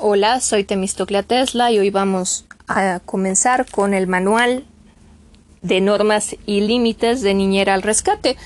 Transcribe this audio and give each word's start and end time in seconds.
Hola, 0.00 0.40
soy 0.40 0.62
Temistoclea 0.62 1.24
Tesla 1.24 1.72
y 1.72 1.78
hoy 1.80 1.90
vamos 1.90 2.44
a 2.68 3.00
comenzar 3.04 3.68
con 3.68 3.94
el 3.94 4.06
manual 4.06 4.64
de 5.62 5.80
normas 5.80 6.36
y 6.46 6.60
límites 6.60 7.20
de 7.20 7.34
niñera 7.34 7.74
al 7.74 7.82
rescate. 7.82 8.36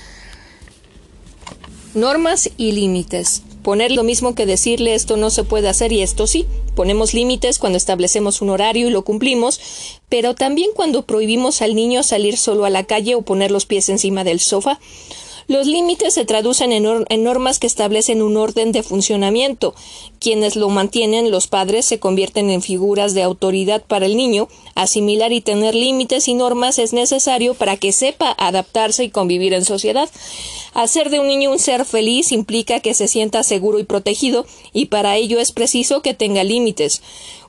Normas 1.93 2.49
y 2.57 2.71
límites. 2.71 3.43
Poner 3.61 3.91
lo 3.91 4.01
mismo 4.01 4.33
que 4.33 4.47
decirle 4.47 4.95
esto 4.95 5.15
no 5.15 5.29
se 5.29 5.43
puede 5.43 5.69
hacer 5.69 5.91
y 5.91 6.01
esto 6.01 6.25
sí. 6.25 6.47
Ponemos 6.75 7.13
límites 7.13 7.59
cuando 7.59 7.77
establecemos 7.77 8.41
un 8.41 8.49
horario 8.49 8.87
y 8.87 8.91
lo 8.91 9.03
cumplimos, 9.03 9.61
pero 10.09 10.33
también 10.33 10.71
cuando 10.75 11.05
prohibimos 11.05 11.61
al 11.61 11.75
niño 11.75 12.01
salir 12.01 12.37
solo 12.37 12.65
a 12.65 12.71
la 12.71 12.85
calle 12.85 13.13
o 13.13 13.21
poner 13.21 13.51
los 13.51 13.67
pies 13.67 13.89
encima 13.89 14.23
del 14.23 14.39
sofá. 14.39 14.79
Los 15.47 15.67
límites 15.67 16.13
se 16.13 16.25
traducen 16.25 16.71
en, 16.71 17.23
normas 17.23 17.59
que 17.59 17.67
establecen 17.67 18.21
un 18.21 18.37
orden 18.37 18.71
de 18.71 18.83
funcionamiento. 18.83 19.75
Quienes 20.19 20.55
lo 20.55 20.69
mantienen, 20.69 21.31
los 21.31 21.47
padres, 21.47 21.85
se 21.85 21.99
convierten 21.99 22.49
en 22.49 22.61
figuras 22.61 23.13
de 23.13 23.23
autoridad 23.23 23.83
para 23.85 24.05
el 24.05 24.15
niño. 24.15 24.47
Asimilar 24.75 25.31
y 25.33 25.41
tener 25.41 25.75
límites 25.75 26.27
y 26.27 26.33
normas 26.33 26.79
es 26.79 26.93
necesario 26.93 27.53
para 27.53 27.77
que 27.77 27.91
sepa 27.91 28.35
adaptarse 28.37 29.03
y 29.03 29.09
convivir 29.09 29.53
en 29.53 29.65
sociedad. 29.65 30.09
Hacer 30.73 31.09
de 31.09 31.19
un 31.19 31.27
niño 31.27 31.51
un 31.51 31.59
ser 31.59 31.85
feliz 31.85 32.31
implica 32.31 32.79
que 32.79 32.93
se 32.93 33.07
sienta 33.07 33.43
seguro 33.43 33.79
y 33.79 33.83
protegido, 33.83 34.45
y 34.71 34.85
para 34.85 35.17
ello 35.17 35.39
es 35.39 35.51
preciso 35.51 36.01
que 36.01 36.13
tenga 36.13 36.43
límites. 36.43 37.01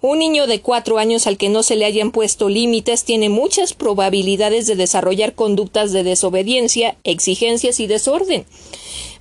Un 0.07 0.19
niño 0.19 0.47
de 0.47 0.61
cuatro 0.61 0.99
años 0.99 1.27
al 1.27 1.39
que 1.39 1.49
no 1.49 1.63
se 1.63 1.77
le 1.77 1.87
hayan 1.87 2.11
puesto 2.11 2.51
límites 2.51 3.05
tiene 3.05 3.31
muchas 3.31 3.73
probabilidades 3.73 4.67
de 4.67 4.77
desarrollar 4.77 5.35
conductas 5.35 5.93
de 5.93 6.05
desobediencia, 6.05 6.99
exigencias 7.05 7.81
y 7.81 7.87
desorden. 7.87 8.45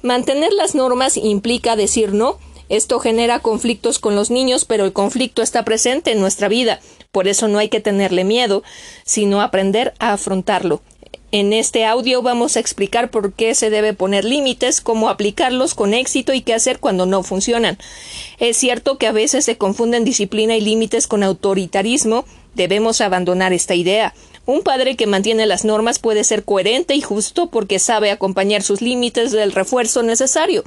Mantener 0.02 0.52
las 0.52 0.76
normas 0.76 1.16
implica 1.16 1.78
decir 1.78 2.12
no. 2.12 2.38
Esto 2.68 3.00
genera 3.00 3.40
conflictos 3.40 3.98
con 3.98 4.18
los 4.18 4.30
niños, 4.30 4.66
pero 4.66 4.84
el 4.84 4.92
conflicto 4.92 5.42
está 5.42 5.64
presente 5.64 6.12
en 6.12 6.20
nuestra 6.20 6.50
vida. 6.50 6.82
Por 7.14 7.30
eso 7.30 7.48
no 7.48 7.59
hay 7.59 7.70
que 7.70 7.80
tenerle 7.80 8.26
miedo, 8.26 8.61
sino 9.06 9.39
aprender 9.39 9.94
a 10.00 10.11
afrontarlo. 10.11 10.81
En 11.34 11.52
este 11.52 11.84
audio 11.84 12.22
vamos 12.22 12.56
a 12.56 12.59
explicar 12.59 13.09
por 13.09 13.34
qué 13.34 13.56
se 13.56 13.72
debe 13.72 13.95
poner 13.95 14.23
límites, 14.23 14.81
cómo 14.81 15.09
aplicarlos 15.09 15.73
con 15.73 15.95
éxito 15.95 16.31
y 16.31 16.42
qué 16.42 16.53
hacer 16.53 16.78
cuando 16.78 17.08
no 17.08 17.23
funcionan. 17.23 17.80
Es 18.38 18.56
cierto 18.56 19.00
que 19.00 19.08
a 19.08 19.12
veces 19.12 19.44
se 19.44 19.58
confunden 19.58 20.04
disciplina 20.04 20.56
y 20.56 20.61
límites 20.61 21.08
con 21.08 21.23
autoritarismo. 21.23 22.26
Debemos 22.54 23.02
abandonar 23.02 23.52
esta 23.52 23.73
idea. 23.73 24.14
Un 24.45 24.61
padre 24.61 24.95
que 24.95 25.08
mantiene 25.08 25.48
las 25.48 25.66
normas 25.66 25.98
puede 25.98 26.23
ser 26.23 26.44
coherente 26.44 26.94
y 26.94 27.02
justo 27.02 27.48
porque 27.48 27.80
sabe 27.80 28.11
acompañar 28.11 28.61
sus 28.61 28.84
límites 28.84 29.31
del 29.31 29.54
refuerzo 29.54 30.04
necesario. 30.04 30.64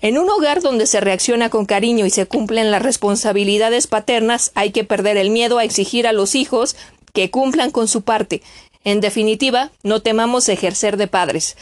En 0.00 0.18
un 0.18 0.28
hogar 0.28 0.60
donde 0.60 0.88
se 0.88 0.98
reacciona 0.98 1.50
con 1.50 1.66
cariño 1.66 2.04
y 2.04 2.10
se 2.10 2.26
cumplen 2.26 2.72
las 2.72 2.82
responsabilidades 2.82 3.86
paternas, 3.86 4.50
hay 4.56 4.72
que 4.72 4.82
perder 4.82 5.16
el 5.18 5.30
miedo 5.30 5.58
a 5.58 5.64
exigir 5.64 6.08
a 6.08 6.12
los 6.12 6.34
hijos 6.34 6.74
que 7.12 7.30
cumplan 7.30 7.70
con 7.70 7.88
su 7.88 8.02
parte. 8.02 8.42
En 8.88 9.02
definitiva, 9.02 9.70
no 9.82 10.00
temamos 10.00 10.48
ejercer 10.48 10.96
de 10.96 11.08
padres. 11.08 11.58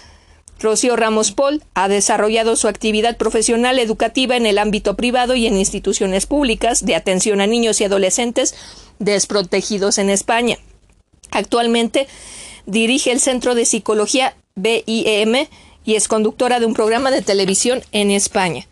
Rocío 0.60 0.94
Ramos 0.94 1.32
Paul 1.32 1.60
ha 1.74 1.88
desarrollado 1.88 2.54
su 2.54 2.68
actividad 2.68 3.16
profesional 3.16 3.80
educativa 3.80 4.36
en 4.36 4.46
el 4.46 4.58
ámbito 4.58 4.94
privado 4.94 5.34
y 5.34 5.48
en 5.48 5.56
instituciones 5.56 6.26
públicas 6.26 6.86
de 6.86 6.94
atención 6.94 7.40
a 7.40 7.48
niños 7.48 7.80
y 7.80 7.84
adolescentes 7.84 8.54
desprotegidos 9.00 9.98
en 9.98 10.08
España. 10.08 10.58
Actualmente 11.32 12.06
dirige 12.64 13.10
el 13.10 13.18
Centro 13.18 13.56
de 13.56 13.64
Psicología 13.64 14.36
BIEM 14.54 15.48
y 15.84 15.96
es 15.96 16.06
conductora 16.06 16.60
de 16.60 16.66
un 16.66 16.74
programa 16.74 17.10
de 17.10 17.22
televisión 17.22 17.82
en 17.90 18.12
España. 18.12 18.68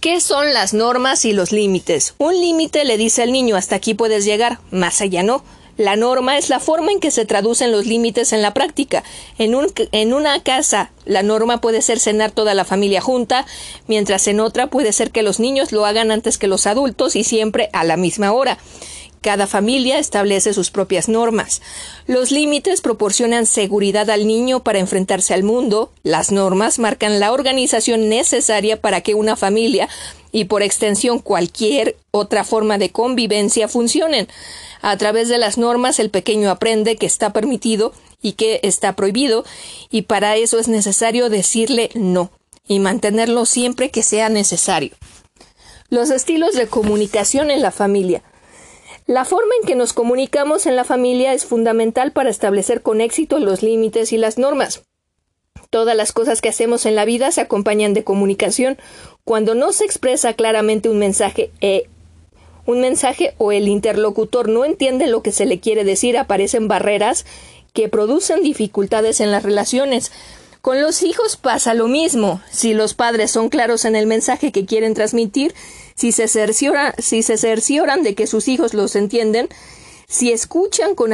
¿Qué 0.00 0.20
son 0.20 0.52
las 0.52 0.74
normas 0.74 1.24
y 1.24 1.32
los 1.32 1.50
límites? 1.50 2.14
Un 2.18 2.38
límite 2.38 2.84
le 2.84 2.98
dice 2.98 3.22
al 3.22 3.32
niño 3.32 3.56
hasta 3.56 3.76
aquí 3.76 3.94
puedes 3.94 4.26
llegar, 4.26 4.58
más 4.70 5.00
allá 5.00 5.22
no. 5.22 5.42
La 5.80 5.96
norma 5.96 6.36
es 6.36 6.50
la 6.50 6.60
forma 6.60 6.92
en 6.92 7.00
que 7.00 7.10
se 7.10 7.24
traducen 7.24 7.72
los 7.72 7.86
límites 7.86 8.34
en 8.34 8.42
la 8.42 8.52
práctica. 8.52 9.02
En, 9.38 9.56
en, 9.92 10.12
una 10.12 10.42
casa, 10.42 10.90
la 11.06 11.22
norma 11.22 11.62
puede 11.62 11.80
ser 11.80 11.98
cenar 11.98 12.32
toda 12.32 12.52
la 12.52 12.66
familia 12.66 13.00
junta, 13.00 13.46
mientras 13.86 14.26
en 14.28 14.40
otra 14.40 14.66
puede 14.66 14.92
ser 14.92 15.10
que 15.10 15.22
los 15.22 15.40
niños 15.40 15.72
lo 15.72 15.86
hagan 15.86 16.10
antes 16.10 16.36
que 16.36 16.48
los 16.48 16.66
adultos 16.66 17.16
y 17.16 17.24
siempre 17.24 17.70
a 17.72 17.84
la 17.84 17.96
misma 17.96 18.32
hora. 18.32 18.58
Cada 19.22 19.46
familia 19.46 19.98
establece 19.98 20.52
sus 20.52 20.70
propias 20.70 21.08
normas. 21.08 21.62
Los 22.06 22.30
límites 22.30 22.82
proporcionan 22.82 23.46
seguridad 23.46 24.10
al 24.10 24.26
niño 24.26 24.62
para 24.62 24.80
enfrentarse 24.80 25.32
al 25.32 25.44
mundo. 25.44 25.92
Las 26.02 26.30
normas 26.30 26.78
marcan 26.78 27.20
la 27.20 27.32
organización 27.32 28.10
necesaria 28.10 28.78
para 28.82 29.00
que 29.00 29.14
una 29.14 29.34
familia 29.34 29.88
y 30.32 30.44
por 30.44 30.62
extensión 30.62 31.18
cualquier 31.18 31.96
otra 32.10 32.44
forma 32.44 32.78
de 32.78 32.90
convivencia 32.90 33.68
funcionen. 33.68 34.28
A 34.82 34.96
través 34.96 35.28
de 35.28 35.38
las 35.38 35.58
normas 35.58 35.98
el 35.98 36.10
pequeño 36.10 36.50
aprende 36.50 36.96
que 36.96 37.06
está 37.06 37.32
permitido 37.32 37.92
y 38.22 38.32
que 38.32 38.60
está 38.62 38.96
prohibido, 38.96 39.44
y 39.90 40.02
para 40.02 40.36
eso 40.36 40.58
es 40.58 40.68
necesario 40.68 41.28
decirle 41.28 41.90
no 41.94 42.30
y 42.66 42.78
mantenerlo 42.78 43.46
siempre 43.46 43.90
que 43.90 44.02
sea 44.02 44.28
necesario. 44.28 44.92
Los 45.88 46.10
estilos 46.10 46.54
de 46.54 46.68
comunicación 46.68 47.50
en 47.50 47.62
la 47.62 47.72
familia. 47.72 48.22
La 49.06 49.24
forma 49.24 49.52
en 49.60 49.66
que 49.66 49.74
nos 49.74 49.92
comunicamos 49.92 50.66
en 50.66 50.76
la 50.76 50.84
familia 50.84 51.34
es 51.34 51.44
fundamental 51.44 52.12
para 52.12 52.30
establecer 52.30 52.80
con 52.80 53.00
éxito 53.00 53.40
los 53.40 53.62
límites 53.62 54.12
y 54.12 54.18
las 54.18 54.38
normas. 54.38 54.82
Todas 55.68 55.96
las 55.96 56.12
cosas 56.12 56.40
que 56.40 56.48
hacemos 56.48 56.86
en 56.86 56.94
la 56.94 57.04
vida 57.04 57.32
se 57.32 57.40
acompañan 57.40 57.92
de 57.92 58.04
comunicación. 58.04 58.78
Cuando 59.24 59.54
no 59.54 59.72
se 59.72 59.84
expresa 59.84 60.34
claramente 60.34 60.88
un 60.88 60.98
mensaje 60.98 61.50
e 61.60 61.88
un 62.70 62.80
mensaje 62.80 63.34
o 63.38 63.52
el 63.52 63.68
interlocutor 63.68 64.48
no 64.48 64.64
entiende 64.64 65.06
lo 65.06 65.22
que 65.22 65.32
se 65.32 65.46
le 65.46 65.60
quiere 65.60 65.84
decir, 65.84 66.16
aparecen 66.16 66.68
barreras 66.68 67.26
que 67.72 67.88
producen 67.88 68.42
dificultades 68.42 69.20
en 69.20 69.30
las 69.30 69.42
relaciones. 69.42 70.10
Con 70.60 70.80
los 70.82 71.02
hijos 71.02 71.36
pasa 71.36 71.72
lo 71.74 71.88
mismo. 71.88 72.42
Si 72.50 72.74
los 72.74 72.94
padres 72.94 73.30
son 73.30 73.48
claros 73.48 73.84
en 73.84 73.96
el 73.96 74.06
mensaje 74.06 74.52
que 74.52 74.66
quieren 74.66 74.94
transmitir, 74.94 75.54
si 75.94 76.12
se, 76.12 76.28
si 76.28 77.22
se 77.22 77.36
cercioran 77.38 78.02
de 78.02 78.14
que 78.14 78.26
sus 78.26 78.48
hijos 78.48 78.74
los 78.74 78.94
entienden, 78.94 79.48
si 80.06 80.32
escuchan 80.32 80.94
con, 80.94 81.12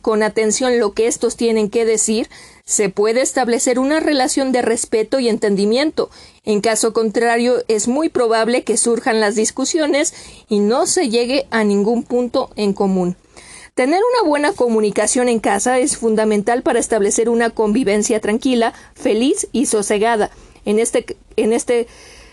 con, 0.00 0.22
atención 0.22 0.80
lo 0.80 0.92
que 0.92 1.06
estos 1.06 1.36
tienen 1.36 1.70
que 1.70 1.84
decir, 1.84 2.28
se 2.68 2.90
puede 2.90 3.22
establecer 3.22 3.78
una 3.78 3.98
relación 3.98 4.52
de 4.52 4.60
respeto 4.60 5.18
y 5.18 5.30
entendimiento. 5.30 6.10
En 6.44 6.60
caso 6.60 6.92
contrario, 6.92 7.64
es 7.66 7.88
muy 7.88 8.10
probable 8.10 8.62
que 8.62 8.76
surjan 8.76 9.20
las 9.20 9.36
discusiones 9.36 10.12
y 10.50 10.58
no 10.58 10.84
se 10.86 11.08
llegue 11.08 11.46
a 11.50 11.64
ningún 11.64 12.02
punto 12.02 12.50
en 12.56 12.74
común. 12.74 13.16
Tener 13.72 14.02
una 14.12 14.28
buena 14.28 14.52
comunicación 14.52 15.30
en 15.30 15.40
casa 15.40 15.78
es 15.78 15.96
fundamental 15.96 16.62
para 16.62 16.78
establecer 16.78 17.30
una 17.30 17.48
convivencia 17.48 18.20
tranquila, 18.20 18.74
feliz 18.94 19.48
y 19.52 19.64
sosegada. 19.64 20.30
En 20.66 20.78
este, 20.78 21.16
en 21.36 21.54
este 21.54 21.86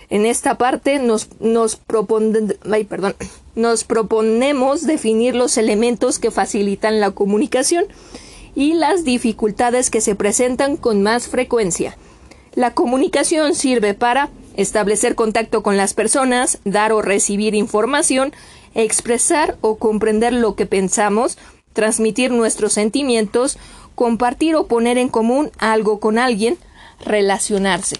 en 0.10 0.26
esta 0.26 0.58
parte 0.58 1.00
nos, 1.00 1.30
nos, 1.40 1.78
perdón, 1.78 3.16
nos 3.56 3.84
proponemos 3.86 4.86
definir 4.86 5.34
los 5.34 5.58
elementos 5.58 6.20
que 6.20 6.30
facilitan 6.30 7.00
la 7.00 7.12
comunicación 7.12 7.86
y 8.56 8.74
las 8.74 9.04
dificultades 9.04 9.90
que 9.90 10.02
se 10.02 10.16
presentan 10.16 10.78
con 10.78 11.04
más 11.04 11.28
frecuencia. 11.28 11.98
La 12.56 12.74
comunicación 12.74 13.54
sirve 13.54 13.94
para 13.94 14.30
establecer 14.56 15.16
contacto 15.16 15.62
con 15.62 15.76
las 15.76 15.94
personas, 15.94 16.60
dar 16.64 16.94
o 16.94 17.02
recibir 17.02 17.54
información, 17.54 18.34
expresar 18.74 19.58
o 19.62 19.76
comprender 19.78 20.34
lo 20.34 20.56
que 20.56 20.66
pensamos, 20.66 21.38
transmitir 21.74 22.32
nuestros 22.32 22.72
sentimientos, 22.72 23.58
compartir 23.96 24.56
o 24.56 24.68
poner 24.68 24.98
en 24.98 25.10
común 25.10 25.52
algo 25.58 26.00
con 26.00 26.18
alguien, 26.18 26.58
relacionarse. 27.04 27.98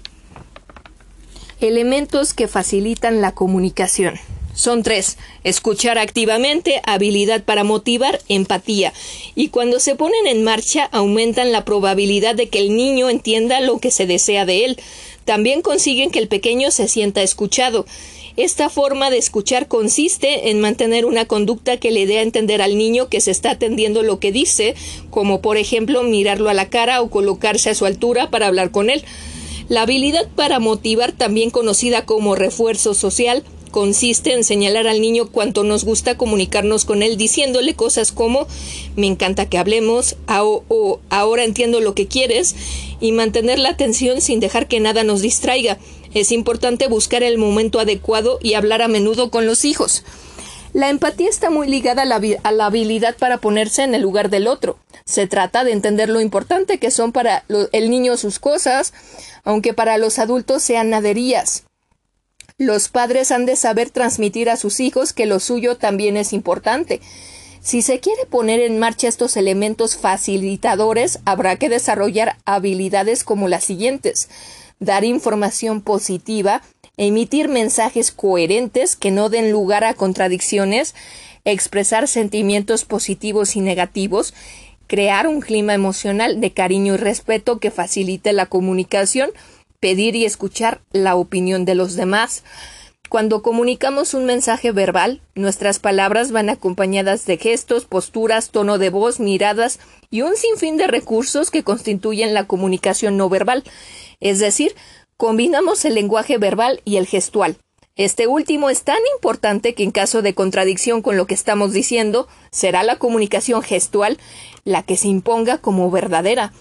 Elementos 1.60 2.34
que 2.34 2.48
facilitan 2.48 3.22
la 3.22 3.34
comunicación. 3.34 4.16
Son 4.56 4.84
tres. 4.84 5.18
Escuchar 5.44 5.98
activamente, 5.98 6.82
habilidad 6.86 7.44
para 7.44 7.66
motivar, 7.66 8.22
empatía. 8.30 8.94
Y 9.36 9.50
cuando 9.50 9.82
se 9.82 9.96
ponen 9.96 10.28
en 10.28 10.44
marcha 10.44 10.86
aumentan 10.86 11.52
la 11.52 11.66
probabilidad 11.66 12.36
de 12.36 12.48
que 12.48 12.60
el 12.60 12.76
niño 12.76 13.10
entienda 13.10 13.60
lo 13.60 13.80
que 13.80 13.92
se 13.92 14.08
desea 14.08 14.46
de 14.46 14.64
él. 14.64 14.78
También 15.26 15.62
consiguen 15.62 16.10
que 16.10 16.20
el 16.20 16.30
pequeño 16.30 16.72
se 16.72 16.88
sienta 16.88 17.22
escuchado. 17.22 17.86
Esta 18.38 18.70
forma 18.70 19.10
de 19.10 19.18
escuchar 19.18 19.68
consiste 19.68 20.50
en 20.50 20.62
mantener 20.62 21.06
una 21.06 21.26
conducta 21.26 21.78
que 21.78 21.92
le 21.92 22.06
dé 22.06 22.20
a 22.20 22.22
entender 22.22 22.62
al 22.62 22.78
niño 22.78 23.08
que 23.10 23.22
se 23.22 23.32
está 23.32 23.52
atendiendo 23.52 24.04
lo 24.04 24.20
que 24.20 24.32
dice, 24.32 24.76
como 25.10 25.42
por 25.42 25.58
ejemplo 25.58 26.04
mirarlo 26.04 26.50
a 26.50 26.54
la 26.54 26.70
cara 26.70 27.02
o 27.02 27.10
colocarse 27.10 27.70
a 27.70 27.76
su 27.76 27.86
altura 27.86 28.30
para 28.30 28.48
hablar 28.48 28.72
con 28.72 28.90
él. 28.90 29.04
La 29.68 29.82
habilidad 29.82 30.28
para 30.36 30.60
motivar, 30.60 31.12
también 31.12 31.50
conocida 31.50 32.06
como 32.06 32.36
refuerzo 32.36 32.94
social, 32.94 33.44
consiste 33.76 34.32
en 34.32 34.46
señalar 34.46 34.88
al 34.88 35.02
niño 35.02 35.28
cuánto 35.30 35.66
nos 35.66 35.84
gusta 35.84 36.16
comunicarnos 36.16 36.86
con 36.86 37.04
él 37.04 37.18
diciéndole 37.18 37.74
cosas 37.76 38.14
como 38.14 38.48
me 38.96 39.06
encanta 39.06 39.50
que 39.50 39.58
hablemos 39.58 40.16
o, 40.30 41.02
ahora 41.10 41.44
entiendo 41.44 41.82
lo 41.82 41.94
que 41.94 42.08
quieres 42.08 42.56
y 43.02 43.12
mantener 43.12 43.60
la 43.60 43.68
atención 43.68 44.22
sin 44.22 44.40
dejar 44.40 44.70
que 44.70 44.80
nada 44.80 45.04
nos 45.04 45.22
distraiga. 45.22 45.78
Es 46.14 46.32
importante 46.32 46.88
buscar 46.88 47.22
el 47.22 47.38
momento 47.38 47.82
adecuado 47.82 48.40
y 48.42 48.54
hablar 48.54 48.82
a 48.82 48.88
menudo 48.88 49.30
con 49.30 49.46
los 49.46 49.66
hijos. 49.66 50.06
La 50.72 50.90
empatía 50.90 51.28
está 51.28 51.50
muy 51.50 51.68
ligada 51.68 52.04
a 52.04 52.52
la, 52.54 52.66
habilidad 52.66 53.18
para 53.18 53.40
ponerse 53.40 53.84
en 53.84 53.94
el 53.94 54.02
lugar 54.02 54.30
del 54.30 54.48
otro. 54.48 54.80
Se 55.04 55.28
trata 55.28 55.66
de 55.66 55.74
entender 55.74 56.08
lo 56.08 56.22
importante 56.22 56.78
que 56.78 56.92
son 56.92 57.12
para 57.12 57.44
el 57.74 57.90
niño 57.90 58.16
sus 58.16 58.40
cosas, 58.40 58.94
aunque 59.44 59.74
para 59.74 59.98
los 59.98 60.18
adultos 60.18 60.64
sean 60.64 60.92
naderías. 60.92 61.66
Los 62.58 62.90
padres 62.90 63.32
han 63.32 63.46
de 63.46 63.56
saber 63.56 63.90
transmitir 63.90 64.50
a 64.50 64.56
sus 64.56 64.80
hijos 64.80 65.12
que 65.12 65.26
lo 65.26 65.40
suyo 65.40 65.76
también 65.78 66.16
es 66.16 66.32
importante. 66.32 67.02
Si 67.62 67.82
se 67.82 68.00
quiere 68.00 68.26
poner 68.26 68.60
en 68.60 68.80
marcha 68.80 69.08
estos 69.08 69.36
elementos 69.36 69.98
facilitadores, 69.98 71.20
habrá 71.26 71.58
que 71.58 71.68
desarrollar 71.68 72.38
habilidades 72.46 73.24
como 73.24 73.48
las 73.48 73.64
siguientes 73.64 74.30
dar 74.80 75.04
información 75.04 75.82
positiva, 75.82 76.62
emitir 76.98 77.50
mensajes 77.50 78.12
coherentes 78.12 78.96
que 78.96 79.12
no 79.12 79.30
den 79.30 79.52
lugar 79.52 79.84
a 79.84 79.94
contradicciones, 79.94 80.96
expresar 81.46 82.08
sentimientos 82.08 82.86
positivos 82.86 83.56
y 83.56 83.62
negativos, 83.62 84.34
crear 84.88 85.28
un 85.28 85.42
clima 85.42 85.74
emocional 85.74 86.42
de 86.42 86.52
cariño 86.52 86.96
y 86.96 86.98
respeto 86.98 87.60
que 87.60 87.72
facilite 87.72 88.34
la 88.34 88.46
comunicación, 88.46 89.32
pedir 89.86 90.16
y 90.16 90.26
escuchar 90.26 90.82
la 90.94 91.16
opinión 91.16 91.64
de 91.64 91.76
los 91.76 91.96
demás. 91.96 92.44
Cuando 93.08 93.44
comunicamos 93.44 94.16
un 94.16 94.26
mensaje 94.26 94.72
verbal, 94.72 95.22
nuestras 95.36 95.78
palabras 95.78 96.32
van 96.32 96.50
acompañadas 96.50 97.28
de 97.28 97.38
gestos, 97.38 97.86
posturas, 97.86 98.50
tono 98.50 98.80
de 98.80 98.90
voz, 98.90 99.20
miradas 99.20 99.78
y 100.10 100.24
un 100.24 100.36
sinfín 100.38 100.78
de 100.78 100.88
recursos 100.88 101.52
que 101.52 101.64
constituyen 101.64 102.34
la 102.34 102.48
comunicación 102.48 103.16
no 103.16 103.30
verbal, 103.30 103.64
es 104.22 104.40
decir, 104.40 104.74
Combinamos 105.18 105.86
el 105.86 105.94
lenguaje 105.94 106.40
verbal 106.40 106.82
y 106.84 106.98
el 106.98 107.06
gestual. 107.06 107.58
Este 107.96 108.26
último 108.26 108.72
es 108.72 108.82
tan 108.82 108.98
importante 109.16 109.76
que 109.76 109.84
en 109.84 109.92
caso 109.92 110.24
de 110.24 110.34
contradicción 110.34 111.04
con 111.04 111.16
lo 111.16 111.28
que 111.28 111.36
estamos 111.36 111.74
diciendo, 111.74 112.28
será 112.52 112.82
la 112.82 112.98
comunicación 112.98 113.62
gestual 113.62 114.18
la 114.64 114.82
que 114.82 114.98
se 114.98 115.10
imponga 115.10 115.60
como 115.60 115.92
verdadera. 115.92 116.54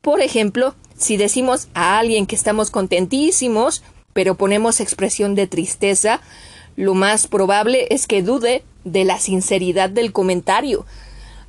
Por 0.00 0.22
ejemplo, 0.22 0.74
si 1.00 1.16
decimos 1.16 1.68
a 1.72 1.98
alguien 1.98 2.26
que 2.26 2.36
estamos 2.36 2.70
contentísimos, 2.70 3.82
pero 4.12 4.34
ponemos 4.34 4.80
expresión 4.80 5.34
de 5.34 5.46
tristeza, 5.46 6.20
lo 6.76 6.94
más 6.94 7.26
probable 7.26 7.86
es 7.90 8.06
que 8.06 8.22
dude 8.22 8.62
de 8.84 9.04
la 9.04 9.18
sinceridad 9.18 9.88
del 9.88 10.12
comentario. 10.12 10.84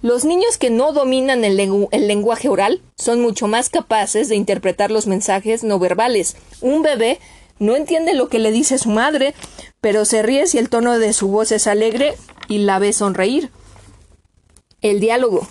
Los 0.01 0.23
niños 0.23 0.57
que 0.57 0.69
no 0.69 0.93
dominan 0.93 1.43
el, 1.43 1.57
lenguaje 1.57 2.47
oral 2.47 2.81
son 2.97 3.21
mucho 3.21 3.47
más 3.47 3.69
capaces 3.69 4.29
de 4.29 4.35
interpretar 4.35 4.89
los 4.89 5.05
mensajes 5.05 5.63
no 5.63 5.79
verbales. 5.79 6.37
Un 6.61 6.81
bebé 6.81 7.19
no 7.59 7.75
entiende 7.75 8.13
lo 8.13 8.29
que 8.29 8.39
le 8.39 8.51
dice 8.51 8.77
su 8.77 8.89
madre, 8.89 9.35
pero 9.81 10.05
se 10.05 10.23
ríe 10.23 10.47
si 10.47 10.57
el 10.57 10.69
tono 10.69 10.97
de 10.97 11.11
su 11.11 11.27
voz 11.27 11.51
es 11.51 11.67
alegre 11.67 12.15
y 12.47 12.59
la 12.59 12.79
ve 12.79 12.93
sonreír. 12.93 13.51
El 14.81 15.01
diálogo. 15.01 15.45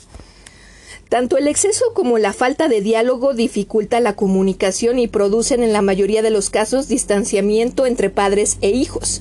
Tanto 1.11 1.37
el 1.37 1.49
exceso 1.49 1.87
como 1.93 2.19
la 2.19 2.33
falta 2.33 2.69
de 2.69 2.83
diálogo 2.83 3.35
dificulta 3.35 3.99
la 3.99 4.15
comunicación 4.15 5.01
y 5.01 5.09
producen 5.09 5.65
en 5.65 5.73
la 5.73 5.83
mayoría 5.83 6.23
de 6.23 6.31
los 6.31 6.51
casos 6.51 6.87
distanciamiento 6.87 7.85
entre 7.85 8.11
padres 8.11 8.59
e 8.61 8.71
hijos. 8.71 9.21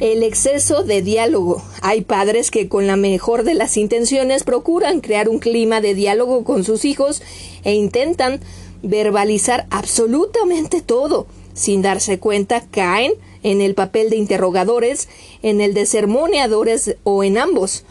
El 0.00 0.22
exceso 0.22 0.82
de 0.82 1.02
diálogo. 1.02 1.62
Hay 1.82 2.00
padres 2.00 2.50
que 2.50 2.68
con 2.68 2.86
la 2.86 2.96
mejor 2.96 3.44
de 3.44 3.52
las 3.52 3.76
intenciones 3.76 4.44
procuran 4.44 5.02
crear 5.02 5.28
un 5.28 5.38
clima 5.38 5.82
de 5.82 5.94
diálogo 5.94 6.42
con 6.42 6.64
sus 6.64 6.86
hijos 6.86 7.20
e 7.64 7.74
intentan 7.74 8.40
verbalizar 8.82 9.66
absolutamente 9.68 10.80
todo. 10.80 11.26
Sin 11.52 11.82
darse 11.82 12.18
cuenta, 12.18 12.62
caen 12.70 13.12
en 13.42 13.60
el 13.60 13.74
papel 13.74 14.08
de 14.08 14.16
interrogadores, 14.16 15.06
en 15.42 15.60
el 15.60 15.74
de 15.74 15.84
sermoneadores 15.84 16.96
o 17.04 17.24
en 17.24 17.36
ambos. 17.36 17.84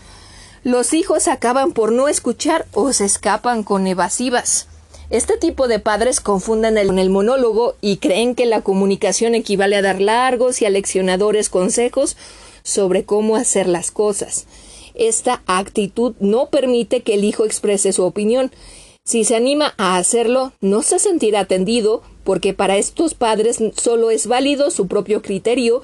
Los 0.66 0.96
hijos 0.96 1.28
acaban 1.28 1.74
por 1.74 1.92
no 1.92 2.08
escuchar 2.08 2.66
o 2.74 2.92
se 2.92 3.06
escapan 3.06 3.62
con 3.62 3.86
evasivas. 3.86 4.66
Este 5.12 5.38
tipo 5.38 5.68
de 5.68 5.78
padres 5.78 6.20
confunden 6.20 6.80
el, 6.80 6.88
con 6.88 6.98
el 6.98 7.12
monólogo 7.12 7.76
y 7.82 7.98
creen 7.98 8.34
que 8.34 8.48
la 8.48 8.62
comunicación 8.62 9.36
equivale 9.36 9.76
a 9.76 9.84
dar 9.84 10.02
largos 10.02 10.64
y 10.64 10.66
aleccionadores 10.66 11.50
consejos 11.50 12.18
sobre 12.64 13.04
cómo 13.04 13.36
hacer 13.36 13.68
las 13.68 13.92
cosas. 13.92 14.48
Esta 14.96 15.44
actitud 15.46 16.16
no 16.20 16.48
permite 16.48 17.02
que 17.02 17.14
el 17.14 17.26
hijo 17.26 17.46
exprese 17.46 17.94
su 17.94 18.02
opinión. 18.02 18.52
Si 19.04 19.24
se 19.24 19.36
anima 19.36 19.76
a 19.78 19.98
hacerlo, 19.98 20.52
no 20.62 20.82
se 20.82 20.98
sentirá 20.98 21.42
atendido, 21.42 22.02
porque 22.24 22.56
para 22.56 22.78
estos 22.78 23.14
padres 23.14 23.60
solo 23.78 24.10
es 24.10 24.26
válido 24.26 24.72
su 24.72 24.88
propio 24.88 25.22
criterio, 25.22 25.84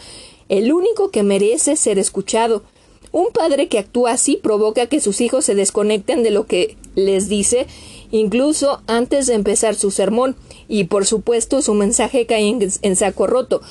el 0.50 0.74
único 0.74 1.12
que 1.12 1.22
merece 1.22 1.76
ser 1.76 2.00
escuchado. 2.00 2.64
Un 3.12 3.28
padre 3.34 3.68
que 3.68 3.80
actúa 3.80 4.12
así 4.12 4.38
provoca 4.38 4.88
que 4.88 5.02
sus 5.02 5.20
hijos 5.22 5.46
se 5.46 5.56
desconecten 5.56 6.24
de 6.24 6.32
lo 6.32 6.46
que 6.46 6.78
les 6.96 7.28
dice 7.28 7.68
incluso 8.12 8.82
antes 8.88 9.28
de 9.28 9.34
empezar 9.34 9.76
su 9.76 9.90
sermón, 9.90 10.36
y 10.68 10.86
por 10.86 11.06
supuesto 11.06 11.62
su 11.62 11.74
mensaje 11.74 12.26
cae 12.26 12.56
en, 12.82 12.96
saco 12.96 13.28
roto. 13.28 13.62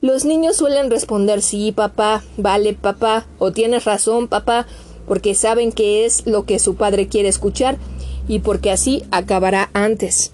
Los 0.00 0.24
niños 0.24 0.56
suelen 0.56 0.90
responder 0.90 1.42
sí, 1.42 1.72
papá, 1.72 2.24
vale, 2.36 2.74
papá, 2.74 3.26
o 3.38 3.52
tienes 3.52 3.84
razón, 3.84 4.28
papá, 4.28 4.66
porque 5.06 5.34
saben 5.34 5.72
que 5.72 6.04
es 6.04 6.26
lo 6.26 6.44
que 6.44 6.58
su 6.58 6.74
padre 6.74 7.06
quiere 7.06 7.28
escuchar 7.28 7.78
y 8.26 8.40
porque 8.40 8.70
así 8.70 9.04
acabará 9.10 9.70
antes. 9.74 10.32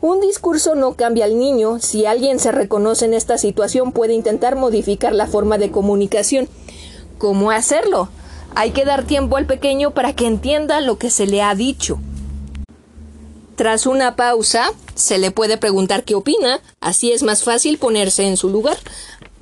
Un 0.00 0.20
discurso 0.20 0.74
no 0.74 0.94
cambia 0.94 1.24
al 1.24 1.38
niño. 1.38 1.78
Si 1.80 2.04
alguien 2.04 2.38
se 2.38 2.52
reconoce 2.52 3.06
en 3.06 3.14
esta 3.14 3.38
situación, 3.38 3.92
puede 3.92 4.12
intentar 4.12 4.54
modificar 4.54 5.14
la 5.14 5.26
forma 5.26 5.56
de 5.56 5.70
comunicación. 5.70 6.46
¿Cómo 7.24 7.50
hacerlo? 7.50 8.10
Hay 8.54 8.72
que 8.72 8.84
dar 8.84 9.06
tiempo 9.06 9.38
al 9.38 9.46
pequeño 9.46 9.92
para 9.92 10.14
que 10.14 10.26
entienda 10.26 10.82
lo 10.82 10.98
que 10.98 11.08
se 11.08 11.26
le 11.26 11.40
ha 11.40 11.54
dicho. 11.54 11.98
Tras 13.56 13.86
una 13.86 14.14
pausa, 14.14 14.70
se 14.94 15.16
le 15.16 15.30
puede 15.30 15.56
preguntar 15.56 16.04
qué 16.04 16.14
opina, 16.14 16.60
así 16.82 17.12
es 17.12 17.22
más 17.22 17.42
fácil 17.42 17.78
ponerse 17.78 18.26
en 18.26 18.36
su 18.36 18.50
lugar. 18.50 18.76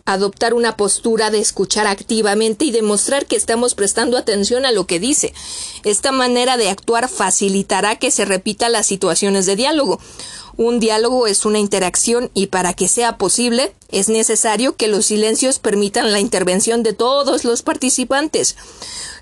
Adoptar 0.04 0.54
una 0.54 0.76
postura 0.76 1.30
de 1.30 1.40
escuchar 1.40 1.88
activamente 1.88 2.64
y 2.64 2.70
demostrar 2.70 3.26
que 3.26 3.34
estamos 3.34 3.74
prestando 3.74 4.16
atención 4.16 4.64
a 4.64 4.70
lo 4.70 4.86
que 4.86 5.00
dice. 5.00 5.34
Esta 5.82 6.12
manera 6.12 6.56
de 6.56 6.70
actuar 6.70 7.08
facilitará 7.08 7.96
que 7.96 8.12
se 8.12 8.24
repita 8.24 8.68
las 8.68 8.86
situaciones 8.86 9.44
de 9.44 9.56
diálogo. 9.56 9.98
Un 10.56 10.80
diálogo 10.80 11.26
es 11.26 11.46
una 11.46 11.58
interacción 11.58 12.30
y 12.34 12.48
para 12.48 12.74
que 12.74 12.88
sea 12.88 13.16
posible 13.16 13.74
es 13.90 14.08
necesario 14.08 14.76
que 14.76 14.88
los 14.88 15.06
silencios 15.06 15.58
permitan 15.58 16.12
la 16.12 16.20
intervención 16.20 16.82
de 16.82 16.92
todos 16.92 17.44
los 17.44 17.62
participantes. 17.62 18.56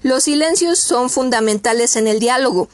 Los 0.02 0.24
silencios 0.24 0.78
son 0.78 1.10
fundamentales 1.10 1.96
en 1.96 2.06
el 2.06 2.18
diálogo. 2.18 2.68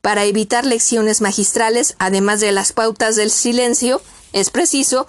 Para 0.00 0.24
evitar 0.24 0.64
lecciones 0.64 1.20
magistrales, 1.20 1.94
además 1.98 2.40
de 2.40 2.52
las 2.52 2.72
pautas 2.72 3.16
del 3.16 3.30
silencio, 3.30 4.00
es 4.32 4.50
preciso 4.50 5.06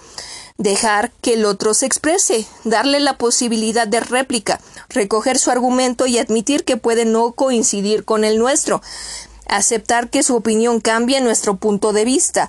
dejar 0.58 1.10
que 1.22 1.34
el 1.34 1.44
otro 1.44 1.74
se 1.74 1.86
exprese, 1.86 2.46
darle 2.64 3.00
la 3.00 3.18
posibilidad 3.18 3.86
de 3.86 4.00
réplica, 4.00 4.60
recoger 4.90 5.38
su 5.38 5.50
argumento 5.50 6.06
y 6.06 6.18
admitir 6.18 6.64
que 6.64 6.76
puede 6.76 7.04
no 7.04 7.32
coincidir 7.32 8.04
con 8.04 8.24
el 8.24 8.38
nuestro, 8.38 8.82
aceptar 9.46 10.10
que 10.10 10.22
su 10.22 10.36
opinión 10.36 10.80
cambie 10.80 11.20
nuestro 11.20 11.56
punto 11.56 11.92
de 11.92 12.04
vista, 12.04 12.48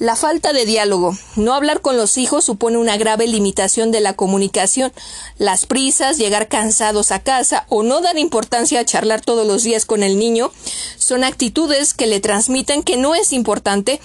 la 0.00 0.16
falta 0.16 0.54
de 0.54 0.64
diálogo. 0.64 1.16
No 1.36 1.52
hablar 1.52 1.82
con 1.82 1.98
los 1.98 2.16
hijos 2.16 2.46
supone 2.46 2.78
una 2.78 2.96
grave 2.96 3.26
limitación 3.26 3.92
de 3.92 4.00
la 4.00 4.14
comunicación. 4.14 4.92
Las 5.36 5.66
prisas, 5.66 6.16
llegar 6.16 6.48
cansados 6.48 7.12
a 7.12 7.22
casa 7.22 7.66
o 7.68 7.82
no 7.82 8.00
dar 8.00 8.18
importancia 8.18 8.80
a 8.80 8.84
charlar 8.84 9.20
todos 9.20 9.46
los 9.46 9.62
días 9.62 9.84
con 9.84 10.02
el 10.02 10.18
niño 10.18 10.52
son 10.96 11.22
actitudes 11.22 11.92
que 11.92 12.06
le 12.06 12.18
transmiten 12.20 12.82
que 12.82 12.96
no 12.96 13.14
es 13.14 13.34
importante, 13.34 14.00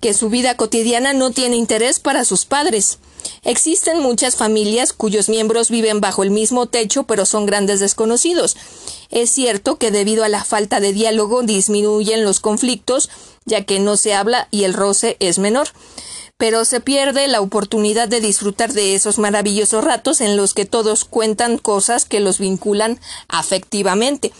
que 0.00 0.14
su 0.14 0.30
vida 0.30 0.56
cotidiana 0.56 1.12
no 1.12 1.30
tiene 1.30 1.54
interés 1.54 2.00
para 2.00 2.24
sus 2.24 2.44
padres. 2.44 2.98
Existen 3.44 4.00
muchas 4.00 4.36
familias 4.36 4.92
cuyos 4.92 5.28
miembros 5.28 5.70
viven 5.70 6.00
bajo 6.00 6.22
el 6.22 6.30
mismo 6.30 6.66
techo 6.66 7.04
pero 7.04 7.24
son 7.26 7.46
grandes 7.46 7.80
desconocidos. 7.80 8.56
Es 9.10 9.30
cierto 9.30 9.76
que 9.76 9.90
debido 9.90 10.24
a 10.24 10.28
la 10.28 10.44
falta 10.44 10.80
de 10.80 10.92
diálogo 10.92 11.42
disminuyen 11.42 12.24
los 12.24 12.40
conflictos, 12.40 13.10
ya 13.44 13.64
que 13.64 13.78
no 13.78 13.96
se 13.96 14.14
habla 14.14 14.48
y 14.50 14.64
el 14.64 14.74
roce 14.74 15.16
es 15.20 15.38
menor. 15.38 15.68
Pero 16.38 16.64
se 16.64 16.80
pierde 16.80 17.28
la 17.28 17.40
oportunidad 17.40 18.08
de 18.08 18.20
disfrutar 18.20 18.72
de 18.72 18.94
esos 18.94 19.18
maravillosos 19.18 19.82
ratos 19.82 20.20
en 20.20 20.36
los 20.36 20.52
que 20.52 20.66
todos 20.66 21.04
cuentan 21.04 21.56
cosas 21.56 22.04
que 22.04 22.20
los 22.20 22.38
vinculan 22.38 23.00
afectivamente. 23.28 24.32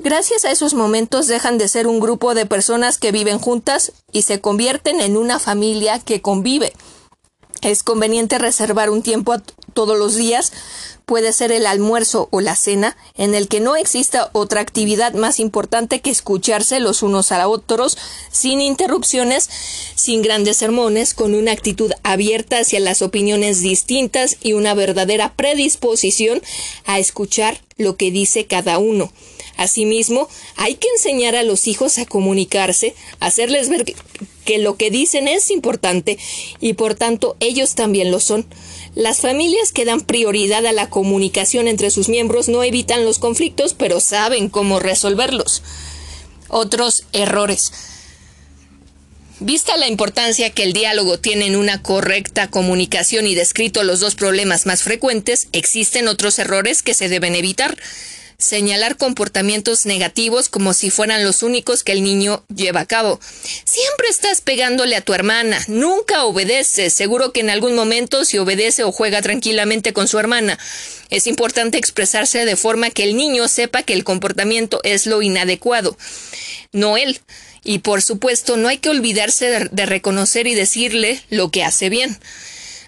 Gracias 0.00 0.44
a 0.44 0.52
esos 0.52 0.74
momentos 0.74 1.26
dejan 1.26 1.58
de 1.58 1.66
ser 1.66 1.88
un 1.88 1.98
grupo 1.98 2.34
de 2.34 2.46
personas 2.46 2.98
que 2.98 3.10
viven 3.10 3.40
juntas 3.40 3.92
y 4.12 4.22
se 4.22 4.40
convierten 4.40 5.00
en 5.00 5.16
una 5.16 5.40
familia 5.40 5.98
que 5.98 6.22
convive. 6.22 6.72
Es 7.62 7.82
conveniente 7.82 8.38
reservar 8.38 8.90
un 8.90 9.02
tiempo 9.02 9.34
todos 9.78 9.96
los 9.96 10.16
días 10.16 10.50
puede 11.06 11.32
ser 11.32 11.52
el 11.52 11.64
almuerzo 11.64 12.26
o 12.32 12.40
la 12.40 12.56
cena, 12.56 12.96
en 13.16 13.36
el 13.36 13.46
que 13.46 13.60
no 13.60 13.76
exista 13.76 14.28
otra 14.32 14.60
actividad 14.60 15.14
más 15.14 15.38
importante 15.38 16.00
que 16.00 16.10
escucharse 16.10 16.80
los 16.80 17.04
unos 17.04 17.30
a 17.30 17.46
otros, 17.46 17.96
sin 18.32 18.60
interrupciones, 18.60 19.48
sin 19.94 20.20
grandes 20.20 20.56
sermones, 20.56 21.14
con 21.14 21.32
una 21.32 21.52
actitud 21.52 21.92
abierta 22.02 22.58
hacia 22.58 22.80
las 22.80 23.02
opiniones 23.02 23.60
distintas 23.60 24.36
y 24.42 24.54
una 24.54 24.74
verdadera 24.74 25.32
predisposición 25.36 26.42
a 26.84 26.98
escuchar 26.98 27.60
lo 27.76 27.96
que 27.96 28.10
dice 28.10 28.46
cada 28.46 28.78
uno. 28.78 29.12
Asimismo, 29.56 30.28
hay 30.56 30.74
que 30.74 30.88
enseñar 30.88 31.36
a 31.36 31.44
los 31.44 31.68
hijos 31.68 31.98
a 31.98 32.06
comunicarse, 32.06 32.96
hacerles 33.20 33.68
ver 33.68 33.84
que 34.44 34.58
lo 34.58 34.76
que 34.76 34.90
dicen 34.90 35.28
es 35.28 35.50
importante 35.50 36.16
y 36.60 36.72
por 36.72 36.94
tanto 36.94 37.36
ellos 37.38 37.74
también 37.74 38.10
lo 38.10 38.18
son. 38.20 38.46
Las 38.94 39.20
familias 39.20 39.72
que 39.72 39.84
dan 39.84 40.00
prioridad 40.00 40.66
a 40.66 40.72
la 40.72 40.88
comunicación 40.88 41.68
entre 41.68 41.90
sus 41.90 42.08
miembros 42.08 42.48
no 42.48 42.62
evitan 42.62 43.04
los 43.04 43.18
conflictos, 43.18 43.74
pero 43.74 44.00
saben 44.00 44.48
cómo 44.48 44.80
resolverlos. 44.80 45.62
Otros 46.48 47.04
errores. 47.12 47.72
Vista 49.40 49.76
la 49.76 49.86
importancia 49.86 50.50
que 50.50 50.64
el 50.64 50.72
diálogo 50.72 51.20
tiene 51.20 51.46
en 51.46 51.54
una 51.54 51.80
correcta 51.80 52.50
comunicación 52.50 53.26
y 53.26 53.36
descrito 53.36 53.84
los 53.84 54.00
dos 54.00 54.16
problemas 54.16 54.66
más 54.66 54.82
frecuentes, 54.82 55.46
existen 55.52 56.08
otros 56.08 56.40
errores 56.40 56.82
que 56.82 56.94
se 56.94 57.08
deben 57.08 57.36
evitar 57.36 57.76
señalar 58.40 58.96
comportamientos 58.96 59.84
negativos 59.84 60.48
como 60.48 60.72
si 60.72 60.90
fueran 60.90 61.24
los 61.24 61.42
únicos 61.42 61.82
que 61.82 61.90
el 61.90 62.04
niño 62.04 62.44
lleva 62.54 62.78
a 62.78 62.86
cabo. 62.86 63.18
Siempre 63.64 64.06
estás 64.08 64.42
pegándole 64.42 64.94
a 64.94 65.00
tu 65.00 65.12
hermana, 65.12 65.60
nunca 65.66 66.24
obedeces, 66.24 66.94
seguro 66.94 67.32
que 67.32 67.40
en 67.40 67.50
algún 67.50 67.74
momento 67.74 68.24
si 68.24 68.38
obedece 68.38 68.84
o 68.84 68.92
juega 68.92 69.20
tranquilamente 69.22 69.92
con 69.92 70.06
su 70.06 70.20
hermana. 70.20 70.56
Es 71.10 71.26
importante 71.26 71.78
expresarse 71.78 72.44
de 72.44 72.54
forma 72.54 72.90
que 72.90 73.02
el 73.02 73.16
niño 73.16 73.48
sepa 73.48 73.82
que 73.82 73.94
el 73.94 74.04
comportamiento 74.04 74.78
es 74.84 75.06
lo 75.06 75.20
inadecuado, 75.20 75.98
no 76.70 76.96
él. 76.96 77.18
Y 77.64 77.80
por 77.80 78.02
supuesto 78.02 78.56
no 78.56 78.68
hay 78.68 78.78
que 78.78 78.88
olvidarse 78.88 79.68
de 79.68 79.86
reconocer 79.86 80.46
y 80.46 80.54
decirle 80.54 81.20
lo 81.28 81.50
que 81.50 81.64
hace 81.64 81.88
bien. 81.88 82.16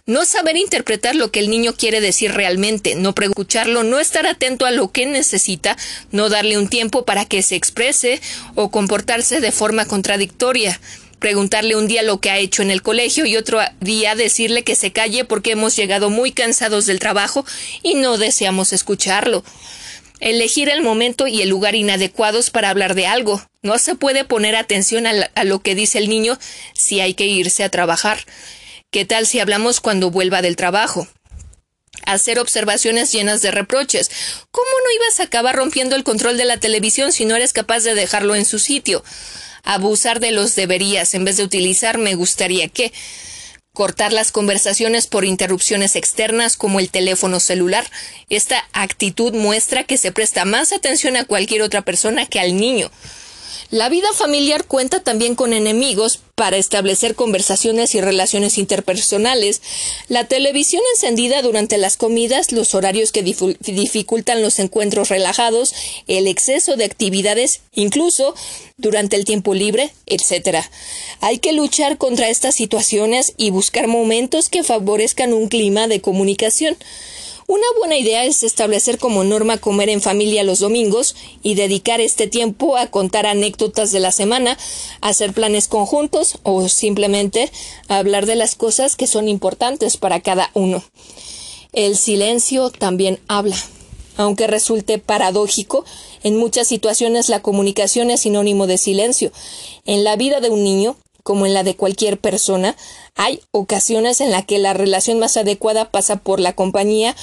No 0.06 0.24
saber 0.24 0.56
interpretar 0.56 1.14
lo 1.14 1.30
que 1.30 1.40
el 1.40 1.50
niño 1.50 1.74
quiere 1.74 2.00
decir 2.00 2.32
realmente, 2.32 2.94
no 2.94 3.14
preguntarlo, 3.14 3.82
no 3.82 4.00
estar 4.00 4.26
atento 4.26 4.66
a 4.66 4.70
lo 4.70 4.90
que 4.90 5.06
necesita, 5.06 5.76
no 6.10 6.28
darle 6.28 6.58
un 6.58 6.68
tiempo 6.68 7.04
para 7.04 7.24
que 7.26 7.42
se 7.42 7.56
exprese 7.56 8.20
o 8.54 8.70
comportarse 8.70 9.40
de 9.40 9.52
forma 9.52 9.84
contradictoria 9.84 10.80
preguntarle 11.20 11.76
un 11.76 11.86
día 11.86 12.02
lo 12.02 12.18
que 12.18 12.30
ha 12.30 12.38
hecho 12.38 12.62
en 12.62 12.70
el 12.70 12.82
colegio 12.82 13.26
y 13.26 13.36
otro 13.36 13.60
día 13.80 14.16
decirle 14.16 14.64
que 14.64 14.74
se 14.74 14.90
calle 14.90 15.24
porque 15.24 15.52
hemos 15.52 15.76
llegado 15.76 16.10
muy 16.10 16.32
cansados 16.32 16.86
del 16.86 16.98
trabajo 16.98 17.44
y 17.82 17.94
no 17.94 18.18
deseamos 18.18 18.72
escucharlo. 18.72 19.44
Elegir 20.18 20.68
el 20.68 20.82
momento 20.82 21.26
y 21.26 21.40
el 21.42 21.48
lugar 21.48 21.74
inadecuados 21.74 22.50
para 22.50 22.70
hablar 22.70 22.94
de 22.94 23.06
algo. 23.06 23.42
No 23.62 23.78
se 23.78 23.94
puede 23.94 24.24
poner 24.24 24.56
atención 24.56 25.06
a 25.06 25.44
lo 25.44 25.60
que 25.60 25.74
dice 25.74 25.98
el 25.98 26.08
niño 26.08 26.38
si 26.74 27.00
hay 27.00 27.14
que 27.14 27.26
irse 27.26 27.62
a 27.64 27.70
trabajar. 27.70 28.18
¿Qué 28.92 29.04
tal 29.04 29.24
si 29.24 29.38
hablamos 29.38 29.78
cuando 29.78 30.10
vuelva 30.10 30.42
del 30.42 30.56
trabajo? 30.56 31.06
Hacer 32.06 32.40
observaciones 32.40 33.12
llenas 33.12 33.40
de 33.40 33.52
reproches. 33.52 34.10
¿Cómo 34.50 34.66
no 34.66 35.04
ibas 35.04 35.20
a 35.20 35.24
acabar 35.24 35.54
rompiendo 35.54 35.94
el 35.94 36.02
control 36.02 36.36
de 36.36 36.44
la 36.44 36.58
televisión 36.58 37.12
si 37.12 37.24
no 37.24 37.36
eres 37.36 37.52
capaz 37.52 37.84
de 37.84 37.94
dejarlo 37.94 38.34
en 38.34 38.44
su 38.44 38.58
sitio? 38.58 39.04
Abusar 39.62 40.18
de 40.18 40.32
los 40.32 40.56
deberías 40.56 41.14
en 41.14 41.24
vez 41.24 41.36
de 41.36 41.44
utilizar 41.44 41.98
me 41.98 42.16
gustaría 42.16 42.66
que 42.66 42.92
cortar 43.74 44.12
las 44.12 44.32
conversaciones 44.32 45.06
por 45.06 45.24
interrupciones 45.24 45.94
externas 45.94 46.56
como 46.56 46.80
el 46.80 46.90
teléfono 46.90 47.38
celular. 47.38 47.88
Esta 48.28 48.68
actitud 48.72 49.32
muestra 49.34 49.84
que 49.84 49.98
se 49.98 50.10
presta 50.10 50.44
más 50.44 50.72
atención 50.72 51.16
a 51.16 51.24
cualquier 51.24 51.62
otra 51.62 51.82
persona 51.82 52.26
que 52.26 52.40
al 52.40 52.56
niño. 52.56 52.90
La 53.70 53.88
vida 53.88 54.08
familiar 54.12 54.64
cuenta 54.64 54.98
también 54.98 55.36
con 55.36 55.52
enemigos 55.52 56.18
para 56.34 56.56
establecer 56.56 57.14
conversaciones 57.14 57.94
y 57.94 58.00
relaciones 58.00 58.58
interpersonales. 58.58 59.62
La 60.08 60.26
televisión 60.26 60.82
encendida 60.96 61.40
durante 61.40 61.78
las 61.78 61.96
comidas, 61.96 62.50
los 62.50 62.74
horarios 62.74 63.12
que 63.12 63.22
dificultan 63.22 64.42
los 64.42 64.58
encuentros 64.58 65.08
relajados, 65.08 65.72
el 66.08 66.26
exceso 66.26 66.74
de 66.74 66.84
actividades, 66.84 67.60
incluso 67.72 68.34
durante 68.76 69.14
el 69.14 69.24
tiempo 69.24 69.54
libre, 69.54 69.92
etc. 70.06 70.64
Hay 71.20 71.38
que 71.38 71.52
luchar 71.52 71.96
contra 71.96 72.28
estas 72.28 72.56
situaciones 72.56 73.34
y 73.36 73.50
buscar 73.50 73.86
momentos 73.86 74.48
que 74.48 74.64
favorezcan 74.64 75.32
un 75.32 75.46
clima 75.46 75.86
de 75.86 76.00
comunicación. 76.00 76.76
Una 77.50 77.66
buena 77.76 77.98
idea 77.98 78.24
es 78.26 78.44
establecer 78.44 79.00
como 79.00 79.24
norma 79.24 79.58
comer 79.58 79.88
en 79.88 80.00
familia 80.00 80.44
los 80.44 80.60
domingos 80.60 81.16
y 81.42 81.56
dedicar 81.56 82.00
este 82.00 82.28
tiempo 82.28 82.76
a 82.76 82.86
contar 82.92 83.26
anécdotas 83.26 83.90
de 83.90 83.98
la 83.98 84.12
semana, 84.12 84.56
hacer 85.00 85.32
planes 85.32 85.66
conjuntos 85.66 86.38
o 86.44 86.68
simplemente 86.68 87.50
hablar 87.88 88.26
de 88.26 88.36
las 88.36 88.54
cosas 88.54 88.94
que 88.94 89.08
son 89.08 89.26
importantes 89.26 89.96
para 89.96 90.20
cada 90.20 90.52
uno. 90.54 90.84
El 91.72 91.96
silencio 91.96 92.70
también 92.70 93.18
habla. 93.26 93.56
Aunque 94.16 94.46
resulte 94.46 94.98
paradójico, 94.98 95.84
en 96.22 96.36
muchas 96.36 96.68
situaciones 96.68 97.28
la 97.28 97.42
comunicación 97.42 98.12
es 98.12 98.20
sinónimo 98.20 98.68
de 98.68 98.78
silencio. 98.78 99.32
En 99.86 100.04
la 100.04 100.14
vida 100.14 100.38
de 100.38 100.50
un 100.50 100.62
niño, 100.62 100.94
como 101.30 101.46
en 101.46 101.54
la 101.54 101.62
de 101.62 101.76
cualquier 101.76 102.18
persona, 102.18 102.74
hay 103.14 103.40
ocasiones 103.52 104.20
en 104.20 104.32
las 104.32 104.46
que 104.46 104.58
la 104.58 104.72
relación 104.72 105.20
más 105.20 105.36
adecuada 105.36 105.92
pasa 105.92 106.16
por 106.16 106.40
la 106.40 106.54
compañía, 106.54 107.14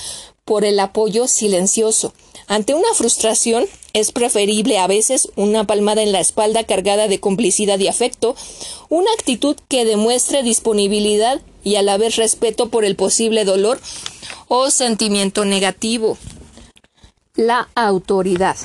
por 0.46 0.64
el 0.64 0.80
apoyo 0.80 1.28
silencioso. 1.28 2.14
Ante 2.48 2.74
una 2.74 2.88
frustración 2.94 3.66
es 3.92 4.14
preferible 4.14 4.80
a 4.80 4.88
veces 4.88 5.28
una 5.36 5.68
palmada 5.68 6.04
en 6.04 6.14
la 6.14 6.22
espalda 6.22 6.64
cargada 6.64 7.10
de 7.10 7.20
complicidad 7.20 7.80
y 7.80 7.90
afecto, 7.90 8.38
una 8.88 9.12
actitud 9.12 9.58
que 9.68 9.84
demuestre 9.84 10.42
disponibilidad 10.42 11.42
y 11.66 11.76
a 11.76 11.82
la 11.82 11.98
vez 11.98 12.16
respeto 12.16 12.70
por 12.70 12.86
el 12.86 12.96
posible 12.96 13.44
dolor 13.44 13.78
o 14.48 14.72
sentimiento 14.72 15.44
negativo. 15.44 16.18
La 17.36 17.68
autoridad. 17.76 18.56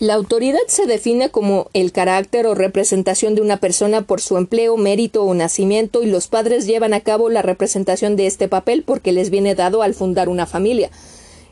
La 0.00 0.14
autoridad 0.14 0.60
se 0.68 0.86
define 0.86 1.30
como 1.30 1.70
el 1.72 1.90
carácter 1.90 2.46
o 2.46 2.54
representación 2.54 3.34
de 3.34 3.40
una 3.40 3.56
persona 3.56 4.02
por 4.02 4.20
su 4.20 4.36
empleo, 4.36 4.76
mérito 4.76 5.24
o 5.24 5.34
nacimiento 5.34 6.04
y 6.04 6.06
los 6.06 6.28
padres 6.28 6.66
llevan 6.66 6.94
a 6.94 7.00
cabo 7.00 7.30
la 7.30 7.42
representación 7.42 8.14
de 8.14 8.28
este 8.28 8.46
papel 8.46 8.84
porque 8.84 9.10
les 9.10 9.30
viene 9.30 9.56
dado 9.56 9.82
al 9.82 9.94
fundar 9.94 10.28
una 10.28 10.46
familia. 10.46 10.90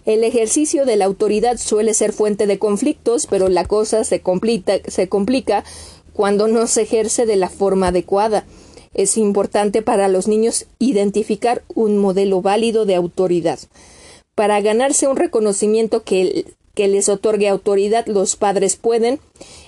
El 0.04 0.22
ejercicio 0.22 0.86
de 0.86 0.94
la 0.94 1.06
autoridad 1.06 1.56
suele 1.58 1.92
ser 1.92 2.12
fuente 2.12 2.46
de 2.46 2.60
conflictos, 2.60 3.26
pero 3.26 3.48
la 3.48 3.64
cosa 3.64 4.04
se 4.04 4.20
complica, 4.20 5.64
cuando 6.12 6.46
no 6.46 6.68
se 6.68 6.82
ejerce 6.82 7.26
de 7.26 7.34
la 7.34 7.48
forma 7.48 7.88
adecuada. 7.88 8.46
Es 8.94 9.16
importante 9.16 9.82
para 9.82 10.06
los 10.06 10.28
niños 10.28 10.66
identificar 10.78 11.64
un 11.74 11.98
modelo 11.98 12.42
válido 12.42 12.86
de 12.86 12.94
autoridad. 12.94 13.58
Para 14.36 14.60
ganarse 14.60 15.08
un 15.08 15.16
reconocimiento 15.16 16.04
que 16.04 16.46
que 16.76 16.88
les 16.88 17.09
otorgue 17.09 17.49
autoridad, 17.49 18.06
los 18.06 18.37
padres 18.37 18.76
pueden 18.76 19.18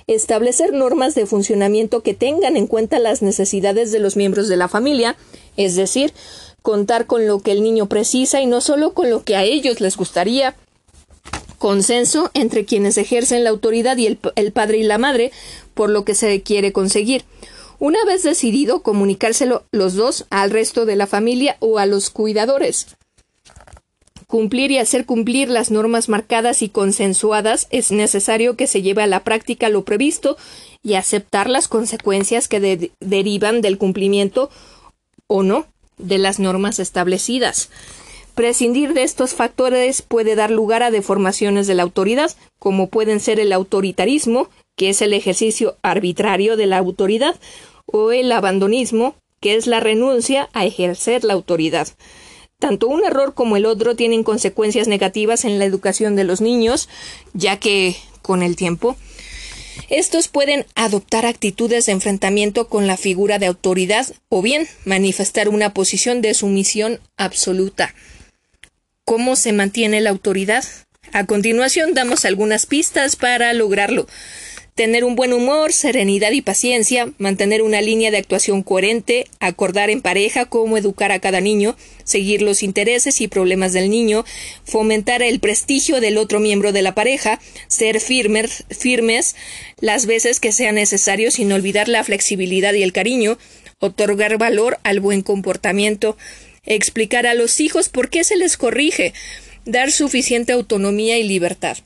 establecer 0.07 0.75
normas 0.75 1.15
de 1.15 1.25
funcionamiento 1.25 2.03
que 2.03 2.13
tengan 2.13 2.57
en 2.59 2.67
cuenta 2.67 2.99
las 2.99 3.23
necesidades 3.23 3.91
de 3.93 3.99
los 3.99 4.15
miembros 4.15 4.47
de 4.47 4.59
la 4.59 4.69
familia, 4.69 5.17
es 5.57 5.75
decir, 5.75 6.13
contar 6.61 7.07
con 7.07 7.27
lo 7.27 7.41
que 7.41 7.53
el 7.53 7.63
niño 7.63 7.89
precisa 7.89 8.43
y 8.43 8.47
no 8.47 8.61
solo 8.61 8.93
con 8.93 9.09
lo 9.09 9.25
que 9.25 9.37
a 9.37 9.43
ellos 9.43 9.81
les 9.81 9.97
gustaría. 9.97 10.55
Consenso 11.57 12.31
entre 12.35 12.67
quienes 12.67 12.99
ejercen 12.99 13.43
la 13.43 13.51
autoridad 13.51 13.97
y 13.97 14.07
el, 14.07 14.19
el 14.37 14.53
padre 14.53 14.77
y 14.77 14.83
la 14.83 14.99
madre 14.99 15.33
por 15.73 15.89
lo 15.89 16.05
que 16.05 16.15
se 16.15 16.43
quiere 16.43 16.73
conseguir. 16.73 17.25
Una 17.79 18.05
vez 18.05 18.23
decidido, 18.23 18.83
comunicárselo 18.83 19.65
los 19.73 19.95
dos 19.95 20.27
al 20.29 20.51
resto 20.51 20.85
de 20.85 20.97
la 20.97 21.07
familia 21.07 21.57
o 21.61 21.79
a 21.79 21.87
los 21.87 22.11
cuidadores. 22.11 22.98
Cumplir 24.29 24.71
y 24.71 24.77
hacer 24.77 25.07
cumplir 25.07 25.49
las 25.49 25.71
normas 25.71 26.11
marcadas 26.11 26.61
y 26.61 26.69
consensuadas 26.69 27.67
es 27.71 27.91
necesario 27.91 28.57
que 28.57 28.67
se 28.67 28.83
lleve 28.83 29.03
a 29.03 29.07
la 29.07 29.25
práctica 29.25 29.71
lo 29.71 29.87
previsto 29.87 30.37
y 30.83 30.95
aceptar 30.95 31.49
las 31.49 31.67
consecuencias 31.67 32.47
que 32.47 32.91
derivan 33.01 33.63
del 33.63 33.79
cumplimiento 33.79 34.51
o 35.29 35.43
no 35.43 35.67
de 35.97 36.19
las 36.19 36.39
normas 36.39 36.79
establecidas. 36.79 37.71
Prescindir 38.35 38.93
de 38.93 39.03
estos 39.03 39.33
factores 39.33 40.03
puede 40.03 40.35
dar 40.35 40.51
lugar 40.51 40.83
a 40.83 40.91
deformaciones 40.91 41.67
de 41.67 41.75
la 41.75 41.83
autoridad, 41.83 42.31
como 42.59 42.89
pueden 42.89 43.21
ser 43.21 43.41
el 43.41 43.51
autoritarismo, 43.51 44.51
que 44.77 44.91
es 44.91 45.01
el 45.01 45.15
ejercicio 45.15 45.79
arbitrario 45.81 46.59
de 46.59 46.67
la 46.67 46.77
autoridad, 46.77 47.35
o 47.87 48.13
el 48.13 48.31
abandonismo, 48.31 49.15
que 49.41 49.55
es 49.57 49.67
la 49.67 49.81
renuncia 49.81 50.51
a 50.53 50.67
ejercer 50.67 51.25
la 51.25 51.33
autoridad. 51.33 51.89
Tanto 52.59 52.89
un 52.89 53.05
error 53.05 53.35
como 53.35 53.57
el 53.57 53.67
otro 53.67 53.95
tienen 53.95 54.25
consecuencias 54.25 54.89
negativas 54.89 55.45
en 55.45 55.59
la 55.59 55.65
educación 55.65 56.17
de 56.17 56.25
los 56.25 56.41
niños, 56.41 56.89
ya 57.33 57.59
que, 57.59 57.97
con 58.21 58.43
el 58.43 58.57
tiempo, 58.57 58.97
estos 59.89 60.27
pueden 60.27 60.67
adoptar 60.75 61.25
actitudes 61.25 61.87
de 61.87 61.93
enfrentamiento 61.93 62.69
con 62.69 62.87
la 62.87 62.97
figura 62.97 63.39
de 63.39 63.47
autoridad 63.47 64.07
o 64.29 64.43
bien 64.43 64.67
manifestar 64.85 65.49
una 65.49 65.73
posición 65.73 66.21
de 66.21 66.35
sumisión 66.35 67.01
absoluta. 67.17 67.95
¿Cómo 69.05 69.37
se 69.37 69.53
mantiene 69.53 70.01
la 70.01 70.11
autoridad? 70.11 70.65
A 71.13 71.25
continuación 71.27 71.95
damos 71.95 72.25
algunas 72.25 72.67
pistas 72.67 73.17
para 73.17 73.53
lograrlo. 73.55 74.07
Tener 74.79 75.03
un 75.03 75.17
buen 75.17 75.33
humor, 75.33 75.73
serenidad 75.73 76.31
y 76.31 76.41
paciencia, 76.41 77.11
mantener 77.19 77.63
una 77.63 77.83
línea 77.83 78.13
de 78.13 78.19
actuación 78.19 78.63
coherente, 78.63 79.27
acordar 79.41 79.91
en 79.91 80.01
pareja 80.01 80.45
cómo 80.45 80.79
educar 80.79 81.11
a 81.11 81.19
cada 81.19 81.41
niño, 81.41 81.77
seguir 82.05 82.43
los 82.43 82.63
intereses 82.63 83.21
y 83.21 83.27
problemas 83.27 83.73
del 83.73 83.91
niño, 83.91 84.25
fomentar 84.65 85.21
el 85.21 85.41
prestigio 85.41 86.01
del 86.01 86.17
otro 86.17 86.39
miembro 86.39 86.71
de 86.71 86.83
la 86.83 86.95
pareja, 86.95 87.41
ser 87.67 87.99
firmes, 87.99 88.67
firmes 88.71 89.35
las 89.81 90.07
veces 90.07 90.39
que 90.39 90.53
sea 90.53 90.71
necesario 90.71 91.33
sin 91.33 91.51
olvidar 91.51 91.89
la 91.89 92.05
flexibilidad 92.05 92.73
y 92.75 92.85
el 92.85 92.93
cariño, 92.93 93.37
otorgar 93.81 94.39
valor 94.39 94.79
al 94.85 95.01
buen 95.01 95.23
comportamiento, 95.23 96.17
explicar 96.65 97.27
a 97.27 97.35
los 97.35 97.59
hijos 97.59 97.89
por 97.89 98.11
qué 98.11 98.23
se 98.23 98.37
les 98.37 98.57
corrige, 98.57 99.13
dar 99.65 99.91
suficiente 99.91 100.53
autonomía 100.53 101.19
y 101.19 101.25
libertad. 101.25 101.79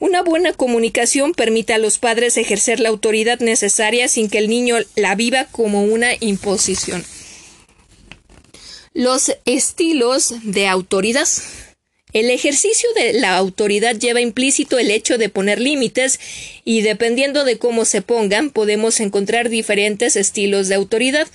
Una 0.00 0.22
buena 0.22 0.52
comunicación 0.52 1.32
permite 1.32 1.72
a 1.72 1.78
los 1.78 1.98
padres 1.98 2.36
ejercer 2.36 2.78
la 2.78 2.88
autoridad 2.88 3.40
necesaria 3.40 4.06
sin 4.06 4.30
que 4.30 4.38
el 4.38 4.48
niño 4.48 4.76
la 4.94 5.16
viva 5.16 5.46
como 5.50 5.82
una 5.82 6.10
imposición. 6.20 7.04
Los 8.94 9.32
estilos 9.44 10.34
de 10.44 10.68
autoridad. 10.68 11.26
El 12.12 12.30
ejercicio 12.30 12.88
de 12.94 13.14
la 13.14 13.36
autoridad 13.36 13.96
lleva 13.96 14.20
implícito 14.20 14.78
el 14.78 14.92
hecho 14.92 15.18
de 15.18 15.30
poner 15.30 15.60
límites 15.60 16.20
y 16.64 16.82
dependiendo 16.82 17.44
de 17.44 17.58
cómo 17.58 17.84
se 17.84 18.00
pongan 18.00 18.50
podemos 18.50 19.00
encontrar 19.00 19.48
diferentes 19.48 20.14
estilos 20.14 20.68
de 20.68 20.76
autoridad. 20.76 21.26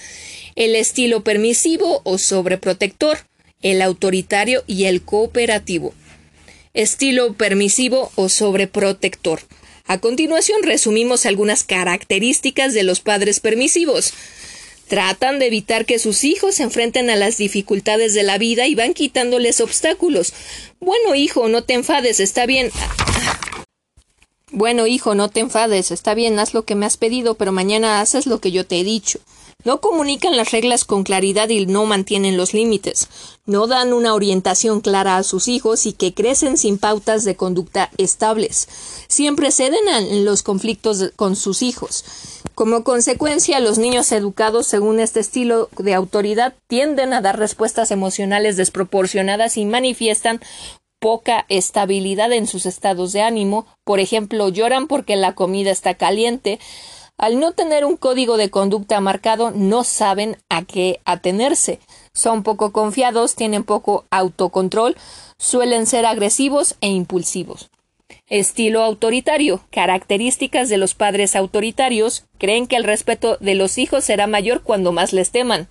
El 0.55 0.75
estilo 0.77 1.21
permisivo 1.21 1.99
o 2.05 2.17
sobreprotector, 2.17 3.19
el 3.61 3.81
autoritario 3.81 4.63
y 4.67 4.85
el 4.85 5.01
cooperativo 5.01 5.93
estilo 6.73 7.33
permisivo 7.33 8.11
o 8.15 8.29
sobreprotector. 8.29 9.41
A 9.85 9.99
continuación 9.99 10.63
resumimos 10.63 11.25
algunas 11.25 11.63
características 11.63 12.73
de 12.73 12.83
los 12.83 12.99
padres 12.99 13.39
permisivos. 13.39 14.13
Tratan 14.87 15.39
de 15.39 15.47
evitar 15.47 15.85
que 15.85 15.99
sus 15.99 16.23
hijos 16.23 16.55
se 16.55 16.63
enfrenten 16.63 17.09
a 17.09 17.15
las 17.15 17.37
dificultades 17.37 18.13
de 18.13 18.23
la 18.23 18.37
vida 18.37 18.67
y 18.67 18.75
van 18.75 18.93
quitándoles 18.93 19.61
obstáculos. 19.61 20.33
Bueno, 20.79 21.15
hijo, 21.15 21.47
no 21.47 21.63
te 21.63 21.73
enfades, 21.73 22.19
está 22.19 22.45
bien. 22.45 22.71
Bueno, 24.51 24.87
hijo, 24.87 25.15
no 25.15 25.29
te 25.29 25.39
enfades, 25.39 25.91
está 25.91 26.13
bien, 26.13 26.37
haz 26.37 26.53
lo 26.53 26.63
que 26.63 26.75
me 26.75 26.85
has 26.85 26.97
pedido, 26.97 27.35
pero 27.35 27.51
mañana 27.51 28.01
haces 28.01 28.27
lo 28.27 28.39
que 28.39 28.51
yo 28.51 28.65
te 28.65 28.79
he 28.79 28.83
dicho. 28.83 29.19
No 29.65 29.79
comunican 29.79 30.35
las 30.35 30.51
reglas 30.51 30.83
con 30.83 31.03
claridad 31.03 31.49
y 31.49 31.65
no 31.65 31.85
mantienen 31.85 32.37
los 32.37 32.53
límites. 32.53 33.07
No 33.45 33.67
dan 33.67 33.93
una 33.93 34.13
orientación 34.13 34.81
clara 34.81 35.17
a 35.17 35.23
sus 35.23 35.47
hijos 35.47 35.85
y 35.85 35.93
que 35.93 36.13
crecen 36.13 36.57
sin 36.57 36.77
pautas 36.77 37.23
de 37.23 37.35
conducta 37.35 37.89
estables. 37.97 38.67
Siempre 39.07 39.51
ceden 39.51 39.87
en 39.87 40.25
los 40.25 40.43
conflictos 40.43 41.11
con 41.15 41.35
sus 41.35 41.61
hijos. 41.61 42.03
Como 42.55 42.83
consecuencia, 42.83 43.59
los 43.59 43.77
niños 43.77 44.11
educados 44.11 44.67
según 44.67 44.99
este 44.99 45.19
estilo 45.19 45.69
de 45.77 45.93
autoridad 45.93 46.53
tienden 46.67 47.13
a 47.13 47.21
dar 47.21 47.39
respuestas 47.39 47.89
emocionales 47.89 48.57
desproporcionadas 48.57 49.57
y 49.57 49.65
manifiestan 49.65 50.39
poca 50.99 51.45
estabilidad 51.49 52.31
en 52.31 52.47
sus 52.47 52.65
estados 52.65 53.11
de 53.11 53.21
ánimo. 53.21 53.65
Por 53.83 53.99
ejemplo, 53.99 54.49
lloran 54.49 54.87
porque 54.87 55.15
la 55.15 55.35
comida 55.35 55.71
está 55.71 55.95
caliente, 55.95 56.59
al 57.17 57.39
no 57.39 57.51
tener 57.51 57.85
un 57.85 57.95
código 57.95 58.37
de 58.37 58.49
conducta 58.49 58.99
marcado, 58.99 59.51
no 59.51 59.83
saben 59.83 60.37
a 60.49 60.63
qué 60.63 60.99
atenerse. 61.05 61.79
Son 62.13 62.43
poco 62.43 62.71
confiados, 62.71 63.35
tienen 63.35 63.63
poco 63.63 64.05
autocontrol, 64.09 64.95
suelen 65.37 65.85
ser 65.85 66.05
agresivos 66.05 66.75
e 66.81 66.87
impulsivos. 66.87 67.69
Estilo 68.27 68.83
autoritario. 68.83 69.61
Características 69.69 70.69
de 70.69 70.77
los 70.77 70.95
padres 70.95 71.35
autoritarios. 71.35 72.25
Creen 72.39 72.67
que 72.67 72.75
el 72.75 72.83
respeto 72.83 73.37
de 73.39 73.55
los 73.55 73.77
hijos 73.77 74.03
será 74.03 74.27
mayor 74.27 74.61
cuando 74.63 74.91
más 74.91 75.13
les 75.13 75.31
teman. 75.31 75.67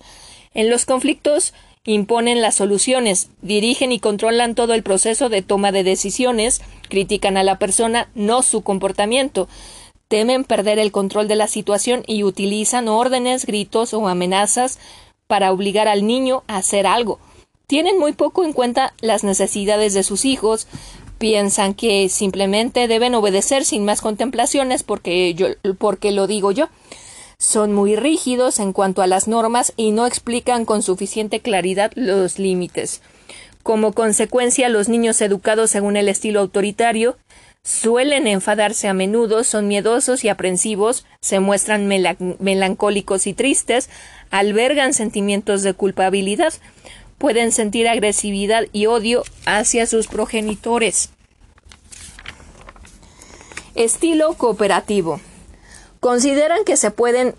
En 0.53 0.69
los 0.69 0.85
conflictos 0.85 1.53
imponen 1.85 2.41
las 2.41 2.55
soluciones, 2.55 3.29
dirigen 3.41 3.91
y 3.91 3.99
controlan 3.99 4.55
todo 4.55 4.73
el 4.73 4.83
proceso 4.83 5.27
de 5.27 5.41
toma 5.41 5.73
de 5.73 5.83
decisiones, 5.83 6.61
critican 6.87 7.35
a 7.35 7.43
la 7.43 7.59
persona, 7.59 8.07
no 8.15 8.41
su 8.41 8.61
comportamiento 8.61 9.49
temen 10.13 10.43
perder 10.43 10.77
el 10.77 10.91
control 10.91 11.27
de 11.27 11.35
la 11.35 11.47
situación 11.47 12.03
y 12.05 12.23
utilizan 12.23 12.87
órdenes, 12.87 13.47
gritos 13.47 13.95
o 13.95 14.07
amenazas 14.07 14.77
para 15.25 15.51
obligar 15.51 15.87
al 15.87 16.05
niño 16.05 16.43
a 16.45 16.57
hacer 16.57 16.85
algo. 16.85 17.17
Tienen 17.65 17.97
muy 17.97 18.13
poco 18.13 18.43
en 18.43 18.53
cuenta 18.53 18.93
las 19.01 19.23
necesidades 19.23 19.95
de 19.95 20.03
sus 20.03 20.25
hijos, 20.25 20.67
piensan 21.17 21.73
que 21.73 22.09
simplemente 22.09 22.87
deben 22.87 23.15
obedecer 23.15 23.65
sin 23.65 23.85
más 23.85 24.01
contemplaciones 24.01 24.83
porque 24.83 25.33
yo 25.33 25.47
porque 25.79 26.11
lo 26.11 26.27
digo 26.27 26.51
yo. 26.51 26.69
Son 27.39 27.73
muy 27.73 27.95
rígidos 27.95 28.59
en 28.59 28.71
cuanto 28.71 29.01
a 29.01 29.07
las 29.07 29.27
normas 29.27 29.73
y 29.77 29.89
no 29.89 30.05
explican 30.05 30.65
con 30.65 30.83
suficiente 30.83 31.39
claridad 31.39 31.91
los 31.95 32.37
límites. 32.37 33.01
Como 33.63 33.93
consecuencia, 33.93 34.69
los 34.69 34.89
niños 34.89 35.21
educados 35.21 35.71
según 35.71 35.97
el 35.97 36.07
estilo 36.07 36.41
autoritario 36.41 37.17
Suelen 37.65 38.27
enfadarse 38.27 38.89
a 38.89 38.93
menudo, 38.93 39.45
son 39.45 39.69
miedosos 39.69 40.25
y 40.25 40.29
aprensivos, 40.29 41.05
se 41.21 41.39
muestran 41.39 41.87
melancólicos 41.87 43.25
y 43.25 43.33
tristes, 43.33 43.89
albergan 44.31 44.93
sentimientos 44.93 45.63
de 45.63 45.73
culpabilidad, 45.73 46.53
pueden 47.17 47.53
sentir 47.53 47.87
agresividad 47.87 48.65
y 48.73 48.87
odio 48.87 49.23
hacia 49.45 49.87
sus 49.87 50.07
progenitores. 50.07 51.11
Estilo 53.75 54.33
cooperativo. 54.33 55.21
Consideran 56.01 56.65
que 56.65 56.75
se 56.75 56.91
pueden 56.91 57.33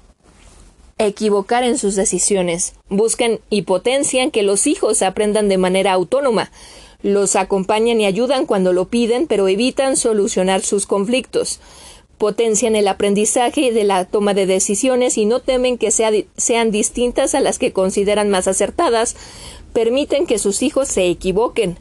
equivocar 0.97 1.65
en 1.65 1.77
sus 1.77 1.97
decisiones. 1.97 2.73
Buscan 2.89 3.41
y 3.51 3.63
potencian 3.63 4.31
que 4.31 4.43
los 4.43 4.67
hijos 4.67 5.03
aprendan 5.03 5.51
de 5.51 5.59
manera 5.59 5.93
autónoma 5.93 6.51
los 7.05 7.37
acompañan 7.37 8.01
y 8.01 8.07
ayudan 8.07 8.47
cuando 8.47 8.73
lo 8.73 8.87
piden, 8.87 9.27
pero 9.27 9.47
evitan 9.47 9.99
solucionar 9.99 10.63
sus 10.63 10.87
conflictos. 10.87 11.61
Potencian 12.17 12.77
el 12.77 12.89
aprendizaje 12.89 13.73
de 13.73 13.85
la 13.85 14.07
toma 14.07 14.33
de 14.33 14.47
decisiones 14.47 15.19
y 15.19 15.27
no 15.27 15.41
temen 15.41 15.77
que 15.77 15.91
sean 15.91 16.71
distintas 16.71 17.35
a 17.35 17.41
las 17.41 17.59
que 17.59 17.75
consideran 17.75 18.31
más 18.31 18.49
acertadas. 18.49 19.17
Permiten 19.75 20.27
que 20.27 20.39
sus 20.39 20.63
hijos 20.63 20.89
se 20.89 21.07
equivoquen. 21.09 21.79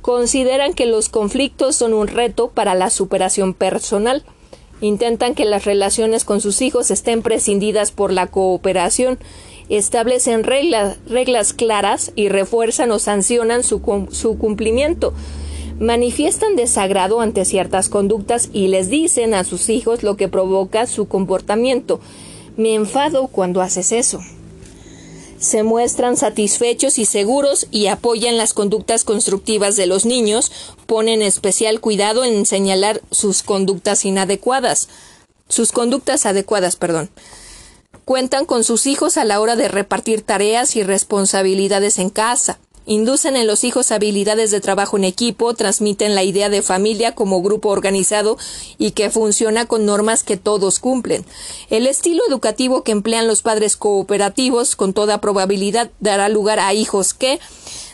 Consideran 0.00 0.72
que 0.72 0.86
los 0.86 1.10
conflictos 1.10 1.76
son 1.76 1.92
un 1.92 2.08
reto 2.08 2.48
para 2.48 2.74
la 2.74 2.88
superación 2.88 3.52
personal. 3.52 4.24
Intentan 4.82 5.34
que 5.34 5.46
las 5.46 5.64
relaciones 5.64 6.24
con 6.26 6.42
sus 6.42 6.60
hijos 6.60 6.90
estén 6.90 7.22
prescindidas 7.22 7.90
por 7.90 8.12
la 8.12 8.26
cooperación 8.26 9.18
establecen 9.70 10.44
reglas, 10.44 11.52
claras 11.54 12.12
y 12.14 12.28
refuerzan 12.28 12.90
o 12.90 12.98
sancionan 12.98 13.62
su 13.62 13.80
cumplimiento 13.80 15.14
manifiestan 15.82 16.54
desagrado 16.54 17.20
ante 17.20 17.44
ciertas 17.44 17.88
conductas 17.88 18.48
y 18.52 18.68
les 18.68 18.88
dicen 18.88 19.34
a 19.34 19.42
sus 19.42 19.68
hijos 19.68 20.02
lo 20.02 20.16
que 20.16 20.28
provoca 20.28 20.86
su 20.86 21.08
comportamiento. 21.08 22.00
Me 22.56 22.74
enfado 22.74 23.26
cuando 23.26 23.60
haces 23.60 23.90
eso. 23.92 24.20
Se 25.42 25.64
muestran 25.64 26.16
satisfechos 26.16 26.98
y 26.98 27.04
seguros 27.04 27.66
y 27.72 27.88
apoyan 27.88 28.38
las 28.38 28.54
conductas 28.54 29.02
constructivas 29.02 29.74
de 29.74 29.86
los 29.86 30.06
niños, 30.06 30.52
ponen 30.86 31.20
especial 31.20 31.80
cuidado 31.80 32.24
en 32.24 32.46
señalar 32.46 33.02
sus 33.10 33.42
conductas 33.42 34.04
inadecuadas. 34.04 34.88
Sus 35.48 35.72
conductas 35.72 36.26
adecuadas, 36.26 36.76
perdón 36.76 37.10
cuentan 38.04 38.46
con 38.46 38.64
sus 38.64 38.86
hijos 38.86 39.16
a 39.16 39.24
la 39.24 39.40
hora 39.40 39.56
de 39.56 39.68
repartir 39.68 40.22
tareas 40.22 40.76
y 40.76 40.82
responsabilidades 40.82 41.98
en 41.98 42.10
casa. 42.10 42.58
Inducen 42.86 43.36
en 43.36 43.46
los 43.46 43.64
hijos 43.64 43.92
habilidades 43.92 44.50
de 44.50 44.60
trabajo 44.60 44.96
en 44.96 45.04
equipo, 45.04 45.54
transmiten 45.54 46.14
la 46.14 46.24
idea 46.24 46.48
de 46.48 46.62
familia 46.62 47.14
como 47.14 47.42
grupo 47.42 47.68
organizado 47.68 48.38
y 48.78 48.90
que 48.90 49.10
funciona 49.10 49.66
con 49.66 49.86
normas 49.86 50.22
que 50.22 50.36
todos 50.36 50.78
cumplen. 50.78 51.24
El 51.70 51.86
estilo 51.86 52.22
educativo 52.28 52.82
que 52.82 52.92
emplean 52.92 53.28
los 53.28 53.42
padres 53.42 53.76
cooperativos 53.76 54.76
con 54.76 54.92
toda 54.92 55.20
probabilidad 55.20 55.90
dará 56.00 56.28
lugar 56.28 56.58
a 56.58 56.74
hijos 56.74 57.14
que 57.14 57.38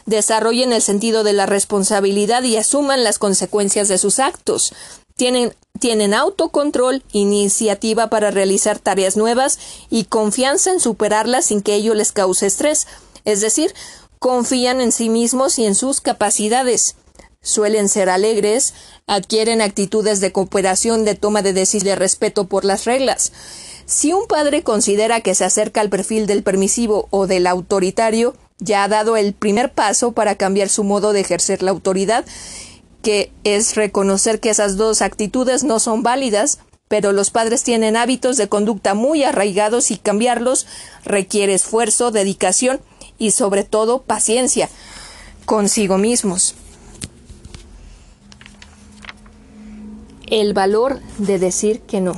desarrollen 0.06 0.72
el 0.72 0.80
sentido 0.80 1.22
de 1.22 1.34
la 1.34 1.46
responsabilidad 1.46 2.42
y 2.42 2.56
asuman 2.56 3.04
las 3.04 3.18
consecuencias 3.18 3.88
de 3.88 3.98
sus 3.98 4.18
actos. 4.18 4.72
Tienen 5.16 5.52
tienen 5.78 6.12
autocontrol, 6.12 7.02
iniciativa 7.12 8.10
para 8.10 8.30
realizar 8.30 8.78
tareas 8.78 9.16
nuevas 9.16 9.58
y 9.90 10.04
confianza 10.04 10.72
en 10.72 10.80
superarlas 10.80 11.46
sin 11.46 11.62
que 11.62 11.74
ello 11.74 11.94
les 11.94 12.12
cause 12.12 12.46
estrés, 12.46 12.86
es 13.24 13.40
decir, 13.40 13.72
confían 14.18 14.80
en 14.80 14.92
sí 14.92 15.08
mismos 15.08 15.58
y 15.58 15.66
en 15.66 15.74
sus 15.74 16.00
capacidades. 16.00 16.96
Suelen 17.40 17.88
ser 17.88 18.10
alegres, 18.10 18.74
adquieren 19.06 19.62
actitudes 19.62 20.20
de 20.20 20.32
cooperación, 20.32 21.04
de 21.04 21.14
toma 21.14 21.42
de 21.42 21.52
decisiones, 21.52 21.84
de 21.84 21.96
respeto 21.96 22.48
por 22.48 22.64
las 22.64 22.84
reglas. 22.84 23.32
Si 23.86 24.12
un 24.12 24.26
padre 24.26 24.62
considera 24.62 25.20
que 25.20 25.34
se 25.34 25.44
acerca 25.44 25.80
al 25.80 25.88
perfil 25.88 26.26
del 26.26 26.42
permisivo 26.42 27.06
o 27.10 27.26
del 27.26 27.46
autoritario, 27.46 28.34
ya 28.58 28.84
ha 28.84 28.88
dado 28.88 29.16
el 29.16 29.32
primer 29.34 29.72
paso 29.72 30.12
para 30.12 30.34
cambiar 30.34 30.68
su 30.68 30.84
modo 30.84 31.12
de 31.12 31.20
ejercer 31.20 31.62
la 31.62 31.70
autoridad, 31.70 32.24
que 33.02 33.30
es 33.44 33.76
reconocer 33.76 34.40
que 34.40 34.50
esas 34.50 34.76
dos 34.76 35.00
actitudes 35.00 35.62
no 35.62 35.78
son 35.78 36.02
válidas, 36.02 36.58
pero 36.88 37.12
los 37.12 37.30
padres 37.30 37.62
tienen 37.62 37.96
hábitos 37.96 38.36
de 38.36 38.48
conducta 38.48 38.94
muy 38.94 39.22
arraigados 39.22 39.90
y 39.90 39.96
cambiarlos 39.96 40.66
requiere 41.04 41.54
esfuerzo, 41.54 42.10
dedicación 42.10 42.80
y 43.18 43.32
sobre 43.32 43.64
todo 43.64 44.02
paciencia 44.02 44.68
consigo 45.44 45.98
mismos. 45.98 46.54
El 50.26 50.52
valor 50.52 51.00
de 51.18 51.38
decir 51.38 51.80
que 51.80 52.00
no. 52.00 52.12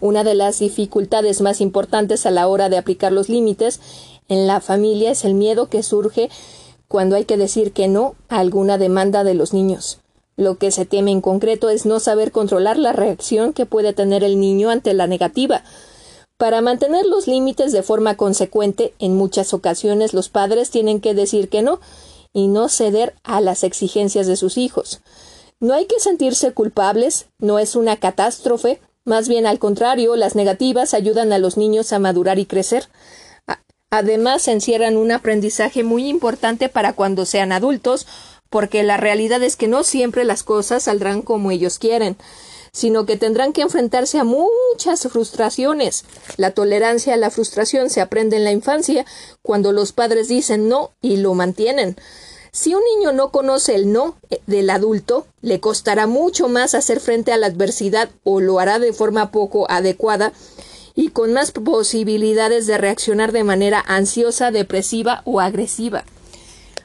Una 0.00 0.24
de 0.24 0.34
las 0.34 0.58
dificultades 0.58 1.40
más 1.40 1.60
importantes 1.60 2.26
a 2.26 2.32
la 2.32 2.48
hora 2.48 2.68
de 2.68 2.76
aplicar 2.76 3.12
los 3.12 3.28
límites 3.28 3.80
en 4.28 4.48
la 4.48 4.60
familia 4.60 5.12
es 5.12 5.24
el 5.24 5.34
miedo 5.34 5.68
que 5.68 5.84
surge 5.84 6.30
cuando 6.88 7.14
hay 7.14 7.24
que 7.24 7.36
decir 7.36 7.72
que 7.72 7.86
no 7.86 8.16
a 8.28 8.40
alguna 8.40 8.76
demanda 8.76 9.22
de 9.22 9.34
los 9.34 9.52
niños. 9.52 10.00
Lo 10.36 10.58
que 10.58 10.70
se 10.70 10.84
teme 10.84 11.12
en 11.12 11.20
concreto 11.20 11.70
es 11.70 11.86
no 11.86 12.00
saber 12.00 12.32
controlar 12.32 12.78
la 12.78 12.92
reacción 12.92 13.52
que 13.52 13.66
puede 13.66 13.92
tener 13.92 14.24
el 14.24 14.40
niño 14.40 14.70
ante 14.70 14.92
la 14.92 15.06
negativa. 15.06 15.62
Para 16.42 16.60
mantener 16.60 17.06
los 17.06 17.28
límites 17.28 17.70
de 17.70 17.84
forma 17.84 18.16
consecuente, 18.16 18.94
en 18.98 19.14
muchas 19.14 19.54
ocasiones 19.54 20.12
los 20.12 20.28
padres 20.28 20.70
tienen 20.70 21.00
que 21.00 21.14
decir 21.14 21.48
que 21.48 21.62
no 21.62 21.78
y 22.32 22.48
no 22.48 22.68
ceder 22.68 23.14
a 23.22 23.40
las 23.40 23.62
exigencias 23.62 24.26
de 24.26 24.34
sus 24.34 24.58
hijos. 24.58 25.02
No 25.60 25.72
hay 25.72 25.84
que 25.84 26.00
sentirse 26.00 26.50
culpables, 26.50 27.26
no 27.38 27.60
es 27.60 27.76
una 27.76 27.94
catástrofe, 27.94 28.80
más 29.04 29.28
bien 29.28 29.46
al 29.46 29.60
contrario, 29.60 30.16
las 30.16 30.34
negativas 30.34 30.94
ayudan 30.94 31.32
a 31.32 31.38
los 31.38 31.56
niños 31.56 31.92
a 31.92 32.00
madurar 32.00 32.40
y 32.40 32.46
crecer. 32.46 32.88
Además, 33.90 34.48
encierran 34.48 34.96
un 34.96 35.12
aprendizaje 35.12 35.84
muy 35.84 36.08
importante 36.08 36.68
para 36.68 36.92
cuando 36.92 37.24
sean 37.24 37.52
adultos, 37.52 38.04
porque 38.50 38.82
la 38.82 38.96
realidad 38.96 39.44
es 39.44 39.54
que 39.54 39.68
no 39.68 39.84
siempre 39.84 40.24
las 40.24 40.42
cosas 40.42 40.82
saldrán 40.82 41.22
como 41.22 41.52
ellos 41.52 41.78
quieren, 41.78 42.16
sino 42.72 43.04
que 43.04 43.18
tendrán 43.18 43.52
que 43.52 43.60
enfrentarse 43.60 44.18
a 44.18 44.24
muchas 44.24 45.02
frustraciones. 45.10 46.04
La 46.38 46.52
tolerancia 46.52 47.14
a 47.14 47.18
la 47.18 47.30
frustración 47.30 47.90
se 47.90 48.00
aprende 48.00 48.36
en 48.36 48.44
la 48.44 48.52
infancia, 48.52 49.04
cuando 49.42 49.72
los 49.72 49.92
padres 49.92 50.28
dicen 50.28 50.68
no 50.68 50.90
y 51.02 51.18
lo 51.18 51.34
mantienen. 51.34 51.96
Si 52.50 52.74
un 52.74 52.82
niño 52.96 53.12
no 53.12 53.30
conoce 53.30 53.74
el 53.74 53.92
no 53.92 54.16
eh, 54.30 54.40
del 54.46 54.70
adulto, 54.70 55.26
le 55.40 55.60
costará 55.60 56.06
mucho 56.06 56.48
más 56.48 56.74
hacer 56.74 57.00
frente 57.00 57.32
a 57.32 57.36
la 57.36 57.46
adversidad 57.46 58.10
o 58.24 58.40
lo 58.40 58.58
hará 58.58 58.78
de 58.78 58.92
forma 58.92 59.30
poco 59.30 59.70
adecuada 59.70 60.32
y 60.94 61.08
con 61.08 61.32
más 61.32 61.52
posibilidades 61.52 62.66
de 62.66 62.78
reaccionar 62.78 63.32
de 63.32 63.44
manera 63.44 63.82
ansiosa, 63.86 64.50
depresiva 64.50 65.22
o 65.24 65.40
agresiva. 65.40 66.04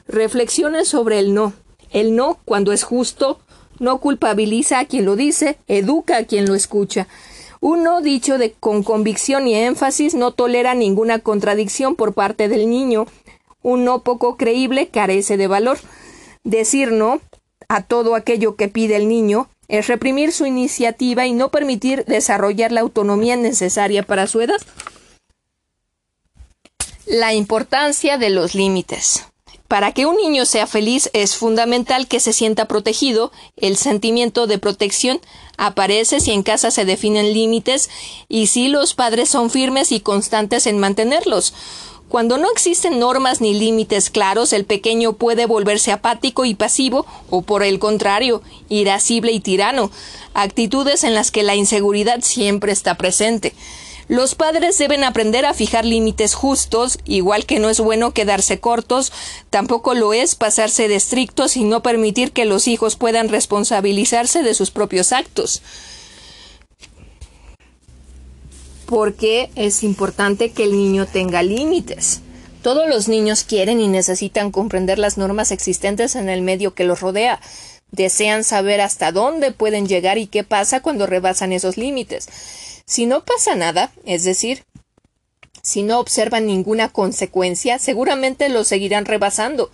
Reflexiones 0.06 0.88
sobre 0.88 1.18
el 1.18 1.34
no. 1.34 1.52
El 1.90 2.16
no, 2.16 2.38
cuando 2.44 2.72
es 2.72 2.82
justo, 2.82 3.40
no 3.80 3.98
culpabiliza 3.98 4.78
a 4.78 4.84
quien 4.84 5.04
lo 5.04 5.16
dice, 5.16 5.58
educa 5.66 6.18
a 6.18 6.24
quien 6.24 6.46
lo 6.46 6.54
escucha. 6.54 7.06
Un 7.60 7.82
no 7.82 8.00
dicho 8.00 8.38
de, 8.38 8.52
con 8.52 8.82
convicción 8.82 9.46
y 9.46 9.54
énfasis 9.54 10.14
no 10.14 10.32
tolera 10.32 10.74
ninguna 10.74 11.18
contradicción 11.18 11.96
por 11.96 12.14
parte 12.14 12.48
del 12.48 12.70
niño, 12.70 13.06
un 13.62 13.84
no 13.84 14.02
poco 14.02 14.36
creíble 14.36 14.88
carece 14.88 15.36
de 15.36 15.48
valor. 15.48 15.78
Decir 16.44 16.92
no 16.92 17.20
a 17.68 17.82
todo 17.82 18.14
aquello 18.14 18.56
que 18.56 18.68
pide 18.68 18.96
el 18.96 19.08
niño 19.08 19.48
es 19.68 19.86
reprimir 19.86 20.32
su 20.32 20.46
iniciativa 20.46 21.26
y 21.26 21.32
no 21.32 21.50
permitir 21.50 22.04
desarrollar 22.06 22.72
la 22.72 22.80
autonomía 22.80 23.36
necesaria 23.36 24.02
para 24.02 24.26
su 24.26 24.40
edad. 24.40 24.60
La 27.06 27.34
importancia 27.34 28.18
de 28.18 28.30
los 28.30 28.54
límites. 28.54 29.26
Para 29.68 29.92
que 29.92 30.06
un 30.06 30.16
niño 30.16 30.46
sea 30.46 30.66
feliz 30.66 31.10
es 31.12 31.36
fundamental 31.36 32.08
que 32.08 32.20
se 32.20 32.32
sienta 32.32 32.64
protegido. 32.64 33.30
El 33.58 33.76
sentimiento 33.76 34.46
de 34.46 34.58
protección 34.58 35.20
aparece 35.58 36.20
si 36.20 36.32
en 36.32 36.42
casa 36.42 36.70
se 36.70 36.86
definen 36.86 37.34
límites 37.34 37.90
y 38.30 38.46
si 38.46 38.68
los 38.68 38.94
padres 38.94 39.28
son 39.28 39.50
firmes 39.50 39.92
y 39.92 40.00
constantes 40.00 40.66
en 40.66 40.78
mantenerlos. 40.78 41.52
Cuando 42.08 42.38
no 42.38 42.50
existen 42.50 42.98
normas 42.98 43.42
ni 43.42 43.52
límites 43.52 44.08
claros, 44.08 44.54
el 44.54 44.64
pequeño 44.64 45.12
puede 45.12 45.44
volverse 45.44 45.92
apático 45.92 46.46
y 46.46 46.54
pasivo, 46.54 47.04
o 47.28 47.42
por 47.42 47.62
el 47.62 47.78
contrario, 47.78 48.40
irascible 48.70 49.32
y 49.32 49.40
tirano, 49.40 49.90
actitudes 50.32 51.04
en 51.04 51.14
las 51.14 51.30
que 51.30 51.42
la 51.42 51.54
inseguridad 51.54 52.22
siempre 52.22 52.72
está 52.72 52.94
presente. 52.94 53.52
Los 54.08 54.34
padres 54.34 54.78
deben 54.78 55.04
aprender 55.04 55.44
a 55.46 55.54
fijar 55.54 55.84
límites 55.84 56.34
justos, 56.34 56.98
igual 57.04 57.44
que 57.44 57.60
no 57.60 57.68
es 57.68 57.78
bueno 57.78 58.12
quedarse 58.12 58.58
cortos, 58.58 59.12
tampoco 59.50 59.94
lo 59.94 60.12
es 60.12 60.34
pasarse 60.34 60.88
de 60.88 60.96
estrictos 60.96 61.56
y 61.56 61.64
no 61.64 61.82
permitir 61.82 62.32
que 62.32 62.46
los 62.46 62.66
hijos 62.68 62.96
puedan 62.96 63.28
responsabilizarse 63.28 64.42
de 64.42 64.54
sus 64.54 64.70
propios 64.70 65.12
actos 65.12 65.62
porque 68.88 69.50
es 69.54 69.84
importante 69.84 70.50
que 70.50 70.64
el 70.64 70.72
niño 70.72 71.04
tenga 71.06 71.42
límites. 71.42 72.22
Todos 72.62 72.88
los 72.88 73.06
niños 73.06 73.44
quieren 73.44 73.80
y 73.80 73.86
necesitan 73.86 74.50
comprender 74.50 74.98
las 74.98 75.18
normas 75.18 75.52
existentes 75.52 76.16
en 76.16 76.30
el 76.30 76.40
medio 76.40 76.74
que 76.74 76.84
los 76.84 77.00
rodea. 77.00 77.38
Desean 77.92 78.44
saber 78.44 78.80
hasta 78.80 79.12
dónde 79.12 79.52
pueden 79.52 79.86
llegar 79.86 80.16
y 80.16 80.26
qué 80.26 80.42
pasa 80.42 80.80
cuando 80.80 81.06
rebasan 81.06 81.52
esos 81.52 81.76
límites. 81.76 82.28
Si 82.88 83.04
no 83.04 83.22
pasa 83.22 83.54
nada, 83.54 83.92
es 84.06 84.24
decir, 84.24 84.64
si 85.62 85.82
no 85.82 86.00
observan 86.00 86.46
ninguna 86.46 86.88
consecuencia, 86.88 87.78
seguramente 87.78 88.48
lo 88.48 88.64
seguirán 88.64 89.04
rebasando. 89.04 89.70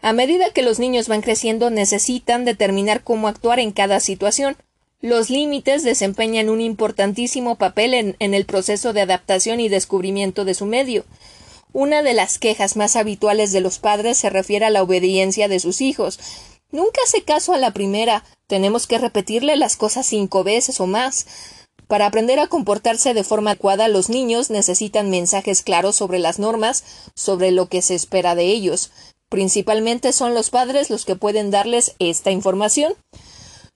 A 0.00 0.14
medida 0.14 0.50
que 0.54 0.62
los 0.62 0.78
niños 0.78 1.08
van 1.08 1.20
creciendo, 1.20 1.68
necesitan 1.68 2.46
determinar 2.46 3.04
cómo 3.04 3.28
actuar 3.28 3.60
en 3.60 3.70
cada 3.70 4.00
situación. 4.00 4.56
Los 5.02 5.28
límites 5.28 5.84
desempeñan 5.84 6.48
un 6.48 6.62
importantísimo 6.62 7.56
papel 7.56 8.16
en, 8.18 8.34
el 8.34 8.46
proceso 8.46 8.94
de 8.94 9.02
adaptación 9.02 9.60
y 9.60 9.68
descubrimiento 9.68 10.46
de 10.46 10.54
su 10.54 10.64
medio. 10.64 11.04
Una 11.74 12.02
de 12.02 12.14
las 12.14 12.38
quejas 12.38 12.76
más 12.76 12.96
habituales 12.96 13.52
de 13.52 13.60
los 13.60 13.78
padres 13.78 14.16
se 14.16 14.30
refiere 14.30 14.64
a 14.64 14.70
la 14.70 14.82
obediencia 14.82 15.48
de 15.48 15.60
sus 15.60 15.82
hijos. 15.82 16.18
Nunca 16.70 17.02
hace 17.04 17.24
caso 17.24 17.52
a 17.52 17.58
la 17.58 17.72
primera. 17.74 18.24
Tenemos 18.46 18.86
que 18.86 18.96
repetirle 18.96 19.56
las 19.56 19.76
cosas 19.76 20.06
cinco 20.06 20.44
veces 20.44 20.80
o 20.80 20.86
más. 20.86 21.26
Para 21.88 22.04
aprender 22.04 22.38
a 22.38 22.46
comportarse 22.46 23.14
de 23.14 23.24
forma 23.24 23.52
adecuada, 23.52 23.88
los 23.88 24.10
niños 24.10 24.50
necesitan 24.50 25.08
mensajes 25.08 25.62
claros 25.62 25.96
sobre 25.96 26.18
las 26.18 26.38
normas, 26.38 26.84
sobre 27.14 27.50
lo 27.50 27.66
que 27.66 27.80
se 27.80 27.94
espera 27.94 28.34
de 28.34 28.44
ellos. 28.44 28.90
Principalmente 29.30 30.12
son 30.12 30.34
los 30.34 30.50
padres 30.50 30.90
los 30.90 31.06
que 31.06 31.16
pueden 31.16 31.50
darles 31.50 31.94
esta 31.98 32.30
información. 32.30 32.94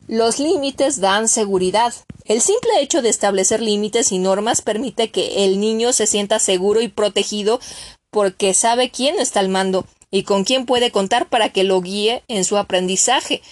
Los 0.09 0.39
límites 0.39 1.01
dan 1.01 1.27
seguridad. 1.27 1.95
El 2.27 2.43
simple 2.43 2.81
hecho 2.81 3.01
de 3.01 3.09
establecer 3.09 3.63
límites 3.63 4.13
y 4.13 4.19
normas 4.19 4.61
permite 4.61 5.11
que 5.11 5.47
el 5.47 5.59
niño 5.59 5.95
se 5.95 6.07
sienta 6.07 6.39
seguro 6.39 6.83
y 6.83 6.89
protegido 6.89 7.61
porque 8.11 8.53
sabe 8.53 8.91
quién 8.91 9.19
está 9.19 9.41
al 9.41 9.49
mando 9.49 9.87
y 10.13 10.23
con 10.23 10.45
quién 10.45 10.67
puede 10.67 10.93
contar 10.93 11.27
para 11.27 11.49
que 11.49 11.65
lo 11.65 11.81
guíe 11.81 12.23
en 12.29 12.45
su 12.45 12.59
aprendizaje. 12.59 13.43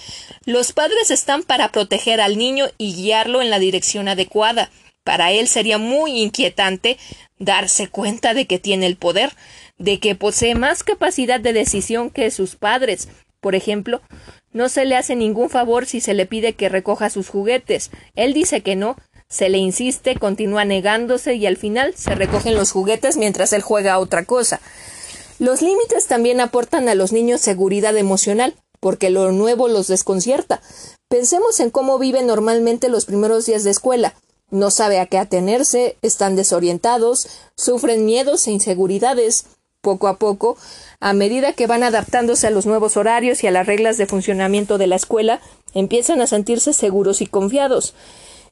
Los 0.44 0.72
padres 0.72 1.10
están 1.10 1.42
para 1.42 1.72
proteger 1.72 2.20
al 2.20 2.38
niño 2.38 2.66
y 2.78 2.94
guiarlo 2.94 3.42
en 3.42 3.50
la 3.50 3.58
dirección 3.58 4.06
adecuada. 4.06 4.70
Para 5.02 5.32
él 5.32 5.48
sería 5.48 5.78
muy 5.78 6.20
inquietante 6.20 6.98
darse 7.38 7.88
cuenta 7.88 8.34
de 8.34 8.46
que 8.46 8.58
tiene 8.58 8.86
el 8.86 8.96
poder, 8.96 9.32
de 9.78 9.98
que 9.98 10.14
posee 10.14 10.54
más 10.54 10.84
capacidad 10.84 11.40
de 11.40 11.54
decisión 11.54 12.10
que 12.10 12.30
sus 12.30 12.56
padres. 12.56 13.08
Por 13.40 13.54
ejemplo, 13.54 14.02
no 14.52 14.68
se 14.68 14.84
le 14.84 14.96
hace 14.96 15.16
ningún 15.16 15.48
favor 15.48 15.86
si 15.86 16.02
se 16.02 16.12
le 16.12 16.26
pide 16.26 16.52
que 16.52 16.68
recoja 16.68 17.08
sus 17.08 17.30
juguetes. 17.30 17.90
Él 18.16 18.34
dice 18.34 18.60
que 18.60 18.76
no, 18.76 18.96
se 19.30 19.48
le 19.48 19.56
insiste, 19.56 20.16
continúa 20.16 20.66
negándose 20.66 21.36
y 21.36 21.46
al 21.46 21.56
final 21.56 21.94
se 21.96 22.14
recogen 22.14 22.54
los 22.54 22.70
juguetes 22.72 23.16
mientras 23.16 23.54
él 23.54 23.62
juega 23.62 23.94
a 23.94 23.98
otra 23.98 24.26
cosa. 24.26 24.60
Los 25.40 25.62
límites 25.62 26.06
también 26.06 26.38
aportan 26.38 26.90
a 26.90 26.94
los 26.94 27.12
niños 27.12 27.40
seguridad 27.40 27.96
emocional, 27.96 28.54
porque 28.78 29.08
lo 29.08 29.32
nuevo 29.32 29.68
los 29.68 29.88
desconcierta. 29.88 30.60
Pensemos 31.08 31.60
en 31.60 31.70
cómo 31.70 31.98
viven 31.98 32.26
normalmente 32.26 32.90
los 32.90 33.06
primeros 33.06 33.46
días 33.46 33.64
de 33.64 33.70
escuela. 33.70 34.14
No 34.50 34.70
sabe 34.70 35.00
a 35.00 35.06
qué 35.06 35.16
atenerse, 35.16 35.96
están 36.02 36.36
desorientados, 36.36 37.26
sufren 37.56 38.04
miedos 38.04 38.46
e 38.46 38.50
inseguridades. 38.50 39.46
Poco 39.80 40.08
a 40.08 40.18
poco, 40.18 40.58
a 41.00 41.14
medida 41.14 41.54
que 41.54 41.66
van 41.66 41.84
adaptándose 41.84 42.46
a 42.46 42.50
los 42.50 42.66
nuevos 42.66 42.98
horarios 42.98 43.42
y 43.42 43.46
a 43.46 43.50
las 43.50 43.66
reglas 43.66 43.96
de 43.96 44.04
funcionamiento 44.04 44.76
de 44.76 44.88
la 44.88 44.96
escuela, 44.96 45.40
empiezan 45.72 46.20
a 46.20 46.26
sentirse 46.26 46.74
seguros 46.74 47.22
y 47.22 47.26
confiados. 47.26 47.94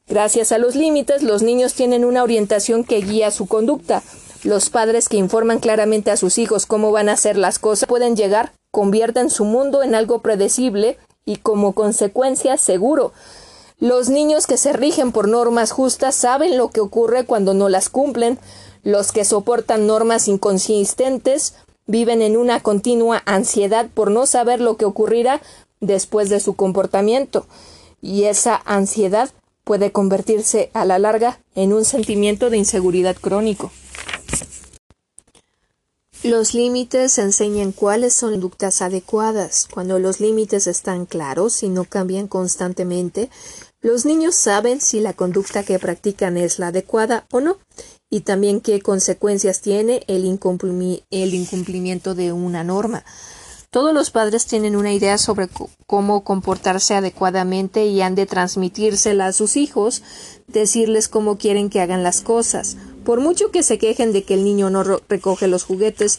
Gracias 0.06 0.52
a 0.52 0.58
los 0.58 0.74
límites, 0.74 1.22
los 1.22 1.42
niños 1.42 1.74
tienen 1.74 2.06
una 2.06 2.22
orientación 2.22 2.82
que 2.82 3.02
guía 3.02 3.30
su 3.30 3.46
conducta. 3.46 4.02
Los 4.44 4.70
padres 4.70 5.08
que 5.08 5.16
informan 5.16 5.58
claramente 5.58 6.10
a 6.10 6.16
sus 6.16 6.38
hijos 6.38 6.66
cómo 6.66 6.92
van 6.92 7.08
a 7.08 7.12
hacer 7.12 7.36
las 7.36 7.58
cosas 7.58 7.88
pueden 7.88 8.16
llegar, 8.16 8.52
convierten 8.70 9.30
su 9.30 9.44
mundo 9.44 9.82
en 9.82 9.94
algo 9.94 10.20
predecible 10.20 10.98
y 11.24 11.36
como 11.36 11.72
consecuencia 11.72 12.56
seguro. 12.56 13.12
Los 13.78 14.08
niños 14.08 14.46
que 14.46 14.56
se 14.56 14.72
rigen 14.72 15.12
por 15.12 15.28
normas 15.28 15.72
justas 15.72 16.14
saben 16.14 16.56
lo 16.56 16.70
que 16.70 16.80
ocurre 16.80 17.24
cuando 17.24 17.54
no 17.54 17.68
las 17.68 17.88
cumplen. 17.88 18.38
Los 18.82 19.12
que 19.12 19.24
soportan 19.24 19.86
normas 19.86 20.28
inconsistentes 20.28 21.54
Viven 21.88 22.20
en 22.20 22.36
una 22.36 22.60
continua 22.60 23.22
ansiedad 23.24 23.88
por 23.94 24.10
no 24.10 24.26
saber 24.26 24.60
lo 24.60 24.76
que 24.76 24.84
ocurrirá 24.84 25.40
después 25.80 26.28
de 26.28 26.38
su 26.38 26.54
comportamiento, 26.54 27.46
y 28.02 28.24
esa 28.24 28.60
ansiedad 28.66 29.30
puede 29.64 29.90
convertirse 29.90 30.70
a 30.74 30.84
la 30.84 30.98
larga 30.98 31.40
en 31.54 31.72
un 31.72 31.86
sentimiento 31.86 32.50
de 32.50 32.58
inseguridad 32.58 33.16
crónico. 33.16 33.70
Los 36.24 36.52
límites 36.52 37.16
enseñan 37.18 37.70
cuáles 37.70 38.12
son 38.12 38.32
conductas 38.32 38.82
adecuadas. 38.82 39.68
Cuando 39.72 40.00
los 40.00 40.18
límites 40.18 40.66
están 40.66 41.06
claros 41.06 41.62
y 41.62 41.68
no 41.68 41.84
cambian 41.84 42.26
constantemente, 42.26 43.30
los 43.80 44.04
niños 44.04 44.34
saben 44.34 44.80
si 44.80 44.98
la 44.98 45.12
conducta 45.12 45.62
que 45.62 45.78
practican 45.78 46.36
es 46.36 46.58
la 46.58 46.66
adecuada 46.66 47.24
o 47.30 47.40
no, 47.40 47.58
y 48.10 48.22
también 48.22 48.60
qué 48.60 48.80
consecuencias 48.80 49.60
tiene 49.60 50.02
el, 50.08 50.24
incumplimiento 50.24 52.16
de 52.16 52.32
una 52.32 52.64
norma. 52.64 53.04
Todos 53.70 53.94
los 53.94 54.10
padres 54.10 54.46
tienen 54.46 54.74
una 54.74 54.92
idea 54.92 55.18
sobre 55.18 55.48
cómo 55.86 56.24
comportarse 56.24 56.94
adecuadamente 56.94 57.86
y 57.86 58.02
han 58.02 58.16
de 58.16 58.26
transmitírsela 58.26 59.26
a 59.26 59.32
sus 59.32 59.56
hijos, 59.56 60.02
decirles 60.48 61.08
cómo 61.08 61.38
quieren 61.38 61.70
que 61.70 61.80
hagan 61.80 62.02
las 62.02 62.22
cosas. 62.22 62.76
Por 63.08 63.20
mucho 63.20 63.50
que 63.50 63.62
se 63.62 63.78
quejen 63.78 64.12
de 64.12 64.22
que 64.22 64.34
el 64.34 64.44
niño 64.44 64.68
no 64.68 64.82
recoge 64.84 65.46
los 65.46 65.64
juguetes, 65.64 66.18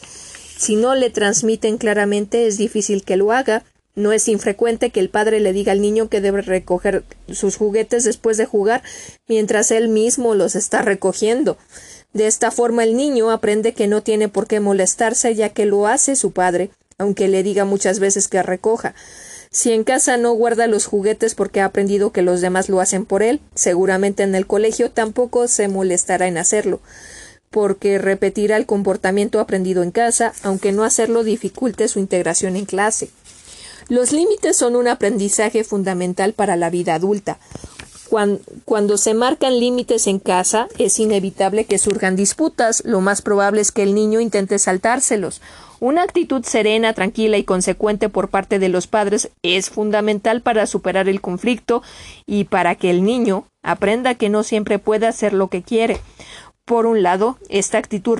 si 0.58 0.74
no 0.74 0.96
le 0.96 1.08
transmiten 1.08 1.78
claramente 1.78 2.48
es 2.48 2.58
difícil 2.58 3.04
que 3.04 3.16
lo 3.16 3.30
haga. 3.30 3.62
No 3.94 4.10
es 4.10 4.26
infrecuente 4.26 4.90
que 4.90 4.98
el 4.98 5.08
padre 5.08 5.38
le 5.38 5.52
diga 5.52 5.70
al 5.70 5.80
niño 5.80 6.08
que 6.08 6.20
debe 6.20 6.42
recoger 6.42 7.04
sus 7.30 7.54
juguetes 7.54 8.02
después 8.02 8.38
de 8.38 8.46
jugar, 8.46 8.82
mientras 9.28 9.70
él 9.70 9.86
mismo 9.86 10.34
los 10.34 10.56
está 10.56 10.82
recogiendo. 10.82 11.58
De 12.12 12.26
esta 12.26 12.50
forma 12.50 12.82
el 12.82 12.96
niño 12.96 13.30
aprende 13.30 13.72
que 13.72 13.86
no 13.86 14.02
tiene 14.02 14.28
por 14.28 14.48
qué 14.48 14.58
molestarse 14.58 15.36
ya 15.36 15.50
que 15.50 15.66
lo 15.66 15.86
hace 15.86 16.16
su 16.16 16.32
padre 16.32 16.70
aunque 17.00 17.28
le 17.28 17.42
diga 17.42 17.64
muchas 17.64 17.98
veces 17.98 18.28
que 18.28 18.42
recoja. 18.42 18.94
Si 19.52 19.72
en 19.72 19.82
casa 19.82 20.16
no 20.16 20.32
guarda 20.32 20.68
los 20.68 20.86
juguetes 20.86 21.34
porque 21.34 21.60
ha 21.60 21.64
aprendido 21.64 22.12
que 22.12 22.22
los 22.22 22.40
demás 22.40 22.68
lo 22.68 22.80
hacen 22.80 23.04
por 23.04 23.24
él, 23.24 23.40
seguramente 23.56 24.22
en 24.22 24.36
el 24.36 24.46
colegio 24.46 24.92
tampoco 24.92 25.48
se 25.48 25.66
molestará 25.66 26.28
en 26.28 26.38
hacerlo, 26.38 26.80
porque 27.50 27.98
repetirá 27.98 28.56
el 28.56 28.66
comportamiento 28.66 29.40
aprendido 29.40 29.82
en 29.82 29.90
casa, 29.90 30.32
aunque 30.44 30.70
no 30.70 30.84
hacerlo 30.84 31.24
dificulte 31.24 31.88
su 31.88 31.98
integración 31.98 32.54
en 32.54 32.64
clase. 32.64 33.10
Los 33.88 34.12
límites 34.12 34.56
son 34.56 34.76
un 34.76 34.86
aprendizaje 34.86 35.64
fundamental 35.64 36.32
para 36.32 36.54
la 36.54 36.70
vida 36.70 36.94
adulta. 36.94 37.40
Cuando, 38.64 38.98
se 38.98 39.14
marcan 39.14 39.58
límites 39.58 40.06
en 40.06 40.20
casa, 40.20 40.68
es 40.78 40.98
inevitable 41.00 41.64
que 41.64 41.78
surjan 41.78 42.16
disputas. 42.16 42.82
Lo 42.84 43.00
más 43.00 43.22
probable 43.22 43.60
es 43.60 43.70
que 43.70 43.84
el 43.84 43.94
niño 43.94 44.20
intente 44.20 44.58
saltárselos. 44.58 45.40
Una 45.80 46.02
actitud 46.02 46.44
serena, 46.44 46.92
tranquila 46.92 47.38
y 47.38 47.44
consecuente 47.44 48.10
por 48.10 48.28
parte 48.28 48.58
de 48.58 48.68
los 48.68 48.86
padres 48.86 49.30
es 49.42 49.70
fundamental 49.70 50.42
para 50.42 50.66
superar 50.66 51.08
el 51.08 51.22
conflicto 51.22 51.82
y 52.26 52.44
para 52.44 52.74
que 52.74 52.90
el 52.90 53.02
niño 53.02 53.46
aprenda 53.62 54.14
que 54.14 54.28
no 54.28 54.42
siempre 54.42 54.78
puede 54.78 55.06
hacer 55.06 55.32
lo 55.32 55.48
que 55.48 55.62
quiere. 55.62 55.98
Por 56.66 56.84
un 56.84 57.02
lado, 57.02 57.38
esta 57.48 57.78
actitud, 57.78 58.18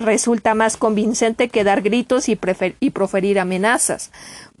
resulta 0.00 0.54
más 0.54 0.76
convincente 0.76 1.48
que 1.48 1.62
dar 1.62 1.82
gritos 1.82 2.28
y 2.28 2.36
proferir 2.90 3.38
amenazas. 3.38 4.10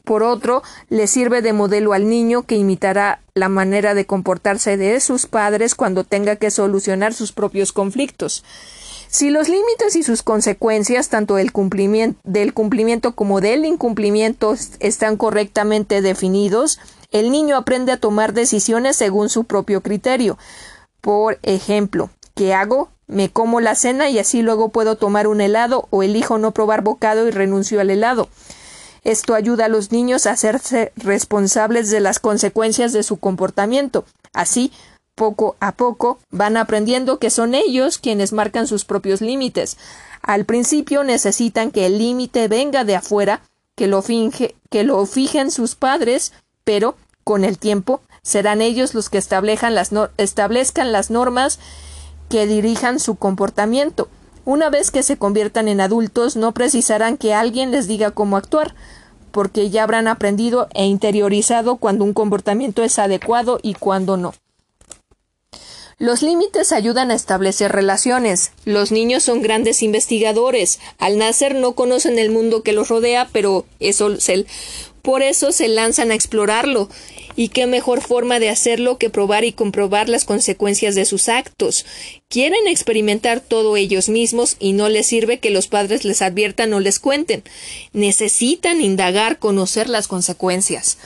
Por 0.04 0.22
otro, 0.22 0.62
le 0.88 1.06
sirve 1.08 1.42
de 1.42 1.52
modelo 1.52 1.92
al 1.92 2.08
niño 2.08 2.44
que 2.44 2.54
imitará 2.54 3.20
la 3.34 3.50
manera 3.50 3.92
de 3.92 4.06
comportarse 4.06 4.76
de 4.76 5.00
sus 5.00 5.26
padres 5.26 5.74
cuando 5.74 6.04
tenga 6.04 6.36
que 6.36 6.50
solucionar 6.50 7.12
sus 7.12 7.32
propios 7.32 7.72
conflictos. 7.72 8.44
Si 9.10 9.30
los 9.30 9.48
límites 9.48 9.96
y 9.96 10.02
sus 10.02 10.22
consecuencias, 10.22 11.08
tanto 11.08 11.36
del 11.36 11.52
cumplimiento, 11.52 13.14
como 13.14 13.40
del 13.40 13.64
incumplimiento, 13.64 14.54
están 14.80 15.16
correctamente 15.16 16.02
definidos, 16.02 16.78
el 17.10 17.30
niño 17.30 17.56
aprende 17.56 17.92
a 17.92 17.96
tomar 17.96 18.34
decisiones 18.34 18.96
según 18.96 19.30
su 19.30 19.44
propio 19.44 19.80
criterio. 19.80 20.36
Por 21.00 21.38
ejemplo, 21.42 22.10
¿qué 22.34 22.52
hago? 22.52 22.90
Me 23.06 23.30
como 23.30 23.60
la 23.60 23.74
cena 23.74 24.10
y 24.10 24.18
así 24.18 24.42
luego 24.42 24.68
puedo 24.68 24.96
tomar 24.96 25.26
un 25.26 25.40
helado 25.40 25.88
o 25.88 26.02
elijo 26.02 26.36
no 26.36 26.52
probar 26.52 26.82
bocado 26.82 27.26
y 27.26 27.30
renuncio 27.30 27.80
al 27.80 27.88
helado. 27.88 28.28
Esto 29.04 29.34
ayuda 29.34 29.64
a 29.64 29.68
los 29.68 29.90
niños 29.90 30.26
a 30.26 30.32
hacerse 30.32 30.92
responsables 30.96 31.88
de 31.90 32.00
las 32.00 32.18
consecuencias 32.18 32.92
de 32.92 33.02
su 33.02 33.16
comportamiento. 33.16 34.04
Así, 34.34 34.70
poco 35.18 35.56
a 35.60 35.72
poco, 35.72 36.18
van 36.30 36.56
aprendiendo 36.56 37.18
que 37.18 37.28
son 37.28 37.54
ellos 37.54 37.98
quienes 37.98 38.32
marcan 38.32 38.66
sus 38.66 38.86
propios 38.86 39.20
límites. 39.20 39.76
Al 40.22 40.46
principio 40.46 41.04
necesitan 41.04 41.70
que 41.70 41.84
el 41.84 41.98
límite 41.98 42.48
venga 42.48 42.84
de 42.84 42.96
afuera, 42.96 43.42
que 43.74 43.86
lo, 43.86 44.00
finge, 44.00 44.54
que 44.70 44.84
lo 44.84 45.04
fijen 45.04 45.50
sus 45.50 45.74
padres, 45.74 46.32
pero 46.64 46.96
con 47.24 47.44
el 47.44 47.58
tiempo 47.58 48.00
serán 48.22 48.62
ellos 48.62 48.94
los 48.94 49.10
que 49.10 49.18
establezcan 49.18 49.74
las, 49.74 49.90
establezcan 50.16 50.92
las 50.92 51.10
normas 51.10 51.58
que 52.28 52.46
dirijan 52.46 53.00
su 53.00 53.16
comportamiento. 53.16 54.08
Una 54.44 54.70
vez 54.70 54.90
que 54.90 55.02
se 55.02 55.18
conviertan 55.18 55.68
en 55.68 55.80
adultos, 55.80 56.36
no 56.36 56.52
precisarán 56.52 57.18
que 57.18 57.34
alguien 57.34 57.70
les 57.70 57.86
diga 57.86 58.12
cómo 58.12 58.36
actuar, 58.36 58.74
porque 59.30 59.68
ya 59.70 59.82
habrán 59.82 60.08
aprendido 60.08 60.68
e 60.74 60.86
interiorizado 60.86 61.76
cuando 61.76 62.04
un 62.04 62.14
comportamiento 62.14 62.82
es 62.82 62.98
adecuado 62.98 63.58
y 63.62 63.74
cuando 63.74 64.16
no. 64.16 64.32
Los 65.98 66.22
límites 66.22 66.70
ayudan 66.70 67.10
a 67.10 67.16
establecer 67.16 67.72
relaciones. 67.72 68.52
Los 68.64 68.92
niños 68.92 69.24
son 69.24 69.42
grandes 69.42 69.82
investigadores. 69.82 70.78
Al 70.96 71.18
nacer 71.18 71.56
no 71.56 71.72
conocen 71.72 72.20
el 72.20 72.30
mundo 72.30 72.62
que 72.62 72.72
los 72.72 72.88
rodea, 72.88 73.28
pero 73.32 73.66
eso 73.80 74.20
se, 74.20 74.46
por 75.02 75.22
eso 75.22 75.50
se 75.50 75.66
lanzan 75.66 76.12
a 76.12 76.14
explorarlo. 76.14 76.88
Y 77.34 77.48
qué 77.48 77.66
mejor 77.66 78.00
forma 78.00 78.38
de 78.38 78.48
hacerlo 78.48 78.96
que 78.96 79.10
probar 79.10 79.44
y 79.44 79.52
comprobar 79.52 80.08
las 80.08 80.24
consecuencias 80.24 80.94
de 80.94 81.04
sus 81.04 81.28
actos. 81.28 81.84
Quieren 82.28 82.68
experimentar 82.68 83.40
todo 83.40 83.76
ellos 83.76 84.08
mismos 84.08 84.54
y 84.60 84.74
no 84.74 84.88
les 84.88 85.08
sirve 85.08 85.40
que 85.40 85.50
los 85.50 85.66
padres 85.66 86.04
les 86.04 86.22
adviertan 86.22 86.72
o 86.74 86.80
les 86.80 87.00
cuenten. 87.00 87.42
Necesitan 87.92 88.80
indagar, 88.80 89.40
conocer 89.40 89.88
las 89.88 90.06
consecuencias. 90.06 90.96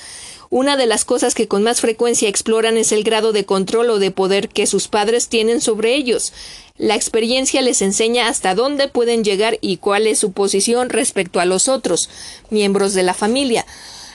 Una 0.53 0.77
de 0.77 0.85
las 0.85 1.07
cosas 1.07 1.35
que 1.35 1.49
con 1.49 1.63
más 1.63 1.81
frecuencia 1.81 2.29
exploran 2.29 2.77
es 2.77 2.93
el 2.93 3.05
grado 3.05 3.33
de 3.33 3.47
control 3.47 3.89
o 3.89 3.99
de 3.99 4.11
poder 4.11 4.51
que 4.51 4.67
sus 4.67 4.87
padres 4.87 5.29
tienen 5.29 5.63
sobre 5.63 5.95
ellos. 5.95 6.35
La 6.77 6.95
experiencia 6.95 7.63
les 7.63 7.81
enseña 7.81 8.29
hasta 8.29 8.55
dónde 8.55 8.87
pueden 8.87 9.25
llegar 9.25 9.57
y 9.63 9.79
cuál 9.79 10.07
es 10.07 10.19
su 10.19 10.33
posición 10.33 10.91
respecto 10.91 11.41
a 11.41 11.47
los 11.47 11.71
otros 11.71 12.11
miembros 12.51 12.93
de 12.93 13.03
la 13.03 13.15
familia. 13.15 13.65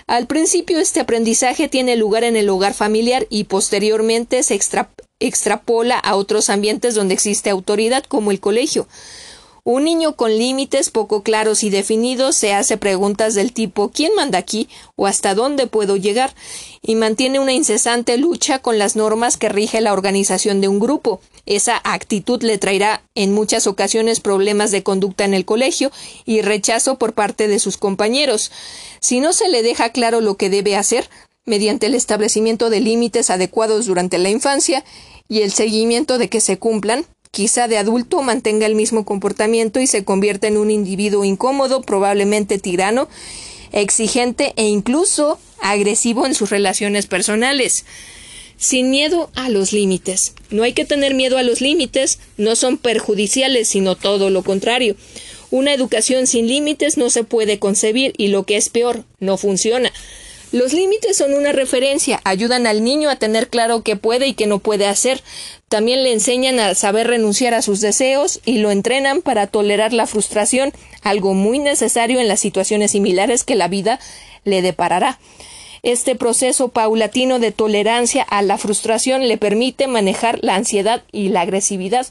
Al 0.05 0.27
principio 0.27 0.77
este 0.77 0.99
aprendizaje 0.99 1.69
tiene 1.69 1.95
lugar 1.95 2.23
en 2.23 2.35
el 2.35 2.49
hogar 2.49 2.75
familiar 2.75 3.25
y 3.31 3.45
posteriormente 3.45 4.43
se 4.43 4.59
extrapola 5.19 5.97
a 5.97 6.15
otros 6.15 6.51
ambientes 6.51 6.93
donde 6.93 7.15
existe 7.15 7.49
autoridad 7.49 8.03
como 8.03 8.29
el 8.29 8.39
colegio. 8.39 8.87
Un 9.69 9.83
niño 9.83 10.15
con 10.15 10.31
límites 10.37 10.89
poco 10.91 11.23
claros 11.23 11.61
y 11.61 11.69
definidos 11.69 12.37
se 12.37 12.53
hace 12.53 12.77
preguntas 12.77 13.35
del 13.35 13.51
tipo 13.51 13.91
¿quién 13.93 14.15
manda 14.15 14.39
aquí? 14.39 14.69
o 14.95 15.07
¿hasta 15.07 15.35
dónde 15.35 15.67
puedo 15.67 15.97
llegar? 15.97 16.33
y 16.81 16.95
mantiene 16.95 17.41
una 17.41 17.51
incesante 17.51 18.15
lucha 18.15 18.59
con 18.59 18.79
las 18.79 18.95
normas 18.95 19.35
que 19.35 19.49
rige 19.49 19.81
la 19.81 19.91
organización 19.91 20.61
de 20.61 20.69
un 20.69 20.79
grupo. 20.79 21.19
Esa 21.45 21.81
actitud 21.83 22.41
le 22.43 22.57
traerá 22.57 23.03
en 23.13 23.33
muchas 23.33 23.67
ocasiones 23.67 24.21
problemas 24.21 24.71
de 24.71 24.83
conducta 24.83 25.25
en 25.25 25.33
el 25.33 25.43
colegio 25.43 25.91
y 26.23 26.39
rechazo 26.39 26.97
por 26.97 27.11
parte 27.11 27.49
de 27.49 27.59
sus 27.59 27.75
compañeros. 27.75 28.53
Si 29.01 29.19
no 29.19 29.33
se 29.33 29.49
le 29.49 29.63
deja 29.63 29.89
claro 29.89 30.21
lo 30.21 30.37
que 30.37 30.49
debe 30.49 30.77
hacer, 30.77 31.09
mediante 31.43 31.87
el 31.87 31.95
establecimiento 31.95 32.69
de 32.69 32.79
límites 32.79 33.29
adecuados 33.29 33.85
durante 33.85 34.17
la 34.17 34.29
infancia 34.29 34.85
y 35.27 35.41
el 35.41 35.51
seguimiento 35.51 36.17
de 36.17 36.29
que 36.29 36.39
se 36.39 36.57
cumplan, 36.57 37.05
quizá 37.37 37.67
de 37.67 37.77
adulto 37.77 38.23
mantenga 38.23 38.65
el 38.65 38.73
mismo 38.73 39.05
comportamiento 39.05 39.79
y 39.79 39.85
se 39.85 40.03
convierta 40.03 40.47
en 40.47 40.57
un 40.57 40.71
individuo 40.71 41.23
incómodo, 41.23 41.83
probablemente 41.83 42.57
tirano, 42.57 43.07
exigente 43.71 44.53
e 44.55 44.63
incluso 44.63 45.37
agresivo 45.61 46.25
en 46.25 46.33
sus 46.33 46.49
relaciones 46.49 47.05
personales. 47.05 47.85
Sin 48.57 48.89
miedo 48.89 49.29
a 49.35 49.49
los 49.49 49.71
límites. 49.71 50.33
No 50.49 50.63
hay 50.63 50.73
que 50.73 50.83
tener 50.83 51.13
miedo 51.13 51.37
a 51.37 51.43
los 51.43 51.61
límites, 51.61 52.17
no 52.37 52.55
son 52.55 52.79
perjudiciales, 52.79 53.67
sino 53.67 53.93
todo 53.93 54.31
lo 54.31 54.41
contrario. 54.41 54.95
Una 55.51 55.75
educación 55.75 56.25
sin 56.25 56.47
límites 56.47 56.97
no 56.97 57.11
se 57.11 57.23
puede 57.23 57.59
concebir 57.59 58.15
y 58.17 58.29
lo 58.29 58.47
que 58.47 58.57
es 58.57 58.69
peor, 58.69 59.03
no 59.19 59.37
funciona. 59.37 59.93
Los 60.53 60.71
límites 60.71 61.17
son 61.17 61.33
una 61.33 61.51
referencia, 61.51 62.21
ayudan 62.23 62.67
al 62.67 62.81
niño 62.81 63.09
a 63.09 63.17
tener 63.17 63.49
claro 63.49 63.83
qué 63.83 63.97
puede 63.97 64.27
y 64.27 64.33
qué 64.33 64.47
no 64.47 64.59
puede 64.59 64.87
hacer. 64.87 65.21
También 65.67 66.03
le 66.03 66.13
enseñan 66.13 66.57
a 66.59 66.73
saber 66.73 67.07
renunciar 67.07 67.53
a 67.53 67.61
sus 67.61 67.81
deseos 67.81 68.39
y 68.45 68.59
lo 68.59 68.71
entrenan 68.71 69.21
para 69.21 69.47
tolerar 69.47 69.91
la 69.91 70.07
frustración, 70.07 70.71
algo 71.01 71.33
muy 71.33 71.59
necesario 71.59 72.21
en 72.21 72.29
las 72.29 72.39
situaciones 72.39 72.91
similares 72.91 73.43
que 73.43 73.55
la 73.55 73.67
vida 73.67 73.99
le 74.45 74.61
deparará. 74.61 75.19
Este 75.83 76.15
proceso 76.15 76.69
paulatino 76.69 77.39
de 77.39 77.51
tolerancia 77.51 78.23
a 78.23 78.41
la 78.41 78.57
frustración 78.57 79.27
le 79.27 79.37
permite 79.37 79.87
manejar 79.87 80.39
la 80.41 80.55
ansiedad 80.55 81.03
y 81.11 81.27
la 81.27 81.41
agresividad. 81.41 82.07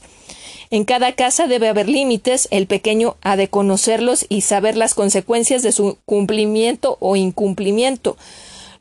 En 0.69 0.83
cada 0.83 1.13
casa 1.13 1.47
debe 1.47 1.69
haber 1.69 1.87
límites, 1.87 2.47
el 2.51 2.67
pequeño 2.67 3.15
ha 3.21 3.37
de 3.37 3.47
conocerlos 3.47 4.25
y 4.27 4.41
saber 4.41 4.75
las 4.75 4.93
consecuencias 4.93 5.63
de 5.63 5.71
su 5.71 5.97
cumplimiento 6.05 6.97
o 6.99 7.15
incumplimiento. 7.15 8.17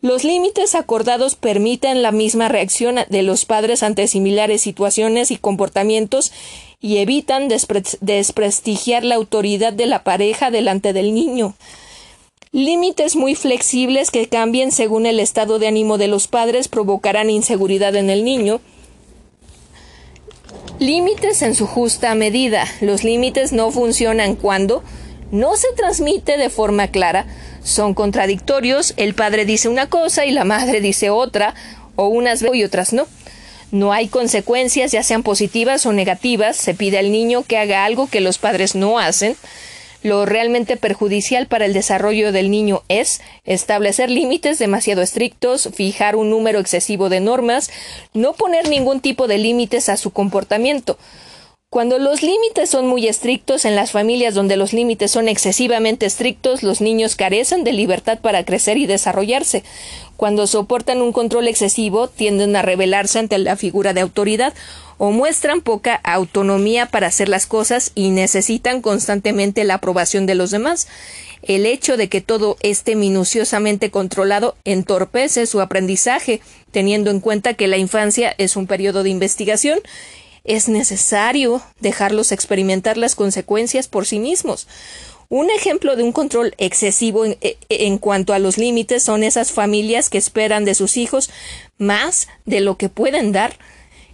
Los 0.02 0.24
límites 0.24 0.74
acordados 0.74 1.36
permiten 1.36 2.02
la 2.02 2.12
misma 2.12 2.48
reacción 2.48 2.96
de 3.08 3.22
los 3.22 3.44
padres 3.44 3.82
ante 3.82 4.08
similares 4.08 4.60
situaciones 4.60 5.30
y 5.30 5.36
comportamientos 5.36 6.32
y 6.80 6.98
evitan 6.98 7.48
desprestigiar 7.48 9.04
la 9.04 9.14
autoridad 9.14 9.72
de 9.72 9.86
la 9.86 10.04
pareja 10.04 10.50
delante 10.50 10.92
del 10.92 11.14
niño. 11.14 11.54
Límites 12.52 13.16
muy 13.16 13.34
flexibles 13.34 14.10
que 14.10 14.28
cambien 14.28 14.70
según 14.72 15.06
el 15.06 15.20
estado 15.20 15.58
de 15.58 15.66
ánimo 15.66 15.98
de 15.98 16.08
los 16.08 16.28
padres 16.28 16.68
provocarán 16.68 17.30
inseguridad 17.30 17.96
en 17.96 18.10
el 18.10 18.24
niño. 18.24 18.60
Límites 20.78 21.40
en 21.40 21.54
su 21.54 21.66
justa 21.66 22.14
medida. 22.14 22.66
Los 22.82 23.02
límites 23.02 23.52
no 23.52 23.70
funcionan 23.70 24.36
cuando 24.36 24.84
no 25.30 25.56
se 25.56 25.68
transmite 25.74 26.36
de 26.36 26.50
forma 26.50 26.88
clara, 26.88 27.26
son 27.64 27.94
contradictorios, 27.94 28.92
el 28.98 29.14
padre 29.14 29.44
dice 29.46 29.68
una 29.68 29.88
cosa 29.88 30.26
y 30.26 30.30
la 30.30 30.44
madre 30.44 30.82
dice 30.82 31.08
otra, 31.08 31.54
o 31.96 32.08
unas 32.08 32.42
y 32.42 32.62
otras 32.62 32.92
no. 32.92 33.06
No 33.72 33.92
hay 33.92 34.08
consecuencias, 34.08 34.92
ya 34.92 35.02
sean 35.02 35.22
positivas 35.22 35.86
o 35.86 35.92
negativas, 35.92 36.56
se 36.56 36.74
pide 36.74 36.98
al 36.98 37.10
niño 37.10 37.42
que 37.42 37.56
haga 37.56 37.84
algo 37.84 38.06
que 38.06 38.20
los 38.20 38.36
padres 38.36 38.74
no 38.74 38.98
hacen. 38.98 39.34
Lo 40.06 40.24
realmente 40.24 40.76
perjudicial 40.76 41.48
para 41.48 41.64
el 41.64 41.72
desarrollo 41.72 42.30
del 42.30 42.48
niño 42.48 42.84
es 42.88 43.20
establecer 43.42 44.08
límites 44.08 44.56
demasiado 44.60 45.02
estrictos, 45.02 45.68
fijar 45.74 46.14
un 46.14 46.30
número 46.30 46.60
excesivo 46.60 47.08
de 47.08 47.18
normas, 47.18 47.70
no 48.14 48.34
poner 48.34 48.68
ningún 48.68 49.00
tipo 49.00 49.26
de 49.26 49.38
límites 49.38 49.88
a 49.88 49.96
su 49.96 50.12
comportamiento. 50.12 50.96
Cuando 51.70 51.98
los 51.98 52.22
límites 52.22 52.70
son 52.70 52.86
muy 52.86 53.08
estrictos, 53.08 53.64
en 53.64 53.74
las 53.74 53.90
familias 53.90 54.34
donde 54.34 54.56
los 54.56 54.72
límites 54.72 55.10
son 55.10 55.26
excesivamente 55.26 56.06
estrictos, 56.06 56.62
los 56.62 56.80
niños 56.80 57.16
carecen 57.16 57.64
de 57.64 57.72
libertad 57.72 58.20
para 58.20 58.44
crecer 58.44 58.78
y 58.78 58.86
desarrollarse. 58.86 59.64
Cuando 60.16 60.46
soportan 60.46 61.02
un 61.02 61.10
control 61.10 61.48
excesivo, 61.48 62.06
tienden 62.06 62.54
a 62.54 62.62
rebelarse 62.62 63.18
ante 63.18 63.38
la 63.38 63.56
figura 63.56 63.92
de 63.92 64.02
autoridad 64.02 64.54
o 64.98 65.10
muestran 65.10 65.60
poca 65.60 66.00
autonomía 66.02 66.86
para 66.86 67.08
hacer 67.08 67.28
las 67.28 67.46
cosas 67.46 67.92
y 67.94 68.10
necesitan 68.10 68.82
constantemente 68.82 69.64
la 69.64 69.74
aprobación 69.74 70.26
de 70.26 70.34
los 70.34 70.50
demás. 70.50 70.88
El 71.42 71.66
hecho 71.66 71.96
de 71.96 72.08
que 72.08 72.20
todo 72.20 72.56
esté 72.60 72.96
minuciosamente 72.96 73.90
controlado 73.90 74.56
entorpece 74.64 75.46
su 75.46 75.60
aprendizaje, 75.60 76.40
teniendo 76.70 77.10
en 77.10 77.20
cuenta 77.20 77.54
que 77.54 77.68
la 77.68 77.76
infancia 77.76 78.34
es 78.38 78.56
un 78.56 78.66
periodo 78.66 79.02
de 79.02 79.10
investigación 79.10 79.80
es 80.46 80.68
necesario 80.68 81.60
dejarlos 81.80 82.32
experimentar 82.32 82.96
las 82.96 83.14
consecuencias 83.14 83.88
por 83.88 84.06
sí 84.06 84.18
mismos. 84.18 84.66
Un 85.28 85.50
ejemplo 85.50 85.96
de 85.96 86.04
un 86.04 86.12
control 86.12 86.54
excesivo 86.56 87.24
en, 87.24 87.36
e, 87.40 87.56
en, 87.68 87.98
cuanto 87.98 88.32
a 88.32 88.38
los 88.38 88.58
límites 88.58 89.02
son 89.02 89.24
esas 89.24 89.50
familias 89.50 90.08
que 90.08 90.18
esperan 90.18 90.64
de 90.64 90.76
sus 90.76 90.96
hijos 90.96 91.30
más 91.78 92.28
de 92.44 92.60
lo 92.60 92.76
que 92.76 92.88
pueden 92.88 93.32
dar. 93.32 93.58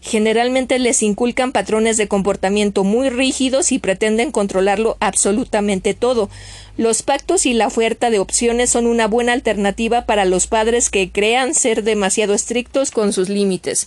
Generalmente 0.04 0.80
les 0.80 1.00
inculcan 1.04 1.52
patrones 1.52 1.96
de 1.96 2.08
comportamiento 2.08 2.82
muy 2.82 3.08
rígidos 3.08 3.70
y 3.70 3.78
pretenden 3.78 4.32
controlarlo 4.32 4.96
absolutamente 4.98 5.94
todo. 5.94 6.28
Los 6.76 7.02
pactos 7.02 7.46
y 7.46 7.54
la 7.54 7.68
oferta 7.68 8.10
de 8.10 8.18
opciones 8.18 8.68
son 8.68 8.88
una 8.88 9.06
buena 9.06 9.32
alternativa 9.32 10.04
para 10.04 10.24
los 10.24 10.48
padres 10.48 10.90
que 10.90 11.12
crean 11.12 11.54
ser 11.54 11.84
demasiado 11.84 12.34
estrictos 12.34 12.90
con 12.90 13.12
sus 13.12 13.28
límites. 13.28 13.86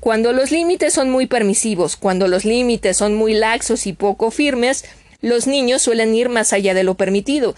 Cuando 0.00 0.32
los 0.32 0.52
límites 0.52 0.94
son 0.94 1.10
muy 1.10 1.26
permisivos, 1.26 1.96
cuando 1.96 2.28
los 2.28 2.46
límites 2.46 2.96
son 2.96 3.14
muy 3.14 3.34
laxos 3.34 3.86
y 3.86 3.92
poco 3.92 4.30
firmes, 4.30 4.86
los 5.20 5.46
niños 5.46 5.82
suelen 5.82 6.14
ir 6.14 6.30
más 6.30 6.54
allá 6.54 6.72
de 6.72 6.82
lo 6.82 6.94
permitido. 6.94 7.54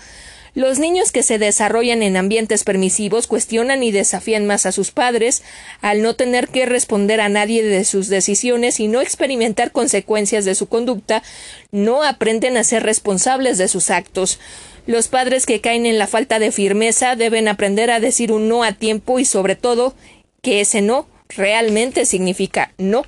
Los 0.58 0.80
niños 0.80 1.12
que 1.12 1.22
se 1.22 1.38
desarrollan 1.38 2.02
en 2.02 2.16
ambientes 2.16 2.64
permisivos 2.64 3.28
cuestionan 3.28 3.84
y 3.84 3.92
desafían 3.92 4.44
más 4.44 4.66
a 4.66 4.72
sus 4.72 4.90
padres, 4.90 5.44
al 5.82 6.02
no 6.02 6.16
tener 6.16 6.48
que 6.48 6.66
responder 6.66 7.20
a 7.20 7.28
nadie 7.28 7.62
de 7.62 7.84
sus 7.84 8.08
decisiones 8.08 8.80
y 8.80 8.88
no 8.88 9.00
experimentar 9.00 9.70
consecuencias 9.70 10.44
de 10.44 10.56
su 10.56 10.68
conducta, 10.68 11.22
no 11.70 12.02
aprenden 12.02 12.56
a 12.56 12.64
ser 12.64 12.82
responsables 12.82 13.56
de 13.56 13.68
sus 13.68 13.88
actos. 13.90 14.40
Los 14.84 15.06
padres 15.06 15.46
que 15.46 15.60
caen 15.60 15.86
en 15.86 15.96
la 15.96 16.08
falta 16.08 16.40
de 16.40 16.50
firmeza 16.50 17.14
deben 17.14 17.46
aprender 17.46 17.92
a 17.92 18.00
decir 18.00 18.32
un 18.32 18.48
no 18.48 18.64
a 18.64 18.72
tiempo 18.72 19.20
y 19.20 19.24
sobre 19.26 19.54
todo 19.54 19.94
que 20.42 20.60
ese 20.60 20.82
no 20.82 21.06
realmente 21.28 22.04
significa 22.04 22.72
no. 22.78 23.04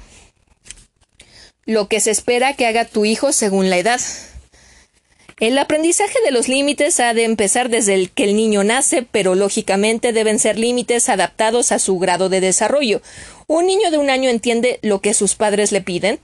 Lo 1.66 1.88
que 1.88 1.98
se 1.98 2.12
espera 2.12 2.54
que 2.54 2.66
haga 2.66 2.84
tu 2.84 3.04
hijo 3.04 3.32
según 3.32 3.70
la 3.70 3.78
edad. 3.78 4.00
El 5.40 5.56
aprendizaje 5.56 6.18
de 6.22 6.32
los 6.32 6.48
límites 6.48 7.00
ha 7.00 7.14
de 7.14 7.24
empezar 7.24 7.70
desde 7.70 7.94
el 7.94 8.10
que 8.10 8.24
el 8.24 8.36
niño 8.36 8.62
nace, 8.62 9.06
pero 9.10 9.34
lógicamente 9.34 10.12
deben 10.12 10.38
ser 10.38 10.58
límites 10.58 11.08
adaptados 11.08 11.72
a 11.72 11.78
su 11.78 11.98
grado 11.98 12.28
de 12.28 12.42
desarrollo. 12.42 13.00
Un 13.46 13.66
niño 13.66 13.90
de 13.90 13.96
un 13.96 14.10
año 14.10 14.28
entiende 14.28 14.78
lo 14.82 15.00
que 15.00 15.14
sus 15.14 15.36
padres 15.36 15.72
le 15.72 15.80
piden. 15.80 16.20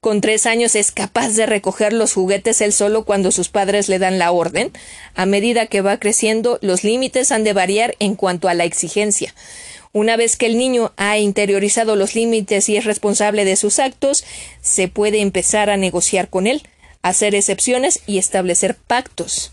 Con 0.00 0.20
tres 0.20 0.46
años 0.46 0.76
es 0.76 0.92
capaz 0.92 1.30
de 1.30 1.46
recoger 1.46 1.92
los 1.92 2.12
juguetes 2.12 2.60
él 2.60 2.72
solo 2.72 3.04
cuando 3.04 3.32
sus 3.32 3.48
padres 3.48 3.88
le 3.88 3.98
dan 3.98 4.20
la 4.20 4.30
orden. 4.30 4.70
A 5.16 5.26
medida 5.26 5.66
que 5.66 5.80
va 5.80 5.98
creciendo, 5.98 6.60
los 6.62 6.84
límites 6.84 7.32
han 7.32 7.42
de 7.42 7.52
variar 7.52 7.96
en 7.98 8.14
cuanto 8.14 8.48
a 8.48 8.54
la 8.54 8.66
exigencia. 8.66 9.34
Una 9.92 10.16
vez 10.16 10.36
que 10.36 10.46
el 10.46 10.56
niño 10.56 10.92
ha 10.96 11.18
interiorizado 11.18 11.96
los 11.96 12.14
límites 12.14 12.68
y 12.68 12.76
es 12.76 12.84
responsable 12.84 13.44
de 13.44 13.56
sus 13.56 13.80
actos, 13.80 14.22
se 14.62 14.86
puede 14.86 15.22
empezar 15.22 15.70
a 15.70 15.76
negociar 15.76 16.28
con 16.30 16.46
él, 16.46 16.62
hacer 17.02 17.34
excepciones 17.34 18.00
y 18.06 18.18
establecer 18.18 18.76
pactos. 18.76 19.52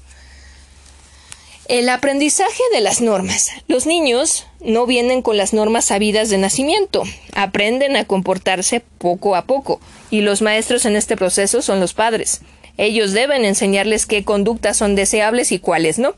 El 1.68 1.90
aprendizaje 1.90 2.64
de 2.72 2.80
las 2.80 3.02
normas. 3.02 3.50
Los 3.68 3.86
niños 3.86 4.46
no 4.62 4.86
vienen 4.86 5.22
con 5.22 5.36
las 5.36 5.54
normas 5.54 5.86
sabidas 5.86 6.30
de 6.30 6.38
nacimiento, 6.38 7.04
aprenden 7.36 7.98
a 7.98 8.06
comportarse 8.06 8.82
poco 8.98 9.36
a 9.36 9.46
poco, 9.46 9.82
y 10.10 10.22
los 10.22 10.42
maestros 10.42 10.86
en 10.86 10.96
este 10.96 11.18
proceso 11.18 11.62
son 11.62 11.82
los 11.82 11.94
padres. 11.94 12.42
Ellos 12.78 13.12
deben 13.12 13.44
enseñarles 13.44 14.06
qué 14.06 14.24
conductas 14.24 14.78
son 14.78 14.96
deseables 14.96 15.52
y 15.52 15.60
cuáles 15.60 16.00
no 16.00 16.16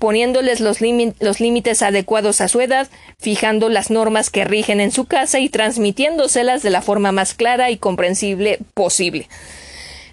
poniéndoles 0.00 0.60
los, 0.60 0.80
límites 0.80 1.82
adecuados 1.82 2.40
a 2.40 2.48
su 2.48 2.60
edad, 2.62 2.88
fijando 3.18 3.68
las 3.68 3.90
normas 3.90 4.30
que 4.30 4.44
rigen 4.44 4.80
en 4.80 4.92
su 4.92 5.04
casa 5.04 5.38
y 5.40 5.50
transmitiéndoselas 5.50 6.62
de 6.62 6.70
la 6.70 6.80
forma 6.80 7.12
más 7.12 7.34
clara 7.34 7.70
y 7.70 7.76
comprensible 7.76 8.58
posible. 8.72 9.28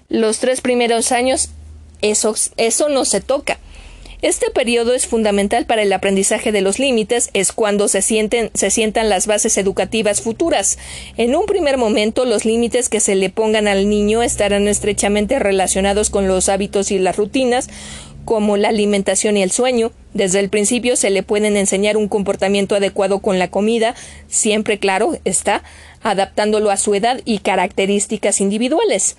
Los 0.10 0.40
tres 0.40 0.62
primeros 0.62 1.12
años 1.12 1.50
eso, 2.02 2.90
no 2.90 3.06
se 3.06 3.22
toca. 3.22 3.60
Este 4.22 4.50
periodo 4.50 4.96
es 4.96 5.06
fundamental 5.06 5.66
para 5.66 5.84
el 5.84 5.94
aprendizaje 5.94 6.52
de 6.52 6.62
los 6.62 6.80
límites, 6.80 7.30
es 7.34 7.52
cuando 7.52 7.88
se, 7.88 8.02
sienten, 8.02 8.50
se 8.56 8.72
sientan 8.72 9.10
las 9.10 9.28
bases 9.28 9.58
educativas 9.58 10.22
futuras. 10.22 10.80
En 11.18 11.36
un 11.36 11.46
primer 11.46 11.78
momento, 11.78 12.26
los 12.26 12.44
límites 12.44 12.90
que 12.90 13.00
se 13.00 13.16
le 13.16 13.30
pongan 13.30 13.68
al 13.68 13.90
niño 13.90 14.24
estarán 14.24 14.68
estrechamente 14.68 15.38
relacionados 15.38 16.10
con 16.10 16.28
los 16.28 16.50
hábitos 16.50 16.90
y 16.90 16.98
las 16.98 17.18
rutinas, 17.18 17.70
como 18.26 18.58
la 18.58 18.70
alimentación 18.70 19.38
y 19.38 19.44
el 19.44 19.52
sueño. 19.52 19.92
Desde 20.14 20.40
el 20.40 20.50
principio 20.50 20.96
se 20.96 21.12
le 21.12 21.22
pueden 21.22 21.56
enseñar 21.56 21.96
un 21.96 22.08
comportamiento 22.08 22.76
adecuado 22.76 23.20
con 23.20 23.38
la 23.38 23.52
comida, 23.52 23.94
siempre 24.28 24.80
claro 24.80 25.18
está, 25.26 25.64
adaptándolo 26.02 26.72
a 26.72 26.78
su 26.78 26.96
edad 26.96 27.22
y 27.24 27.40
características 27.40 28.42
individuales. 28.42 29.16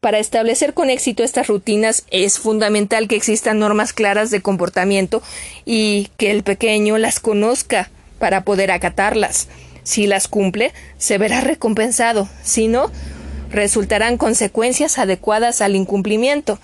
Para 0.00 0.20
establecer 0.20 0.74
con 0.74 0.90
éxito 0.90 1.24
estas 1.24 1.48
rutinas 1.48 2.04
es 2.12 2.38
fundamental 2.38 3.08
que 3.08 3.16
existan 3.16 3.58
normas 3.58 3.92
claras 3.92 4.30
de 4.30 4.40
comportamiento 4.40 5.22
y 5.64 6.08
que 6.16 6.30
el 6.30 6.44
pequeño 6.44 6.98
las 6.98 7.18
conozca 7.18 7.90
para 8.20 8.44
poder 8.44 8.70
acatarlas. 8.70 9.48
Si 9.82 10.06
las 10.06 10.28
cumple, 10.28 10.72
se 10.98 11.18
verá 11.18 11.40
recompensado. 11.40 12.28
Si 12.44 12.68
no, 12.68 12.92
resultarán 13.50 14.18
consecuencias 14.18 14.98
adecuadas 14.98 15.60
al 15.62 15.74
incumplimiento. 15.74 16.60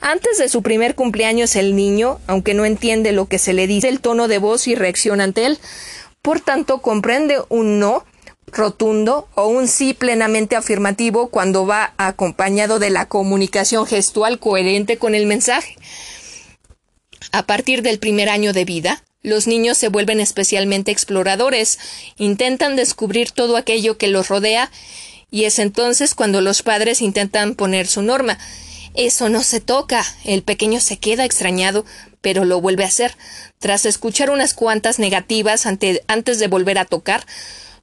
Antes 0.00 0.38
de 0.38 0.48
su 0.48 0.62
primer 0.62 0.94
cumpleaños 0.94 1.56
el 1.56 1.74
niño, 1.74 2.20
aunque 2.28 2.54
no 2.54 2.64
entiende 2.64 3.10
lo 3.10 3.26
que 3.26 3.40
se 3.40 3.52
le 3.52 3.66
dice, 3.66 3.88
el 3.88 3.98
tono 3.98 4.28
de 4.28 4.38
voz 4.38 4.68
y 4.68 4.76
reacción 4.76 5.20
ante 5.20 5.44
él. 5.44 5.58
Por 6.22 6.38
tanto, 6.38 6.82
comprende 6.82 7.38
un 7.48 7.80
no 7.80 8.04
rotundo 8.52 9.28
o 9.34 9.46
un 9.46 9.68
sí 9.68 9.94
plenamente 9.94 10.56
afirmativo 10.56 11.28
cuando 11.28 11.66
va 11.66 11.94
acompañado 11.96 12.78
de 12.78 12.90
la 12.90 13.06
comunicación 13.06 13.86
gestual 13.86 14.38
coherente 14.38 14.98
con 14.98 15.14
el 15.14 15.26
mensaje. 15.26 15.76
A 17.32 17.44
partir 17.46 17.82
del 17.82 17.98
primer 17.98 18.28
año 18.28 18.52
de 18.52 18.64
vida, 18.64 19.04
los 19.22 19.46
niños 19.46 19.76
se 19.76 19.88
vuelven 19.88 20.18
especialmente 20.18 20.90
exploradores, 20.90 21.78
intentan 22.16 22.74
descubrir 22.76 23.30
todo 23.30 23.56
aquello 23.56 23.98
que 23.98 24.08
los 24.08 24.28
rodea 24.28 24.70
y 25.30 25.44
es 25.44 25.58
entonces 25.58 26.14
cuando 26.14 26.40
los 26.40 26.62
padres 26.62 27.02
intentan 27.02 27.54
poner 27.54 27.86
su 27.86 28.02
norma. 28.02 28.38
Eso 28.94 29.28
no 29.28 29.42
se 29.42 29.60
toca. 29.60 30.04
El 30.24 30.42
pequeño 30.42 30.80
se 30.80 30.98
queda 30.98 31.24
extrañado, 31.24 31.84
pero 32.20 32.44
lo 32.44 32.60
vuelve 32.60 32.84
a 32.84 32.88
hacer. 32.88 33.16
Tras 33.58 33.86
escuchar 33.86 34.30
unas 34.30 34.54
cuantas 34.54 34.98
negativas 34.98 35.66
antes 35.66 36.38
de 36.38 36.48
volver 36.48 36.78
a 36.78 36.84
tocar, 36.84 37.24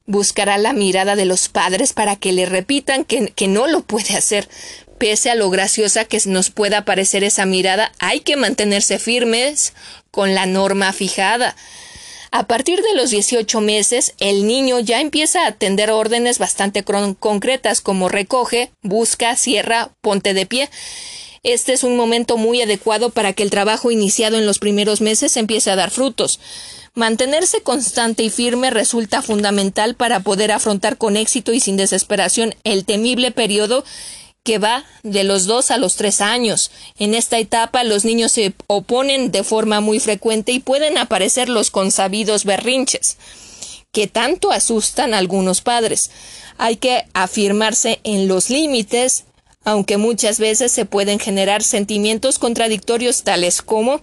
Buscará 0.08 0.58
la 0.58 0.72
mirada 0.72 1.14
de 1.14 1.24
los 1.24 1.48
padres 1.48 1.92
para 1.92 2.16
que 2.16 2.32
le 2.32 2.46
repitan 2.46 3.04
que, 3.04 3.28
que 3.28 3.46
no 3.46 3.68
lo 3.68 3.82
puede 3.82 4.16
hacer. 4.16 4.48
Pese 4.98 5.30
a 5.30 5.36
lo 5.36 5.50
graciosa 5.50 6.06
que 6.06 6.20
nos 6.26 6.50
pueda 6.50 6.84
parecer 6.84 7.22
esa 7.22 7.46
mirada, 7.46 7.92
hay 8.00 8.18
que 8.18 8.36
mantenerse 8.36 8.98
firmes 8.98 9.74
con 10.10 10.34
la 10.34 10.46
norma 10.46 10.92
fijada. 10.92 11.54
A 12.30 12.46
partir 12.46 12.82
de 12.82 12.94
los 12.94 13.10
18 13.10 13.60
meses, 13.60 14.14
el 14.18 14.46
niño 14.46 14.80
ya 14.80 15.00
empieza 15.00 15.44
a 15.44 15.48
atender 15.48 15.90
órdenes 15.90 16.38
bastante 16.38 16.82
concretas 16.82 17.80
como 17.80 18.08
recoge, 18.08 18.70
busca, 18.82 19.36
cierra, 19.36 19.90
ponte 20.00 20.34
de 20.34 20.44
pie. 20.44 20.68
Este 21.42 21.72
es 21.72 21.84
un 21.84 21.96
momento 21.96 22.36
muy 22.36 22.60
adecuado 22.60 23.10
para 23.10 23.32
que 23.32 23.42
el 23.42 23.50
trabajo 23.50 23.90
iniciado 23.90 24.36
en 24.36 24.46
los 24.46 24.58
primeros 24.58 25.00
meses 25.00 25.36
empiece 25.36 25.70
a 25.70 25.76
dar 25.76 25.90
frutos. 25.90 26.40
Mantenerse 26.98 27.60
constante 27.60 28.24
y 28.24 28.28
firme 28.28 28.70
resulta 28.70 29.22
fundamental 29.22 29.94
para 29.94 30.18
poder 30.18 30.50
afrontar 30.50 30.98
con 30.98 31.16
éxito 31.16 31.52
y 31.52 31.60
sin 31.60 31.76
desesperación 31.76 32.56
el 32.64 32.84
temible 32.84 33.30
periodo 33.30 33.84
que 34.42 34.58
va 34.58 34.84
de 35.04 35.22
los 35.22 35.46
dos 35.46 35.70
a 35.70 35.76
los 35.76 35.94
tres 35.94 36.20
años. 36.20 36.72
En 36.98 37.14
esta 37.14 37.38
etapa 37.38 37.84
los 37.84 38.04
niños 38.04 38.32
se 38.32 38.52
oponen 38.66 39.30
de 39.30 39.44
forma 39.44 39.80
muy 39.80 40.00
frecuente 40.00 40.50
y 40.50 40.58
pueden 40.58 40.98
aparecer 40.98 41.48
los 41.48 41.70
consabidos 41.70 42.44
berrinches, 42.44 43.16
que 43.92 44.08
tanto 44.08 44.50
asustan 44.50 45.14
a 45.14 45.18
algunos 45.18 45.60
padres. 45.60 46.10
Hay 46.56 46.78
que 46.78 47.04
afirmarse 47.12 48.00
en 48.02 48.26
los 48.26 48.50
límites, 48.50 49.26
aunque 49.62 49.98
muchas 49.98 50.40
veces 50.40 50.72
se 50.72 50.84
pueden 50.84 51.20
generar 51.20 51.62
sentimientos 51.62 52.40
contradictorios 52.40 53.22
tales 53.22 53.62
como 53.62 54.00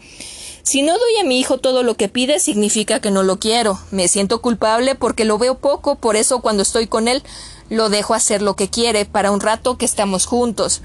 si 0.66 0.82
no 0.82 0.94
doy 0.98 1.18
a 1.22 1.24
mi 1.24 1.40
hijo 1.40 1.60
todo 1.60 1.84
lo 1.84 1.96
que 1.96 2.10
pide, 2.10 2.40
significa 2.40 3.00
que 3.00 3.12
no 3.12 3.22
lo 3.22 3.38
quiero. 3.38 3.80
Me 3.92 4.08
siento 4.08 4.42
culpable 4.42 4.96
porque 4.96 5.24
lo 5.24 5.38
veo 5.38 5.60
poco, 5.60 5.94
por 5.96 6.16
eso 6.16 6.42
cuando 6.42 6.64
estoy 6.64 6.88
con 6.88 7.08
él 7.08 7.22
lo 7.70 7.90
dejo 7.90 8.16
hacer 8.16 8.42
lo 8.42 8.56
que 8.56 8.68
quiere 8.68 9.06
para 9.06 9.30
un 9.30 9.42
rato 9.42 9.78
que 9.78 9.86
estamos 9.86 10.26
juntos. 10.26 10.82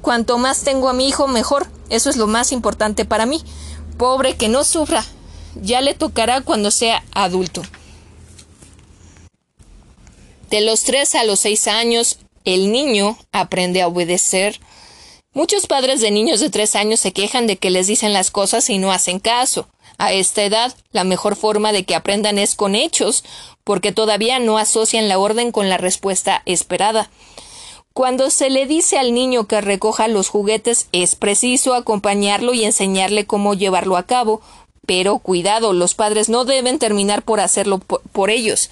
Cuanto 0.00 0.38
más 0.38 0.62
tengo 0.62 0.88
a 0.88 0.94
mi 0.94 1.06
hijo, 1.06 1.28
mejor. 1.28 1.66
Eso 1.90 2.08
es 2.08 2.16
lo 2.16 2.28
más 2.28 2.50
importante 2.50 3.04
para 3.04 3.26
mí. 3.26 3.42
Pobre 3.98 4.36
que 4.36 4.48
no 4.48 4.64
sufra. 4.64 5.04
Ya 5.54 5.82
le 5.82 5.92
tocará 5.92 6.40
cuando 6.40 6.70
sea 6.70 7.04
adulto. 7.12 7.60
De 10.48 10.62
los 10.62 10.82
tres 10.82 11.14
a 11.14 11.24
los 11.24 11.40
seis 11.40 11.68
años, 11.68 12.20
el 12.46 12.72
niño 12.72 13.18
aprende 13.32 13.82
a 13.82 13.88
obedecer, 13.88 14.58
Muchos 15.32 15.68
padres 15.68 16.00
de 16.00 16.10
niños 16.10 16.40
de 16.40 16.50
tres 16.50 16.74
años 16.74 16.98
se 16.98 17.12
quejan 17.12 17.46
de 17.46 17.56
que 17.56 17.70
les 17.70 17.86
dicen 17.86 18.12
las 18.12 18.32
cosas 18.32 18.68
y 18.68 18.78
no 18.78 18.90
hacen 18.90 19.20
caso. 19.20 19.68
A 19.96 20.12
esta 20.12 20.42
edad, 20.42 20.74
la 20.90 21.04
mejor 21.04 21.36
forma 21.36 21.70
de 21.70 21.84
que 21.84 21.94
aprendan 21.94 22.36
es 22.36 22.56
con 22.56 22.74
hechos, 22.74 23.22
porque 23.62 23.92
todavía 23.92 24.40
no 24.40 24.58
asocian 24.58 25.08
la 25.08 25.20
orden 25.20 25.52
con 25.52 25.68
la 25.68 25.76
respuesta 25.76 26.42
esperada. 26.46 27.10
Cuando 27.92 28.30
se 28.30 28.50
le 28.50 28.66
dice 28.66 28.98
al 28.98 29.14
niño 29.14 29.46
que 29.46 29.60
recoja 29.60 30.08
los 30.08 30.28
juguetes, 30.28 30.88
es 30.90 31.14
preciso 31.14 31.74
acompañarlo 31.74 32.52
y 32.52 32.64
enseñarle 32.64 33.24
cómo 33.24 33.54
llevarlo 33.54 33.96
a 33.96 34.06
cabo, 34.06 34.40
pero 34.84 35.18
cuidado, 35.18 35.72
los 35.72 35.94
padres 35.94 36.28
no 36.28 36.44
deben 36.44 36.80
terminar 36.80 37.22
por 37.22 37.38
hacerlo 37.38 37.78
por, 37.78 38.30
ellos. 38.30 38.68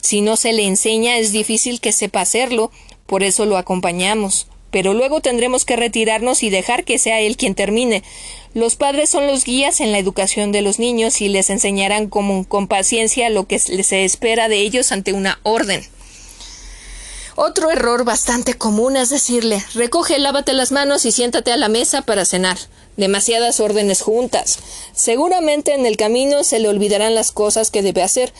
Si 0.00 0.22
no 0.22 0.36
se 0.36 0.54
le 0.54 0.66
enseña, 0.66 1.18
es 1.18 1.30
difícil 1.30 1.78
que 1.78 1.92
sepa 1.92 2.22
hacerlo, 2.22 2.70
por 3.04 3.22
eso 3.22 3.44
lo 3.44 3.58
acompañamos 3.58 4.46
pero 4.70 4.94
luego 4.94 5.20
tendremos 5.20 5.64
que 5.64 5.76
retirarnos 5.76 6.42
y 6.42 6.50
dejar 6.50 6.84
que 6.84 6.98
sea 6.98 7.20
él 7.20 7.36
quien 7.36 7.54
termine. 7.54 8.02
Los 8.54 8.76
padres 8.76 9.10
son 9.10 9.26
los 9.26 9.44
guías 9.44 9.80
en 9.80 9.92
la 9.92 9.98
educación 9.98 10.52
de 10.52 10.62
los 10.62 10.78
niños 10.78 11.20
y 11.20 11.28
les 11.28 11.50
enseñarán 11.50 12.08
con, 12.08 12.46
paciencia 12.68 13.30
lo 13.30 13.46
que 13.46 13.58
se 13.58 14.04
espera 14.04 14.48
de 14.48 14.60
ellos 14.60 14.92
ante 14.92 15.12
una 15.12 15.38
orden. 15.42 15.86
Otro 17.36 17.70
error 17.70 18.04
bastante 18.04 18.54
común 18.54 18.96
es 18.96 19.08
decirle 19.08 19.64
recoge, 19.74 20.18
lávate 20.18 20.52
las 20.52 20.72
manos 20.72 21.04
y 21.06 21.12
siéntate 21.12 21.52
a 21.52 21.56
la 21.56 21.68
mesa 21.68 22.02
para 22.02 22.24
cenar. 22.24 22.58
Demasiadas 23.00 23.60
órdenes 23.60 24.02
juntas. 24.02 24.58
Seguramente 24.92 25.72
en 25.72 25.86
el 25.86 25.96
camino 25.96 26.44
se 26.44 26.58
le 26.58 26.68
olvidarán 26.68 27.14
las 27.14 27.32
cosas 27.32 27.70
que 27.70 27.80
debe 27.80 28.02
hacer. 28.02 28.30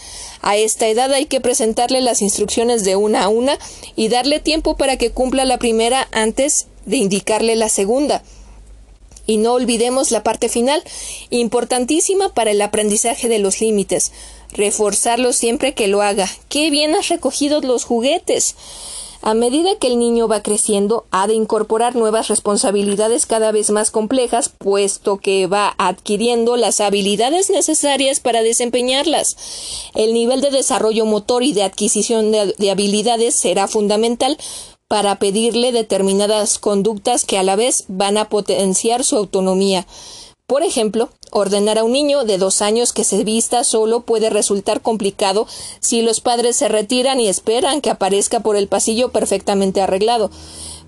A 0.43 0.59
esta 0.59 0.87
edad 0.87 1.11
hay 1.15 1.25
que 1.25 1.41
presentarle 1.41 2.03
las 2.03 2.21
instrucciones 2.21 2.85
de 2.85 2.95
una 2.95 3.23
a 3.25 3.29
una 3.29 3.59
y 3.97 4.09
darle 4.09 4.39
tiempo 4.39 4.77
para 4.77 4.99
que 4.99 5.13
cumpla 5.13 5.47
la 5.47 5.59
primera 5.59 6.09
antes 6.13 6.67
de 6.85 6.99
indicarle 6.99 7.57
la 7.57 7.71
segunda. 7.71 8.23
Y 9.27 9.39
no 9.39 9.55
olvidemos 9.55 10.11
la 10.11 10.23
parte 10.23 10.51
final, 10.51 10.85
importantísima 11.31 12.35
para 12.35 12.51
el 12.51 12.61
aprendizaje 12.61 13.31
de 13.31 13.39
los 13.39 13.63
límites 13.63 14.13
reforzarlo 14.53 15.33
siempre 15.33 15.75
que 15.75 15.89
lo 15.89 16.03
haga. 16.03 16.29
Qué 16.49 16.71
bien 16.71 16.95
has 16.95 17.09
recogido 17.09 17.61
los 17.61 17.85
juguetes. 17.85 18.57
A 19.23 19.35
medida 19.35 19.75
que 19.79 19.89
el 19.89 19.99
niño 19.99 20.29
va 20.29 20.43
creciendo, 20.43 21.05
ha 21.11 21.27
de 21.27 21.35
incorporar 21.35 21.95
nuevas 21.95 22.29
responsabilidades 22.29 23.27
cada 23.27 23.53
vez 23.53 23.69
más 23.71 23.91
complejas, 23.91 24.49
puesto 24.49 25.19
que 25.19 25.47
va 25.47 25.75
adquiriendo 25.77 26.57
las 26.57 26.81
habilidades 26.81 27.51
necesarias 27.51 28.21
para 28.21 28.43
desempeñarlas. 28.43 29.37
El 29.95 30.15
nivel 30.15 30.41
de 30.41 30.51
desarrollo 30.51 31.05
motor 31.05 31.43
y 31.43 31.53
de 31.53 31.65
adquisición 31.65 32.33
de, 32.33 32.71
habilidades 32.71 33.35
será 33.35 33.69
fundamental 33.69 34.39
para 34.89 35.19
pedirle 35.19 35.71
determinadas 35.71 36.59
conductas 36.59 37.27
que 37.27 37.37
a 37.37 37.43
la 37.43 37.57
vez 37.57 37.85
van 37.89 38.17
a 38.17 38.31
potenciar 38.31 39.05
su 39.05 39.17
autonomía. 39.17 39.87
Por 40.51 40.65
ejemplo, 40.65 41.11
ordenar 41.31 41.79
a 41.79 41.85
un 41.85 41.93
niño 41.93 42.25
de 42.25 42.37
dos 42.37 42.61
años 42.61 42.93
que 42.93 43.05
se 43.05 43.23
vista 43.23 43.63
solo 43.63 44.01
puede 44.01 44.31
resultar 44.31 44.81
complicado 44.81 45.47
si 45.79 46.03
los 46.03 46.21
padres 46.21 46.57
se 46.57 46.67
retiran 46.67 47.21
y 47.21 47.29
esperan 47.29 47.81
que 47.81 47.89
aparezca 47.89 48.41
por 48.41 48.57
el 48.57 48.67
pasillo 48.67 49.13
perfectamente 49.13 49.81
arreglado. 49.81 50.33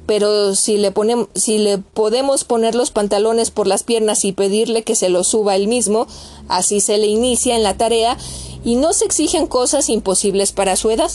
Pero 0.04 0.56
si 0.56 0.78
le, 0.78 0.90
ponemos, 0.90 1.28
si 1.36 1.58
le 1.58 1.78
podemos 1.78 2.42
poner 2.42 2.74
los 2.74 2.90
pantalones 2.90 3.52
por 3.52 3.68
las 3.68 3.84
piernas 3.84 4.24
y 4.24 4.32
pedirle 4.32 4.82
que 4.82 4.96
se 4.96 5.10
los 5.10 5.28
suba 5.28 5.54
él 5.54 5.68
mismo, 5.68 6.08
así 6.48 6.80
se 6.80 6.98
le 6.98 7.06
inicia 7.06 7.54
en 7.54 7.62
la 7.62 7.76
tarea 7.76 8.18
y 8.64 8.74
no 8.74 8.92
se 8.92 9.04
exigen 9.04 9.46
cosas 9.46 9.90
imposibles 9.90 10.50
para 10.50 10.74
su 10.74 10.90
edad. 10.90 11.12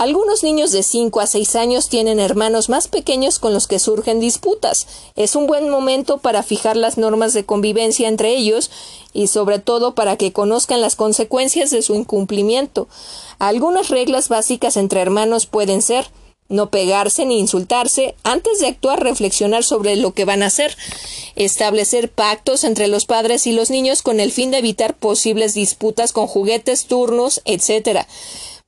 Algunos 0.00 0.42
niños 0.42 0.72
de 0.72 0.82
5 0.82 1.20
a 1.20 1.26
6 1.26 1.56
años 1.56 1.90
tienen 1.90 2.20
hermanos 2.20 2.70
más 2.70 2.88
pequeños 2.88 3.38
con 3.38 3.52
los 3.52 3.66
que 3.66 3.78
surgen 3.78 4.18
disputas. 4.18 4.86
Es 5.14 5.36
un 5.36 5.46
buen 5.46 5.68
momento 5.68 6.16
para 6.16 6.42
fijar 6.42 6.78
las 6.78 6.96
normas 6.96 7.34
de 7.34 7.44
convivencia 7.44 8.08
entre 8.08 8.34
ellos 8.34 8.70
y 9.12 9.26
sobre 9.26 9.58
todo 9.58 9.94
para 9.94 10.16
que 10.16 10.32
conozcan 10.32 10.80
las 10.80 10.96
consecuencias 10.96 11.70
de 11.70 11.82
su 11.82 11.94
incumplimiento. 11.94 12.88
Algunas 13.38 13.90
reglas 13.90 14.30
básicas 14.30 14.78
entre 14.78 15.02
hermanos 15.02 15.44
pueden 15.44 15.82
ser 15.82 16.06
no 16.48 16.70
pegarse 16.70 17.26
ni 17.26 17.38
insultarse, 17.38 18.14
antes 18.24 18.58
de 18.58 18.68
actuar 18.68 19.02
reflexionar 19.02 19.64
sobre 19.64 19.96
lo 19.96 20.14
que 20.14 20.24
van 20.24 20.42
a 20.42 20.46
hacer, 20.46 20.76
establecer 21.36 22.10
pactos 22.10 22.64
entre 22.64 22.88
los 22.88 23.04
padres 23.04 23.46
y 23.46 23.52
los 23.52 23.68
niños 23.68 24.00
con 24.00 24.18
el 24.18 24.32
fin 24.32 24.50
de 24.50 24.58
evitar 24.58 24.96
posibles 24.96 25.52
disputas 25.52 26.12
con 26.12 26.26
juguetes, 26.26 26.86
turnos, 26.86 27.42
etc 27.44 28.06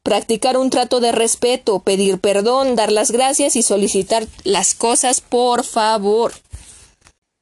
practicar 0.03 0.57
un 0.57 0.71
trato 0.71 1.01
de 1.01 1.13
respeto, 1.13 1.81
pedir 1.81 2.19
perdón, 2.19 2.77
dar 2.77 2.93
las 2.93 3.11
gracias 3.11 3.57
y 3.57 3.63
solicitar 3.63 4.27
las 4.45 4.75
cosas 4.75 5.21
por 5.21 5.65
favor. 5.65 6.33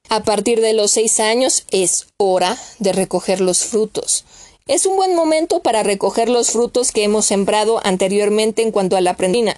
A 0.09 0.25
partir 0.25 0.61
de 0.61 0.73
los 0.73 0.91
seis 0.91 1.21
años 1.21 1.65
es 1.71 2.09
hora 2.17 2.59
de 2.79 2.93
recoger 2.93 3.41
los 3.41 3.65
frutos. 3.65 4.25
Es 4.67 4.87
un 4.87 4.97
buen 4.97 5.15
momento 5.15 5.61
para 5.61 5.83
recoger 5.83 6.29
los 6.29 6.51
frutos 6.51 6.93
que 6.93 7.05
hemos 7.05 7.27
sembrado 7.27 7.81
anteriormente 7.85 8.63
en 8.63 8.73
cuanto 8.73 8.97
a 8.97 9.01
la 9.01 9.17
prendina, 9.17 9.57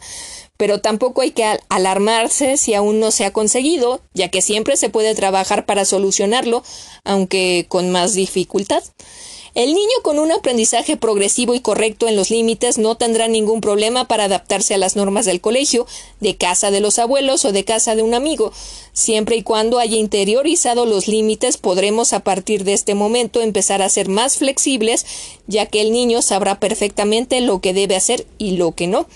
pero 0.57 0.80
tampoco 0.80 1.22
hay 1.22 1.32
que 1.32 1.44
alarmarse 1.68 2.57
si 2.57 2.74
aún 2.74 3.00
no 3.00 3.11
se 3.11 3.24
ha 3.24 3.32
conseguido, 3.32 4.00
ya 4.14 4.30
que 4.30 4.42
siempre 4.42 4.76
se 4.76 4.90
puede 4.90 5.14
trabajar 5.14 5.66
para 5.66 5.84
solucionarlo, 5.84 6.62
aunque 7.05 7.66
con 7.68 7.90
más 7.90 8.14
dificultad. 8.14 8.82
El 9.55 9.74
niño 9.74 9.92
con 10.03 10.18
un 10.18 10.32
aprendizaje 10.32 10.96
progresivo 10.96 11.55
y 11.55 11.61
correcto 11.61 12.09
en 12.09 12.16
los 12.16 12.30
límites 12.30 12.78
no 12.78 12.96
tendrá 12.96 13.28
ningún 13.28 13.61
problema 13.61 14.09
para 14.09 14.24
adaptarse 14.24 14.72
a 14.72 14.78
las 14.78 14.96
normas 14.96 15.26
del 15.26 15.42
colegio, 15.42 15.86
de 16.20 16.36
casa 16.36 16.70
de 16.70 16.80
los 16.80 16.98
abuelos 16.98 17.44
o 17.44 17.53
de 17.53 17.62
casa 17.62 17.94
de 17.94 18.00
un 18.00 18.14
amigo. 18.14 18.50
Siempre 18.94 19.36
y 19.36 19.42
cuando 19.42 19.78
haya 19.78 19.98
interiorizado 19.98 20.86
los 20.86 21.07
límites, 21.07 21.59
podremos 21.59 22.14
a 22.14 22.20
partir 22.20 22.64
de 22.64 22.72
este 22.72 22.94
momento 22.94 23.42
empezar 23.42 23.82
a 23.82 23.90
ser 23.90 24.09
más 24.09 24.38
flexibles, 24.38 25.05
ya 25.46 25.66
que 25.66 25.82
el 25.82 25.92
niño 25.92 26.22
sabrá 26.22 26.59
perfectamente 26.59 27.42
lo 27.42 27.61
que 27.61 27.74
debe 27.74 27.94
hacer 27.94 28.26
y 28.38 28.53
lo 28.53 28.72
que 28.72 28.86
no, 28.86 29.07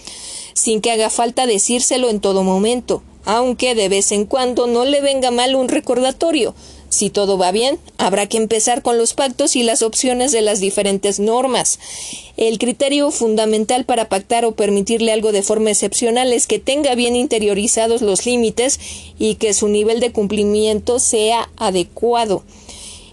sin 0.52 0.82
que 0.82 0.90
haga 0.90 1.08
falta 1.08 1.46
decírselo 1.46 2.10
en 2.10 2.20
todo 2.20 2.42
momento, 2.42 3.02
aunque 3.24 3.74
de 3.74 3.88
vez 3.88 4.12
en 4.12 4.26
cuando 4.26 4.66
no 4.66 4.84
le 4.84 5.00
venga 5.00 5.30
mal 5.30 5.54
un 5.54 5.68
recordatorio. 5.68 6.54
Si 6.88 7.10
todo 7.10 7.36
va 7.36 7.50
bien, 7.50 7.78
habrá 7.98 8.26
que 8.26 8.36
empezar 8.36 8.82
con 8.82 8.96
los 8.96 9.14
pactos 9.14 9.56
y 9.56 9.62
las 9.62 9.82
opciones 9.82 10.32
de 10.32 10.40
las 10.40 10.60
diferentes 10.60 11.18
normas. 11.18 11.78
El 12.36 12.58
criterio 12.58 13.10
fundamental 13.10 13.84
para 13.84 14.08
pactar 14.08 14.44
o 14.44 14.52
permitirle 14.54 15.12
algo 15.12 15.32
de 15.32 15.42
forma 15.42 15.70
excepcional 15.70 16.32
es 16.32 16.46
que 16.46 16.58
tenga 16.58 16.94
bien 16.94 17.16
interiorizados 17.16 18.02
los 18.02 18.24
límites 18.24 18.78
y 19.18 19.34
que 19.34 19.52
su 19.52 19.68
nivel 19.68 20.00
de 20.00 20.12
cumplimiento 20.12 20.98
sea 20.98 21.50
adecuado. 21.56 22.44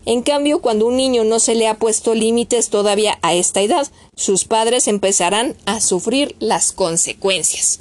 En 0.06 0.22
cambio, 0.22 0.60
cuando 0.60 0.86
un 0.86 0.98
niño 0.98 1.24
no 1.24 1.40
se 1.40 1.56
le 1.56 1.68
ha 1.68 1.76
puesto 1.76 2.14
límites 2.14 2.70
todavía 2.70 3.18
a 3.22 3.34
esta 3.34 3.62
edad, 3.62 3.88
sus 4.16 4.44
padres 4.44 4.88
empezarán 4.88 5.56
a 5.66 5.80
sufrir 5.80 6.36
las 6.40 6.74
consecuencias. 6.74 7.80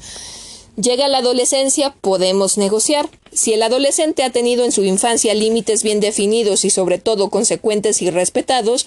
Llega 0.76 1.08
la 1.08 1.18
adolescencia, 1.18 1.94
podemos 2.00 2.58
negociar. 2.58 3.10
Si 3.34 3.54
el 3.54 3.62
adolescente 3.62 4.24
ha 4.24 4.30
tenido 4.30 4.64
en 4.64 4.72
su 4.72 4.84
infancia 4.84 5.32
límites 5.32 5.82
bien 5.82 6.00
definidos 6.00 6.66
y 6.66 6.70
sobre 6.70 6.98
todo 6.98 7.30
consecuentes 7.30 8.02
y 8.02 8.10
respetados, 8.10 8.86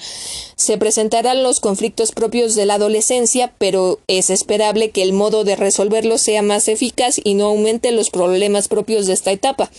se 0.56 0.78
presentarán 0.78 1.41
los 1.41 1.60
conflictos 1.60 2.12
propios 2.12 2.54
de 2.54 2.68
la 2.68 2.76
adolescencia, 2.76 3.54
pero 3.58 4.00
es 4.08 4.30
esperable 4.30 4.91
que 4.91 5.02
el 5.02 5.14
modo 5.14 5.43
de 5.43 5.56
resolverlos 5.56 6.22
sea 6.22 6.43
más 6.43 6.68
eficaz 6.68 7.20
y 7.24 7.34
no 7.34 7.46
aumente 7.46 7.91
los 7.91 8.12
problemas 8.12 8.68
propios 8.68 9.08
de 9.08 9.14
esta 9.14 9.32
etapa. 9.32 9.72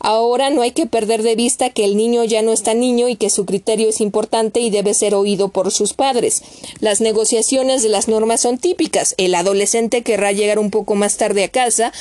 Ahora 0.00 0.50
no 0.50 0.62
hay 0.62 0.72
que 0.72 0.86
perder 0.86 1.22
de 1.22 1.36
vista 1.36 1.70
que 1.70 1.84
el 1.84 1.96
niño 1.96 2.24
ya 2.24 2.42
no 2.42 2.52
está 2.52 2.74
niño 2.74 3.08
y 3.08 3.14
que 3.14 3.30
su 3.30 3.46
criterio 3.46 3.88
es 3.88 4.00
importante 4.00 4.58
y 4.58 4.70
debe 4.70 4.94
ser 4.94 5.14
oído 5.14 5.50
por 5.50 5.70
sus 5.70 5.94
padres. 5.94 6.42
Las 6.80 7.00
negociaciones 7.00 7.84
de 7.84 7.88
las 7.88 8.08
normas 8.08 8.40
son 8.40 8.58
típicas. 8.58 9.14
El 9.16 9.32
adolescente 9.36 10.02
querrá 10.02 10.32
llegar 10.32 10.58
un 10.58 10.72
poco 10.72 10.96
más 10.96 11.18
tarde 11.18 11.44
a 11.44 11.48
casa, 11.48 11.92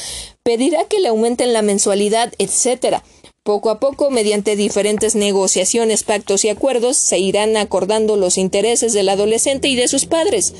pedirá 0.43 0.85
que 0.85 0.99
le 0.99 1.09
aumenten 1.09 1.53
la 1.53 1.61
mensualidad, 1.61 2.33
etc. 2.37 2.97
Poco 3.43 3.69
a 3.69 3.79
poco, 3.79 4.09
mediante 4.09 4.55
diferentes 4.55 5.15
negociaciones, 5.15 6.03
pactos 6.03 6.45
y 6.45 6.49
acuerdos, 6.49 6.97
se 6.97 7.19
irán 7.19 7.57
acordando 7.57 8.15
los 8.15 8.37
intereses 8.37 8.93
del 8.93 9.09
adolescente 9.09 9.67
y 9.67 9.75
de 9.75 9.87
sus 9.87 10.05
padres. 10.05 10.53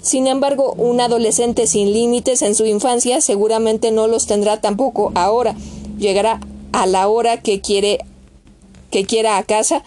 Sin 0.00 0.26
embargo, 0.26 0.72
un 0.78 1.00
adolescente 1.00 1.66
sin 1.66 1.92
límites 1.92 2.42
en 2.42 2.54
su 2.54 2.64
infancia 2.64 3.20
seguramente 3.20 3.90
no 3.90 4.06
los 4.06 4.26
tendrá 4.26 4.60
tampoco 4.60 5.12
ahora. 5.14 5.56
Llegará 5.98 6.40
a 6.72 6.86
la 6.86 7.08
hora 7.08 7.42
que 7.42 7.60
quiere 7.60 7.98
que 8.90 9.04
quiera 9.04 9.36
a 9.36 9.42
casa, 9.42 9.82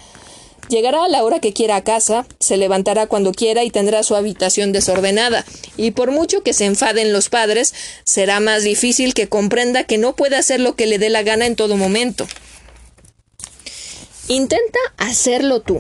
llegará 0.70 1.04
a 1.04 1.10
la 1.10 1.24
hora 1.24 1.40
que 1.40 1.52
quiera 1.52 1.76
a 1.76 1.84
casa, 1.84 2.26
se 2.40 2.56
levantará 2.56 3.08
cuando 3.08 3.34
quiera 3.34 3.64
y 3.64 3.72
tendrá 3.72 4.04
su 4.04 4.16
habitación 4.16 4.72
desordenada. 4.72 5.44
Y 5.76 5.92
por 5.92 6.12
mucho 6.12 6.44
que 6.44 6.54
se 6.54 6.66
enfaden 6.66 7.12
los 7.12 7.30
padres, 7.30 7.74
será 8.06 8.40
más 8.40 8.64
difícil 8.64 9.14
que 9.14 9.28
comprenda 9.28 9.84
que 9.84 9.98
no 9.98 10.16
puede 10.16 10.38
hacer 10.38 10.60
lo 10.60 10.76
que 10.76 10.86
le 10.86 11.00
dé 11.00 11.10
la 11.10 11.24
gana 11.24 11.46
en 11.46 11.56
todo 11.56 11.76
momento. 11.76 12.28
Intenta 14.28 14.80
hacerlo 14.98 15.62
tú. 15.62 15.80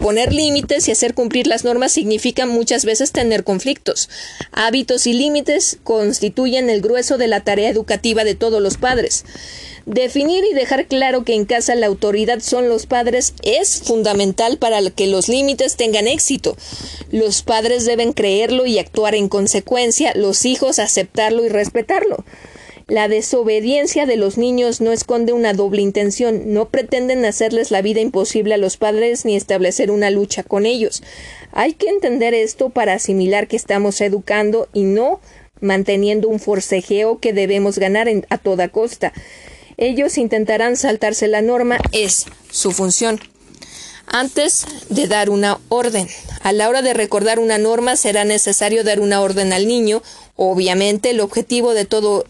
Poner 0.00 0.32
límites 0.32 0.88
y 0.88 0.92
hacer 0.92 1.14
cumplir 1.14 1.46
las 1.46 1.64
normas 1.64 1.92
significa 1.92 2.46
muchas 2.46 2.84
veces 2.84 3.12
tener 3.12 3.44
conflictos. 3.44 4.08
Hábitos 4.52 5.06
y 5.06 5.12
límites 5.12 5.78
constituyen 5.84 6.70
el 6.70 6.80
grueso 6.80 7.18
de 7.18 7.28
la 7.28 7.40
tarea 7.40 7.70
educativa 7.70 8.24
de 8.24 8.34
todos 8.34 8.60
los 8.60 8.76
padres. 8.76 9.24
Definir 9.86 10.44
y 10.50 10.54
dejar 10.54 10.86
claro 10.86 11.24
que 11.24 11.34
en 11.34 11.44
casa 11.44 11.74
la 11.74 11.86
autoridad 11.86 12.40
son 12.40 12.68
los 12.68 12.86
padres 12.86 13.34
es 13.42 13.82
fundamental 13.82 14.56
para 14.56 14.80
que 14.90 15.06
los 15.06 15.28
límites 15.28 15.76
tengan 15.76 16.08
éxito. 16.08 16.56
Los 17.10 17.42
padres 17.42 17.84
deben 17.84 18.12
creerlo 18.12 18.66
y 18.66 18.78
actuar 18.78 19.14
en 19.14 19.28
consecuencia, 19.28 20.12
los 20.14 20.46
hijos 20.46 20.78
aceptarlo 20.78 21.44
y 21.44 21.48
respetarlo. 21.48 22.24
La 22.86 23.08
desobediencia 23.08 24.04
de 24.04 24.16
los 24.16 24.36
niños 24.36 24.82
no 24.82 24.92
esconde 24.92 25.32
una 25.32 25.54
doble 25.54 25.80
intención, 25.80 26.52
no 26.52 26.68
pretenden 26.68 27.24
hacerles 27.24 27.70
la 27.70 27.80
vida 27.80 28.00
imposible 28.00 28.52
a 28.52 28.58
los 28.58 28.76
padres 28.76 29.24
ni 29.24 29.36
establecer 29.36 29.90
una 29.90 30.10
lucha 30.10 30.42
con 30.42 30.66
ellos. 30.66 31.02
Hay 31.52 31.72
que 31.72 31.88
entender 31.88 32.34
esto 32.34 32.68
para 32.68 32.92
asimilar 32.92 33.48
que 33.48 33.56
estamos 33.56 34.02
educando 34.02 34.68
y 34.74 34.82
no 34.82 35.20
manteniendo 35.60 36.28
un 36.28 36.40
forcejeo 36.40 37.20
que 37.20 37.32
debemos 37.32 37.78
ganar 37.78 38.06
a 38.28 38.36
toda 38.36 38.68
costa. 38.68 39.14
Ellos 39.78 40.18
intentarán 40.18 40.76
saltarse 40.76 41.26
la 41.26 41.40
norma, 41.40 41.78
es 41.92 42.26
su 42.50 42.70
función. 42.70 43.18
Antes 44.06 44.66
de 44.90 45.08
dar 45.08 45.30
una 45.30 45.58
orden. 45.70 46.06
A 46.42 46.52
la 46.52 46.68
hora 46.68 46.82
de 46.82 46.92
recordar 46.92 47.38
una 47.38 47.56
norma 47.56 47.96
será 47.96 48.24
necesario 48.24 48.84
dar 48.84 49.00
una 49.00 49.22
orden 49.22 49.54
al 49.54 49.66
niño. 49.66 50.02
Obviamente 50.36 51.10
el 51.10 51.20
objetivo 51.20 51.72
de 51.72 51.86
todo 51.86 52.26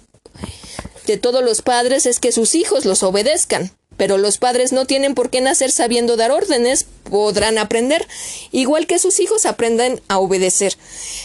de 1.07 1.17
todos 1.19 1.45
los 1.45 1.63
padres 1.63 2.07
es 2.07 2.21
que 2.21 2.33
sus 2.33 2.55
hijos 2.55 2.85
los 2.85 3.03
obedezcan. 3.03 3.71
Pero 3.97 4.19
los 4.19 4.39
padres 4.39 4.73
no 4.73 4.87
tienen 4.87 5.15
por 5.15 5.31
qué 5.31 5.41
nacer 5.41 5.71
sabiendo 5.71 6.17
dar 6.17 6.33
órdenes, 6.33 6.87
podrán 7.09 7.59
aprender, 7.59 8.09
igual 8.51 8.87
que 8.89 8.99
sus 8.99 9.21
hijos 9.21 9.47
aprendan 9.47 10.01
a 10.09 10.19
obedecer. 10.19 10.77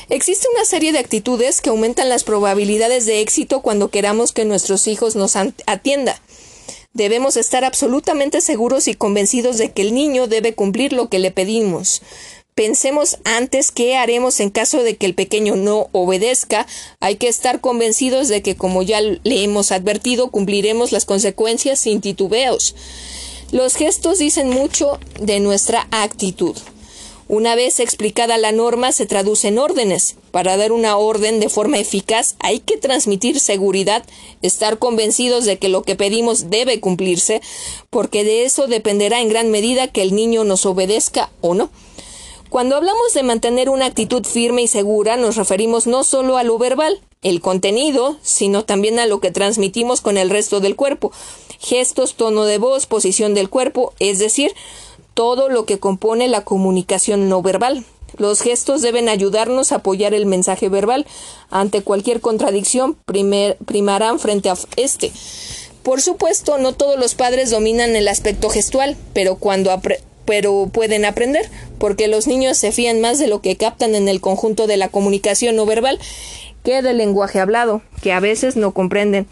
Existe 0.10 0.48
una 0.54 0.66
serie 0.66 0.92
de 0.92 1.00
actitudes 1.00 1.62
que 1.62 1.72
aumentan 1.72 2.10
las 2.10 2.24
probabilidades 2.24 3.06
de 3.08 3.22
éxito 3.22 3.62
cuando 3.62 3.90
queramos 3.90 4.34
que 4.34 4.46
nuestros 4.46 4.88
hijos 4.88 5.16
nos 5.16 5.36
atiendan. 5.36 6.16
Debemos 6.94 7.38
estar 7.38 7.64
absolutamente 7.66 8.42
seguros 8.42 8.88
y 8.88 8.96
convencidos 8.96 9.58
de 9.58 9.72
que 9.72 9.84
el 9.84 9.94
niño 9.94 10.28
debe 10.28 10.54
cumplir 10.54 10.92
lo 10.92 11.08
que 11.08 11.20
le 11.20 11.32
pedimos. 11.32 12.02
Pensemos 12.60 13.20
antes 13.24 13.72
qué 13.72 13.96
haremos 13.96 14.42
en 14.42 14.50
caso 14.50 14.84
de 14.84 14.98
que 14.98 15.06
el 15.06 15.16
pequeño 15.16 15.56
no 15.56 15.88
obedezca. 15.94 16.68
Hay 17.00 17.16
que 17.16 17.30
estar 17.30 17.62
convencidos 17.62 18.28
de 18.28 18.42
que, 18.42 18.58
como 18.58 18.84
ya 18.84 19.00
le 19.00 19.44
hemos 19.46 19.72
advertido, 19.72 20.30
cumpliremos 20.30 20.92
las 20.92 21.06
consecuencias 21.06 21.80
sin 21.80 22.02
titubeos. 22.02 22.76
Los 23.54 23.76
gestos 23.76 24.20
dicen 24.20 24.50
mucho 24.50 25.00
de 25.22 25.40
nuestra 25.40 25.88
actitud. 25.92 26.54
Una 27.30 27.56
vez 27.56 27.80
explicada 27.80 28.38
la 28.38 28.52
norma, 28.52 28.92
se 28.92 29.06
traduce 29.06 29.48
en 29.48 29.58
órdenes. 29.58 30.18
Para 30.32 30.58
dar 30.58 30.74
una 30.74 30.98
orden 30.98 31.40
de 31.40 31.48
forma 31.48 31.78
eficaz 31.78 32.36
hay 32.40 32.60
que 32.60 32.76
transmitir 32.76 33.40
seguridad, 33.40 34.04
estar 34.42 34.80
convencidos 34.80 35.46
de 35.46 35.60
que 35.60 35.70
lo 35.70 35.84
que 35.84 35.96
pedimos 35.96 36.50
debe 36.50 36.82
cumplirse, 36.82 37.42
porque 37.90 38.26
de 38.26 38.44
eso 38.44 38.68
dependerá 38.68 39.22
en 39.22 39.30
gran 39.30 39.50
medida 39.50 39.88
que 39.88 40.02
el 40.02 40.14
niño 40.14 40.44
nos 40.44 40.66
obedezca 40.66 41.30
o 41.40 41.54
no. 41.54 41.70
Cuando 42.50 42.76
hablamos 42.76 43.14
de 43.14 43.22
mantener 43.22 43.70
una 43.70 43.86
actitud 43.86 44.26
firme 44.26 44.64
y 44.64 44.68
segura, 44.68 45.18
nos 45.18 45.36
referimos 45.36 45.86
no 45.86 46.04
solo 46.04 46.36
a 46.36 46.44
lo 46.44 46.58
verbal, 46.58 47.00
el 47.22 47.42
contenido, 47.42 48.18
sino 48.24 48.66
también 48.66 48.98
a 48.98 49.06
lo 49.06 49.20
que 49.20 49.30
transmitimos 49.30 50.02
con 50.02 50.18
el 50.18 50.32
resto 50.32 50.60
del 50.60 50.76
cuerpo, 50.76 51.12
gestos, 51.60 52.16
tono 52.16 52.46
de 52.46 52.58
voz, 52.58 52.88
posición 52.88 53.36
del 53.36 53.50
cuerpo, 53.52 53.94
es 54.00 54.18
decir, 54.18 54.52
todo 55.14 55.48
lo 55.48 55.66
que 55.66 55.78
compone 55.78 56.28
la 56.28 56.44
comunicación 56.44 57.30
no 57.30 57.44
verbal. 57.44 57.86
Los 58.18 58.42
gestos 58.42 58.82
deben 58.82 59.10
ayudarnos 59.10 59.72
a 59.72 59.76
apoyar 59.76 60.16
el 60.16 60.26
mensaje 60.26 60.70
verbal. 60.70 61.06
Ante 61.52 61.84
cualquier 61.84 62.20
contradicción, 62.20 62.98
primarán 63.06 64.20
frente 64.20 64.50
a 64.50 64.58
este. 64.76 65.12
Por 65.84 66.02
supuesto, 66.02 66.58
no 66.58 66.74
todos 66.74 67.00
los 67.00 67.14
padres 67.14 67.52
dominan 67.52 67.96
el 67.96 68.08
aspecto 68.08 68.50
gestual, 68.50 68.98
pero 69.14 69.36
cuando 69.36 69.72
pero 70.30 70.70
pueden 70.72 71.06
aprender, 71.06 71.50
porque 71.80 72.08
los 72.08 72.28
niños 72.28 72.56
se 72.56 72.72
fían 72.72 73.02
más 73.02 73.18
de 73.18 73.26
lo 73.26 73.42
que 73.42 73.58
captan 73.58 73.96
en 73.96 74.08
el 74.08 74.22
conjunto 74.22 74.68
de 74.68 74.78
la 74.78 74.88
comunicación 74.88 75.56
no 75.56 75.66
verbal 75.66 75.98
que 76.64 76.84
del 76.84 76.98
lenguaje 76.98 77.40
hablado, 77.40 77.82
que 78.04 78.14
a 78.14 78.20
veces 78.20 78.56
no 78.56 78.72
comprenden. 78.72 79.26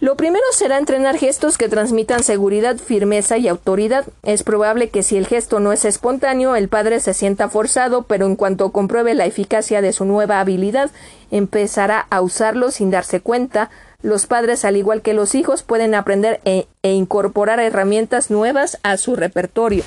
Lo 0.00 0.16
primero 0.16 0.44
será 0.50 0.78
entrenar 0.78 1.16
gestos 1.16 1.56
que 1.56 1.68
transmitan 1.68 2.24
seguridad, 2.24 2.78
firmeza 2.78 3.38
y 3.38 3.46
autoridad. 3.46 4.06
Es 4.24 4.42
probable 4.42 4.88
que 4.88 5.04
si 5.04 5.16
el 5.16 5.28
gesto 5.28 5.60
no 5.60 5.72
es 5.72 5.84
espontáneo, 5.84 6.56
el 6.56 6.68
padre 6.68 6.98
se 6.98 7.14
sienta 7.14 7.48
forzado, 7.48 8.02
pero 8.02 8.26
en 8.26 8.34
cuanto 8.34 8.72
compruebe 8.72 9.14
la 9.14 9.26
eficacia 9.26 9.82
de 9.82 9.92
su 9.92 10.04
nueva 10.04 10.40
habilidad, 10.40 10.90
empezará 11.30 12.08
a 12.10 12.22
usarlo 12.22 12.72
sin 12.72 12.90
darse 12.90 13.20
cuenta, 13.20 13.70
los 14.06 14.26
padres, 14.26 14.64
al 14.64 14.76
igual 14.76 15.02
que 15.02 15.14
los 15.14 15.34
hijos, 15.34 15.64
pueden 15.64 15.94
aprender 15.94 16.40
e, 16.44 16.68
e, 16.82 16.92
incorporar 16.92 17.58
herramientas 17.58 18.30
nuevas 18.30 18.78
a 18.84 18.96
su 18.98 19.16
repertorio. 19.16 19.82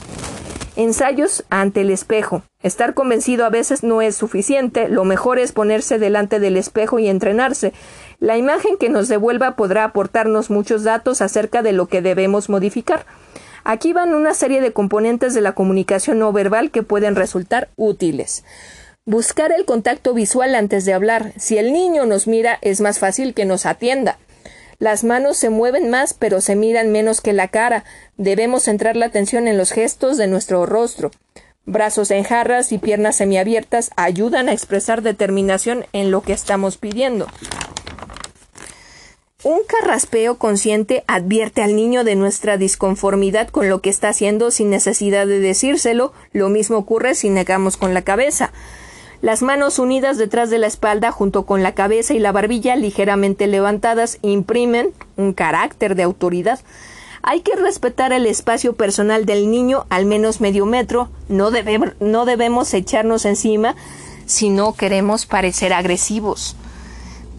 Ensayos 0.76 1.46
ante 1.50 1.82
el 1.82 1.90
espejo. 1.90 2.44
Estar 2.62 2.94
convencido 2.94 3.46
a 3.46 3.50
veces 3.50 3.82
no 3.82 4.02
es 4.02 4.18
suficiente, 4.18 4.90
lo 4.90 5.06
mejor 5.06 5.40
es 5.40 5.54
ponerse 5.54 6.00
delante 6.00 6.42
del 6.42 6.58
espejo 6.58 7.00
y 7.00 7.08
entrenarse. 7.08 7.72
La 8.20 8.38
imagen 8.38 8.76
que 8.78 8.90
nos 8.90 9.08
devuelva 9.08 9.56
podrá 9.56 9.86
aportarnos 9.86 10.50
muchos 10.50 10.84
datos 10.84 11.22
acerca 11.22 11.62
de 11.62 11.72
lo 11.72 11.88
que 11.88 12.02
debemos 12.02 12.50
modificar. 12.50 13.06
Aquí 13.64 13.94
van 13.94 14.14
una 14.14 14.34
serie 14.34 14.60
de 14.60 14.74
componentes 14.74 15.34
de 15.34 15.42
la 15.42 15.54
comunicación 15.54 16.20
no 16.20 16.34
verbal 16.34 16.72
que 16.72 16.84
pueden 16.84 17.16
resultar 17.16 17.70
útiles. 17.78 18.44
Buscar 19.10 19.52
el 19.52 19.66
contacto 19.66 20.14
visual 20.14 20.54
antes 20.54 20.86
de 20.86 20.94
hablar. 20.94 21.34
Si 21.36 21.58
el 21.58 21.74
niño 21.74 22.06
nos 22.06 22.28
mira, 22.28 22.60
es 22.62 22.80
más 22.80 23.00
fácil 23.00 23.34
que 23.34 23.44
nos 23.44 23.66
atienda. 23.66 24.20
Las 24.78 25.04
manos 25.04 25.36
se 25.36 25.50
mueven 25.50 25.90
más, 25.90 26.14
pero 26.14 26.42
se 26.42 26.56
miran 26.56 26.92
menos 26.92 27.20
que 27.20 27.34
la 27.34 27.48
cara. 27.48 27.86
Debemos 28.18 28.66
centrar 28.66 28.96
la 28.96 29.08
atención 29.08 29.48
en 29.48 29.58
los 29.58 29.72
gestos 29.72 30.18
de 30.18 30.28
nuestro 30.28 30.68
rostro. 30.68 31.10
Brazos 31.66 32.12
en 32.12 32.24
jarras 32.24 32.72
y 32.72 32.78
piernas 32.78 33.16
semiabiertas 33.16 33.90
ayudan 33.96 34.48
a 34.48 34.54
expresar 34.54 35.02
determinación 35.02 35.88
en 35.92 36.12
lo 36.12 36.22
que 36.22 36.34
estamos 36.34 36.78
pidiendo. 36.78 37.26
Un 39.44 39.62
carraspeo 39.66 40.38
consciente 40.38 41.04
advierte 41.08 41.64
al 41.64 41.76
niño 41.76 42.04
de 42.04 42.16
nuestra 42.16 42.58
disconformidad 42.58 43.48
con 43.48 43.70
lo 43.70 43.82
que 43.82 43.90
está 43.90 44.10
haciendo 44.10 44.52
sin 44.52 44.70
necesidad 44.70 45.26
de 45.26 45.40
decírselo. 45.40 46.14
Lo 46.32 46.50
mismo 46.50 46.78
ocurre 46.78 47.16
si 47.16 47.32
negamos 47.32 47.76
con 47.76 47.96
la 47.96 48.04
cabeza. 48.04 48.52
Las 49.22 49.42
manos 49.42 49.80
unidas 49.80 50.18
detrás 50.18 50.50
de 50.50 50.60
la 50.60 50.68
espalda 50.68 51.12
junto 51.12 51.46
con 51.46 51.62
la 51.62 51.74
cabeza 51.74 52.14
y 52.14 52.20
la 52.20 52.32
barbilla 52.32 52.78
ligeramente 52.78 53.48
levantadas 53.48 54.18
imprimen 54.22 54.92
un 55.18 55.34
carácter 55.34 55.96
de 55.96 56.04
autoridad. 56.04 56.60
Hay 57.22 57.42
que 57.42 57.58
respetar 57.58 58.14
el 58.14 58.26
espacio 58.26 58.74
personal 58.74 59.26
del 59.26 59.52
niño 59.52 59.86
al 59.90 60.06
menos 60.06 60.40
medio 60.40 60.66
metro, 60.66 61.10
no, 61.28 61.52
no 62.00 62.26
debemos 62.26 62.74
echarnos 62.74 63.26
encima 63.26 63.76
si 64.26 64.50
no 64.50 64.74
queremos 64.74 65.26
parecer 65.26 65.74
agresivos. 65.74 66.56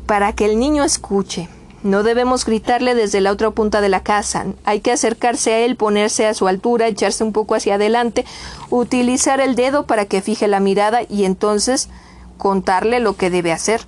Para 0.04 0.34
que 0.34 0.44
el 0.44 0.58
niño 0.58 0.84
escuche, 0.84 1.48
no 1.82 2.02
debemos 2.02 2.44
gritarle 2.44 2.94
desde 2.94 3.20
la 3.20 3.32
otra 3.32 3.50
punta 3.50 3.80
de 3.80 3.88
la 3.88 4.02
casa. 4.02 4.46
Hay 4.64 4.80
que 4.80 4.92
acercarse 4.92 5.52
a 5.52 5.58
él, 5.60 5.76
ponerse 5.76 6.26
a 6.26 6.34
su 6.34 6.46
altura, 6.48 6.88
echarse 6.88 7.24
un 7.24 7.32
poco 7.32 7.54
hacia 7.54 7.76
adelante, 7.76 8.24
utilizar 8.68 9.40
el 9.40 9.54
dedo 9.54 9.86
para 9.86 10.04
que 10.04 10.22
fije 10.22 10.48
la 10.48 10.60
mirada 10.60 11.00
y 11.08 11.24
entonces 11.24 11.88
contarle 12.36 13.00
lo 13.00 13.16
que 13.16 13.30
debe 13.30 13.52
hacer. 13.52 13.80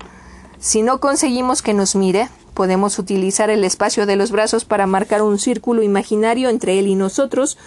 Si 0.58 0.82
no 0.82 1.00
conseguimos 1.00 1.60
que 1.60 1.74
nos 1.74 1.96
mire, 1.96 2.28
podemos 2.54 2.98
utilizar 2.98 3.50
el 3.50 3.64
espacio 3.64 4.06
de 4.06 4.16
los 4.16 4.30
brazos 4.30 4.64
para 4.64 4.86
marcar 4.86 5.22
un 5.22 5.38
círculo 5.38 5.82
imaginario 5.82 6.48
entre 6.48 6.78
él 6.78 6.86
y 6.86 6.94
nosotros, 6.94 7.58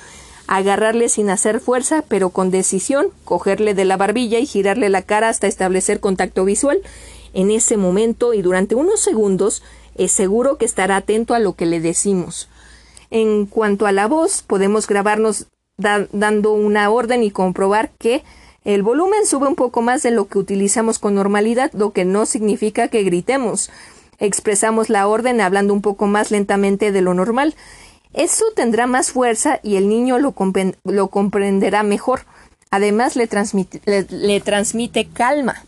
agarrarle 0.47 1.09
sin 1.09 1.29
hacer 1.29 1.59
fuerza, 1.59 2.03
pero 2.07 2.29
con 2.29 2.51
decisión, 2.51 3.07
cogerle 3.23 3.73
de 3.73 3.85
la 3.85 3.97
barbilla 3.97 4.39
y 4.39 4.45
girarle 4.45 4.89
la 4.89 5.01
cara 5.01 5.29
hasta 5.29 5.47
establecer 5.47 5.99
contacto 5.99 6.45
visual. 6.45 6.79
En 7.33 7.51
ese 7.51 7.77
momento 7.77 8.33
y 8.33 8.41
durante 8.41 8.75
unos 8.75 9.01
segundos, 9.01 9.61
es 9.95 10.11
seguro 10.11 10.57
que 10.57 10.65
estará 10.65 10.97
atento 10.97 11.33
a 11.33 11.39
lo 11.39 11.53
que 11.53 11.65
le 11.65 11.79
decimos. 11.79 12.49
En 13.09 13.45
cuanto 13.45 13.85
a 13.85 13.91
la 13.91 14.07
voz, 14.07 14.41
podemos 14.41 14.87
grabarnos 14.87 15.47
dando 15.77 16.53
una 16.53 16.89
orden 16.89 17.23
y 17.23 17.31
comprobar 17.31 17.91
que 17.97 18.23
el 18.63 18.81
volumen 18.81 19.25
sube 19.25 19.47
un 19.47 19.55
poco 19.55 19.81
más 19.81 20.01
de 20.03 20.11
lo 20.11 20.27
que 20.27 20.39
utilizamos 20.39 20.99
con 20.99 21.15
normalidad, 21.15 21.71
lo 21.73 21.91
que 21.91 22.03
no 22.03 22.25
significa 22.25 22.87
que 22.87 23.03
gritemos. 23.03 23.69
Expresamos 24.19 24.89
la 24.89 25.07
orden 25.07 25.39
hablando 25.41 25.73
un 25.73 25.81
poco 25.81 26.07
más 26.07 26.31
lentamente 26.31 26.91
de 26.91 27.01
lo 27.01 27.13
normal. 27.13 27.55
Eso 28.13 28.45
tendrá 28.55 28.87
más 28.87 29.11
fuerza 29.11 29.59
y 29.61 29.75
el 29.75 29.89
niño 29.89 30.17
lo, 30.17 30.31
comprenderá 31.09 31.83
mejor. 31.83 32.21
Además, 32.71 33.15
le 33.15 33.27
transmite 34.41 35.07
calma. 35.13 35.63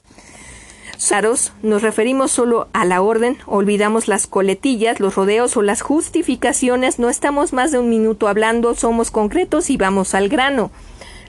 Saros, 0.98 1.54
nos 1.62 1.84
referimos 1.84 2.32
solo 2.32 2.68
a 2.74 2.84
la 2.84 3.04
orden, 3.04 3.38
olvidamos 3.46 4.08
las 4.08 4.26
coletillas, 4.26 5.00
los 5.00 5.14
rodeos 5.14 5.56
o 5.56 5.62
las 5.62 5.82
justificaciones, 5.82 6.98
no 6.98 7.10
estamos 7.10 7.54
más 7.54 7.72
de 7.72 7.78
un 7.78 7.88
minuto 7.88 8.28
hablando, 8.28 8.74
somos 8.74 9.12
concretos 9.12 9.70
y 9.70 9.78
vamos 9.78 10.16
al 10.16 10.28
grano. 10.28 10.72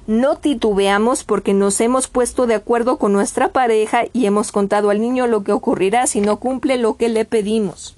No 0.07 0.37
titubeamos 0.37 1.23
porque 1.23 1.53
nos 1.53 1.83
hemos 1.83 2.09
puesto 2.09 2.47
de 2.47 2.55
acuerdo 2.55 2.97
con 2.97 3.13
nuestra 3.13 3.49
pareja 3.49 4.05
y 4.15 4.25
hemos 4.25 4.53
contado 4.53 4.89
al 4.89 5.03
niño 5.03 5.27
lo 5.27 5.45
que 5.45 5.53
ocurrirá 5.53 6.07
si 6.07 6.23
no 6.23 6.39
cumple 6.39 6.79
lo 6.79 6.97
que 6.97 7.11
le 7.11 7.27
pedimos. 7.27 7.95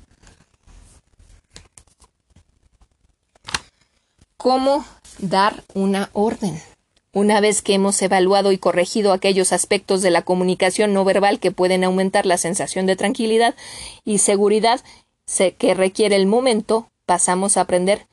¿Cómo 4.36 4.84
dar 5.18 5.62
una 5.74 6.10
orden? 6.14 6.60
Una 7.12 7.40
vez 7.40 7.60
que 7.60 7.74
hemos 7.74 8.00
evaluado 8.02 8.52
y 8.52 8.58
corregido 8.58 9.12
aquellos 9.12 9.52
aspectos 9.52 10.00
de 10.00 10.10
la 10.10 10.22
comunicación 10.22 10.94
no 10.94 11.04
verbal 11.04 11.40
que 11.40 11.50
pueden 11.50 11.82
aumentar 11.82 12.24
la 12.24 12.38
sensación 12.38 12.86
de 12.86 12.94
tranquilidad 12.94 13.56
y 14.04 14.18
seguridad 14.18 14.80
que 15.58 15.74
requiere 15.74 16.14
el 16.14 16.26
momento, 16.26 16.88
pasamos 17.06 17.56
a 17.56 17.62
aprender 17.62 18.06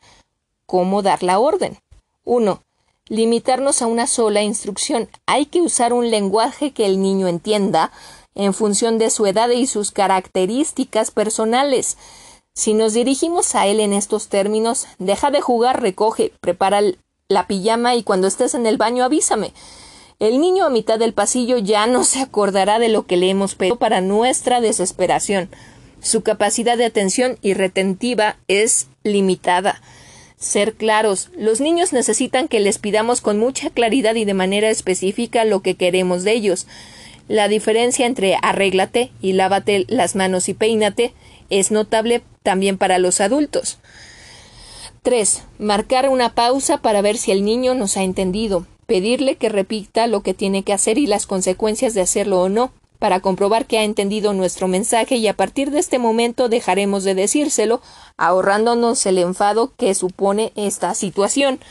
cómo 0.65 1.03
dar 1.03 1.21
la 1.21 1.37
orden. 1.37 1.77
1. 2.23 2.63
Limitarnos 3.07 3.83
a 3.83 3.87
una 3.87 4.07
sola 4.07 4.41
instrucción. 4.41 5.09
Hay 5.27 5.45
que 5.45 5.61
usar 5.61 5.93
un 5.93 6.09
lenguaje 6.09 6.71
que 6.71 6.87
el 6.87 6.99
niño 6.99 7.27
entienda 7.27 7.91
en 8.33 8.53
función 8.53 8.97
de 8.97 9.11
su 9.11 9.27
edad 9.27 9.49
y 9.49 9.67
sus 9.67 9.91
características 9.91 11.11
personales. 11.11 11.97
Si 12.55 12.73
nos 12.73 12.93
dirigimos 12.93 13.53
a 13.53 13.67
él 13.67 13.79
en 13.79 13.93
estos 13.93 14.27
términos, 14.27 14.87
deja 14.97 15.29
de 15.29 15.41
jugar, 15.41 15.81
recoge, 15.81 16.33
prepara 16.41 16.81
la 17.29 17.45
pijama 17.45 17.95
y 17.95 18.03
cuando 18.03 18.27
estés 18.27 18.53
en 18.53 18.65
el 18.65 18.77
baño 18.77 19.03
avísame. 19.03 19.51
El 20.19 20.39
niño 20.39 20.65
a 20.65 20.69
mitad 20.69 20.97
del 20.97 21.13
pasillo 21.13 21.57
ya 21.57 21.85
no 21.85 22.05
se 22.05 22.21
acordará 22.21 22.79
de 22.79 22.87
lo 22.87 23.05
que 23.05 23.17
le 23.17 23.29
hemos 23.29 23.55
pedido 23.55 23.75
para 23.75 23.99
nuestra 23.99 24.61
desesperación. 24.61 25.49
Su 26.01 26.21
capacidad 26.21 26.77
de 26.77 26.85
atención 26.85 27.37
y 27.41 27.53
retentiva 27.53 28.37
es 28.47 28.87
limitada. 29.03 29.81
Ser 30.37 30.75
claros. 30.75 31.29
Los 31.37 31.59
niños 31.59 31.91
necesitan 31.91 32.47
que 32.47 32.61
les 32.61 32.77
pidamos 32.77 33.19
con 33.19 33.37
mucha 33.37 33.71
claridad 33.71 34.15
y 34.15 34.23
de 34.23 34.33
manera 34.33 34.69
específica 34.69 35.43
lo 35.43 35.61
que 35.61 35.75
queremos 35.75 36.23
de 36.23 36.31
ellos. 36.31 36.65
La 37.27 37.49
diferencia 37.49 38.05
entre 38.05 38.37
arréglate 38.41 39.11
y 39.21 39.33
lávate 39.33 39.85
las 39.89 40.15
manos 40.15 40.47
y 40.47 40.53
peínate 40.53 41.13
es 41.49 41.71
notable 41.71 42.21
también 42.41 42.77
para 42.77 42.99
los 42.99 43.19
adultos. 43.19 43.79
3. 45.07 45.43
Marcar 45.57 46.09
una 46.09 46.35
pausa 46.35 46.79
para 46.79 47.01
ver 47.01 47.17
si 47.17 47.31
el 47.31 47.45
niño 47.45 47.73
nos 47.75 47.95
ha 47.95 48.03
entendido. 48.03 48.65
Pedirle 48.87 49.37
que 49.37 49.47
repita 49.47 50.05
lo 50.05 50.19
que 50.21 50.33
tiene 50.33 50.63
que 50.63 50.73
hacer 50.73 50.97
y 50.97 51.07
las 51.07 51.25
consecuencias 51.25 51.93
de 51.93 52.01
hacerlo 52.01 52.41
o 52.41 52.49
no, 52.49 52.73
para 52.99 53.21
comprobar 53.21 53.67
que 53.67 53.77
ha 53.77 53.85
entendido 53.85 54.33
nuestro 54.33 54.67
mensaje 54.67 55.15
y 55.15 55.29
a 55.29 55.33
partir 55.33 55.71
de 55.71 55.79
este 55.79 55.97
momento 55.97 56.49
dejaremos 56.49 57.05
de 57.05 57.15
decírselo, 57.15 57.81
ahorrándonos 58.17 59.05
el 59.05 59.19
enfado 59.19 59.71
que 59.77 59.95
supone 59.95 60.51
esta 60.57 60.93
situación. 60.93 61.61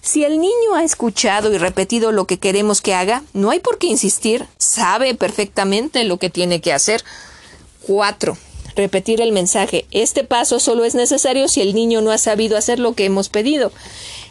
Si 0.00 0.24
el 0.24 0.40
niño 0.40 0.74
ha 0.74 0.82
escuchado 0.82 1.52
y 1.52 1.58
repetido 1.58 2.10
lo 2.10 2.24
que 2.24 2.38
queremos 2.38 2.80
que 2.80 2.94
haga, 2.94 3.22
no 3.34 3.50
hay 3.50 3.60
por 3.60 3.76
qué 3.76 3.88
insistir, 3.88 4.46
sabe 4.56 5.14
perfectamente 5.14 6.04
lo 6.04 6.16
que 6.16 6.30
tiene 6.30 6.62
que 6.62 6.72
hacer. 6.72 7.04
4 7.86 8.34
repetir 8.76 9.20
el 9.20 9.32
mensaje. 9.32 9.86
Este 9.90 10.24
paso 10.24 10.60
solo 10.60 10.84
es 10.84 10.94
necesario 10.94 11.48
si 11.48 11.60
el 11.60 11.74
niño 11.74 12.00
no 12.00 12.10
ha 12.10 12.18
sabido 12.18 12.56
hacer 12.56 12.78
lo 12.78 12.94
que 12.94 13.04
hemos 13.04 13.28
pedido. 13.28 13.72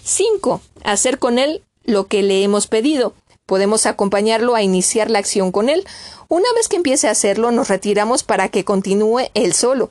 5. 0.04 0.62
Hacer 0.84 1.20
con 1.20 1.40
él 1.40 1.64
lo 1.84 2.08
que 2.08 2.24
le 2.24 2.44
hemos 2.44 2.68
pedido. 2.68 3.14
Podemos 3.46 3.86
acompañarlo 3.86 4.56
a 4.56 4.62
iniciar 4.62 5.12
la 5.12 5.20
acción 5.20 5.52
con 5.52 5.70
él. 5.70 5.86
Una 6.28 6.48
vez 6.56 6.68
que 6.68 6.78
empiece 6.78 7.08
a 7.08 7.12
hacerlo, 7.12 7.52
nos 7.52 7.68
retiramos 7.68 8.24
para 8.24 8.50
que 8.50 8.64
continúe 8.64 9.30
él 9.34 9.54
solo. 9.54 9.90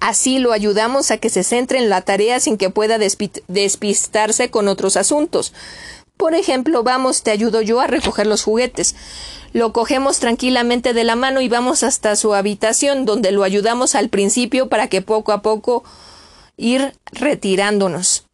Así 0.00 0.38
lo 0.38 0.52
ayudamos 0.52 1.10
a 1.10 1.18
que 1.18 1.30
se 1.30 1.44
centre 1.44 1.78
en 1.78 1.88
la 1.88 2.02
tarea 2.02 2.40
sin 2.40 2.58
que 2.58 2.70
pueda 2.70 2.98
despistarse 2.98 4.50
con 4.50 4.68
otros 4.68 4.96
asuntos. 4.96 5.52
Por 6.16 6.34
ejemplo, 6.34 6.82
vamos, 6.82 7.22
te 7.22 7.30
ayudo 7.30 7.60
yo 7.60 7.80
a 7.80 7.86
recoger 7.86 8.26
los 8.26 8.44
juguetes. 8.44 8.94
Lo 9.52 9.72
cogemos 9.72 10.18
tranquilamente 10.18 10.92
de 10.94 11.04
la 11.04 11.16
mano 11.16 11.40
y 11.40 11.48
vamos 11.48 11.82
hasta 11.82 12.16
su 12.16 12.34
habitación, 12.34 13.04
donde 13.04 13.32
lo 13.32 13.44
ayudamos 13.44 13.94
al 13.94 14.08
principio 14.08 14.68
para 14.68 14.88
que 14.88 15.02
poco 15.02 15.32
a 15.32 15.42
poco 15.42 15.84
ir 16.56 16.94
retirándonos. 17.12 18.24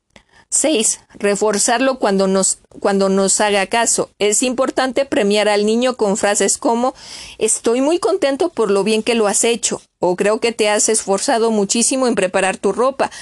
6. 0.52 1.00
Reforzarlo 1.14 2.00
cuando 2.00 2.26
nos, 2.26 2.58
cuando 2.80 3.08
nos 3.08 3.40
haga 3.40 3.66
caso. 3.66 4.10
Es 4.18 4.42
importante 4.42 5.04
premiar 5.04 5.48
al 5.48 5.64
niño 5.64 5.96
con 5.96 6.16
frases 6.16 6.58
como 6.58 6.92
Estoy 7.38 7.80
muy 7.80 8.00
contento 8.00 8.48
por 8.48 8.70
lo 8.70 8.82
bien 8.82 9.04
que 9.04 9.14
lo 9.14 9.28
has 9.28 9.44
hecho 9.44 9.80
o 10.00 10.16
creo 10.16 10.40
que 10.40 10.50
te 10.50 10.68
has 10.68 10.88
esforzado 10.88 11.52
muchísimo 11.52 12.08
en 12.08 12.16
preparar 12.16 12.56
tu 12.56 12.72
ropa. 12.72 13.12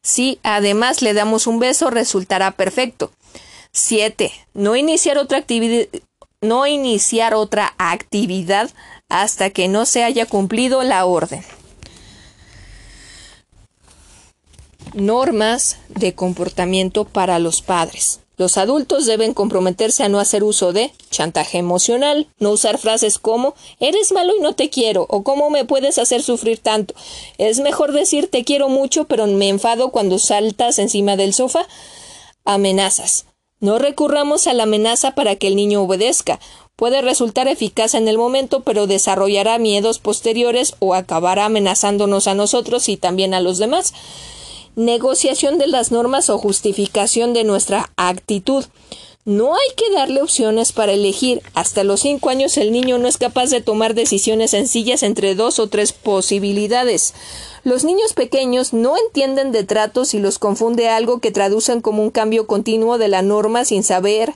Si 0.00 0.38
además 0.44 1.02
le 1.02 1.12
damos 1.12 1.48
un 1.48 1.58
beso 1.58 1.90
resultará 1.90 2.52
perfecto. 2.52 3.10
7. 3.76 4.32
No 4.54 4.74
iniciar 4.74 5.18
otra 5.18 5.36
actividad 5.36 5.86
no 6.40 6.66
iniciar 6.66 7.34
otra 7.34 7.74
actividad 7.78 8.70
hasta 9.08 9.50
que 9.50 9.68
no 9.68 9.84
se 9.86 10.04
haya 10.04 10.26
cumplido 10.26 10.82
la 10.82 11.04
orden. 11.04 11.44
Normas 14.94 15.78
de 15.88 16.14
comportamiento 16.14 17.04
para 17.04 17.38
los 17.38 17.60
padres. 17.62 18.20
Los 18.38 18.58
adultos 18.58 19.06
deben 19.06 19.32
comprometerse 19.32 20.04
a 20.04 20.08
no 20.08 20.20
hacer 20.20 20.44
uso 20.44 20.72
de 20.72 20.92
chantaje 21.10 21.58
emocional, 21.58 22.28
no 22.38 22.50
usar 22.50 22.78
frases 22.78 23.18
como 23.18 23.54
eres 23.80 24.12
malo 24.12 24.34
y 24.36 24.40
no 24.40 24.54
te 24.54 24.68
quiero 24.68 25.06
o 25.08 25.22
cómo 25.22 25.48
me 25.48 25.64
puedes 25.64 25.98
hacer 25.98 26.22
sufrir 26.22 26.58
tanto. 26.58 26.94
Es 27.38 27.60
mejor 27.60 27.92
decir 27.92 28.30
te 28.30 28.44
quiero 28.44 28.68
mucho 28.68 29.04
pero 29.04 29.26
me 29.26 29.48
enfado 29.48 29.90
cuando 29.90 30.18
saltas 30.18 30.78
encima 30.78 31.16
del 31.16 31.34
sofá. 31.34 31.66
Amenazas. 32.44 33.26
No 33.66 33.80
recurramos 33.80 34.46
a 34.46 34.54
la 34.54 34.62
amenaza 34.62 35.16
para 35.16 35.34
que 35.34 35.48
el 35.48 35.56
niño 35.56 35.82
obedezca. 35.82 36.38
Puede 36.76 37.02
resultar 37.02 37.48
eficaz 37.48 37.94
en 37.94 38.06
el 38.06 38.16
momento, 38.16 38.60
pero 38.60 38.86
desarrollará 38.86 39.58
miedos 39.58 39.98
posteriores 39.98 40.76
o 40.78 40.94
acabará 40.94 41.46
amenazándonos 41.46 42.28
a 42.28 42.36
nosotros 42.36 42.88
y 42.88 42.96
también 42.96 43.34
a 43.34 43.40
los 43.40 43.58
demás. 43.58 43.92
Negociación 44.76 45.58
de 45.58 45.66
las 45.66 45.90
normas 45.90 46.30
o 46.30 46.38
justificación 46.38 47.32
de 47.32 47.42
nuestra 47.42 47.90
actitud. 47.96 48.64
No 49.26 49.54
hay 49.54 49.74
que 49.76 49.90
darle 49.90 50.22
opciones 50.22 50.70
para 50.70 50.92
elegir. 50.92 51.42
Hasta 51.52 51.82
los 51.82 52.02
cinco 52.02 52.30
años 52.30 52.56
el 52.56 52.70
niño 52.70 52.98
no 52.98 53.08
es 53.08 53.18
capaz 53.18 53.50
de 53.50 53.60
tomar 53.60 53.94
decisiones 53.94 54.52
sencillas 54.52 55.02
entre 55.02 55.34
dos 55.34 55.58
o 55.58 55.68
tres 55.68 55.92
posibilidades. 55.92 57.12
Los 57.64 57.82
niños 57.82 58.12
pequeños 58.12 58.72
no 58.72 58.96
entienden 58.96 59.50
de 59.50 59.64
tratos 59.64 60.14
y 60.14 60.20
los 60.20 60.38
confunde 60.38 60.88
algo 60.88 61.18
que 61.18 61.32
traducen 61.32 61.80
como 61.80 62.04
un 62.04 62.12
cambio 62.12 62.46
continuo 62.46 62.98
de 62.98 63.08
la 63.08 63.22
norma 63.22 63.64
sin 63.64 63.82
saber 63.82 64.32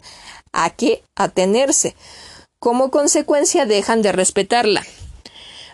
a 0.52 0.70
qué 0.70 1.04
atenerse. 1.14 1.94
Como 2.58 2.90
consecuencia 2.90 3.66
dejan 3.66 4.02
de 4.02 4.10
respetarla. 4.10 4.84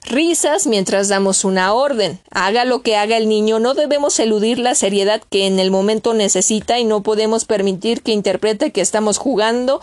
Risas 0.07 0.68
mientras 0.68 1.09
damos 1.09 1.44
una 1.44 1.74
orden. 1.74 2.20
Haga 2.30 2.64
lo 2.64 2.80
que 2.82 2.96
haga 2.96 3.16
el 3.16 3.28
niño, 3.28 3.59
no 3.59 3.74
debemos 3.74 4.20
eludir 4.20 4.61
la 4.61 4.76
seriedad 4.76 5.20
que 5.30 5.48
en 5.48 5.59
el 5.59 5.72
momento 5.72 6.14
necesita 6.14 6.78
y 6.78 6.84
no 6.84 7.02
podemos 7.02 7.44
permitir 7.44 8.02
que 8.02 8.12
interprete 8.12 8.70
que 8.70 8.80
estamos 8.80 9.18
jugando 9.18 9.80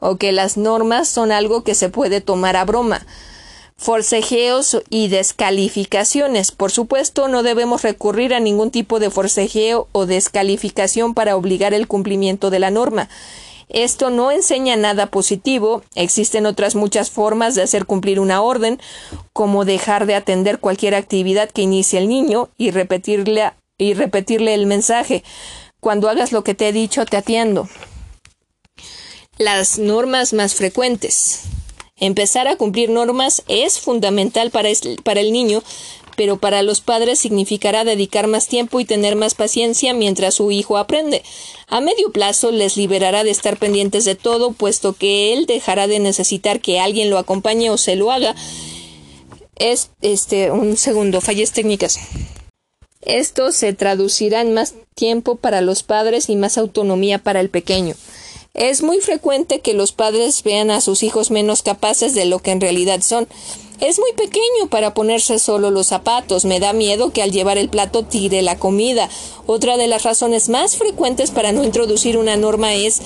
o 0.00 0.16
que 0.16 0.32
las 0.32 0.56
normas 0.56 1.08
son 1.08 1.30
algo 1.30 1.62
que 1.62 1.74
se 1.74 1.90
puede 1.90 2.22
tomar 2.22 2.56
a 2.56 2.64
broma. 2.64 3.04
Forcejeos 3.76 4.78
y 4.88 5.08
descalificaciones. 5.08 6.52
Por 6.52 6.70
supuesto, 6.70 7.28
no 7.28 7.42
debemos 7.42 7.82
recurrir 7.82 8.32
a 8.32 8.40
ningún 8.40 8.70
tipo 8.70 8.98
de 8.98 9.10
forcejeo 9.10 9.88
o 9.92 10.06
descalificación 10.06 11.12
para 11.12 11.36
obligar 11.36 11.74
el 11.74 11.86
cumplimiento 11.86 12.48
de 12.48 12.60
la 12.60 12.70
norma. 12.70 13.10
Esto 13.68 14.10
no 14.10 14.30
enseña 14.30 14.76
nada 14.76 15.06
positivo. 15.06 15.82
Existen 15.94 16.46
otras 16.46 16.74
muchas 16.74 17.10
formas 17.10 17.54
de 17.54 17.62
hacer 17.62 17.86
cumplir 17.86 18.20
una 18.20 18.40
orden, 18.42 18.80
como 19.32 19.64
dejar 19.64 20.06
de 20.06 20.14
atender 20.14 20.60
cualquier 20.60 20.94
actividad 20.94 21.50
que 21.50 21.62
inicie 21.62 21.98
el 21.98 22.08
niño 22.08 22.48
y 22.56 22.70
repetirle, 22.70 23.52
y 23.78 23.94
repetirle 23.94 24.54
el 24.54 24.66
mensaje. 24.66 25.24
Cuando 25.80 26.08
hagas 26.08 26.32
lo 26.32 26.44
que 26.44 26.54
te 26.54 26.68
he 26.68 26.72
dicho, 26.72 27.04
te 27.04 27.16
atiendo. 27.16 27.68
Las 29.38 29.78
normas 29.78 30.32
más 30.32 30.54
frecuentes. 30.54 31.42
Empezar 31.98 32.46
a 32.46 32.56
cumplir 32.56 32.90
normas 32.90 33.42
es 33.48 33.80
fundamental 33.80 34.50
para, 34.50 34.68
para 35.02 35.20
el 35.20 35.32
niño, 35.32 35.62
pero 36.16 36.38
para 36.38 36.62
los 36.62 36.80
padres 36.80 37.18
significará 37.18 37.84
dedicar 37.84 38.26
más 38.26 38.48
tiempo 38.48 38.80
y 38.80 38.84
tener 38.84 39.14
más 39.14 39.34
paciencia 39.34 39.94
mientras 39.94 40.34
su 40.34 40.50
hijo 40.50 40.78
aprende. 40.78 41.22
A 41.68 41.80
medio 41.80 42.10
plazo 42.10 42.50
les 42.50 42.76
liberará 42.76 43.22
de 43.22 43.30
estar 43.30 43.58
pendientes 43.58 44.04
de 44.04 44.14
todo, 44.14 44.52
puesto 44.52 44.94
que 44.94 45.32
él 45.32 45.46
dejará 45.46 45.86
de 45.86 45.98
necesitar 45.98 46.60
que 46.60 46.80
alguien 46.80 47.10
lo 47.10 47.18
acompañe 47.18 47.70
o 47.70 47.78
se 47.78 47.96
lo 47.96 48.10
haga. 48.10 48.34
Es 49.56 49.90
este 50.00 50.50
un 50.50 50.76
segundo, 50.76 51.20
fallas 51.20 51.52
técnicas. 51.52 51.98
Esto 53.02 53.52
se 53.52 53.72
traducirá 53.72 54.40
en 54.40 54.52
más 54.52 54.74
tiempo 54.96 55.36
para 55.36 55.60
los 55.60 55.84
padres 55.84 56.28
y 56.28 56.34
más 56.34 56.58
autonomía 56.58 57.18
para 57.18 57.40
el 57.40 57.50
pequeño. 57.50 57.94
Es 58.56 58.82
muy 58.82 59.00
frecuente 59.00 59.60
que 59.60 59.74
los 59.74 59.92
padres 59.92 60.42
vean 60.42 60.70
a 60.70 60.80
sus 60.80 61.02
hijos 61.02 61.30
menos 61.30 61.62
capaces 61.62 62.14
de 62.14 62.24
lo 62.24 62.38
que 62.38 62.52
en 62.52 62.62
realidad 62.62 63.02
son. 63.02 63.28
Es 63.80 63.98
muy 63.98 64.10
pequeño 64.12 64.70
para 64.70 64.94
ponerse 64.94 65.38
solo 65.38 65.70
los 65.70 65.88
zapatos. 65.88 66.46
Me 66.46 66.58
da 66.58 66.72
miedo 66.72 67.12
que 67.12 67.20
al 67.22 67.32
llevar 67.32 67.58
el 67.58 67.68
plato 67.68 68.04
tire 68.04 68.40
la 68.40 68.58
comida. 68.58 69.10
Otra 69.44 69.76
de 69.76 69.88
las 69.88 70.04
razones 70.04 70.48
más 70.48 70.78
frecuentes 70.78 71.30
para 71.30 71.52
no 71.52 71.64
introducir 71.64 72.16
una 72.16 72.38
norma 72.38 72.72
es 72.72 73.02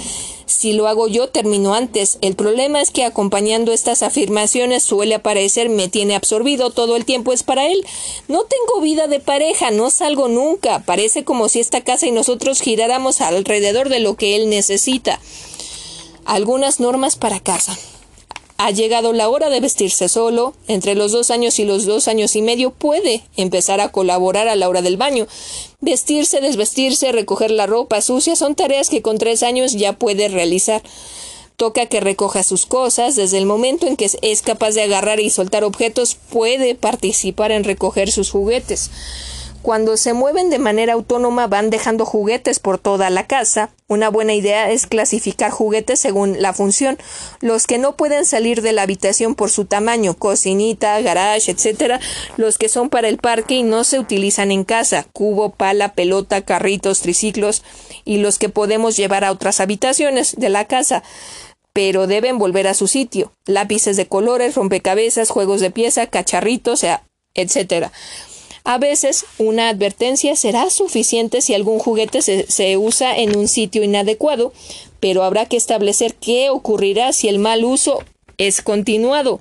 si 0.51 0.73
lo 0.73 0.89
hago 0.89 1.09
yo 1.09 1.29
termino 1.29 1.75
antes. 1.75 2.19
El 2.21 2.35
problema 2.35 2.81
es 2.81 2.91
que 2.91 3.05
acompañando 3.05 3.73
estas 3.73 4.03
afirmaciones 4.03 4.83
suele 4.83 5.15
aparecer 5.15 5.69
me 5.69 5.89
tiene 5.89 6.15
absorbido, 6.15 6.71
todo 6.71 6.97
el 6.97 7.05
tiempo 7.05 7.33
es 7.33 7.43
para 7.43 7.67
él. 7.67 7.87
No 8.29 8.45
tengo 8.45 8.81
vida 8.81 9.07
de 9.07 9.21
pareja, 9.21 9.71
no 9.71 9.91
salgo 9.91 10.29
nunca. 10.29 10.81
Parece 10.81 11.25
como 11.25 11.49
si 11.49 11.61
esta 11.61 11.83
casa 11.83 12.07
y 12.07 12.11
nosotros 12.11 12.61
giráramos 12.61 13.21
alrededor 13.21 13.89
de 13.89 14.01
lo 14.01 14.17
que 14.17 14.37
él 14.37 14.51
necesita. 14.51 15.21
Algunas 16.25 16.81
normas 16.81 17.17
para 17.17 17.41
casa. 17.41 17.79
Ha 18.63 18.73
llegado 18.73 19.15
la 19.15 19.31
hora 19.31 19.49
de 19.49 19.59
vestirse 19.59 20.11
solo. 20.11 20.53
Entre 20.69 20.95
los 20.95 21.13
dos 21.13 21.31
años 21.31 21.59
y 21.59 21.65
los 21.65 21.87
dos 21.87 22.09
años 22.09 22.37
y 22.37 22.43
medio 22.43 22.73
puede 22.73 23.23
empezar 23.35 23.81
a 23.81 23.91
colaborar 23.91 24.49
a 24.49 24.55
la 24.55 24.69
hora 24.69 24.83
del 24.83 24.99
baño. 24.99 25.27
Vestirse, 25.81 26.43
desvestirse, 26.43 27.11
recoger 27.11 27.51
la 27.53 27.65
ropa 27.65 28.03
sucia 28.03 28.37
son 28.37 28.55
tareas 28.55 28.91
que 28.91 29.01
con 29.01 29.17
tres 29.17 29.43
años 29.43 29.73
ya 29.73 29.95
puede 29.95 30.29
realizar. 30.29 30.83
Toca 31.57 31.87
que 31.87 32.01
recoja 32.01 32.43
sus 32.43 32.67
cosas. 32.67 33.17
Desde 33.17 33.39
el 33.39 33.47
momento 33.47 33.87
en 33.87 33.97
que 33.97 34.11
es 34.21 34.43
capaz 34.43 34.73
de 34.73 34.83
agarrar 34.83 35.21
y 35.21 35.31
soltar 35.31 35.65
objetos, 35.65 36.15
puede 36.15 36.75
participar 36.75 37.53
en 37.53 37.65
recoger 37.65 38.13
sus 38.13 38.31
juguetes. 38.31 38.91
Cuando 39.63 39.99
se 39.99 40.15
mueven 40.15 40.49
de 40.49 40.59
manera 40.59 40.95
autónoma 40.95 41.47
van 41.47 41.69
dejando 41.69 42.07
juguetes 42.07 42.59
por 42.59 42.79
toda 42.79 43.11
la 43.11 43.27
casa. 43.27 43.71
Una 43.89 44.09
buena 44.09 44.33
idea 44.33 44.71
es 44.71 44.87
clasificar 44.87 45.51
juguetes 45.51 46.01
según 46.01 46.41
la 46.41 46.55
función. 46.55 46.97
Los 47.41 47.67
que 47.67 47.77
no 47.77 47.95
pueden 47.95 48.25
salir 48.25 48.63
de 48.63 48.73
la 48.73 48.83
habitación 48.83 49.35
por 49.35 49.51
su 49.51 49.67
tamaño, 49.67 50.15
cocinita, 50.15 50.99
garage, 51.03 51.51
etc. 51.51 52.01
Los 52.39 52.57
que 52.57 52.71
son 52.71 52.89
para 52.89 53.09
el 53.09 53.19
parque 53.19 53.57
y 53.57 53.63
no 53.63 53.85
se 53.85 53.99
utilizan 53.99 54.51
en 54.51 54.65
casa, 54.65 55.07
cubo, 55.13 55.51
pala, 55.51 55.93
pelota, 55.93 56.41
carritos, 56.41 57.01
triciclos, 57.01 57.63
y 58.07 58.19
los 58.19 58.39
que 58.39 58.49
podemos 58.49 58.97
llevar 58.97 59.25
a 59.25 59.33
otras 59.33 59.61
habitaciones 59.61 60.37
de 60.37 60.49
la 60.49 60.65
casa 60.65 61.03
pero 61.73 62.09
deben 62.09 62.39
volver 62.39 62.67
a 62.67 62.75
su 62.75 62.89
sitio. 62.89 63.33
Lápices 63.47 63.97
de 63.97 64.07
colores, 64.07 64.57
rompecabezas, 64.57 65.31
juegos 65.31 65.61
de 65.61 65.71
pieza, 65.71 66.09
cacharritos, 66.09 66.85
etc. 67.35 67.91
A 68.65 68.79
veces 68.79 69.25
una 69.39 69.69
advertencia 69.69 70.37
será 70.37 70.71
suficiente 70.71 71.41
si 71.41 71.55
algún 71.55 71.79
juguete 71.79 72.21
se, 72.23 72.77
usa 72.77 73.17
en 73.17 73.37
un 73.37 73.49
sitio 73.49 73.83
inadecuado, 73.83 74.53
pero 75.01 75.23
habrá 75.23 75.47
que 75.47 75.57
establecer 75.57 76.15
qué 76.15 76.51
ocurrirá 76.51 77.13
si 77.13 77.29
el 77.29 77.39
mal 77.39 77.65
uso 77.65 78.05
es 78.37 78.63
continuado. 78.63 79.41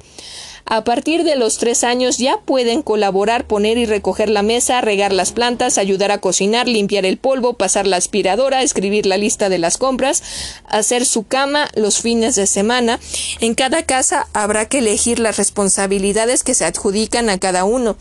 A 0.71 0.83
partir 0.83 1.23
de 1.23 1.35
los 1.35 1.57
tres 1.57 1.83
años 1.83 2.19
ya 2.19 2.37
pueden 2.45 2.83
colaborar, 2.83 3.47
poner 3.47 3.79
y 3.79 3.87
recoger 3.87 4.29
la 4.29 4.43
mesa, 4.43 4.81
regar 4.81 5.11
las 5.11 5.31
plantas, 5.31 5.79
ayudar 5.79 6.11
a 6.11 6.19
cocinar, 6.19 6.67
limpiar 6.67 7.07
el 7.07 7.17
polvo, 7.17 7.53
pasar 7.53 7.87
la 7.87 7.97
aspiradora, 7.97 8.61
escribir 8.61 9.07
la 9.07 9.17
lista 9.17 9.49
de 9.49 9.57
las 9.57 9.77
compras, 9.77 10.21
hacer 10.67 11.07
su 11.07 11.23
cama 11.23 11.69
los 11.73 12.01
fines 12.01 12.35
de 12.35 12.45
semana. 12.45 12.99
En 13.41 13.55
cada 13.55 13.81
casa 13.83 14.27
habrá 14.33 14.69
que 14.69 14.77
elegir 14.77 15.17
las 15.17 15.37
responsabilidades 15.37 16.43
que 16.43 16.53
se 16.53 16.65
adjudican 16.65 17.31
a 17.31 17.39
cada 17.39 17.63
uno. 17.63 17.97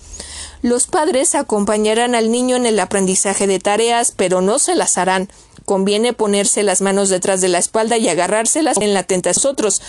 Los 0.63 0.87
padres 0.87 1.35
acompañarán 1.35 2.15
al 2.15 2.31
niño 2.31 2.57
en 2.57 2.67
el 2.67 2.81
aprendizaje 2.81 3.47
de 3.47 3.61
tareas, 3.61 4.13
pero 4.17 4.41
no 4.41 4.59
se 4.59 4.75
las 4.75 4.99
harán. 4.99 5.29
Conviene 5.65 6.13
ponerse 6.13 6.63
las 6.63 6.81
manos 6.81 7.11
detrás 7.11 7.41
de 7.41 7.49
la 7.49 7.59
espalda 7.59 7.97
y 7.97 8.09
agarrárselas 8.09 8.79
en 8.79 8.95
la 8.95 9.03
tenta 9.03 9.31
otros, 9.45 9.83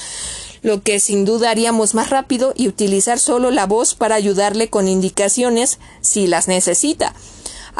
lo 0.61 0.83
que 0.83 0.99
sin 0.99 1.25
duda 1.25 1.49
haríamos 1.49 1.95
más 1.95 2.09
rápido 2.09 2.53
y 2.55 2.67
utilizar 2.67 3.17
solo 3.17 3.49
la 3.49 3.65
voz 3.65 3.95
para 3.95 4.15
ayudarle 4.15 4.69
con 4.69 4.87
indicaciones 4.87 5.79
si 6.01 6.27
las 6.27 6.47
necesita. 6.47 7.13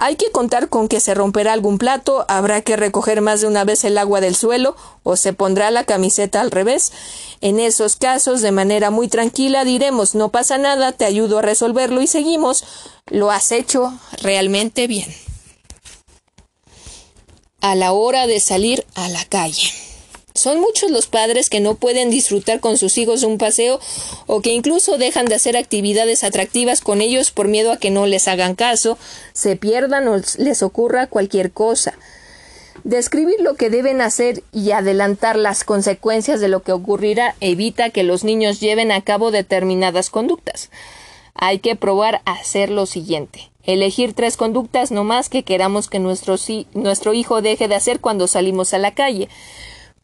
Hay 0.01 0.15
que 0.15 0.31
contar 0.31 0.69
con 0.69 0.87
que 0.87 1.01
se 1.01 1.13
romperá 1.13 1.51
algún 1.51 1.77
plato, 1.77 2.23
habrá 2.29 2.61
que 2.61 2.77
recoger 2.77 3.19
más 3.19 3.41
de 3.41 3.47
una 3.47 3.65
vez 3.65 3.83
el 3.83 3.97
agua 3.97 4.21
del 4.21 4.33
suelo 4.33 4.77
o 5.03 5.17
se 5.17 5.33
pondrá 5.33 5.71
la 5.71 5.83
camiseta 5.83 6.39
al 6.39 6.51
revés. 6.51 6.93
En 7.41 7.59
esos 7.59 7.97
casos, 7.97 8.39
de 8.39 8.53
manera 8.53 8.91
muy 8.91 9.09
tranquila, 9.09 9.65
diremos 9.65 10.15
no 10.15 10.29
pasa 10.29 10.57
nada, 10.57 10.93
te 10.93 11.03
ayudo 11.03 11.39
a 11.39 11.41
resolverlo 11.41 12.01
y 12.01 12.07
seguimos. 12.07 12.63
Lo 13.07 13.29
has 13.29 13.51
hecho 13.51 13.93
realmente 14.21 14.87
bien. 14.87 15.13
A 17.59 17.75
la 17.75 17.91
hora 17.91 18.25
de 18.25 18.39
salir 18.39 18.85
a 18.95 19.09
la 19.09 19.25
calle. 19.25 19.88
Son 20.39 20.61
muchos 20.61 20.89
los 20.89 21.07
padres 21.07 21.49
que 21.49 21.59
no 21.59 21.75
pueden 21.75 22.09
disfrutar 22.09 22.61
con 22.61 22.77
sus 22.77 22.97
hijos 22.97 23.23
un 23.23 23.37
paseo 23.37 23.81
o 24.25 24.39
que 24.39 24.53
incluso 24.53 24.97
dejan 24.97 25.25
de 25.25 25.35
hacer 25.35 25.57
actividades 25.57 26.23
atractivas 26.23 26.79
con 26.79 27.01
ellos 27.01 27.31
por 27.31 27.49
miedo 27.49 27.73
a 27.73 27.77
que 27.77 27.91
no 27.91 28.05
les 28.05 28.29
hagan 28.29 28.55
caso, 28.55 28.97
se 29.33 29.57
pierdan 29.57 30.07
o 30.07 30.15
les 30.37 30.63
ocurra 30.63 31.07
cualquier 31.07 31.51
cosa. 31.51 31.99
Describir 32.85 33.41
lo 33.41 33.55
que 33.55 33.69
deben 33.69 33.99
hacer 33.99 34.41
y 34.53 34.71
adelantar 34.71 35.35
las 35.35 35.65
consecuencias 35.65 36.39
de 36.39 36.47
lo 36.47 36.63
que 36.63 36.71
ocurrirá 36.71 37.35
evita 37.41 37.89
que 37.89 38.03
los 38.03 38.23
niños 38.23 38.61
lleven 38.61 38.93
a 38.93 39.01
cabo 39.01 39.31
determinadas 39.31 40.09
conductas. 40.09 40.69
Hay 41.33 41.59
que 41.59 41.75
probar 41.75 42.21
a 42.23 42.31
hacer 42.31 42.69
lo 42.69 42.85
siguiente. 42.85 43.51
Elegir 43.65 44.13
tres 44.13 44.37
conductas 44.37 44.89
no 44.89 45.03
más 45.03 45.27
que 45.27 45.43
queramos 45.43 45.89
que 45.89 45.99
nuestro, 45.99 46.37
nuestro 46.75 47.13
hijo 47.13 47.41
deje 47.41 47.67
de 47.67 47.75
hacer 47.75 47.99
cuando 47.99 48.25
salimos 48.29 48.73
a 48.73 48.77
la 48.77 48.93
calle. 48.93 49.27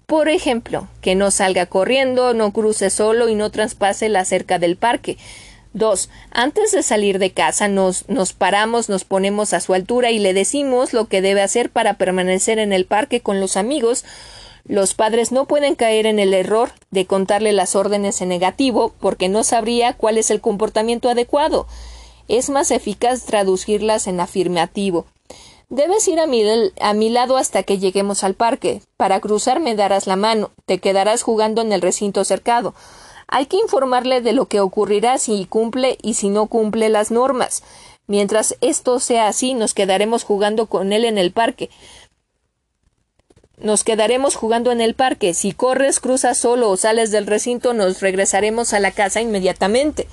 Por 0.05 0.29
ejemplo, 0.29 0.87
que 1.01 1.15
no 1.15 1.31
salga 1.31 1.65
corriendo, 1.65 2.33
no 2.33 2.53
cruce 2.53 2.89
solo 2.89 3.27
y 3.27 3.35
no 3.35 3.49
traspase 3.49 4.07
la 4.07 4.23
cerca 4.23 4.59
del 4.59 4.77
parque. 4.77 5.17
2. 5.73 6.09
Antes 6.31 6.71
de 6.71 6.83
salir 6.83 7.19
de 7.19 7.31
casa 7.31 7.67
nos, 7.67 8.07
nos 8.07 8.33
paramos, 8.33 8.87
nos 8.87 9.03
ponemos 9.03 9.53
a 9.53 9.59
su 9.59 9.73
altura 9.73 10.11
y 10.11 10.19
le 10.19 10.33
decimos 10.33 10.93
lo 10.93 11.07
que 11.07 11.21
debe 11.21 11.41
hacer 11.41 11.69
para 11.69 11.95
permanecer 11.95 12.59
en 12.59 12.71
el 12.71 12.85
parque 12.85 13.19
con 13.21 13.41
los 13.41 13.57
amigos. 13.57 14.05
Los 14.67 14.93
padres 14.93 15.31
no 15.31 15.45
pueden 15.45 15.75
caer 15.75 16.05
en 16.05 16.19
el 16.19 16.33
error 16.33 16.71
de 16.91 17.05
contarle 17.05 17.51
las 17.51 17.75
órdenes 17.75 18.21
en 18.21 18.29
negativo 18.29 18.93
porque 18.99 19.27
no 19.27 19.43
sabría 19.43 19.93
cuál 19.93 20.17
es 20.17 20.31
el 20.31 20.39
comportamiento 20.39 21.09
adecuado. 21.09 21.67
Es 22.27 22.49
más 22.49 22.71
eficaz 22.71 23.25
traducirlas 23.25 24.07
en 24.07 24.19
afirmativo. 24.19 25.05
Debes 25.69 26.07
ir 26.07 26.19
a 26.19 26.27
mi, 26.27 27.09
lado 27.09 27.37
hasta 27.37 27.63
que 27.63 27.79
lleguemos 27.79 28.23
al 28.23 28.35
parque. 28.35 28.81
Para 28.97 29.19
cruzar 29.19 29.59
me 29.59 29.75
darás 29.75 30.05
la 30.05 30.15
mano. 30.15 30.51
Te 30.65 30.79
quedarás 30.79 31.23
jugando 31.23 31.61
en 31.61 31.73
el 31.73 31.81
recinto 31.81 32.23
cercado. 32.23 32.75
Hay 33.27 33.47
que 33.47 33.57
informarle 33.57 34.21
de 34.21 34.33
lo 34.33 34.45
que 34.45 34.59
ocurrirá 34.59 35.17
si 35.17 35.45
cumple 35.45 35.97
y 36.01 36.13
si 36.13 36.29
no 36.29 36.45
cumple 36.45 36.89
las 36.89 37.09
normas. 37.09 37.63
Mientras 38.07 38.55
esto 38.61 38.99
sea 38.99 39.27
así, 39.27 39.55
nos 39.55 39.73
quedaremos 39.73 40.23
jugando 40.23 40.67
con 40.67 40.93
él 40.93 41.05
en 41.05 41.17
el 41.17 41.31
parque. 41.31 41.71
Nos 43.57 43.83
quedaremos 43.83 44.35
jugando 44.35 44.71
en 44.71 44.81
el 44.81 44.93
parque. 44.93 45.33
Si 45.33 45.53
corres, 45.53 45.99
cruzas 45.99 46.37
solo 46.37 46.69
o 46.69 46.77
sales 46.77 47.09
del 47.09 47.25
recinto, 47.25 47.73
nos 47.73 48.01
regresaremos 48.01 48.73
a 48.73 48.79
la 48.79 48.91
casa 48.91 49.21
inmediatamente. 49.21 50.07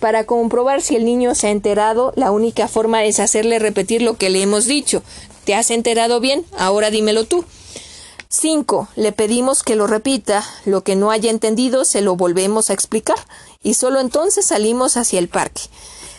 Para 0.00 0.24
comprobar 0.24 0.80
si 0.80 0.94
el 0.94 1.04
niño 1.04 1.34
se 1.34 1.48
ha 1.48 1.50
enterado, 1.50 2.12
la 2.14 2.30
única 2.30 2.68
forma 2.68 3.04
es 3.04 3.18
hacerle 3.18 3.58
repetir 3.58 4.00
lo 4.02 4.16
que 4.16 4.30
le 4.30 4.42
hemos 4.42 4.66
dicho. 4.66 5.02
¿Te 5.44 5.54
has 5.54 5.70
enterado 5.70 6.20
bien? 6.20 6.44
Ahora 6.56 6.90
dímelo 6.90 7.24
tú. 7.24 7.44
5. 8.28 8.88
Le 8.94 9.12
pedimos 9.12 9.62
que 9.62 9.74
lo 9.74 9.86
repita. 9.86 10.44
Lo 10.66 10.84
que 10.84 10.94
no 10.94 11.10
haya 11.10 11.30
entendido 11.30 11.84
se 11.84 12.02
lo 12.02 12.14
volvemos 12.14 12.70
a 12.70 12.74
explicar. 12.74 13.18
Y 13.62 13.74
solo 13.74 13.98
entonces 13.98 14.46
salimos 14.46 14.96
hacia 14.96 15.18
el 15.18 15.28
parque. 15.28 15.62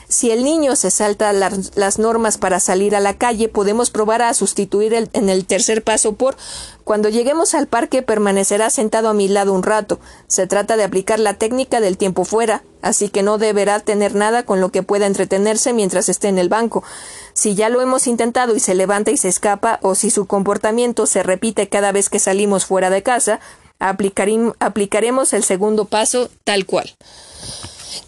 Si 0.10 0.32
el 0.32 0.44
niño 0.44 0.76
se 0.76 0.90
salta 0.90 1.32
las 1.32 2.00
normas 2.00 2.40
para 2.40 2.60
salir 2.60 2.96
a 2.96 3.00
la 3.00 3.14
calle, 3.14 3.48
podemos 3.48 3.92
probar 3.92 4.24
a 4.24 4.34
sustituir 4.34 5.08
en 5.14 5.30
el 5.30 5.46
tercer 5.46 5.84
paso 5.84 6.14
por 6.14 6.36
cuando 6.90 7.10
lleguemos 7.10 7.54
al 7.54 7.68
parque 7.68 8.02
permanecerá 8.02 8.72
sentado 8.72 9.10
a 9.10 9.14
mi 9.14 9.28
lado 9.28 9.54
un 9.54 9.62
rato. 9.62 10.00
Se 10.26 10.48
trata 10.48 10.76
de 10.76 10.84
aplicar 10.84 11.20
la 11.20 11.36
técnica 11.36 11.80
del 11.82 12.00
tiempo 12.00 12.26
fuera, 12.26 12.64
así 12.82 13.10
que 13.10 13.22
no 13.22 13.38
deberá 13.38 13.80
tener 13.80 14.16
nada 14.16 14.42
con 14.42 14.60
lo 14.60 14.72
que 14.72 14.82
pueda 14.82 15.06
entretenerse 15.06 15.72
mientras 15.72 16.10
esté 16.10 16.30
en 16.30 16.40
el 16.40 16.50
banco. 16.50 16.84
Si 17.34 17.54
ya 17.54 17.70
lo 17.70 17.82
hemos 17.82 18.08
intentado 18.08 18.56
y 18.56 18.60
se 18.60 18.74
levanta 18.74 19.12
y 19.12 19.18
se 19.18 19.28
escapa, 19.28 19.78
o 19.84 19.94
si 19.94 20.10
su 20.10 20.26
comportamiento 20.26 21.06
se 21.06 21.22
repite 21.22 21.70
cada 21.70 21.92
vez 21.92 22.10
que 22.10 22.18
salimos 22.18 22.66
fuera 22.66 22.90
de 22.90 23.04
casa, 23.04 23.40
aplicaremos 23.78 25.34
el 25.34 25.44
segundo 25.44 25.86
paso 25.86 26.32
tal 26.44 26.66
cual 26.66 26.96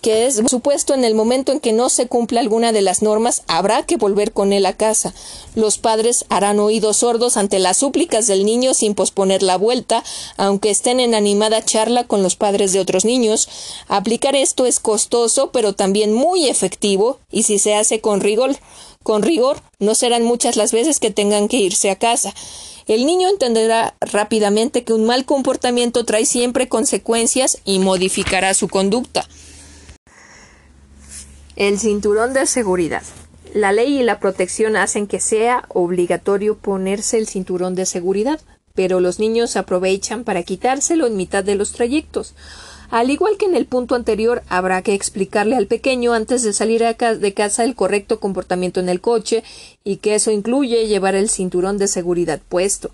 que 0.02 0.26
es 0.26 0.42
supuesto 0.48 0.94
en 0.94 1.04
el 1.04 1.16
momento 1.16 1.52
en 1.52 1.60
que 1.60 1.74
no 1.74 1.89
se 1.89 2.08
cumpla 2.08 2.39
alguna 2.39 2.72
de 2.72 2.82
las 2.82 3.02
normas, 3.02 3.44
habrá 3.48 3.84
que 3.84 3.98
volver 3.98 4.32
con 4.32 4.54
él 4.54 4.66
a 4.66 4.74
casa. 4.74 5.14
Los 5.56 5.78
padres 5.78 6.26
harán 6.30 6.60
oídos 6.60 6.98
sordos 6.98 7.38
ante 7.38 7.60
las 7.60 7.78
súplicas 7.78 8.28
del 8.28 8.46
niño 8.46 8.74
sin 8.74 8.96
posponer 8.96 9.44
la 9.44 9.58
vuelta, 9.58 10.04
aunque 10.38 10.70
estén 10.70 11.00
en 11.00 11.16
animada 11.16 11.64
charla 11.64 12.06
con 12.06 12.24
los 12.24 12.36
padres 12.36 12.74
de 12.74 12.80
otros 12.80 13.06
niños. 13.06 13.50
Aplicar 13.88 14.36
esto 14.36 14.66
es 14.66 14.80
costoso, 14.80 15.52
pero 15.52 15.74
también 15.74 16.14
muy 16.14 16.48
efectivo, 16.48 17.20
y 17.32 17.44
si 17.44 17.60
se 17.60 17.76
hace 17.76 18.02
con 18.02 18.22
rigor, 18.22 18.56
con 19.04 19.24
rigor, 19.24 19.62
no 19.80 19.96
serán 19.96 20.24
muchas 20.24 20.56
las 20.56 20.72
veces 20.72 21.00
que 21.00 21.12
tengan 21.12 21.48
que 21.48 21.58
irse 21.58 21.89
a 21.89 21.96
casa. 21.96 22.34
El 22.88 23.06
niño 23.06 23.30
entenderá 23.30 23.96
rápidamente 24.02 24.84
que 24.84 24.94
un 24.94 25.06
mal 25.06 25.26
comportamiento 25.26 26.04
trae 26.04 26.26
siempre 26.26 26.68
consecuencias 26.68 27.60
y 27.64 27.80
modificará 27.80 28.54
su 28.54 28.68
conducta. 28.68 29.28
El 31.62 31.78
cinturón 31.78 32.34
de 32.34 32.47
seguridad. 32.47 33.03
La 33.53 33.72
ley 33.72 33.99
y 33.99 34.03
la 34.03 34.20
protección 34.20 34.76
hacen 34.76 35.05
que 35.05 35.20
sea 35.20 35.66
obligatorio 35.68 36.57
ponerse 36.57 37.20
el 37.20 37.28
cinturón 37.28 37.76
de 37.76 37.86
seguridad, 37.86 38.41
pero 38.74 38.99
los 38.99 39.20
niños 39.20 39.55
aprovechan 39.55 40.24
para 40.24 40.41
quitárselo 40.41 41.05
en 41.05 41.16
mitad 41.16 41.43
de 41.43 41.53
los 41.53 41.74
trayectos. 41.74 42.34
Al 42.89 43.12
igual 43.12 43.38
que 43.38 43.45
en 43.45 43.53
el 43.53 43.68
punto 43.68 43.93
anterior, 43.93 44.41
habrá 44.49 44.82
que 44.82 44.95
explicarle 44.95 45.55
al 45.55 45.68
pequeño 45.68 46.14
antes 46.14 46.41
de 46.41 46.53
salir 46.53 46.82
de 46.84 47.34
casa 47.36 47.64
el 47.64 47.76
correcto 47.76 48.20
comportamiento 48.20 48.80
en 48.80 48.89
el 48.89 48.99
coche 48.99 49.43
y 49.84 49.97
que 49.97 50.16
eso 50.16 50.32
incluye 50.32 50.88
llevar 50.88 51.14
el 51.14 51.30
cinturón 51.30 51.78
de 51.78 51.88
seguridad 51.88 52.41
puesto. 52.49 52.89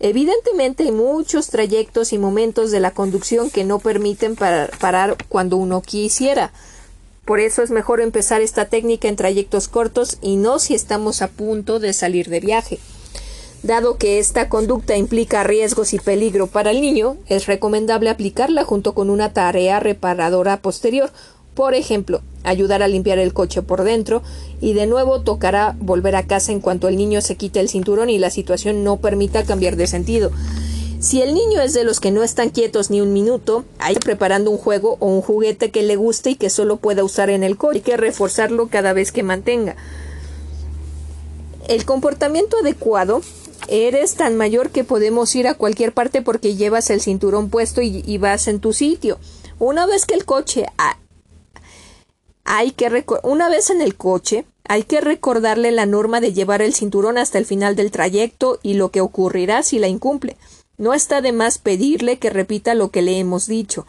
Evidentemente 0.00 0.82
hay 0.82 0.90
muchos 0.90 1.50
trayectos 1.50 2.12
y 2.12 2.18
momentos 2.18 2.72
de 2.72 2.80
la 2.80 2.90
conducción 2.90 3.48
que 3.48 3.62
no 3.62 3.78
permiten 3.78 4.34
parar 4.34 5.16
cuando 5.28 5.56
uno 5.56 5.82
quisiera. 5.82 6.50
Por 7.30 7.38
eso 7.38 7.62
es 7.62 7.70
mejor 7.70 8.00
empezar 8.00 8.42
esta 8.42 8.64
técnica 8.64 9.06
en 9.06 9.14
trayectos 9.14 9.68
cortos 9.68 10.18
y 10.20 10.34
no 10.34 10.58
si 10.58 10.74
estamos 10.74 11.22
a 11.22 11.28
punto 11.28 11.78
de 11.78 11.92
salir 11.92 12.28
de 12.28 12.40
viaje. 12.40 12.80
Dado 13.62 13.98
que 13.98 14.18
esta 14.18 14.48
conducta 14.48 14.96
implica 14.96 15.44
riesgos 15.44 15.94
y 15.94 16.00
peligro 16.00 16.48
para 16.48 16.72
el 16.72 16.80
niño, 16.80 17.18
es 17.28 17.46
recomendable 17.46 18.10
aplicarla 18.10 18.64
junto 18.64 18.94
con 18.94 19.10
una 19.10 19.32
tarea 19.32 19.78
reparadora 19.78 20.56
posterior, 20.56 21.12
por 21.54 21.74
ejemplo, 21.74 22.20
ayudar 22.42 22.82
a 22.82 22.88
limpiar 22.88 23.20
el 23.20 23.32
coche 23.32 23.62
por 23.62 23.84
dentro 23.84 24.24
y 24.60 24.72
de 24.72 24.88
nuevo 24.88 25.20
tocará 25.20 25.76
volver 25.78 26.16
a 26.16 26.26
casa 26.26 26.50
en 26.50 26.58
cuanto 26.58 26.88
el 26.88 26.96
niño 26.96 27.20
se 27.20 27.36
quite 27.36 27.60
el 27.60 27.68
cinturón 27.68 28.10
y 28.10 28.18
la 28.18 28.30
situación 28.30 28.82
no 28.82 28.96
permita 28.96 29.44
cambiar 29.44 29.76
de 29.76 29.86
sentido. 29.86 30.32
Si 31.00 31.22
el 31.22 31.32
niño 31.32 31.62
es 31.62 31.72
de 31.72 31.82
los 31.82 31.98
que 31.98 32.10
no 32.10 32.22
están 32.22 32.50
quietos 32.50 32.90
ni 32.90 33.00
un 33.00 33.14
minuto, 33.14 33.64
hay 33.78 33.94
preparando 33.94 34.50
un 34.50 34.58
juego 34.58 34.98
o 35.00 35.06
un 35.06 35.22
juguete 35.22 35.70
que 35.70 35.82
le 35.82 35.96
guste 35.96 36.30
y 36.30 36.34
que 36.34 36.50
solo 36.50 36.76
pueda 36.76 37.02
usar 37.02 37.30
en 37.30 37.42
el 37.42 37.56
coche. 37.56 37.78
Hay 37.78 37.80
que 37.80 37.96
reforzarlo 37.96 38.68
cada 38.68 38.92
vez 38.92 39.10
que 39.10 39.22
mantenga. 39.22 39.76
El 41.68 41.86
comportamiento 41.86 42.58
adecuado 42.58 43.22
eres 43.68 44.16
tan 44.16 44.36
mayor 44.36 44.68
que 44.68 44.84
podemos 44.84 45.34
ir 45.34 45.48
a 45.48 45.54
cualquier 45.54 45.94
parte 45.94 46.20
porque 46.20 46.54
llevas 46.54 46.90
el 46.90 47.00
cinturón 47.00 47.48
puesto 47.48 47.80
y, 47.80 48.18
vas 48.18 48.46
en 48.46 48.60
tu 48.60 48.74
sitio. 48.74 49.18
Una 49.58 49.86
vez 49.86 50.04
que 50.04 50.14
el 50.14 50.26
coche 50.26 50.66
hay 52.44 52.72
que 52.72 53.04
una 53.22 53.48
vez 53.48 53.70
en 53.70 53.80
el 53.80 53.96
coche 53.96 54.44
hay 54.68 54.82
que 54.82 55.00
recordarle 55.00 55.70
la 55.70 55.86
norma 55.86 56.20
de 56.20 56.34
llevar 56.34 56.60
el 56.60 56.74
cinturón 56.74 57.16
hasta 57.16 57.38
el 57.38 57.46
final 57.46 57.74
del 57.74 57.90
trayecto 57.90 58.58
y 58.62 58.74
lo 58.74 58.90
que 58.90 59.00
ocurrirá 59.00 59.62
si 59.62 59.78
la 59.78 59.88
incumple. 59.88 60.36
No 60.80 60.94
está 60.94 61.20
de 61.20 61.32
más 61.32 61.58
pedirle 61.58 62.18
que 62.18 62.30
repita 62.30 62.72
lo 62.72 62.90
que 62.90 63.02
le 63.02 63.18
hemos 63.18 63.46
dicho. 63.46 63.86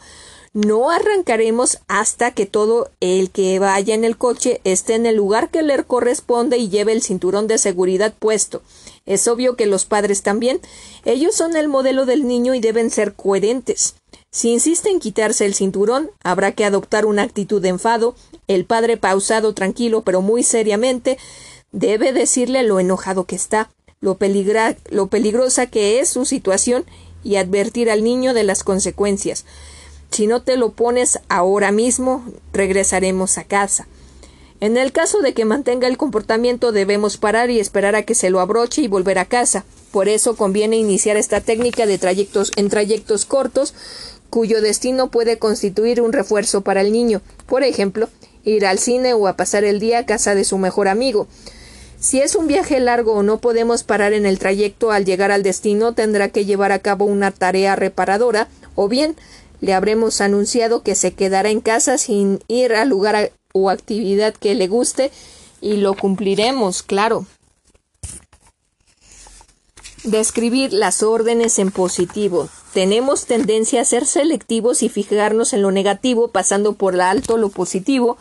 No 0.52 0.90
arrancaremos 0.90 1.78
hasta 1.88 2.32
que 2.32 2.44
todo 2.44 2.90
el 3.00 3.30
que 3.30 3.58
vaya 3.58 3.94
en 3.94 4.04
el 4.04 4.18
coche 4.18 4.60
esté 4.64 4.96
en 4.96 5.06
el 5.06 5.16
lugar 5.16 5.48
que 5.48 5.62
le 5.62 5.82
corresponde 5.84 6.58
y 6.58 6.68
lleve 6.68 6.92
el 6.92 7.00
cinturón 7.00 7.46
de 7.46 7.56
seguridad 7.56 8.12
puesto. 8.18 8.60
Es 9.06 9.26
obvio 9.26 9.56
que 9.56 9.64
los 9.64 9.86
padres 9.86 10.22
también. 10.22 10.60
Ellos 11.06 11.34
son 11.34 11.56
el 11.56 11.66
modelo 11.66 12.04
del 12.04 12.26
niño 12.28 12.52
y 12.52 12.60
deben 12.60 12.90
ser 12.90 13.14
coherentes. 13.14 13.94
Si 14.30 14.50
insiste 14.50 14.90
en 14.90 15.00
quitarse 15.00 15.46
el 15.46 15.54
cinturón, 15.54 16.10
habrá 16.22 16.52
que 16.52 16.66
adoptar 16.66 17.06
una 17.06 17.22
actitud 17.22 17.62
de 17.62 17.70
enfado. 17.70 18.14
El 18.48 18.66
padre 18.66 18.98
pausado, 18.98 19.54
tranquilo, 19.54 20.02
pero 20.02 20.20
muy 20.20 20.42
seriamente, 20.42 21.16
debe 21.70 22.12
decirle 22.12 22.62
lo 22.64 22.80
enojado 22.80 23.24
que 23.24 23.36
está 23.36 23.70
lo, 24.02 24.18
lo 24.90 25.06
peligrosa 25.06 25.66
que 25.66 26.00
es 26.00 26.10
su 26.10 26.26
situación 26.26 26.84
y 27.24 27.36
advertir 27.36 27.90
al 27.90 28.04
niño 28.04 28.34
de 28.34 28.44
las 28.44 28.64
consecuencias. 28.64 29.46
Si 30.10 30.26
no 30.26 30.42
te 30.42 30.58
lo 30.58 30.72
pones 30.72 31.20
ahora 31.30 31.72
mismo, 31.72 32.22
regresaremos 32.52 33.38
a 33.38 33.44
casa. 33.44 33.86
En 34.60 34.76
el 34.76 34.92
caso 34.92 35.22
de 35.22 35.32
que 35.32 35.44
mantenga 35.44 35.88
el 35.88 35.96
comportamiento 35.96 36.70
debemos 36.70 37.16
parar 37.16 37.50
y 37.50 37.58
esperar 37.58 37.96
a 37.96 38.02
que 38.02 38.14
se 38.14 38.30
lo 38.30 38.40
abroche 38.40 38.82
y 38.82 38.88
volver 38.88 39.18
a 39.18 39.24
casa. 39.24 39.64
Por 39.90 40.08
eso 40.08 40.36
conviene 40.36 40.76
iniciar 40.76 41.16
esta 41.16 41.40
técnica 41.40 41.86
de 41.86 41.98
trayectos 41.98 42.52
en 42.56 42.68
trayectos 42.68 43.24
cortos 43.24 43.74
cuyo 44.30 44.62
destino 44.62 45.10
puede 45.10 45.38
constituir 45.38 46.00
un 46.00 46.12
refuerzo 46.12 46.60
para 46.60 46.80
el 46.80 46.92
niño. 46.92 47.22
Por 47.46 47.64
ejemplo, 47.64 48.08
ir 48.44 48.66
al 48.66 48.78
cine 48.78 49.14
o 49.14 49.26
a 49.26 49.36
pasar 49.36 49.64
el 49.64 49.80
día 49.80 49.98
a 49.98 50.06
casa 50.06 50.34
de 50.34 50.44
su 50.44 50.58
mejor 50.58 50.88
amigo. 50.88 51.26
Si 52.02 52.20
es 52.20 52.34
un 52.34 52.48
viaje 52.48 52.80
largo 52.80 53.12
o 53.12 53.22
no 53.22 53.38
podemos 53.38 53.84
parar 53.84 54.12
en 54.12 54.26
el 54.26 54.40
trayecto 54.40 54.90
al 54.90 55.04
llegar 55.04 55.30
al 55.30 55.44
destino, 55.44 55.92
tendrá 55.92 56.30
que 56.30 56.44
llevar 56.44 56.72
a 56.72 56.80
cabo 56.80 57.04
una 57.04 57.30
tarea 57.30 57.76
reparadora, 57.76 58.48
o 58.74 58.88
bien 58.88 59.14
le 59.60 59.72
habremos 59.72 60.20
anunciado 60.20 60.82
que 60.82 60.96
se 60.96 61.14
quedará 61.14 61.50
en 61.50 61.60
casa 61.60 61.98
sin 61.98 62.42
ir 62.48 62.74
al 62.74 62.88
lugar 62.88 63.30
o 63.52 63.70
actividad 63.70 64.34
que 64.34 64.56
le 64.56 64.66
guste 64.66 65.12
y 65.60 65.76
lo 65.76 65.94
cumpliremos, 65.94 66.82
claro. 66.82 67.24
Describir 70.02 70.72
las 70.72 71.04
órdenes 71.04 71.60
en 71.60 71.70
positivo. 71.70 72.48
Tenemos 72.74 73.26
tendencia 73.26 73.80
a 73.80 73.84
ser 73.84 74.06
selectivos 74.06 74.82
y 74.82 74.88
fijarnos 74.88 75.52
en 75.52 75.62
lo 75.62 75.70
negativo, 75.70 76.32
pasando 76.32 76.72
por 76.72 77.00
alto 77.00 77.36
lo 77.36 77.50
positivo, 77.50 78.18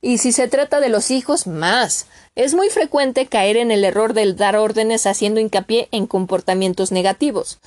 y 0.00 0.18
si 0.18 0.32
se 0.32 0.48
trata 0.48 0.80
de 0.80 0.88
los 0.88 1.10
hijos, 1.10 1.46
más. 1.46 2.06
Es 2.34 2.54
muy 2.54 2.70
frecuente 2.70 3.26
caer 3.26 3.58
en 3.58 3.70
el 3.70 3.84
error 3.84 4.14
del 4.14 4.36
dar 4.36 4.56
órdenes 4.56 5.06
haciendo 5.06 5.38
hincapié 5.38 5.88
en 5.90 6.06
comportamientos 6.06 6.90
negativos. 6.90 7.58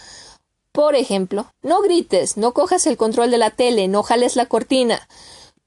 Por 0.72 0.95
ejemplo, 0.95 1.53
no 1.61 1.82
grites, 1.82 2.36
no 2.36 2.51
cojas 2.53 2.88
el 2.88 2.97
control 2.97 3.30
de 3.30 3.38
la 3.38 3.51
tele, 3.51 3.88
no 3.88 4.01
jales 4.01 4.36
la 4.36 4.47
cortina. 4.47 5.07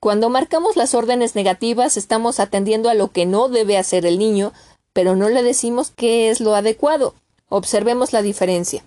Cuando 0.00 0.30
marcamos 0.30 0.76
las 0.76 0.94
órdenes 0.94 1.36
negativas 1.36 1.96
estamos 1.96 2.40
atendiendo 2.40 2.90
a 2.90 2.94
lo 2.94 3.12
que 3.12 3.24
no 3.24 3.48
debe 3.48 3.78
hacer 3.78 4.04
el 4.04 4.18
niño, 4.18 4.52
pero 4.92 5.14
no 5.14 5.28
le 5.28 5.44
decimos 5.44 5.92
qué 5.94 6.28
es 6.28 6.40
lo 6.40 6.56
adecuado. 6.56 7.14
Observemos 7.48 8.12
la 8.12 8.22
diferencia. 8.22 8.82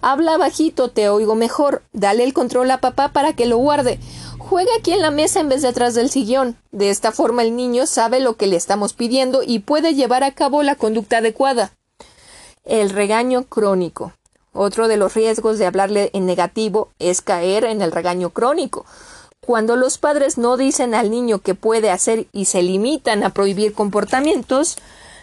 Habla 0.00 0.38
bajito, 0.38 0.90
te 0.90 1.10
oigo 1.10 1.34
mejor. 1.34 1.82
Dale 1.92 2.24
el 2.24 2.32
control 2.32 2.70
a 2.70 2.80
papá 2.80 3.12
para 3.12 3.34
que 3.34 3.46
lo 3.46 3.58
guarde. 3.58 4.00
Juega 4.52 4.70
aquí 4.78 4.92
en 4.92 5.00
la 5.00 5.10
mesa 5.10 5.40
en 5.40 5.48
vez 5.48 5.62
de 5.62 5.68
atrás 5.68 5.94
del 5.94 6.10
sillón. 6.10 6.58
De 6.72 6.90
esta 6.90 7.10
forma 7.10 7.40
el 7.40 7.56
niño 7.56 7.86
sabe 7.86 8.20
lo 8.20 8.36
que 8.36 8.46
le 8.46 8.56
estamos 8.56 8.92
pidiendo 8.92 9.40
y 9.42 9.60
puede 9.60 9.94
llevar 9.94 10.24
a 10.24 10.32
cabo 10.32 10.62
la 10.62 10.74
conducta 10.74 11.16
adecuada. 11.16 11.72
El 12.62 12.90
regaño 12.90 13.44
crónico. 13.44 14.12
Otro 14.52 14.88
de 14.88 14.98
los 14.98 15.14
riesgos 15.14 15.58
de 15.58 15.64
hablarle 15.64 16.10
en 16.12 16.26
negativo 16.26 16.90
es 16.98 17.22
caer 17.22 17.64
en 17.64 17.80
el 17.80 17.92
regaño 17.92 18.28
crónico. 18.28 18.84
Cuando 19.40 19.74
los 19.74 19.96
padres 19.96 20.36
no 20.36 20.58
dicen 20.58 20.94
al 20.94 21.10
niño 21.10 21.38
qué 21.38 21.54
puede 21.54 21.88
hacer 21.88 22.26
y 22.30 22.44
se 22.44 22.62
limitan 22.62 23.24
a 23.24 23.30
prohibir 23.30 23.72
comportamientos, 23.72 24.76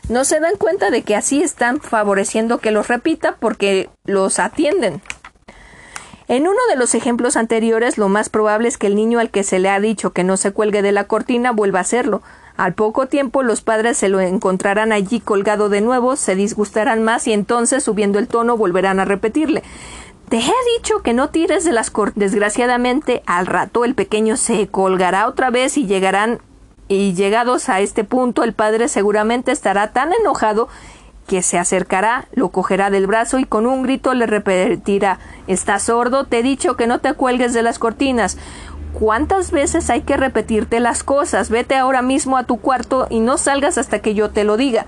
no 0.10 0.26
se 0.26 0.40
dan 0.40 0.56
cuenta 0.58 0.90
de 0.90 1.04
que 1.04 1.16
así 1.16 1.44
están 1.44 1.82
favoreciendo 1.82 2.58
que 2.58 2.72
los 2.72 2.88
repita 2.88 3.38
porque 3.40 3.92
los 4.06 4.40
atienden. 4.40 5.04
En 6.30 6.44
uno 6.44 6.60
de 6.70 6.76
los 6.76 6.94
ejemplos 6.94 7.36
anteriores, 7.36 7.98
lo 7.98 8.08
más 8.08 8.30
probable 8.30 8.68
es 8.68 8.78
que 8.78 8.86
el 8.86 8.94
niño 8.96 9.18
al 9.18 9.32
que 9.32 9.44
se 9.44 9.58
le 9.58 9.68
ha 9.68 9.80
dicho 9.80 10.14
que 10.14 10.24
no 10.24 10.38
se 10.38 10.52
cuelgue 10.52 10.84
de 10.84 10.92
la 10.92 11.06
cortina 11.06 11.52
vuelva 11.52 11.80
a 11.80 11.82
hacerlo. 11.82 12.22
Al 12.56 12.76
poco 12.76 13.08
tiempo 13.08 13.42
los 13.42 13.62
padres 13.62 13.98
se 13.98 14.10
lo 14.10 14.20
encontrarán 14.20 14.92
allí 14.92 15.22
colgado 15.22 15.70
de 15.70 15.82
nuevo, 15.82 16.16
se 16.16 16.36
disgustarán 16.36 17.02
más 17.02 17.26
y 17.26 17.34
entonces, 17.34 17.84
subiendo 17.84 18.20
el 18.20 18.28
tono, 18.28 18.58
volverán 18.58 19.00
a 19.00 19.06
repetirle. 19.06 19.64
Te 20.30 20.38
he 20.38 20.78
dicho 20.78 21.02
que 21.02 21.14
no 21.14 21.32
tires 21.32 21.66
de 21.66 21.72
las 21.72 21.90
cortinas. 21.90 22.30
Desgraciadamente, 22.30 23.24
al 23.26 23.48
rato 23.48 23.84
el 23.84 23.96
pequeño 23.96 24.38
se 24.38 24.68
colgará 24.68 25.28
otra 25.28 25.50
vez 25.50 25.78
y 25.78 25.88
llegarán 25.88 26.42
y 26.88 27.14
llegados 27.14 27.70
a 27.70 27.80
este 27.80 28.04
punto 28.04 28.44
el 28.44 28.54
padre 28.54 28.88
seguramente 28.88 29.52
estará 29.52 29.94
tan 29.94 30.12
enojado 30.14 30.70
que 31.30 31.44
se 31.44 31.60
acercará, 31.60 32.26
lo 32.34 32.50
cogerá 32.50 32.90
del 32.90 33.06
brazo 33.06 33.38
y 33.38 33.46
con 33.46 33.68
un 33.68 33.84
grito 33.84 34.16
le 34.16 34.26
repetirá 34.26 35.20
¿Estás 35.46 35.84
sordo? 35.84 36.26
Te 36.26 36.40
he 36.40 36.44
dicho 36.44 36.76
que 36.76 36.88
no 36.88 37.02
te 37.02 37.14
cuelgues 37.14 37.54
de 37.54 37.62
las 37.62 37.78
cortinas. 37.78 38.40
¿Cuántas 38.94 39.52
veces 39.52 39.92
hay 39.92 40.02
que 40.02 40.18
repetirte 40.18 40.80
las 40.80 41.04
cosas? 41.04 41.52
Vete 41.52 41.76
ahora 41.76 42.02
mismo 42.02 42.36
a 42.36 42.46
tu 42.46 42.58
cuarto 42.58 43.06
y 43.12 43.20
no 43.20 43.38
salgas 43.38 43.78
hasta 43.78 44.00
que 44.00 44.16
yo 44.16 44.32
te 44.32 44.44
lo 44.44 44.58
diga. 44.58 44.88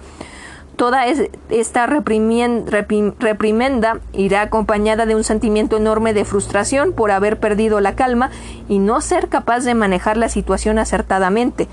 Toda 0.77 1.05
esta 1.51 1.85
reprimenda 1.85 3.99
irá 4.13 4.41
acompañada 4.41 5.05
de 5.05 5.13
un 5.13 5.23
sentimiento 5.23 5.77
enorme 5.77 6.15
de 6.15 6.25
frustración 6.25 6.93
por 6.93 7.11
haber 7.11 7.39
perdido 7.39 7.79
la 7.81 7.93
calma 7.93 8.31
y 8.67 8.79
no 8.79 8.99
ser 9.01 9.29
capaz 9.29 9.59
de 9.59 9.75
manejar 9.75 10.17
la 10.17 10.27
situación 10.27 10.79
acertadamente. 10.79 11.67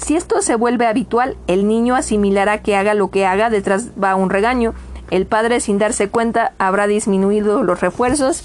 Si 0.00 0.16
esto 0.16 0.40
se 0.40 0.56
vuelve 0.56 0.86
habitual, 0.86 1.36
el 1.46 1.68
niño 1.68 1.94
asimilará 1.94 2.62
que 2.62 2.74
haga 2.74 2.94
lo 2.94 3.10
que 3.10 3.26
haga, 3.26 3.50
detrás 3.50 3.88
va 4.02 4.14
un 4.14 4.30
regaño. 4.30 4.74
El 5.10 5.26
padre, 5.26 5.60
sin 5.60 5.78
darse 5.78 6.08
cuenta, 6.08 6.52
habrá 6.58 6.86
disminuido 6.86 7.62
los 7.62 7.80
refuerzos 7.80 8.42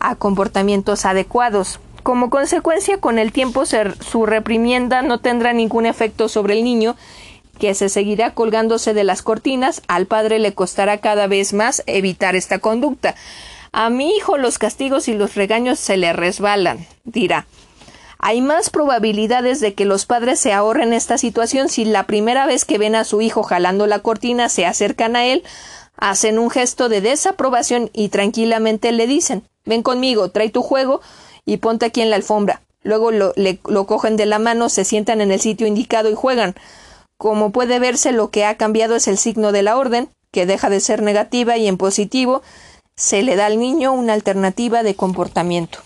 a 0.00 0.16
comportamientos 0.16 1.06
adecuados. 1.06 1.80
Como 2.02 2.28
consecuencia, 2.28 2.98
con 2.98 3.18
el 3.18 3.32
tiempo 3.32 3.64
su 3.64 4.26
reprimienda 4.26 5.02
no 5.02 5.18
tendrá 5.18 5.52
ningún 5.52 5.86
efecto 5.86 6.28
sobre 6.28 6.54
el 6.54 6.64
niño, 6.64 6.94
que 7.58 7.74
se 7.74 7.88
seguirá 7.88 8.34
colgándose 8.34 8.92
de 8.92 9.04
las 9.04 9.22
cortinas. 9.22 9.82
Al 9.88 10.06
padre 10.06 10.38
le 10.38 10.52
costará 10.52 10.98
cada 10.98 11.26
vez 11.26 11.54
más 11.54 11.82
evitar 11.86 12.36
esta 12.36 12.58
conducta. 12.58 13.14
A 13.72 13.88
mi 13.88 14.14
hijo 14.14 14.36
los 14.36 14.58
castigos 14.58 15.08
y 15.08 15.14
los 15.14 15.34
regaños 15.34 15.78
se 15.78 15.96
le 15.96 16.12
resbalan, 16.12 16.86
dirá 17.04 17.46
hay 18.18 18.40
más 18.40 18.70
probabilidades 18.70 19.60
de 19.60 19.74
que 19.74 19.84
los 19.84 20.06
padres 20.06 20.40
se 20.40 20.52
ahorren 20.52 20.92
esta 20.92 21.18
situación 21.18 21.68
si 21.68 21.84
la 21.84 22.04
primera 22.04 22.46
vez 22.46 22.64
que 22.64 22.78
ven 22.78 22.94
a 22.94 23.04
su 23.04 23.20
hijo 23.20 23.42
jalando 23.42 23.86
la 23.86 24.00
cortina 24.00 24.48
se 24.48 24.66
acercan 24.66 25.16
a 25.16 25.26
él, 25.26 25.42
hacen 25.96 26.38
un 26.38 26.50
gesto 26.50 26.88
de 26.88 27.00
desaprobación 27.00 27.90
y 27.92 28.08
tranquilamente 28.08 28.92
le 28.92 29.06
dicen 29.06 29.44
ven 29.66 29.82
conmigo, 29.82 30.30
trae 30.30 30.48
tu 30.48 30.62
juego 30.62 31.02
y 31.44 31.58
ponte 31.58 31.84
aquí 31.86 32.00
en 32.00 32.10
la 32.10 32.16
alfombra. 32.16 32.62
Luego 32.82 33.10
lo, 33.10 33.34
lo 33.36 33.86
cogen 33.86 34.16
de 34.16 34.26
la 34.26 34.38
mano, 34.38 34.68
se 34.68 34.84
sientan 34.84 35.20
en 35.20 35.32
el 35.32 35.40
sitio 35.40 35.66
indicado 35.66 36.08
y 36.08 36.14
juegan. 36.14 36.54
Como 37.18 37.50
puede 37.50 37.78
verse, 37.78 38.12
lo 38.12 38.30
que 38.30 38.44
ha 38.44 38.56
cambiado 38.56 38.96
es 38.96 39.08
el 39.08 39.18
signo 39.18 39.50
de 39.52 39.62
la 39.62 39.76
orden, 39.76 40.08
que 40.30 40.46
deja 40.46 40.70
de 40.70 40.80
ser 40.80 41.02
negativa 41.02 41.56
y 41.56 41.66
en 41.66 41.78
positivo 41.78 42.42
se 42.94 43.22
le 43.22 43.36
da 43.36 43.46
al 43.46 43.58
niño 43.58 43.92
una 43.92 44.14
alternativa 44.14 44.82
de 44.82 44.94
comportamiento 44.94 45.80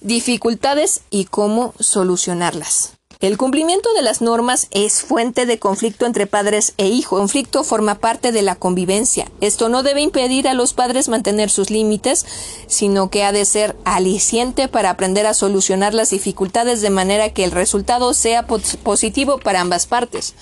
dificultades 0.00 1.02
y 1.10 1.26
cómo 1.26 1.74
solucionarlas. 1.78 2.94
El 3.20 3.36
cumplimiento 3.36 3.92
de 3.92 4.00
las 4.00 4.22
normas 4.22 4.68
es 4.70 5.02
fuente 5.02 5.44
de 5.44 5.58
conflicto 5.58 6.06
entre 6.06 6.26
padres 6.26 6.72
e 6.78 6.86
hijos. 6.88 7.18
Conflicto 7.18 7.64
forma 7.64 7.96
parte 7.96 8.32
de 8.32 8.40
la 8.40 8.54
convivencia. 8.54 9.30
Esto 9.42 9.68
no 9.68 9.82
debe 9.82 10.00
impedir 10.00 10.48
a 10.48 10.54
los 10.54 10.72
padres 10.72 11.10
mantener 11.10 11.50
sus 11.50 11.68
límites, 11.68 12.24
sino 12.66 13.10
que 13.10 13.22
ha 13.22 13.32
de 13.32 13.44
ser 13.44 13.76
aliciente 13.84 14.68
para 14.68 14.88
aprender 14.88 15.26
a 15.26 15.34
solucionar 15.34 15.92
las 15.92 16.08
dificultades 16.08 16.80
de 16.80 16.88
manera 16.88 17.34
que 17.34 17.44
el 17.44 17.50
resultado 17.50 18.14
sea 18.14 18.46
positivo 18.46 19.36
para 19.36 19.60
ambas 19.60 19.86
partes. 19.86 20.32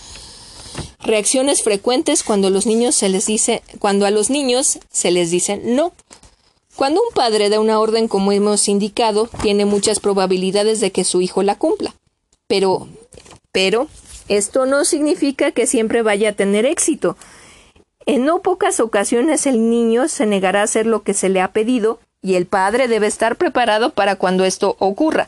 Reacciones 1.01 1.65
frecuentes 1.65 2.23
cuando 2.23 2.49
cuando 3.81 4.07
a 4.07 4.11
los 4.11 4.31
niños 4.31 4.79
se 4.93 5.11
les 5.11 5.31
dice 5.33 5.61
no. 5.65 5.93
Cuando 6.79 7.03
un 7.03 7.13
padre 7.13 7.49
da 7.49 7.59
una 7.59 7.81
orden 7.81 8.07
como 8.07 8.31
hemos 8.31 8.69
indicado, 8.69 9.29
tiene 9.43 9.65
muchas 9.65 9.99
probabilidades 9.99 10.79
de 10.79 10.93
que 10.93 11.03
su 11.03 11.21
hijo 11.21 11.43
la 11.43 11.57
cumpla. 11.57 11.93
Pero, 12.47 12.87
pero, 13.51 13.89
esto 14.29 14.65
no 14.65 14.85
significa 14.85 15.51
que 15.51 15.67
siempre 15.67 16.03
vaya 16.03 16.29
a 16.29 16.33
tener 16.35 16.65
éxito. 16.67 17.17
En 18.07 18.25
no 18.25 18.43
pocas 18.43 18.79
ocasiones 18.79 19.45
el 19.47 19.69
niño 19.69 20.07
se 20.07 20.25
negará 20.25 20.61
a 20.61 20.63
hacer 20.63 20.87
lo 20.87 21.03
que 21.03 21.15
se 21.15 21.29
le 21.29 21.41
ha 21.41 21.51
pedido 21.51 21.99
y 22.23 22.37
el 22.37 22.47
padre 22.47 22.87
debe 22.87 23.09
estar 23.09 23.35
preparado 23.35 23.91
para 23.91 24.15
cuando 24.15 24.45
esto 24.45 24.77
ocurra. 24.79 25.27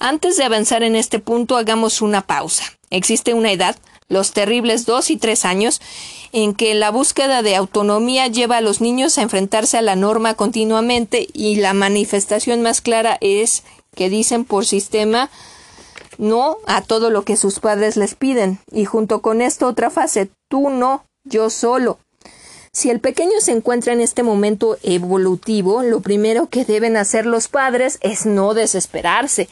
Antes 0.00 0.36
de 0.38 0.42
avanzar 0.42 0.82
en 0.82 0.96
este 0.96 1.20
punto, 1.20 1.56
hagamos 1.56 2.02
una 2.02 2.22
pausa. 2.22 2.64
Existe 2.90 3.32
una 3.32 3.52
edad 3.52 3.76
los 4.10 4.32
terribles 4.32 4.84
dos 4.84 5.08
y 5.10 5.16
tres 5.16 5.46
años, 5.46 5.80
en 6.32 6.54
que 6.54 6.74
la 6.74 6.90
búsqueda 6.90 7.42
de 7.42 7.56
autonomía 7.56 8.26
lleva 8.26 8.58
a 8.58 8.60
los 8.60 8.82
niños 8.82 9.16
a 9.16 9.22
enfrentarse 9.22 9.78
a 9.78 9.82
la 9.82 9.96
norma 9.96 10.34
continuamente 10.34 11.26
y 11.32 11.56
la 11.56 11.72
manifestación 11.72 12.60
más 12.60 12.82
clara 12.82 13.16
es 13.22 13.62
que 13.96 14.10
dicen 14.10 14.44
por 14.44 14.66
sistema 14.66 15.30
no 16.18 16.58
a 16.66 16.82
todo 16.82 17.10
lo 17.10 17.22
que 17.22 17.36
sus 17.36 17.60
padres 17.60 17.96
les 17.96 18.14
piden 18.14 18.58
y 18.70 18.84
junto 18.84 19.22
con 19.22 19.40
esto 19.40 19.66
otra 19.66 19.90
fase 19.90 20.28
tú 20.48 20.68
no, 20.68 21.04
yo 21.24 21.48
solo. 21.48 21.98
Si 22.72 22.88
el 22.88 23.00
pequeño 23.00 23.40
se 23.40 23.50
encuentra 23.50 23.92
en 23.92 24.00
este 24.00 24.22
momento 24.22 24.78
evolutivo, 24.84 25.82
lo 25.82 26.00
primero 26.00 26.48
que 26.48 26.64
deben 26.64 26.96
hacer 26.96 27.26
los 27.26 27.48
padres 27.48 27.98
es 28.00 28.26
no 28.26 28.54
desesperarse. 28.54 29.48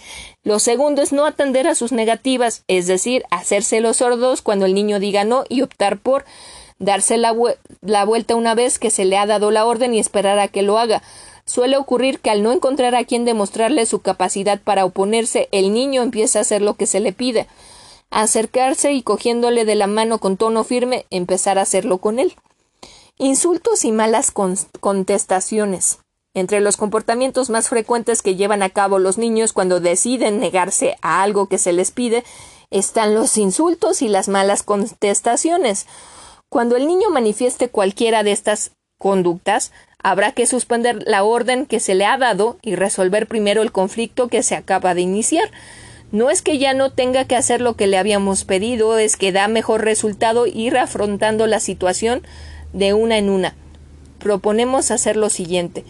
Lo 0.49 0.61
segundo 0.61 1.03
es 1.03 1.13
no 1.13 1.27
atender 1.27 1.69
a 1.69 1.75
sus 1.75 1.93
negativas, 1.93 2.65
es 2.69 2.87
decir, 2.87 3.23
hacerse 3.31 3.83
los 3.83 3.99
sordos 3.99 4.41
cuando 4.41 4.65
el 4.65 4.73
niño 4.73 4.99
diga 4.99 5.25
no 5.25 5.45
y 5.51 5.61
optar 5.61 5.99
por 5.99 6.25
darse 6.79 7.19
la, 7.19 7.37
la 7.83 8.07
vuelta 8.07 8.35
una 8.35 8.55
vez 8.55 8.79
que 8.79 8.89
se 8.89 9.05
le 9.05 9.19
ha 9.19 9.27
dado 9.27 9.51
la 9.51 9.67
orden 9.67 9.93
y 9.93 9.99
esperar 9.99 10.39
a 10.39 10.49
que 10.49 10.63
lo 10.63 10.79
haga. 10.79 11.03
Suele 11.45 11.77
ocurrir 11.77 12.21
que 12.21 12.31
al 12.31 12.43
no 12.43 12.51
encontrar 12.51 12.95
a 12.95 13.05
quien 13.05 13.27
demostrarle 13.27 13.85
su 13.85 14.01
capacidad 14.01 14.59
para 14.59 14.87
oponerse, 14.87 15.51
el 15.53 15.75
niño 15.75 16.01
empieza 16.01 16.39
a 16.39 16.43
hacer 16.43 16.63
lo 16.63 16.77
que 16.77 16.87
se 16.87 17.01
le 17.01 17.13
pide. 17.13 17.47
Acercarse 18.09 18.95
y 18.95 19.03
cogiéndole 19.03 19.67
de 19.67 19.75
la 19.75 19.87
mano 19.87 20.17
con 20.19 20.39
tono 20.39 20.65
firme, 20.65 21.05
empezar 21.11 21.59
a 21.59 21.63
hacerlo 21.63 21.99
con 21.99 22.19
él. 22.19 22.35
Insultos 23.19 23.85
y 23.85 23.93
malas 23.93 24.33
contestaciones. 24.81 25.99
Entre 26.35 26.61
los 26.61 26.77
comportamientos 26.77 27.51
más 27.51 27.69
frecuentes 27.69 28.23
que 28.23 28.37
llevan 28.37 28.63
a 28.63 28.71
cabo 28.71 28.99
los 28.99 29.19
niños 29.19 29.53
cuando 29.53 29.81
deciden 29.81 30.41
negarse 30.41 30.97
a 31.01 31.23
algo 31.23 31.47
que 31.47 31.59
se 31.59 31.73
les 31.73 31.91
pide 31.91 32.25
están 32.71 33.15
los 33.15 33.39
insultos 33.39 34.03
y 34.03 34.09
las 34.09 34.29
malas 34.29 34.63
contestaciones. 34.63 35.87
Cuando 36.51 36.77
el 36.77 36.87
niño 36.87 37.11
manifieste 37.11 37.71
cualquiera 37.71 38.23
de 38.23 38.33
estas 38.33 38.73
conductas, 38.99 39.73
habrá 40.03 40.33
que 40.33 40.47
suspender 40.47 41.03
la 41.07 41.25
orden 41.25 41.65
que 41.67 41.81
se 41.81 41.95
le 41.95 42.05
ha 42.05 42.19
dado 42.19 42.59
y 42.63 42.75
resolver 42.75 43.27
primero 43.27 43.63
el 43.63 43.73
conflicto 43.73 44.29
que 44.29 44.43
se 44.43 44.55
acaba 44.55 44.95
de 44.95 45.01
iniciar. 45.01 45.51
No 46.13 46.31
es 46.31 46.43
que 46.43 46.59
ya 46.59 46.75
no 46.75 46.91
tenga 46.91 47.25
que 47.25 47.37
hacer 47.37 47.61
lo 47.61 47.75
que 47.75 47.87
le 47.87 47.99
habíamos 47.99 48.45
pedido, 48.45 48.99
es 48.99 49.17
que 49.17 49.33
da 49.33 49.49
mejor 49.49 49.85
resultado 49.85 50.47
ir 50.47 50.77
afrontando 50.77 51.47
la 51.47 51.61
situación 51.61 52.23
de 52.73 52.93
una 52.93 53.19
en 53.19 53.31
una. 53.31 53.55
Proponemos 54.19 54.91
hacer 54.91 55.17
lo 55.17 55.31
siguiente 55.31 55.85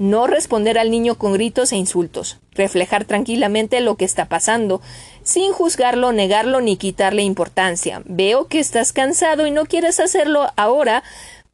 no 0.00 0.26
responder 0.26 0.78
al 0.78 0.90
niño 0.90 1.16
con 1.16 1.34
gritos 1.34 1.72
e 1.72 1.76
insultos, 1.76 2.38
reflejar 2.52 3.04
tranquilamente 3.04 3.80
lo 3.80 3.96
que 3.96 4.06
está 4.06 4.24
pasando, 4.30 4.80
sin 5.24 5.52
juzgarlo, 5.52 6.10
negarlo 6.12 6.62
ni 6.62 6.78
quitarle 6.78 7.22
importancia. 7.22 8.00
Veo 8.06 8.46
que 8.46 8.60
estás 8.60 8.94
cansado 8.94 9.46
y 9.46 9.50
no 9.50 9.66
quieres 9.66 10.00
hacerlo 10.00 10.50
ahora, 10.56 11.02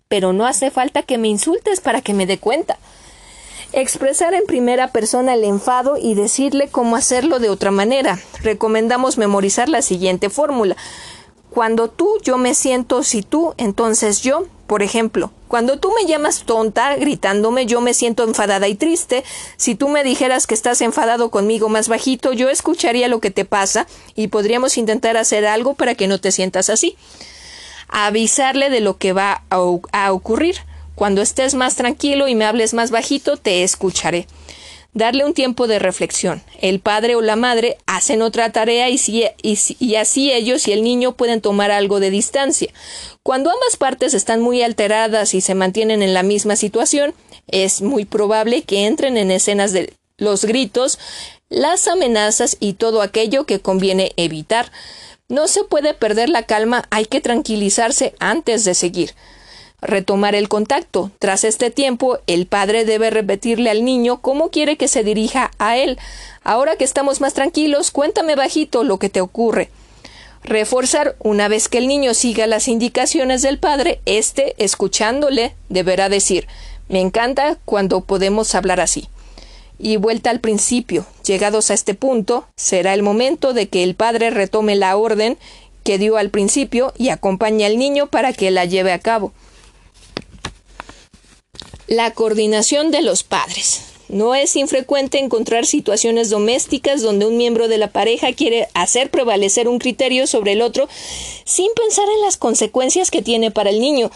pero 0.06 0.32
no 0.32 0.46
hace 0.46 0.70
falta 0.70 1.02
que 1.02 1.18
me 1.18 1.26
insultes 1.26 1.80
para 1.80 2.02
que 2.02 2.14
me 2.14 2.24
dé 2.24 2.38
cuenta. 2.38 2.78
Expresar 3.72 4.32
en 4.32 4.46
primera 4.46 4.92
persona 4.92 5.34
el 5.34 5.42
enfado 5.42 5.98
y 6.00 6.14
decirle 6.14 6.68
cómo 6.68 6.94
hacerlo 6.94 7.40
de 7.40 7.50
otra 7.50 7.72
manera. 7.72 8.20
Recomendamos 8.42 9.18
memorizar 9.18 9.68
la 9.68 9.82
siguiente 9.82 10.30
fórmula. 10.30 10.76
Cuando 11.50 11.88
tú, 11.88 12.14
yo 12.22 12.38
me 12.38 12.54
siento, 12.54 13.02
si 13.02 13.22
tú, 13.22 13.54
entonces 13.56 14.22
yo. 14.22 14.46
Por 14.66 14.82
ejemplo, 14.82 15.30
cuando 15.46 15.78
tú 15.78 15.92
me 15.92 16.08
llamas 16.08 16.42
tonta, 16.44 16.96
gritándome, 16.96 17.66
yo 17.66 17.80
me 17.80 17.94
siento 17.94 18.24
enfadada 18.24 18.66
y 18.66 18.74
triste. 18.74 19.22
Si 19.56 19.76
tú 19.76 19.88
me 19.88 20.02
dijeras 20.02 20.48
que 20.48 20.54
estás 20.54 20.80
enfadado 20.80 21.30
conmigo 21.30 21.68
más 21.68 21.88
bajito, 21.88 22.32
yo 22.32 22.50
escucharía 22.50 23.06
lo 23.06 23.20
que 23.20 23.30
te 23.30 23.44
pasa 23.44 23.86
y 24.16 24.26
podríamos 24.26 24.76
intentar 24.76 25.16
hacer 25.16 25.46
algo 25.46 25.74
para 25.74 25.94
que 25.94 26.08
no 26.08 26.20
te 26.20 26.32
sientas 26.32 26.68
así. 26.68 26.96
Avisarle 27.88 28.68
de 28.68 28.80
lo 28.80 28.98
que 28.98 29.12
va 29.12 29.44
a, 29.50 30.12
ocurrir. 30.12 30.56
Cuando 30.96 31.22
estés 31.22 31.54
más 31.54 31.76
tranquilo 31.76 32.26
y 32.26 32.34
me 32.34 32.44
hables 32.44 32.74
más 32.74 32.90
bajito, 32.90 33.36
te 33.36 33.62
escucharé. 33.62 34.26
Darle 34.96 35.26
un 35.26 35.34
tiempo 35.34 35.66
de 35.66 35.78
reflexión. 35.78 36.42
El 36.58 36.80
padre 36.80 37.16
o 37.16 37.20
la 37.20 37.36
madre 37.36 37.76
hacen 37.84 38.22
otra 38.22 38.50
tarea 38.50 38.88
y, 38.88 38.98
y, 39.42 39.94
así 39.94 40.32
ellos 40.32 40.66
y 40.66 40.72
el 40.72 40.82
niño 40.82 41.12
pueden 41.12 41.42
tomar 41.42 41.70
algo 41.70 42.00
de 42.00 42.08
distancia. 42.08 42.72
Cuando 43.22 43.50
ambas 43.50 43.76
partes 43.76 44.14
están 44.14 44.40
muy 44.40 44.62
alteradas 44.62 45.34
y 45.34 45.42
se 45.42 45.54
mantienen 45.54 46.02
en 46.02 46.14
la 46.14 46.22
misma 46.22 46.56
situación, 46.56 47.14
es 47.46 47.82
muy 47.82 48.06
probable 48.06 48.62
que 48.62 48.86
entren 48.86 49.18
en 49.18 49.30
escenas 49.30 49.72
de 49.74 49.92
los 50.16 50.46
gritos, 50.46 50.98
las 51.50 51.88
amenazas 51.88 52.56
y 52.58 52.72
todo 52.72 53.02
aquello 53.02 53.44
que 53.44 53.60
conviene 53.60 54.12
evitar. 54.16 54.72
No 55.28 55.46
se 55.46 55.62
puede 55.62 55.92
perder 55.92 56.30
la 56.30 56.44
calma, 56.44 56.88
hay 56.88 57.04
que 57.04 57.20
tranquilizarse 57.20 58.14
antes 58.18 58.64
de 58.64 58.72
seguir 58.72 59.10
retomar 59.80 60.34
el 60.34 60.48
contacto. 60.48 61.10
Tras 61.18 61.44
este 61.44 61.70
tiempo, 61.70 62.18
el 62.26 62.46
padre 62.46 62.84
debe 62.84 63.10
repetirle 63.10 63.70
al 63.70 63.84
niño 63.84 64.20
cómo 64.20 64.50
quiere 64.50 64.76
que 64.76 64.88
se 64.88 65.04
dirija 65.04 65.50
a 65.58 65.76
él. 65.76 65.98
Ahora 66.42 66.76
que 66.76 66.84
estamos 66.84 67.20
más 67.20 67.34
tranquilos, 67.34 67.90
cuéntame 67.90 68.34
bajito 68.36 68.84
lo 68.84 68.98
que 68.98 69.08
te 69.08 69.20
ocurre. 69.20 69.70
Reforzar, 70.42 71.16
una 71.18 71.48
vez 71.48 71.68
que 71.68 71.78
el 71.78 71.88
niño 71.88 72.14
siga 72.14 72.46
las 72.46 72.68
indicaciones 72.68 73.42
del 73.42 73.58
padre, 73.58 74.00
éste, 74.06 74.54
escuchándole, 74.58 75.54
deberá 75.68 76.08
decir 76.08 76.46
Me 76.88 77.00
encanta 77.00 77.58
cuando 77.64 78.02
podemos 78.02 78.54
hablar 78.54 78.80
así. 78.80 79.08
Y 79.78 79.96
vuelta 79.96 80.30
al 80.30 80.40
principio. 80.40 81.04
Llegados 81.24 81.70
a 81.70 81.74
este 81.74 81.94
punto, 81.94 82.46
será 82.56 82.94
el 82.94 83.02
momento 83.02 83.52
de 83.52 83.68
que 83.68 83.82
el 83.82 83.94
padre 83.96 84.30
retome 84.30 84.76
la 84.76 84.96
orden 84.96 85.36
que 85.82 85.98
dio 85.98 86.16
al 86.16 86.30
principio 86.30 86.92
y 86.96 87.08
acompañe 87.10 87.66
al 87.66 87.76
niño 87.76 88.06
para 88.06 88.32
que 88.32 88.50
la 88.50 88.64
lleve 88.64 88.92
a 88.92 89.00
cabo. 89.00 89.32
La 91.88 92.10
coordinación 92.10 92.90
de 92.90 93.00
los 93.00 93.22
padres. 93.22 93.82
No 94.08 94.34
es 94.34 94.56
infrecuente 94.56 95.20
encontrar 95.20 95.66
situaciones 95.66 96.30
domésticas 96.30 97.00
donde 97.00 97.26
un 97.26 97.36
miembro 97.36 97.68
de 97.68 97.78
la 97.78 97.92
pareja 97.92 98.32
quiere 98.32 98.66
hacer 98.74 99.08
prevalecer 99.08 99.68
un 99.68 99.78
criterio 99.78 100.26
sobre 100.26 100.52
el 100.52 100.62
otro 100.62 100.88
sin 101.44 101.72
pensar 101.74 102.08
en 102.08 102.22
las 102.22 102.36
consecuencias 102.36 103.12
que 103.12 103.22
tiene 103.22 103.52
para 103.52 103.70
el 103.70 103.80
niño. 103.80 104.10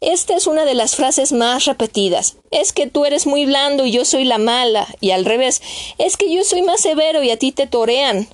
Esta 0.00 0.36
es 0.36 0.46
una 0.46 0.64
de 0.64 0.74
las 0.74 0.94
frases 0.94 1.32
más 1.32 1.64
repetidas. 1.64 2.36
Es 2.52 2.72
que 2.72 2.86
tú 2.86 3.04
eres 3.04 3.26
muy 3.26 3.46
blando 3.46 3.84
y 3.84 3.90
yo 3.90 4.04
soy 4.04 4.22
la 4.22 4.38
mala, 4.38 4.86
y 5.00 5.10
al 5.10 5.24
revés, 5.24 5.60
es 5.98 6.16
que 6.16 6.32
yo 6.32 6.44
soy 6.44 6.62
más 6.62 6.80
severo 6.80 7.24
y 7.24 7.30
a 7.30 7.36
ti 7.36 7.50
te 7.50 7.66
torean. 7.66 8.28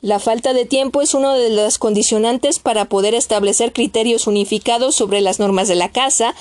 La 0.00 0.18
falta 0.18 0.52
de 0.52 0.64
tiempo 0.64 1.00
es 1.00 1.14
uno 1.14 1.34
de 1.34 1.50
los 1.50 1.78
condicionantes 1.78 2.58
para 2.58 2.86
poder 2.86 3.14
establecer 3.14 3.72
criterios 3.72 4.26
unificados 4.26 4.96
sobre 4.96 5.20
las 5.20 5.38
normas 5.38 5.68
de 5.68 5.76
la 5.76 5.90
casa 5.90 6.34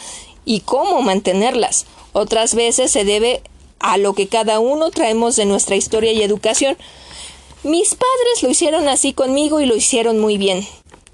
y 0.45 0.61
cómo 0.61 1.01
mantenerlas. 1.01 1.85
Otras 2.13 2.55
veces 2.55 2.91
se 2.91 3.05
debe 3.05 3.41
a 3.79 3.97
lo 3.97 4.13
que 4.13 4.27
cada 4.27 4.59
uno 4.59 4.91
traemos 4.91 5.35
de 5.35 5.45
nuestra 5.45 5.75
historia 5.75 6.11
y 6.11 6.21
educación. 6.21 6.77
Mis 7.63 7.89
padres 7.89 8.43
lo 8.43 8.49
hicieron 8.49 8.87
así 8.87 9.13
conmigo 9.13 9.59
y 9.59 9.65
lo 9.65 9.75
hicieron 9.75 10.19
muy 10.19 10.37
bien. 10.37 10.65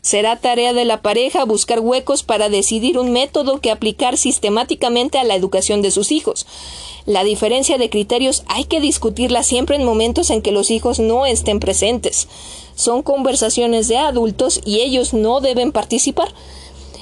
Será 0.01 0.37
tarea 0.37 0.71
de 0.71 0.85
la 0.85 1.01
pareja 1.01 1.43
buscar 1.43 1.81
huecos 1.81 2.23
para 2.23 2.47
decidir 2.47 2.97
un 2.97 3.11
método 3.11 3.59
que 3.59 3.71
aplicar 3.71 4.17
sistemáticamente 4.17 5.17
a 5.17 5.25
la 5.25 5.35
educación 5.35 5.81
de 5.81 5.91
sus 5.91 6.13
hijos. 6.13 6.47
La 7.05 7.25
diferencia 7.25 7.77
de 7.77 7.89
criterios 7.89 8.43
hay 8.47 8.63
que 8.63 8.79
discutirla 8.79 9.43
siempre 9.43 9.75
en 9.75 9.83
momentos 9.83 10.29
en 10.29 10.41
que 10.41 10.53
los 10.53 10.71
hijos 10.71 10.99
no 10.99 11.25
estén 11.25 11.59
presentes. 11.59 12.29
Son 12.75 13.01
conversaciones 13.01 13.89
de 13.89 13.97
adultos 13.97 14.61
y 14.65 14.79
ellos 14.79 15.13
no 15.13 15.41
deben 15.41 15.73
participar. 15.73 16.33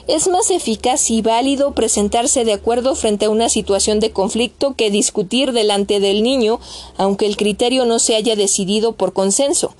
Es 0.07 0.27
más 0.27 0.51
eficaz 0.51 1.09
y 1.09 1.23
válido 1.23 1.73
presentarse 1.73 2.45
de 2.45 2.53
acuerdo 2.53 2.93
frente 2.93 3.25
a 3.25 3.31
una 3.31 3.49
situación 3.49 3.99
de 3.99 4.11
conflicto 4.11 4.75
que 4.75 4.91
discutir 4.91 5.51
delante 5.51 5.99
del 5.99 6.21
niño, 6.21 6.59
aunque 6.95 7.25
el 7.25 7.37
criterio 7.37 7.85
no 7.85 7.97
se 7.97 8.15
haya 8.15 8.35
decidido 8.35 8.91
por 8.91 9.13
consenso. 9.13 9.73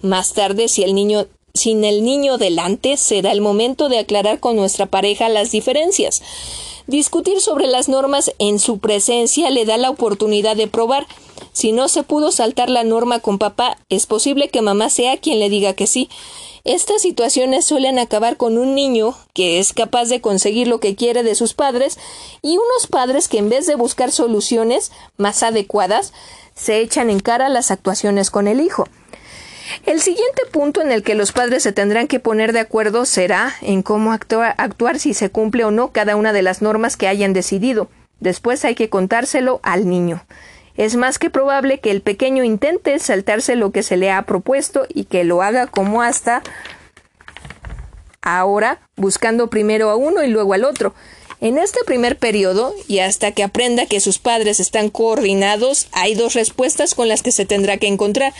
Más 0.00 0.34
tarde, 0.34 0.68
si 0.68 0.84
el 0.84 0.94
niño 0.94 1.26
sin 1.54 1.84
el 1.84 2.04
niño 2.04 2.38
delante, 2.38 2.96
será 2.96 3.32
el 3.32 3.40
momento 3.40 3.88
de 3.88 3.98
aclarar 3.98 4.40
con 4.40 4.56
nuestra 4.56 4.86
pareja 4.86 5.28
las 5.28 5.50
diferencias. 5.50 6.22
Discutir 6.86 7.40
sobre 7.40 7.66
las 7.66 7.88
normas 7.88 8.32
en 8.38 8.58
su 8.58 8.78
presencia 8.78 9.50
le 9.50 9.64
da 9.64 9.76
la 9.76 9.90
oportunidad 9.90 10.56
de 10.56 10.68
probar. 10.68 11.06
Si 11.52 11.72
no 11.72 11.88
se 11.88 12.02
pudo 12.02 12.32
saltar 12.32 12.70
la 12.70 12.82
norma 12.82 13.20
con 13.20 13.38
papá, 13.38 13.76
es 13.88 14.06
posible 14.06 14.48
que 14.48 14.62
mamá 14.62 14.88
sea 14.88 15.18
quien 15.18 15.38
le 15.38 15.50
diga 15.50 15.74
que 15.74 15.86
sí. 15.86 16.08
Estas 16.64 17.02
situaciones 17.02 17.64
suelen 17.64 17.98
acabar 17.98 18.36
con 18.36 18.56
un 18.56 18.74
niño 18.74 19.16
que 19.34 19.58
es 19.58 19.72
capaz 19.72 20.08
de 20.08 20.20
conseguir 20.20 20.68
lo 20.68 20.80
que 20.80 20.94
quiere 20.94 21.22
de 21.22 21.34
sus 21.34 21.54
padres 21.54 21.98
y 22.40 22.56
unos 22.56 22.86
padres 22.88 23.28
que 23.28 23.38
en 23.38 23.48
vez 23.48 23.66
de 23.66 23.74
buscar 23.74 24.12
soluciones 24.12 24.92
más 25.16 25.42
adecuadas, 25.42 26.12
se 26.54 26.80
echan 26.80 27.10
en 27.10 27.20
cara 27.20 27.48
las 27.48 27.70
actuaciones 27.70 28.30
con 28.30 28.46
el 28.46 28.60
hijo. 28.60 28.86
El 29.86 30.00
siguiente 30.00 30.42
punto 30.50 30.80
en 30.80 30.92
el 30.92 31.02
que 31.02 31.14
los 31.14 31.32
padres 31.32 31.62
se 31.62 31.72
tendrán 31.72 32.06
que 32.06 32.20
poner 32.20 32.52
de 32.52 32.60
acuerdo 32.60 33.04
será 33.04 33.54
en 33.62 33.82
cómo 33.82 34.12
actuar, 34.12 34.98
si 34.98 35.14
se 35.14 35.30
cumple 35.30 35.64
o 35.64 35.70
no 35.70 35.92
cada 35.92 36.16
una 36.16 36.32
de 36.32 36.42
las 36.42 36.62
normas 36.62 36.96
que 36.96 37.08
hayan 37.08 37.32
decidido. 37.32 37.88
Después 38.20 38.64
hay 38.64 38.74
que 38.74 38.88
contárselo 38.88 39.60
al 39.62 39.88
niño. 39.88 40.24
Es 40.76 40.96
más 40.96 41.18
que 41.18 41.30
probable 41.30 41.80
que 41.80 41.90
el 41.90 42.00
pequeño 42.00 42.44
intente 42.44 42.98
saltarse 42.98 43.56
lo 43.56 43.72
que 43.72 43.82
se 43.82 43.96
le 43.96 44.10
ha 44.10 44.22
propuesto 44.22 44.86
y 44.88 45.04
que 45.04 45.24
lo 45.24 45.42
haga 45.42 45.66
como 45.66 46.02
hasta 46.02 46.42
ahora, 48.22 48.80
buscando 48.96 49.50
primero 49.50 49.90
a 49.90 49.96
uno 49.96 50.22
y 50.22 50.28
luego 50.28 50.54
al 50.54 50.64
otro. 50.64 50.94
En 51.40 51.58
este 51.58 51.80
primer 51.84 52.18
periodo, 52.18 52.72
y 52.86 53.00
hasta 53.00 53.32
que 53.32 53.42
aprenda 53.42 53.86
que 53.86 53.98
sus 53.98 54.20
padres 54.20 54.60
están 54.60 54.90
coordinados, 54.90 55.88
hay 55.90 56.14
dos 56.14 56.34
respuestas 56.34 56.94
con 56.94 57.08
las 57.08 57.22
que 57.22 57.32
se 57.32 57.44
tendrá 57.44 57.78
que 57.78 57.88
encontrar. 57.88 58.32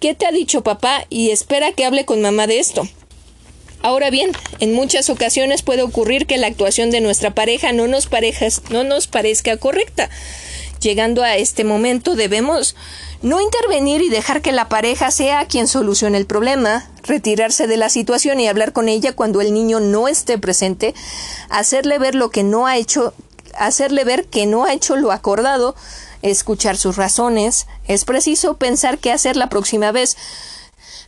¿Qué 0.00 0.16
te 0.16 0.26
ha 0.26 0.32
dicho 0.32 0.62
papá? 0.62 1.06
Y 1.10 1.30
espera 1.30 1.70
que 1.70 1.84
hable 1.84 2.04
con 2.04 2.20
mamá 2.20 2.48
de 2.48 2.58
esto. 2.58 2.88
Ahora 3.82 4.10
bien, 4.10 4.32
en 4.58 4.74
muchas 4.74 5.10
ocasiones 5.10 5.62
puede 5.62 5.82
ocurrir 5.82 6.26
que 6.26 6.38
la 6.38 6.48
actuación 6.48 6.90
de 6.90 7.00
nuestra 7.00 7.34
pareja 7.34 7.72
no 7.72 7.86
nos, 7.86 8.08
no 8.68 8.82
nos 8.82 9.06
parezca 9.06 9.56
correcta. 9.56 10.10
Llegando 10.80 11.22
a 11.22 11.36
este 11.36 11.62
momento 11.62 12.14
debemos 12.14 12.74
no 13.20 13.40
intervenir 13.40 14.00
y 14.00 14.08
dejar 14.08 14.40
que 14.40 14.50
la 14.50 14.70
pareja 14.70 15.10
sea 15.10 15.44
quien 15.46 15.68
solucione 15.68 16.16
el 16.16 16.24
problema, 16.24 16.90
retirarse 17.02 17.66
de 17.66 17.76
la 17.76 17.90
situación 17.90 18.40
y 18.40 18.48
hablar 18.48 18.72
con 18.72 18.88
ella 18.88 19.14
cuando 19.14 19.42
el 19.42 19.52
niño 19.52 19.78
no 19.80 20.08
esté 20.08 20.38
presente, 20.38 20.94
hacerle 21.50 21.98
ver 21.98 22.14
lo 22.14 22.30
que 22.30 22.44
no 22.44 22.66
ha 22.66 22.78
hecho, 22.78 23.12
hacerle 23.58 24.04
ver 24.04 24.24
que 24.24 24.46
no 24.46 24.64
ha 24.64 24.72
hecho 24.72 24.96
lo 24.96 25.12
acordado, 25.12 25.76
escuchar 26.22 26.78
sus 26.78 26.96
razones, 26.96 27.66
es 27.86 28.06
preciso 28.06 28.56
pensar 28.56 28.96
qué 28.96 29.12
hacer 29.12 29.36
la 29.36 29.50
próxima 29.50 29.92
vez, 29.92 30.16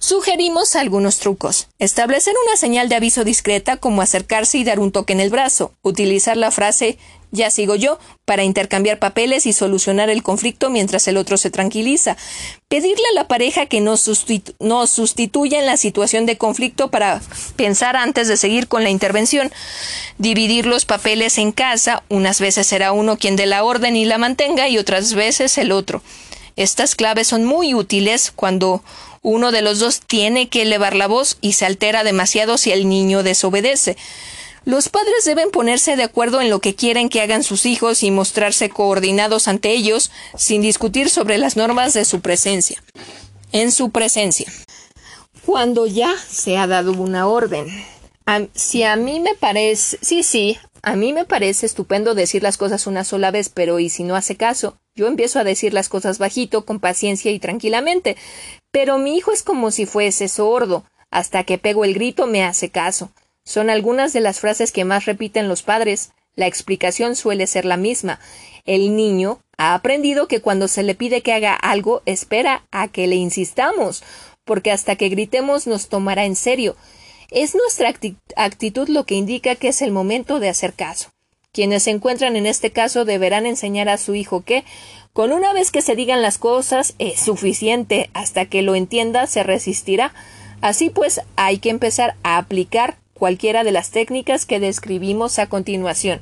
Sugerimos 0.03 0.75
algunos 0.75 1.21
trucos. 1.21 1.69
Establecer 1.79 2.35
una 2.45 2.57
señal 2.57 2.89
de 2.89 2.97
aviso 2.97 3.23
discreta 3.23 3.77
como 3.77 4.03
acercarse 4.03 4.59
y 4.59 4.65
dar 4.65 4.81
un 4.81 4.91
toque 4.91 5.13
en 5.13 5.21
el 5.21 5.31
brazo. 5.31 5.75
Utilizar 5.81 6.37
la 6.37 6.51
frase 6.51 6.99
ya 7.33 7.51
sigo 7.51 7.75
yo 7.75 7.99
para 8.27 8.45
intercambiar 8.45 8.99
papeles 8.99 9.47
y 9.47 9.55
solucionar 9.55 10.11
el 10.11 10.23
conflicto 10.23 10.71
mientras 10.71 11.09
el 11.09 11.17
otro 11.17 11.39
se 11.39 11.51
tranquiliza. 11.51 12.17
Pedirle 12.69 13.05
a 13.11 13.15
la 13.15 13.27
pareja 13.27 13.67
que 13.67 13.81
nos, 13.81 14.03
sustituya 14.03 15.59
en 15.59 15.67
la 15.67 15.79
situación 15.79 16.27
de 16.27 16.37
conflicto 16.39 16.91
para 16.91 17.21
pensar 17.57 17.97
antes 17.97 18.29
de 18.29 18.37
seguir 18.37 18.69
con 18.69 18.85
la 18.85 18.91
intervención. 18.91 19.51
Dividir 20.19 20.67
los 20.67 20.85
papeles 20.85 21.39
en 21.39 21.53
casa. 21.53 22.03
Unas 22.11 22.39
veces 22.39 22.67
será 22.67 22.93
uno 22.93 23.17
quien 23.17 23.35
dé 23.35 23.47
la 23.47 23.65
orden 23.65 23.97
y 23.97 24.05
la 24.05 24.19
mantenga 24.19 24.69
y 24.69 24.77
otras 24.77 25.15
veces 25.15 25.57
el 25.57 25.73
otro. 25.73 26.03
Estas 26.57 26.95
claves 26.95 27.29
son 27.29 27.45
muy 27.45 27.73
útiles 27.73 28.31
cuando 28.31 28.85
uno 29.23 29.53
de 29.53 29.63
los 29.63 29.79
dos 29.79 30.01
tiene 30.01 30.49
que 30.49 30.63
elevar 30.63 30.95
la 30.95 31.07
voz 31.07 31.39
y 31.41 31.55
se 31.55 31.65
altera 31.65 32.05
demasiado 32.05 32.59
si 32.59 32.73
el 32.73 32.89
niño 32.89 33.23
desobedece. 33.23 33.97
Los 34.65 34.89
padres 34.89 35.25
deben 35.25 35.51
ponerse 35.51 35.97
de 35.97 36.05
acuerdo 36.05 36.41
en 36.41 36.49
lo 36.49 36.61
que 36.61 36.75
quieren 36.75 37.09
que 37.09 37.21
hagan 37.21 37.43
sus 37.43 37.67
hijos 37.67 38.03
y 38.03 38.11
mostrarse 38.11 38.69
coordinados 38.69 39.49
ante 39.49 39.73
ellos 39.73 40.13
sin 40.37 40.63
discutir 40.63 41.11
sobre 41.11 41.39
las 41.39 41.57
normas 41.57 41.95
de 41.95 42.05
su 42.05 42.21
presencia. 42.21 42.83
En 43.51 43.73
su 43.73 43.91
presencia. 43.91 44.51
Cuando 45.45 45.87
ya 45.87 46.15
se 46.29 46.57
ha 46.57 46.69
dado 46.69 46.93
una 46.93 47.27
orden. 47.27 47.67
si 48.55 48.85
a 48.85 48.95
mí 48.95 49.19
me 49.19 49.35
parece, 49.35 49.99
sí, 50.01 50.23
sí, 50.23 50.59
a 50.83 50.95
mí 50.95 51.13
me 51.13 51.25
parece 51.25 51.67
estupendo 51.67 52.15
decir 52.15 52.43
las 52.43 52.57
cosas 52.57 52.87
una 52.87 53.05
sola 53.05 53.33
vez, 53.33 53.49
pero 53.49 53.81
¿y 53.81 53.89
si 53.89 54.05
no 54.05 54.15
hace 54.15 54.37
caso? 54.37 54.79
Yo 54.95 55.09
empiezo 55.09 55.41
a 55.41 55.45
decir 55.45 55.75
las 55.75 55.89
cosas 55.89 56.19
bajito, 56.19 56.65
con 56.65 56.79
paciencia 56.79 57.33
y 57.33 57.41
tranquilamente, 57.41 58.17
pero 58.71 58.99
mi 58.99 59.17
hijo 59.17 59.33
es 59.33 59.43
como 59.43 59.73
si 59.73 59.87
fuese 59.87 60.29
sordo. 60.29 60.85
Hasta 61.11 61.45
que 61.45 61.59
pego 61.59 61.85
el 61.85 61.95
grito 61.95 62.27
me 62.27 62.43
hace 62.43 62.71
caso. 62.71 63.11
Son 63.45 63.71
algunas 63.71 64.13
de 64.13 64.21
las 64.21 64.41
frases 64.41 64.73
que 64.73 64.85
más 64.85 65.05
repiten 65.05 65.49
los 65.49 65.63
padres. 65.63 66.11
La 66.37 66.47
explicación 66.47 67.17
suele 67.17 67.47
ser 67.47 67.65
la 67.65 67.77
misma. 67.77 68.21
El 68.65 68.97
niño 68.97 69.41
ha 69.59 69.75
aprendido 69.75 70.29
que 70.29 70.41
cuando 70.41 70.69
se 70.69 70.83
le 70.83 70.95
pide 70.95 71.23
que 71.23 71.33
haga 71.33 71.55
algo, 71.55 72.03
espera 72.07 72.65
a 72.71 72.89
que 72.89 73.07
le 73.07 73.17
insistamos, 73.17 74.03
porque 74.45 74.71
hasta 74.71 74.97
que 74.97 75.09
gritemos 75.09 75.67
nos 75.67 75.89
tomará 75.89 76.25
en 76.25 76.37
serio. 76.37 76.77
Es 77.31 77.55
nuestra 77.55 77.93
actitud 78.37 78.89
lo 78.89 79.05
que 79.05 79.15
indica 79.15 79.57
que 79.57 79.69
es 79.69 79.83
el 79.83 79.91
momento 79.91 80.39
de 80.39 80.49
hacer 80.49 80.75
caso. 80.75 81.11
Quienes 81.53 81.83
se 81.83 81.91
encuentran 81.91 82.37
en 82.37 82.47
este 82.47 82.71
caso 82.71 83.05
deberán 83.05 83.45
enseñar 83.47 83.89
a 83.89 83.99
su 83.99 84.15
hijo 84.15 84.43
que, 84.43 84.65
Con 85.13 85.33
una 85.33 85.53
vez 85.53 85.71
que 85.71 85.83
se 85.83 85.95
digan 85.95 86.23
las 86.23 86.39
cosas 86.39 86.95
es 86.99 87.21
suficiente, 87.21 88.09
hasta 88.15 88.47
que 88.47 88.63
lo 88.63 88.75
entienda 88.75 89.27
se 89.27 89.43
resistirá. 89.43 90.15
Así 90.63 90.89
pues, 90.89 91.21
hay 91.37 91.59
que 91.59 91.69
empezar 91.69 92.15
a 92.23 92.39
aplicar 92.39 92.97
cualquiera 93.23 93.63
de 93.63 93.71
las 93.71 93.93
técnicas 93.93 94.47
que 94.47 94.59
describimos 94.59 95.39
a 95.39 95.47
continuación. 95.47 96.21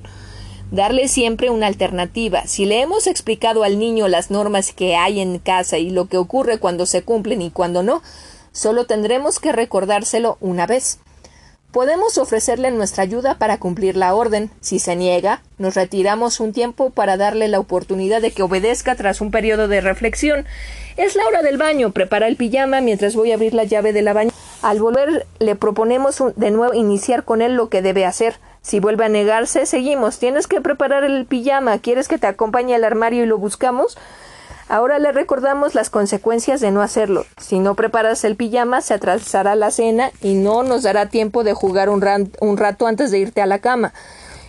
Darle 0.71 1.09
siempre 1.09 1.49
una 1.49 1.67
alternativa. 1.67 2.47
Si 2.47 2.67
le 2.67 2.83
hemos 2.83 3.07
explicado 3.07 3.65
al 3.65 3.79
niño 3.79 4.07
las 4.07 4.31
normas 4.31 4.75
que 4.75 4.97
hay 4.97 5.21
en 5.21 5.39
casa 5.39 5.79
y 5.79 5.89
lo 5.89 6.09
que 6.09 6.19
ocurre 6.19 6.59
cuando 6.59 6.85
se 6.85 7.01
cumplen 7.01 7.41
y 7.41 7.51
cuando 7.51 7.83
no, 7.83 8.03
solo 8.53 8.85
tendremos 8.85 9.41
que 9.41 9.51
recordárselo 9.51 10.37
una 10.43 10.67
vez. 10.67 10.99
Podemos 11.73 12.19
ofrecerle 12.19 12.71
nuestra 12.71 13.05
ayuda 13.05 13.39
para 13.39 13.57
cumplir 13.57 13.97
la 13.97 14.15
orden. 14.15 14.51
Si 14.61 14.79
se 14.79 14.95
niega, 14.95 15.43
nos 15.57 15.77
retiramos 15.77 16.39
un 16.39 16.53
tiempo 16.53 16.91
para 16.91 17.17
darle 17.17 17.49
la 17.49 17.61
oportunidad 17.61 18.21
de 18.21 18.33
que 18.33 18.43
obedezca 18.43 18.95
tras 18.95 19.23
un 19.23 19.31
periodo 19.31 19.69
de 19.69 19.81
reflexión. 19.81 20.45
Es 20.99 21.17
la 21.17 21.27
hora 21.27 21.41
del 21.41 21.57
baño. 21.57 21.93
Prepara 21.93 22.29
el 22.29 22.37
pijama 22.37 22.83
mientras 22.83 23.17
voy 23.17 23.31
a 23.31 23.37
abrir 23.37 23.55
la 23.55 23.65
llave 23.65 23.95
de 23.95 24.03
la 24.03 24.13
bañera. 24.13 24.37
Al 24.63 24.79
volver, 24.81 25.27
le 25.39 25.57
proponemos 25.57 26.23
de 26.37 26.51
nuevo 26.51 26.75
iniciar 26.75 27.25
con 27.25 27.41
él 27.41 27.55
lo 27.55 27.69
que 27.69 27.81
debe 27.81 28.05
hacer. 28.05 28.39
Si 28.61 28.79
vuelve 28.79 29.07
a 29.07 29.09
negarse, 29.09 29.65
seguimos. 29.65 30.19
Tienes 30.19 30.47
que 30.47 30.61
preparar 30.61 31.03
el 31.03 31.25
pijama. 31.25 31.79
¿Quieres 31.79 32.09
que 32.09 32.19
te 32.19 32.27
acompañe 32.27 32.75
al 32.75 32.85
armario 32.85 33.23
y 33.23 33.27
lo 33.27 33.39
buscamos? 33.39 33.97
Ahora 34.69 34.99
le 34.99 35.13
recordamos 35.13 35.75
las 35.75 35.89
consecuencias 35.89 36.61
de 36.61 36.71
no 36.71 36.83
hacerlo. 36.83 37.25
Si 37.39 37.59
no 37.59 37.75
preparas 37.75 38.23
el 38.23 38.37
pijama, 38.37 38.83
se 38.83 38.95
atrasará 38.95 39.57
la 39.57 39.71
cena 39.71 40.13
y 40.21 40.35
no 40.35 40.63
nos 40.63 40.83
dará 40.83 41.07
tiempo 41.07 41.43
de 41.43 41.55
jugar 41.55 41.89
un, 41.89 42.31
un 42.41 42.57
rato 42.57 42.87
antes 42.87 43.11
de 43.11 43.19
irte 43.19 43.41
a 43.41 43.47
la 43.47 43.59
cama. 43.61 43.95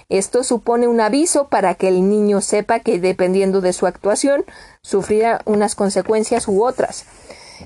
Esto 0.09 0.43
supone 0.43 0.89
un 0.89 0.99
aviso 0.99 1.47
para 1.47 1.73
que 1.75 1.87
el 1.87 2.07
niño 2.09 2.41
sepa 2.41 2.81
que 2.81 2.99
dependiendo 2.99 3.61
de 3.61 3.71
su 3.71 3.87
actuación, 3.87 4.43
sufrirá 4.81 5.41
unas 5.45 5.73
consecuencias 5.73 6.49
u 6.49 6.65
otras. 6.65 7.05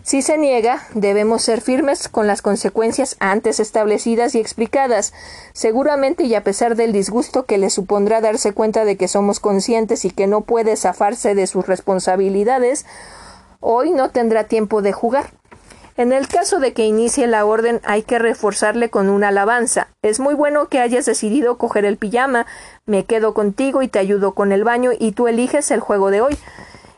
Si 0.03 0.21
se 0.21 0.37
niega, 0.37 0.83
debemos 0.93 1.41
ser 1.41 1.61
firmes 1.61 2.07
con 2.09 2.27
las 2.27 2.41
consecuencias 2.41 3.15
antes 3.19 3.59
establecidas 3.59 4.35
y 4.35 4.39
explicadas. 4.39 5.13
Seguramente 5.53 6.23
y 6.23 6.35
a 6.35 6.43
pesar 6.43 6.75
del 6.75 6.91
disgusto 6.91 7.45
que 7.45 7.57
le 7.57 7.69
supondrá 7.69 8.21
darse 8.21 8.53
cuenta 8.53 8.85
de 8.85 8.97
que 8.97 9.07
somos 9.07 9.39
conscientes 9.39 10.05
y 10.05 10.11
que 10.11 10.27
no 10.27 10.41
puede 10.41 10.75
zafarse 10.75 11.35
de 11.35 11.47
sus 11.47 11.67
responsabilidades, 11.67 12.85
hoy 13.59 13.91
no 13.91 14.09
tendrá 14.09 14.45
tiempo 14.45 14.81
de 14.81 14.93
jugar. 14.93 15.31
En 15.97 16.11
el 16.11 16.27
caso 16.27 16.59
de 16.59 16.73
que 16.73 16.85
inicie 16.85 17.25
la 17.25 17.45
orden 17.45 17.79
hay 17.85 18.03
que 18.03 18.19
reforzarle 18.19 18.89
con 18.89 19.07
una 19.07 19.29
alabanza. 19.29 19.87
Es 20.01 20.19
muy 20.19 20.33
bueno 20.33 20.67
que 20.67 20.81
hayas 20.81 21.05
decidido 21.05 21.57
coger 21.57 21.85
el 21.85 21.95
pijama, 21.95 22.45
me 22.85 23.05
quedo 23.05 23.33
contigo 23.33 23.81
y 23.81 23.87
te 23.87 23.99
ayudo 23.99 24.33
con 24.33 24.51
el 24.51 24.65
baño 24.65 24.91
y 24.97 25.13
tú 25.13 25.29
eliges 25.29 25.71
el 25.71 25.79
juego 25.79 26.11
de 26.11 26.19
hoy. 26.19 26.37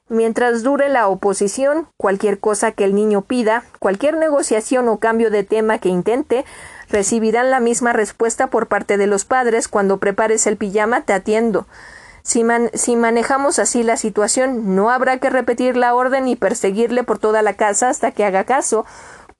Mientras 0.10 0.64
dure 0.64 0.88
la 0.88 1.10
oposición, 1.10 1.90
cualquier 1.98 2.40
cosa 2.40 2.72
que 2.72 2.86
el 2.86 2.96
niño 2.96 3.24
pida, 3.24 3.66
cualquier 3.80 4.16
negociación 4.16 4.88
o 4.88 5.00
cambio 5.00 5.30
de 5.30 5.44
tema 5.44 5.80
que 5.80 5.90
intente, 5.90 6.46
recibirán 6.90 7.52
la 7.52 7.60
misma 7.60 7.92
respuesta 7.92 8.48
por 8.48 8.68
parte 8.68 8.96
de 8.96 9.06
los 9.06 9.26
padres 9.26 9.68
cuando 9.68 9.98
prepares 9.98 10.48
el 10.48 10.56
pijama 10.56 11.02
te 11.02 11.12
atiendo. 11.12 11.68
Si, 12.24 12.44
manejamos 12.96 13.60
así 13.60 13.84
la 13.84 13.98
situación, 13.98 14.76
no 14.76 14.92
habrá 14.92 15.18
que 15.18 15.30
repetir 15.30 15.76
la 15.76 15.94
orden 15.94 16.30
y 16.30 16.38
perseguirle 16.38 17.04
por 17.04 17.20
toda 17.20 17.42
la 17.42 17.56
casa 17.56 17.90
hasta 17.90 18.12
que 18.12 18.24
haga 18.24 18.46
caso. 18.46 18.86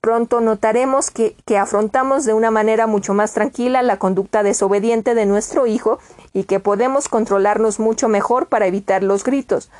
Pronto 0.02 0.40
notaremos 0.40 1.10
que 1.10 1.58
afrontamos 1.58 2.26
de 2.26 2.34
una 2.34 2.50
manera 2.50 2.86
mucho 2.86 3.14
más 3.14 3.32
tranquila 3.32 3.80
la 3.80 3.98
conducta 3.98 4.42
desobediente 4.42 5.14
de 5.14 5.24
nuestro 5.24 5.66
hijo 5.66 5.98
y 6.34 6.44
que 6.44 6.60
podemos 6.60 7.08
controlarnos 7.08 7.80
mucho 7.80 8.08
mejor 8.08 8.48
para 8.48 8.66
evitar 8.66 9.02
los 9.02 9.24
gritos. 9.24 9.70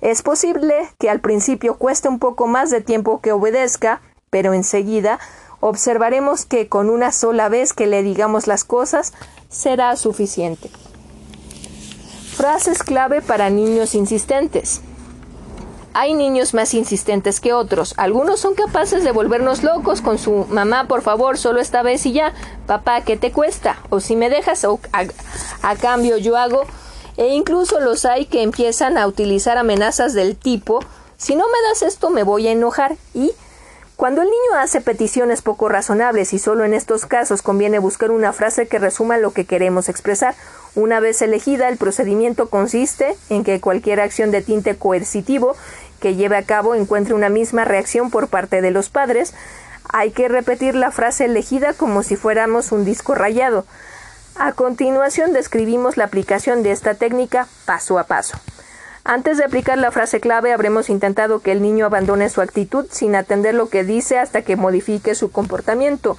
Es 0.00 0.22
posible 0.22 0.74
que 0.98 1.10
al 1.10 1.20
principio 1.20 1.76
cueste 1.76 2.08
un 2.08 2.18
poco 2.18 2.46
más 2.46 2.70
de 2.70 2.80
tiempo 2.80 3.20
que 3.20 3.32
obedezca, 3.32 4.00
pero 4.30 4.54
enseguida 4.54 5.18
observaremos 5.60 6.46
que 6.46 6.68
con 6.68 6.88
una 6.88 7.12
sola 7.12 7.48
vez 7.48 7.72
que 7.74 7.86
le 7.86 8.02
digamos 8.02 8.46
las 8.46 8.64
cosas 8.64 9.12
será 9.50 9.94
suficiente. 9.96 10.70
Frases 12.34 12.82
clave 12.82 13.20
para 13.20 13.50
niños 13.50 13.94
insistentes. 13.94 14.80
Hay 15.92 16.14
niños 16.14 16.54
más 16.54 16.72
insistentes 16.72 17.40
que 17.40 17.52
otros. 17.52 17.94
Algunos 17.98 18.40
son 18.40 18.54
capaces 18.54 19.04
de 19.04 19.10
volvernos 19.10 19.62
locos 19.64 20.00
con 20.00 20.18
su 20.18 20.46
mamá, 20.48 20.86
por 20.86 21.02
favor, 21.02 21.36
solo 21.36 21.60
esta 21.60 21.82
vez 21.82 22.06
y 22.06 22.12
ya. 22.12 22.32
Papá, 22.66 23.02
¿qué 23.02 23.16
te 23.16 23.32
cuesta? 23.32 23.76
O 23.90 24.00
si 24.00 24.16
me 24.16 24.30
dejas, 24.30 24.64
o 24.64 24.78
a, 24.92 25.04
a 25.62 25.76
cambio 25.76 26.16
yo 26.16 26.36
hago 26.36 26.62
e 27.16 27.28
incluso 27.28 27.80
los 27.80 28.04
hay 28.04 28.26
que 28.26 28.42
empiezan 28.42 28.98
a 28.98 29.06
utilizar 29.06 29.58
amenazas 29.58 30.12
del 30.14 30.36
tipo 30.36 30.80
si 31.16 31.36
no 31.36 31.44
me 31.46 31.68
das 31.68 31.82
esto 31.82 32.10
me 32.10 32.22
voy 32.22 32.48
a 32.48 32.52
enojar 32.52 32.96
y 33.12 33.32
cuando 34.00 34.22
el 34.22 34.28
niño 34.28 34.58
hace 34.58 34.80
peticiones 34.80 35.42
poco 35.42 35.68
razonables 35.68 36.32
y 36.32 36.38
solo 36.38 36.64
en 36.64 36.72
estos 36.72 37.04
casos 37.04 37.42
conviene 37.42 37.78
buscar 37.78 38.10
una 38.10 38.32
frase 38.32 38.66
que 38.66 38.78
resuma 38.78 39.18
lo 39.18 39.32
que 39.32 39.44
queremos 39.44 39.90
expresar. 39.90 40.34
Una 40.74 41.00
vez 41.00 41.20
elegida, 41.20 41.68
el 41.68 41.76
procedimiento 41.76 42.48
consiste 42.48 43.14
en 43.28 43.44
que 43.44 43.60
cualquier 43.60 44.00
acción 44.00 44.30
de 44.30 44.40
tinte 44.40 44.74
coercitivo 44.74 45.54
que 46.00 46.14
lleve 46.14 46.38
a 46.38 46.44
cabo 46.44 46.74
encuentre 46.74 47.12
una 47.12 47.28
misma 47.28 47.66
reacción 47.66 48.10
por 48.10 48.28
parte 48.28 48.62
de 48.62 48.70
los 48.70 48.88
padres. 48.88 49.34
Hay 49.92 50.12
que 50.12 50.28
repetir 50.28 50.76
la 50.76 50.92
frase 50.92 51.26
elegida 51.26 51.74
como 51.74 52.02
si 52.02 52.16
fuéramos 52.16 52.72
un 52.72 52.86
disco 52.86 53.14
rayado. 53.14 53.66
A 54.36 54.52
continuación 54.52 55.32
describimos 55.32 55.96
la 55.96 56.04
aplicación 56.04 56.62
de 56.62 56.70
esta 56.70 56.94
técnica 56.94 57.48
paso 57.66 57.98
a 57.98 58.04
paso. 58.04 58.38
Antes 59.04 59.38
de 59.38 59.44
aplicar 59.44 59.78
la 59.78 59.90
frase 59.90 60.20
clave 60.20 60.52
habremos 60.52 60.90
intentado 60.90 61.40
que 61.40 61.52
el 61.52 61.62
niño 61.62 61.86
abandone 61.86 62.28
su 62.28 62.40
actitud 62.40 62.86
sin 62.90 63.16
atender 63.16 63.54
lo 63.54 63.68
que 63.68 63.82
dice 63.82 64.18
hasta 64.18 64.42
que 64.42 64.56
modifique 64.56 65.14
su 65.14 65.30
comportamiento. 65.30 66.16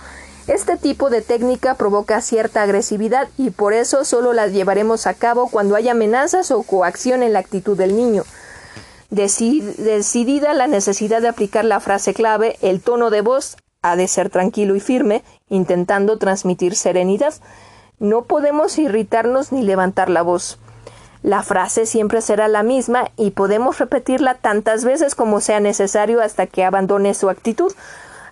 Este 0.48 0.76
tipo 0.76 1.10
de 1.10 1.22
técnica 1.22 1.76
provoca 1.76 2.22
cierta 2.22 2.64
agresividad 2.64 3.30
y 3.38 3.52
por 3.52 3.74
eso 3.74 4.04
solo 4.04 4.34
la 4.34 4.48
llevaremos 4.48 5.06
a 5.06 5.14
cabo 5.14 5.50
cuando 5.50 5.76
hay 5.76 5.88
amenazas 5.90 6.52
o 6.52 6.64
coacción 6.64 7.22
en 7.22 7.34
la 7.34 7.40
actitud 7.40 7.78
del 7.78 7.96
niño. 7.96 8.24
decidida 9.10 10.54
la 10.54 10.68
necesidad 10.68 11.22
de 11.22 11.28
aplicar 11.28 11.66
la 11.66 11.80
frase 11.80 12.14
clave, 12.14 12.58
el 12.62 12.82
tono 12.82 13.12
de 13.12 13.22
voz 13.22 13.58
ha 13.84 13.96
de 13.96 14.08
ser 14.08 14.30
tranquilo 14.30 14.76
y 14.76 14.80
firme, 14.80 15.24
intentando 15.50 16.18
transmitir 16.18 16.76
serenidad. 16.76 17.34
No 18.02 18.24
podemos 18.24 18.80
irritarnos 18.80 19.52
ni 19.52 19.62
levantar 19.62 20.10
la 20.10 20.24
voz. 20.24 20.58
La 21.22 21.44
frase 21.44 21.86
siempre 21.86 22.22
será 22.22 22.48
la 22.48 22.64
misma 22.64 23.12
y 23.16 23.30
podemos 23.30 23.78
repetirla 23.78 24.34
tantas 24.34 24.84
veces 24.84 25.14
como 25.14 25.40
sea 25.40 25.60
necesario 25.60 26.20
hasta 26.20 26.48
que 26.48 26.64
abandone 26.64 27.14
su 27.14 27.30
actitud. 27.30 27.72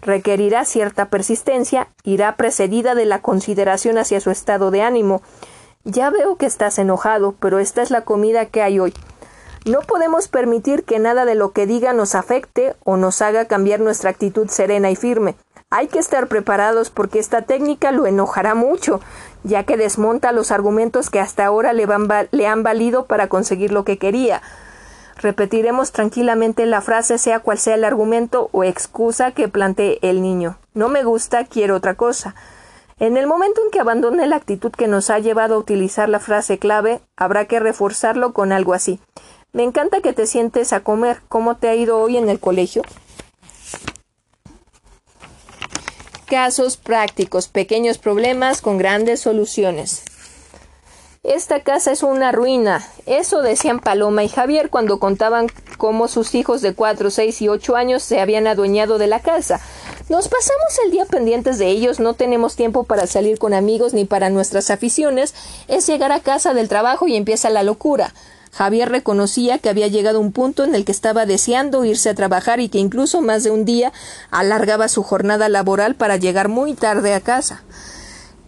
Requerirá 0.01 0.65
cierta 0.65 1.09
persistencia, 1.09 1.87
irá 2.03 2.35
precedida 2.35 2.95
de 2.95 3.05
la 3.05 3.21
consideración 3.21 3.99
hacia 3.99 4.19
su 4.19 4.31
estado 4.31 4.71
de 4.71 4.81
ánimo. 4.81 5.21
Ya 5.83 6.09
veo 6.09 6.35
que 6.35 6.47
estás 6.47 6.79
enojado, 6.79 7.35
pero 7.39 7.59
esta 7.59 7.83
es 7.83 7.91
la 7.91 8.01
comida 8.01 8.47
que 8.47 8.63
hay 8.63 8.79
hoy. 8.79 8.95
No 9.65 9.81
podemos 9.81 10.29
permitir 10.29 10.83
que 10.83 10.97
nada 10.97 11.25
de 11.25 11.35
lo 11.35 11.51
que 11.51 11.67
diga 11.67 11.93
nos 11.93 12.15
afecte 12.15 12.75
o 12.85 12.97
nos 12.97 13.21
haga 13.21 13.45
cambiar 13.45 13.81
nuestra 13.81 14.09
actitud 14.09 14.47
serena 14.49 14.89
y 14.89 14.95
firme. 14.95 15.35
Hay 15.71 15.87
que 15.87 15.99
estar 15.99 16.27
preparados 16.27 16.89
porque 16.89 17.19
esta 17.19 17.43
técnica 17.43 17.91
lo 17.91 18.07
enojará 18.07 18.55
mucho, 18.55 19.01
ya 19.43 19.63
que 19.63 19.77
desmonta 19.77 20.31
los 20.31 20.51
argumentos 20.51 21.09
que 21.09 21.19
hasta 21.19 21.45
ahora 21.45 21.73
le, 21.73 21.87
le 22.31 22.47
han 22.47 22.63
valido 22.63 23.05
para 23.05 23.27
conseguir 23.27 23.71
lo 23.71 23.83
que 23.83 23.97
quería. 23.97 24.41
Repetiremos 25.17 25.91
tranquilamente 25.91 26.65
la 26.65 26.81
frase 26.81 27.17
sea 27.17 27.39
cual 27.39 27.57
sea 27.57 27.75
el 27.75 27.83
argumento 27.83 28.49
o 28.53 28.63
excusa 28.63 29.31
que 29.31 29.49
plantee 29.49 29.99
el 30.01 30.21
niño. 30.21 30.57
No 30.73 30.87
me 30.87 31.03
gusta, 31.03 31.45
quiero 31.45 31.75
otra 31.75 31.95
cosa. 31.95 32.35
En 32.99 33.17
el 33.17 33.27
momento 33.27 33.61
en 33.63 33.71
que 33.71 33.79
abandone 33.79 34.27
la 34.27 34.35
actitud 34.35 34.71
que 34.71 34.87
nos 34.87 35.09
ha 35.09 35.19
llevado 35.19 35.55
a 35.55 35.59
utilizar 35.59 36.09
la 36.09 36.19
frase 36.19 36.57
clave, 36.57 37.01
habrá 37.15 37.45
que 37.45 37.59
reforzarlo 37.59 38.33
con 38.33 38.51
algo 38.51 38.73
así. 38.73 38.99
Me 39.51 39.63
encanta 39.63 40.01
que 40.01 40.13
te 40.13 40.27
sientes 40.27 40.73
a 40.73 40.81
comer. 40.81 41.21
¿Cómo 41.27 41.55
te 41.55 41.69
ha 41.69 41.75
ido 41.75 41.97
hoy 41.97 42.17
en 42.17 42.29
el 42.29 42.39
colegio? 42.39 42.83
Casos 46.29 46.77
prácticos, 46.77 47.47
pequeños 47.47 47.97
problemas 47.97 48.61
con 48.61 48.77
grandes 48.77 49.19
soluciones. 49.19 50.03
Esta 51.23 51.63
casa 51.63 51.91
es 51.91 52.03
una 52.03 52.31
ruina. 52.31 52.87
Eso 53.07 53.41
decían 53.41 53.79
Paloma 53.79 54.23
y 54.23 54.29
Javier 54.29 54.69
cuando 54.69 54.99
contaban 54.99 55.47
cómo 55.79 56.07
sus 56.07 56.35
hijos 56.35 56.61
de 56.61 56.75
cuatro, 56.75 57.09
seis 57.09 57.41
y 57.41 57.49
ocho 57.49 57.75
años 57.75 58.03
se 58.03 58.21
habían 58.21 58.45
adueñado 58.45 58.99
de 58.99 59.07
la 59.07 59.21
casa. 59.21 59.59
Nos 60.07 60.27
pasamos 60.27 60.79
el 60.85 60.91
día 60.91 61.05
pendientes 61.05 61.57
de 61.57 61.65
ellos, 61.65 61.99
no 61.99 62.13
tenemos 62.13 62.55
tiempo 62.55 62.83
para 62.83 63.07
salir 63.07 63.39
con 63.39 63.55
amigos 63.55 63.95
ni 63.95 64.05
para 64.05 64.29
nuestras 64.29 64.69
aficiones. 64.69 65.33
Es 65.67 65.87
llegar 65.87 66.11
a 66.11 66.19
casa 66.19 66.53
del 66.53 66.69
trabajo 66.69 67.07
y 67.07 67.15
empieza 67.15 67.49
la 67.49 67.63
locura. 67.63 68.13
Javier 68.51 68.89
reconocía 68.89 69.59
que 69.59 69.69
había 69.69 69.87
llegado 69.87 70.19
un 70.19 70.31
punto 70.31 70.63
en 70.63 70.75
el 70.75 70.85
que 70.85 70.91
estaba 70.91 71.25
deseando 71.25 71.85
irse 71.85 72.09
a 72.09 72.15
trabajar 72.15 72.59
y 72.59 72.69
que 72.69 72.79
incluso 72.79 73.21
más 73.21 73.43
de 73.43 73.51
un 73.51 73.65
día 73.65 73.93
alargaba 74.31 74.87
su 74.87 75.03
jornada 75.03 75.49
laboral 75.49 75.95
para 75.95 76.17
llegar 76.17 76.49
muy 76.49 76.73
tarde 76.73 77.13
a 77.13 77.21
casa. 77.21 77.63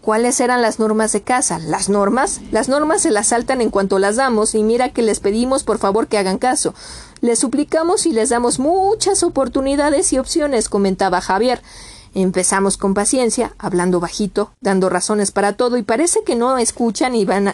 ¿Cuáles 0.02 0.40
eran 0.40 0.64
las 0.64 0.80
normas 0.80 1.12
de 1.12 1.22
casa? 1.22 1.60
¿Las 1.60 1.88
normas? 1.88 2.42
Las 2.52 2.70
normas 2.70 3.04
se 3.04 3.12
las 3.12 3.28
saltan 3.28 3.62
en 3.62 3.70
cuanto 3.70 4.00
las 4.00 4.16
damos 4.16 4.56
y 4.56 4.64
mira 4.64 4.90
que 4.90 5.04
les 5.04 5.20
pedimos 5.20 5.64
por 5.64 5.78
favor 5.78 6.08
que 6.08 6.18
hagan 6.18 6.40
caso. 6.40 6.74
Les 7.22 7.38
suplicamos 7.38 8.08
y 8.08 8.12
les 8.12 8.30
damos 8.30 8.58
muchas 8.58 9.22
oportunidades 9.22 10.12
y 10.12 10.18
opciones, 10.18 10.70
comentaba 10.70 11.22
Javier. 11.22 11.62
Empezamos 12.16 12.78
con 12.78 12.96
paciencia, 12.96 13.54
hablando 13.60 14.00
bajito, 14.00 14.52
dando 14.60 14.90
razones 14.90 15.32
para 15.32 15.54
todo 15.54 15.78
y 15.78 15.84
parece 15.84 16.24
que 16.26 16.36
no 16.36 16.58
escuchan 16.58 17.14
y 17.14 17.24
van 17.24 17.50
a, 17.50 17.54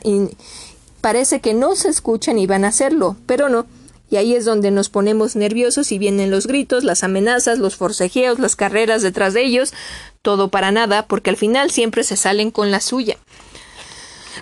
parece 1.02 1.40
que 1.40 1.54
no 1.54 1.76
se 1.76 1.90
escuchan 1.90 2.38
y 2.40 2.48
van 2.48 2.66
a 2.66 2.70
hacerlo, 2.70 3.16
pero 3.26 3.50
no. 3.50 3.66
Y 4.10 4.16
ahí 4.16 4.36
es 4.36 4.46
donde 4.46 4.72
nos 4.72 4.90
ponemos 4.90 5.36
nerviosos 5.36 5.92
y 5.92 5.98
vienen 5.98 6.32
los 6.32 6.48
gritos, 6.48 6.84
las 6.84 7.04
amenazas, 7.04 7.60
los 7.60 7.76
forcejeos, 7.76 8.40
las 8.40 8.56
carreras 8.56 9.02
detrás 9.02 9.34
de 9.34 9.44
ellos, 9.44 9.74
todo 10.22 10.48
para 10.48 10.72
nada, 10.72 11.08
porque 11.08 11.30
al 11.30 11.38
final 11.38 11.72
siempre 11.72 12.04
se 12.04 12.16
salen 12.16 12.52
con 12.52 12.72
la 12.72 12.80
suya. 12.80 13.18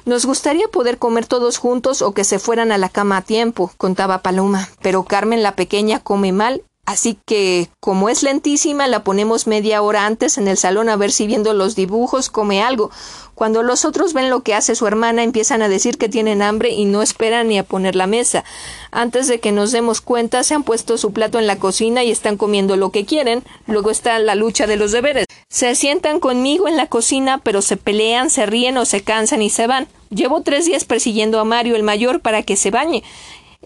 Nos 0.06 0.26
gustaría 0.26 0.68
poder 0.68 0.99
comer 0.99 1.26
todos 1.26 1.57
juntos 1.57 2.03
o 2.03 2.14
que 2.14 2.23
se 2.23 2.38
fueran 2.38 2.72
a 2.72 2.77
la 2.77 2.90
cama 2.90 3.18
a 3.18 3.22
tiempo, 3.23 3.72
contaba 3.77 4.22
Paloma, 4.22 4.69
pero 4.82 5.03
Carmen 5.03 5.41
la 5.41 5.56
pequeña 5.56 5.99
come 5.99 6.32
mal 6.32 6.61
Así 6.86 7.18
que, 7.26 7.68
como 7.80 8.10
es 8.10 8.22
lentísima, 8.22 8.88
la 8.88 9.03
ponemos 9.03 9.48
media 9.48 9.82
hora 9.82 10.06
antes 10.06 10.38
en 10.38 10.48
el 10.48 10.56
salón 10.56 10.88
a 10.88 10.95
ver 10.95 11.12
si 11.12 11.26
viendo 11.26 11.53
los 11.53 11.76
dibujos 11.76 12.30
come 12.30 12.62
algo. 12.62 12.91
Cuando 13.34 13.64
los 13.64 13.86
otros 13.86 14.14
ven 14.14 14.30
lo 14.30 14.44
que 14.44 14.53
hace 14.53 14.76
su 14.76 14.86
hermana, 14.86 15.24
empiezan 15.24 15.64
a 15.64 15.68
decir 15.68 15.98
que 15.98 16.10
tienen 16.10 16.44
hambre 16.44 16.70
y 16.70 16.86
no 16.86 17.02
esperan 17.02 17.48
ni 17.48 17.57
a 17.57 17.64
poner 17.64 17.95
la 17.95 18.06
mesa. 18.06 18.44
Antes 18.91 19.28
de 19.28 19.40
que 19.40 19.52
nos 19.52 19.72
demos 19.72 19.99
cuenta, 19.99 20.44
se 20.44 20.53
han 20.53 20.64
puesto 20.64 20.98
su 20.98 21.12
plato 21.12 21.40
en 21.40 21.48
la 21.48 21.57
cocina 21.57 22.03
y 22.03 22.12
están 22.12 22.38
comiendo 22.38 22.78
lo 22.78 22.91
que 22.91 23.06
quieren. 23.06 23.44
Luego 23.66 23.90
está 23.90 24.20
la 24.20 24.36
lucha 24.36 24.68
de 24.68 24.78
los 24.78 24.91
deberes. 24.91 25.26
Se 25.49 25.74
sientan 25.76 26.20
conmigo 26.20 26.68
en 26.68 26.78
la 26.78 26.88
cocina, 26.88 27.40
pero 27.40 27.62
se 27.62 27.78
pelean, 27.78 28.30
se 28.30 28.45
ríen 28.45 28.78
o 28.78 28.86
se 28.86 29.02
cansan 29.02 29.41
y 29.41 29.49
se 29.49 29.68
van. 29.68 29.88
Llevo 30.12 30.41
tres 30.41 30.66
días 30.66 30.86
persiguiendo 30.86 31.40
a 31.40 31.45
Mario 31.45 31.76
el 31.76 31.84
mayor 31.84 32.22
para 32.22 32.44
que 32.44 32.56
se 32.56 32.72
bañe. 32.72 33.03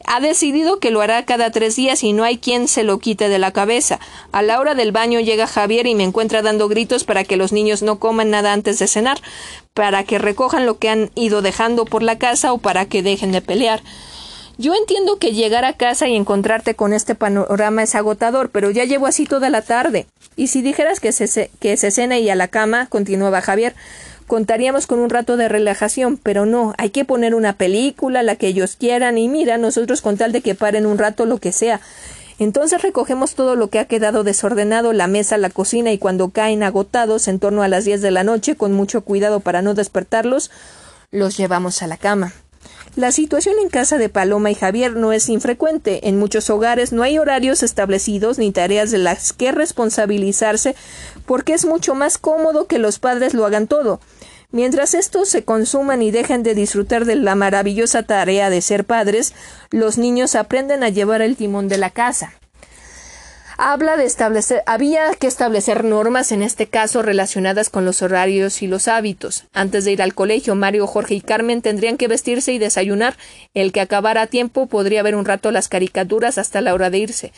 Ha 0.06 0.20
decidido 0.20 0.80
que 0.80 0.92
lo 0.92 1.02
hará 1.02 1.26
cada 1.26 1.52
tres 1.52 1.76
días 1.76 2.04
y 2.04 2.14
no 2.14 2.24
hay 2.24 2.38
quien 2.38 2.68
se 2.68 2.84
lo 2.84 3.00
quite 3.00 3.30
de 3.30 3.40
la 3.40 3.52
cabeza. 3.52 4.00
A 4.32 4.42
la 4.42 4.60
hora 4.60 4.76
del 4.76 4.92
baño 4.92 5.20
llega 5.20 5.48
Javier 5.48 5.88
y 5.88 5.96
me 5.96 6.04
encuentra 6.04 6.42
dando 6.42 6.68
gritos 6.68 7.04
para 7.04 7.24
que 7.24 7.38
los 7.38 7.52
niños 7.52 7.82
no 7.82 8.00
coman 8.00 8.30
nada 8.30 8.54
antes 8.54 8.80
de 8.80 8.88
cenar, 8.88 9.20
para 9.74 10.04
que 10.04 10.20
recojan 10.20 10.66
lo 10.66 10.78
que 10.78 10.90
han 10.90 11.12
ido 11.16 11.42
dejando 11.42 11.86
por 11.86 12.04
la 12.04 12.18
casa 12.18 12.54
o 12.54 12.58
para 12.58 12.86
que 12.86 13.04
dejen 13.04 13.32
de 13.32 13.42
pelear. 13.42 13.82
Yo 14.60 14.76
entiendo 14.76 15.20
que 15.20 15.32
llegar 15.32 15.64
a 15.64 15.78
casa 15.78 16.10
y 16.10 16.18
encontrarte 16.18 16.76
con 16.76 16.92
este 16.92 17.16
panorama 17.16 17.82
es 17.82 17.96
agotador, 17.96 18.50
pero 18.50 18.72
ya 18.72 18.84
llevo 18.84 19.08
así 19.08 19.26
toda 19.26 19.50
la 19.50 19.62
tarde. 19.62 20.06
Y 20.36 20.48
si 20.48 20.62
dijeras 20.62 21.00
que 21.00 21.14
se, 21.14 21.50
que 21.62 21.78
se 21.78 21.92
cena 21.92 22.20
y 22.20 22.30
a 22.30 22.36
la 22.36 22.50
cama, 22.50 22.88
continuaba 22.88 23.40
Javier, 23.40 23.74
contaríamos 24.30 24.88
con 24.88 25.00
un 25.00 25.10
rato 25.10 25.36
de 25.36 25.50
relajación, 25.50 26.16
pero 26.16 26.46
no, 26.46 26.74
hay 26.78 26.92
que 26.92 27.04
poner 27.04 27.36
una 27.36 27.54
película, 27.54 28.24
la 28.24 28.38
que 28.38 28.48
ellos 28.48 28.78
quieran, 28.78 29.18
y 29.18 29.28
mira, 29.28 29.58
nosotros 29.58 30.02
con 30.02 30.16
tal 30.16 30.32
de 30.32 30.42
que 30.42 30.56
paren 30.56 30.86
un 30.86 31.00
rato 31.00 31.26
lo 31.26 31.40
que 31.40 31.52
sea. 31.52 31.82
Entonces 32.38 32.82
recogemos 32.82 33.34
todo 33.34 33.56
lo 33.56 33.70
que 33.70 33.80
ha 33.80 33.86
quedado 33.86 34.24
desordenado, 34.24 34.94
la 34.94 35.08
mesa, 35.08 35.38
la 35.38 35.50
cocina, 35.50 35.92
y 35.92 35.98
cuando 35.98 36.30
caen 36.30 36.64
agotados 36.64 37.28
en 37.28 37.40
torno 37.40 37.64
a 37.64 37.68
las 37.68 37.86
diez 37.86 38.02
de 38.02 38.12
la 38.12 38.24
noche, 38.24 38.56
con 38.56 38.72
mucho 38.72 39.02
cuidado 39.02 39.40
para 39.40 39.64
no 39.64 39.74
despertarlos, 39.74 40.52
los 41.12 41.36
llevamos 41.36 41.82
a 41.82 41.88
la 41.88 41.98
cama. 41.98 42.32
La 42.95 43.11
situación 43.11 43.56
en 43.61 43.70
casa 43.70 43.98
de 43.98 44.10
Paloma 44.10 44.52
y 44.52 44.56
Javier 44.56 44.95
no 44.95 45.14
es 45.14 45.30
infrecuente. 45.30 46.07
En 46.10 46.18
muchos 46.18 46.49
hogares 46.49 46.91
no 46.91 47.03
hay 47.03 47.18
horarios 47.20 47.64
establecidos 47.64 48.40
ni 48.40 48.52
tareas 48.52 48.91
de 48.91 48.98
las 48.98 49.32
que 49.32 49.52
responsabilizarse 49.52 50.76
porque 51.26 51.53
es 51.53 51.66
mucho 51.66 51.94
más 51.94 52.18
cómodo 52.18 52.66
que 52.66 52.80
los 52.80 52.99
padres 52.99 53.34
lo 53.34 53.45
hagan 53.45 53.68
todo. 53.68 53.99
Mientras 54.52 54.95
estos 54.95 55.30
se 55.30 55.44
consuman 55.44 56.02
y 56.02 56.10
dejen 56.10 56.41
de 56.41 56.56
disfrutar 56.56 57.06
de 57.06 57.16
la 57.16 57.36
maravillosa 57.36 58.02
tarea 58.02 58.49
de 58.49 58.61
ser 58.61 58.84
padres, 58.84 59.34
los 59.70 59.99
niños 59.99 60.34
aprenden 60.34 60.84
a 60.84 60.90
llevar 60.90 61.22
el 61.22 61.38
timón 61.38 61.68
de 61.68 61.78
la 61.78 61.91
casa. 61.91 62.39
Habla 63.61 63.98
de 63.98 64.06
establecer, 64.06 64.64
había 64.68 65.14
que 65.15 65.27
establecer 65.27 65.84
normas 65.84 66.31
en 66.31 66.44
este 66.44 66.68
caso 66.68 67.02
relacionadas 67.02 67.69
con 67.69 67.84
los 67.84 68.02
horarios 68.02 68.61
y 68.61 68.68
los 68.68 68.88
hábitos. 68.88 69.48
Antes 69.52 69.84
de 69.84 69.91
ir 69.91 70.02
al 70.02 70.14
colegio, 70.14 70.56
Mario, 70.56 70.88
Jorge 70.88 71.15
y 71.15 71.19
Carmen 71.19 71.61
tendrían 71.61 71.98
que 71.98 72.07
vestirse 72.07 72.53
y 72.53 72.57
desayunar. 72.57 73.18
El 73.53 73.73
que 73.73 73.81
acabara 73.81 74.22
a 74.22 74.27
tiempo 74.27 74.68
podría 74.68 75.03
ver 75.03 75.14
un 75.14 75.26
rato 75.26 75.52
las 75.52 75.68
caricaturas 75.68 76.38
hasta 76.38 76.61
la 76.61 76.73
hora 76.73 76.90
de 76.90 76.99
irse. 76.99 77.34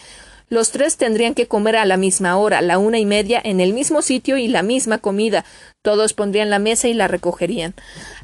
Los 0.51 0.71
tres 0.71 0.97
tendrían 0.97 1.33
que 1.33 1.47
comer 1.47 1.77
a 1.77 1.85
la 1.85 1.95
misma 1.95 2.35
hora, 2.35 2.61
la 2.61 2.77
una 2.77 2.99
y 2.99 3.05
media, 3.05 3.39
en 3.41 3.61
el 3.61 3.71
mismo 3.71 4.01
sitio 4.01 4.35
y 4.35 4.49
la 4.49 4.63
misma 4.63 4.97
comida. 4.97 5.45
Todos 5.81 6.11
pondrían 6.11 6.49
la 6.49 6.59
mesa 6.59 6.89
y 6.89 6.93
la 6.93 7.07
recogerían. 7.07 7.73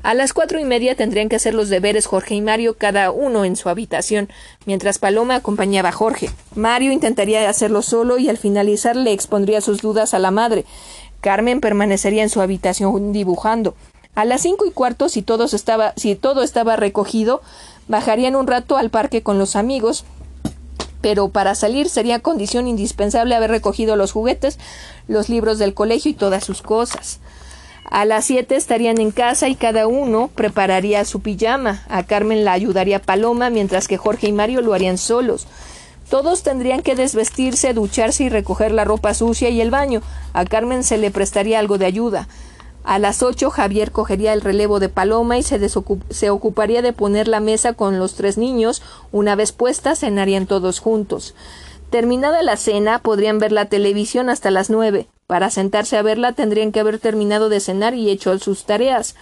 A 0.03 0.13
las 0.13 0.33
cuatro 0.33 0.59
y 0.59 0.65
media 0.65 0.93
tendrían 0.95 1.29
que 1.29 1.37
hacer 1.37 1.53
los 1.53 1.69
deberes 1.69 2.05
Jorge 2.05 2.35
y 2.35 2.41
Mario, 2.41 2.75
cada 2.77 3.11
uno 3.11 3.45
en 3.45 3.55
su 3.55 3.69
habitación, 3.69 4.27
mientras 4.65 4.99
Paloma 4.99 5.35
acompañaba 5.35 5.87
a 5.87 5.93
Jorge. 5.93 6.29
Mario 6.53 6.91
intentaría 6.91 7.49
hacerlo 7.49 7.81
solo 7.81 8.17
y 8.17 8.27
al 8.27 8.37
finalizar 8.37 8.97
le 8.97 9.13
expondría 9.13 9.61
sus 9.61 9.79
dudas 9.79 10.13
a 10.13 10.19
la 10.19 10.31
madre. 10.31 10.65
Carmen 11.21 11.61
permanecería 11.61 12.23
en 12.23 12.29
su 12.29 12.41
habitación 12.41 13.13
dibujando. 13.13 13.73
A 14.15 14.25
las 14.25 14.41
cinco 14.41 14.65
y 14.65 14.71
cuarto, 14.71 15.07
si, 15.07 15.23
estaba, 15.53 15.93
si 15.95 16.15
todo 16.15 16.43
estaba 16.43 16.75
recogido, 16.75 17.41
bajarían 17.87 18.35
un 18.35 18.47
rato 18.47 18.75
al 18.75 18.89
parque 18.89 19.23
con 19.23 19.39
los 19.39 19.55
amigos, 19.55 20.03
pero 21.01 21.29
para 21.29 21.55
salir 21.55 21.89
sería 21.89 22.19
condición 22.19 22.67
indispensable 22.67 23.35
haber 23.35 23.51
recogido 23.51 23.95
los 23.95 24.11
juguetes, 24.11 24.59
los 25.07 25.29
libros 25.29 25.59
del 25.59 25.73
colegio 25.73 26.11
y 26.11 26.15
todas 26.15 26.43
sus 26.43 26.61
cosas. 26.61 27.19
A 27.89 28.03
las 28.03 28.25
siete 28.25 28.57
estarían 28.57 28.99
en 28.99 29.11
casa 29.11 29.47
y 29.47 29.55
cada 29.55 29.87
uno 29.87 30.29
prepararía 30.35 31.05
su 31.05 31.21
pijama. 31.21 31.83
A 31.87 32.03
Carmen 32.03 32.43
la 32.43 32.51
ayudaría 32.51 33.01
Paloma, 33.01 33.49
mientras 33.49 33.87
que 33.87 33.97
Jorge 33.97 34.27
y 34.27 34.33
Mario 34.33 34.61
lo 34.61 34.73
harían 34.73 34.97
solos. 34.97 35.47
Todos 36.09 36.43
tendrían 36.43 36.81
que 36.81 36.95
desvestirse, 36.95 37.73
ducharse 37.73 38.25
y 38.25 38.29
recoger 38.29 38.71
la 38.71 38.83
ropa 38.83 39.13
sucia 39.13 39.49
y 39.49 39.61
el 39.61 39.71
baño. 39.71 40.01
A 40.33 40.43
Carmen 40.43 40.83
se 40.83 40.97
le 40.97 41.11
prestaría 41.11 41.59
algo 41.59 41.77
de 41.77 41.85
ayuda. 41.85 42.27
A 42.83 42.99
las 42.99 43.21
ocho 43.21 43.49
Javier 43.49 43.91
cogería 43.91 44.33
el 44.33 44.41
relevo 44.41 44.79
de 44.79 44.89
Paloma 44.89 45.37
y 45.37 45.43
se, 45.43 45.59
se, 46.09 46.29
ocuparía 46.29 46.81
de 46.81 46.93
poner 46.93 47.27
la 47.27 47.39
mesa 47.41 47.73
con 47.73 47.99
los 47.99 48.13
tres 48.15 48.37
niños. 48.37 48.81
Una 49.11 49.35
vez 49.35 49.51
puesta, 49.51 49.95
cenarían 49.95 50.47
todos 50.47 50.79
juntos. 50.79 51.35
Terminada 51.89 52.41
la 52.43 52.57
cena, 52.57 52.99
podrían 52.99 53.39
ver 53.39 53.51
la 53.51 53.65
televisión 53.65 54.29
hasta 54.29 54.51
las 54.51 54.69
nueve. 54.69 55.07
Para 55.27 55.49
sentarse 55.49 55.97
a 55.97 56.01
verla 56.01 56.31
tendrían 56.31 56.71
que 56.71 56.79
haber 56.79 56.99
terminado 56.99 57.49
de 57.49 57.59
cenar 57.59 57.93
y 57.93 58.09
hecho 58.09 58.37
sus 58.39 58.63
tareas. 58.63 59.15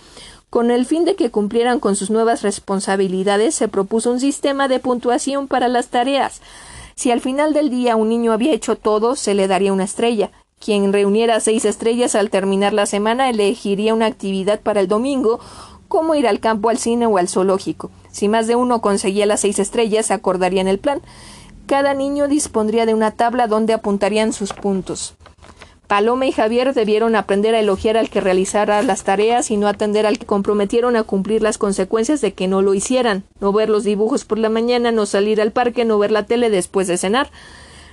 Con 0.49 0.71
el 0.71 0.85
fin 0.85 1.03
de 1.03 1.15
que 1.15 1.31
cumplieran 1.31 1.79
con 1.79 1.95
sus 1.95 2.09
nuevas 2.09 2.43
responsabilidades, 2.43 3.55
se 3.55 3.67
propuso 3.67 4.11
un 4.11 4.19
sistema 4.19 4.67
de 4.67 4.79
puntuación 4.79 5.47
para 5.47 5.67
las 5.67 5.87
tareas. 5.87 6.41
Si 6.95 7.11
al 7.11 7.19
final 7.19 7.53
del 7.53 7.69
día 7.69 7.95
un 7.95 8.09
niño 8.09 8.31
había 8.31 8.53
hecho 8.53 8.77
todo, 8.77 9.15
se 9.15 9.33
le 9.33 9.47
daría 9.47 9.73
una 9.73 9.83
estrella. 9.83 10.31
Quien 10.65 10.91
reuniera 10.91 11.39
seis 11.41 11.63
estrellas 11.63 12.15
al 12.15 12.31
terminar 12.31 12.73
la 12.73 12.87
semana 12.87 13.29
elegiría 13.29 13.93
una 13.93 14.07
actividad 14.07 14.59
para 14.59 14.79
el 14.79 14.87
domingo, 14.87 15.39
como 15.87 16.15
ir 16.15 16.27
al 16.27 16.39
campo, 16.39 16.69
al 16.69 16.79
cine 16.79 17.05
o 17.05 17.19
al 17.19 17.29
zoológico. 17.29 17.91
Si 18.11 18.27
más 18.27 18.47
de 18.47 18.55
uno 18.55 18.81
conseguía 18.81 19.27
las 19.27 19.41
seis 19.41 19.59
estrellas, 19.59 20.09
acordarían 20.09 20.67
el 20.67 20.79
plan. 20.79 21.01
Cada 21.67 21.93
niño 21.93 22.27
dispondría 22.27 22.87
de 22.87 22.95
una 22.95 23.11
tabla 23.11 23.45
donde 23.45 23.73
apuntarían 23.73 24.33
sus 24.33 24.53
puntos. 24.53 25.13
Paloma 25.85 26.25
y 26.25 26.31
Javier 26.31 26.73
debieron 26.73 27.15
aprender 27.15 27.53
a 27.53 27.59
elogiar 27.59 27.95
al 27.95 28.09
que 28.09 28.19
realizara 28.19 28.81
las 28.81 29.03
tareas 29.03 29.51
y 29.51 29.57
no 29.57 29.67
atender 29.67 30.07
al 30.07 30.17
que 30.17 30.25
comprometieron 30.25 30.95
a 30.95 31.03
cumplir 31.03 31.43
las 31.43 31.59
consecuencias 31.59 32.21
de 32.21 32.33
que 32.33 32.47
no 32.47 32.63
lo 32.63 32.73
hicieran, 32.73 33.23
no 33.39 33.53
ver 33.53 33.69
los 33.69 33.83
dibujos 33.83 34.25
por 34.25 34.39
la 34.39 34.49
mañana, 34.49 34.91
no 34.91 35.05
salir 35.05 35.41
al 35.41 35.51
parque, 35.51 35.85
no 35.85 35.99
ver 35.99 36.09
la 36.09 36.25
tele 36.25 36.49
después 36.49 36.87
de 36.87 36.97
cenar. 36.97 37.29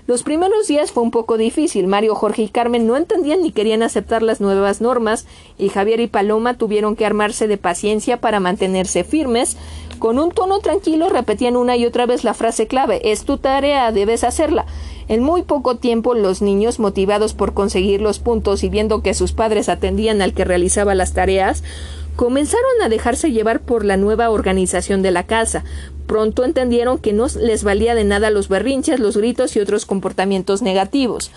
Los 0.08 0.24
primeros 0.24 0.66
días 0.66 0.90
fue 0.90 1.04
un 1.04 1.12
poco 1.12 1.38
difícil. 1.38 1.86
Mario, 1.86 2.16
Jorge 2.16 2.42
y 2.42 2.48
Carmen 2.48 2.88
no 2.88 2.96
entendían 2.96 3.42
ni 3.42 3.52
querían 3.52 3.84
aceptar 3.84 4.22
las 4.22 4.40
nuevas 4.40 4.80
normas, 4.80 5.26
y 5.58 5.68
Javier 5.68 6.00
y 6.00 6.08
Paloma 6.08 6.54
tuvieron 6.54 6.96
que 6.96 7.06
armarse 7.06 7.46
de 7.46 7.56
paciencia 7.56 8.20
para 8.20 8.40
mantenerse 8.40 9.04
firmes. 9.04 9.56
Con 10.00 10.18
un 10.18 10.32
tono 10.32 10.58
tranquilo 10.58 11.08
repetían 11.08 11.56
una 11.56 11.76
y 11.76 11.86
otra 11.86 12.06
vez 12.06 12.24
la 12.24 12.34
frase 12.34 12.66
clave 12.66 13.12
es 13.12 13.22
tu 13.22 13.38
tarea, 13.38 13.92
debes 13.92 14.24
hacerla. 14.24 14.66
En 15.06 15.22
muy 15.22 15.42
poco 15.42 15.76
tiempo 15.76 16.14
los 16.14 16.42
niños, 16.42 16.80
motivados 16.80 17.34
por 17.34 17.54
conseguir 17.54 18.00
los 18.00 18.18
puntos 18.18 18.64
y 18.64 18.68
viendo 18.68 19.02
que 19.02 19.14
sus 19.14 19.32
padres 19.32 19.68
atendían 19.68 20.20
al 20.20 20.34
que 20.34 20.44
realizaba 20.44 20.96
las 20.96 21.12
tareas, 21.12 21.62
comenzaron 22.16 22.82
a 22.82 22.88
dejarse 22.88 23.32
llevar 23.32 23.60
por 23.60 23.84
la 23.84 23.96
nueva 23.96 24.30
organización 24.30 25.02
de 25.02 25.10
la 25.10 25.24
casa. 25.24 25.64
Pronto 26.06 26.44
entendieron 26.44 26.98
que 26.98 27.12
no 27.12 27.26
les 27.40 27.64
valía 27.64 27.94
de 27.94 28.04
nada 28.04 28.30
los 28.30 28.48
berrinches, 28.48 29.00
los 29.00 29.16
gritos 29.16 29.56
y 29.56 29.60
otros 29.60 29.86
comportamientos 29.86 30.62
negativos. 30.62 31.30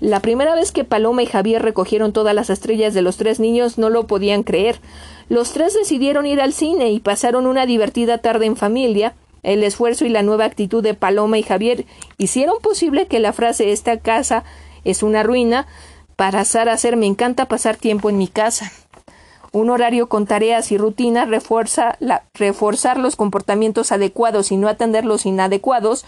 La 0.00 0.20
primera 0.20 0.54
vez 0.54 0.72
que 0.72 0.84
Paloma 0.84 1.22
y 1.22 1.26
Javier 1.26 1.62
recogieron 1.62 2.12
todas 2.12 2.34
las 2.34 2.50
estrellas 2.50 2.94
de 2.94 3.02
los 3.02 3.16
tres 3.16 3.40
niños 3.40 3.78
no 3.78 3.90
lo 3.90 4.06
podían 4.06 4.42
creer. 4.42 4.80
Los 5.28 5.52
tres 5.52 5.74
decidieron 5.74 6.26
ir 6.26 6.40
al 6.40 6.52
cine 6.52 6.90
y 6.90 7.00
pasaron 7.00 7.46
una 7.46 7.66
divertida 7.66 8.18
tarde 8.18 8.46
en 8.46 8.56
familia. 8.56 9.14
El 9.42 9.62
esfuerzo 9.62 10.04
y 10.04 10.08
la 10.08 10.22
nueva 10.22 10.46
actitud 10.46 10.82
de 10.82 10.94
Paloma 10.94 11.38
y 11.38 11.42
Javier 11.42 11.86
hicieron 12.18 12.56
posible 12.60 13.06
que 13.06 13.20
la 13.20 13.32
frase 13.32 13.72
esta 13.72 13.98
casa 13.98 14.44
es 14.84 15.02
una 15.02 15.22
ruina 15.22 15.66
pasara 16.16 16.72
a 16.72 16.78
ser 16.78 16.96
me 16.96 17.06
encanta 17.06 17.46
pasar 17.46 17.76
tiempo 17.76 18.10
en 18.10 18.18
mi 18.18 18.28
casa. 18.28 18.72
Un 19.54 19.70
horario 19.70 20.08
con 20.08 20.26
tareas 20.26 20.72
y 20.72 20.78
rutinas 20.78 21.28
refuerza 21.28 21.96
reforzar 22.34 22.98
los 22.98 23.14
comportamientos 23.14 23.92
adecuados 23.92 24.50
y 24.50 24.56
no 24.56 24.66
atender 24.66 25.04
los 25.04 25.26
inadecuados 25.26 26.04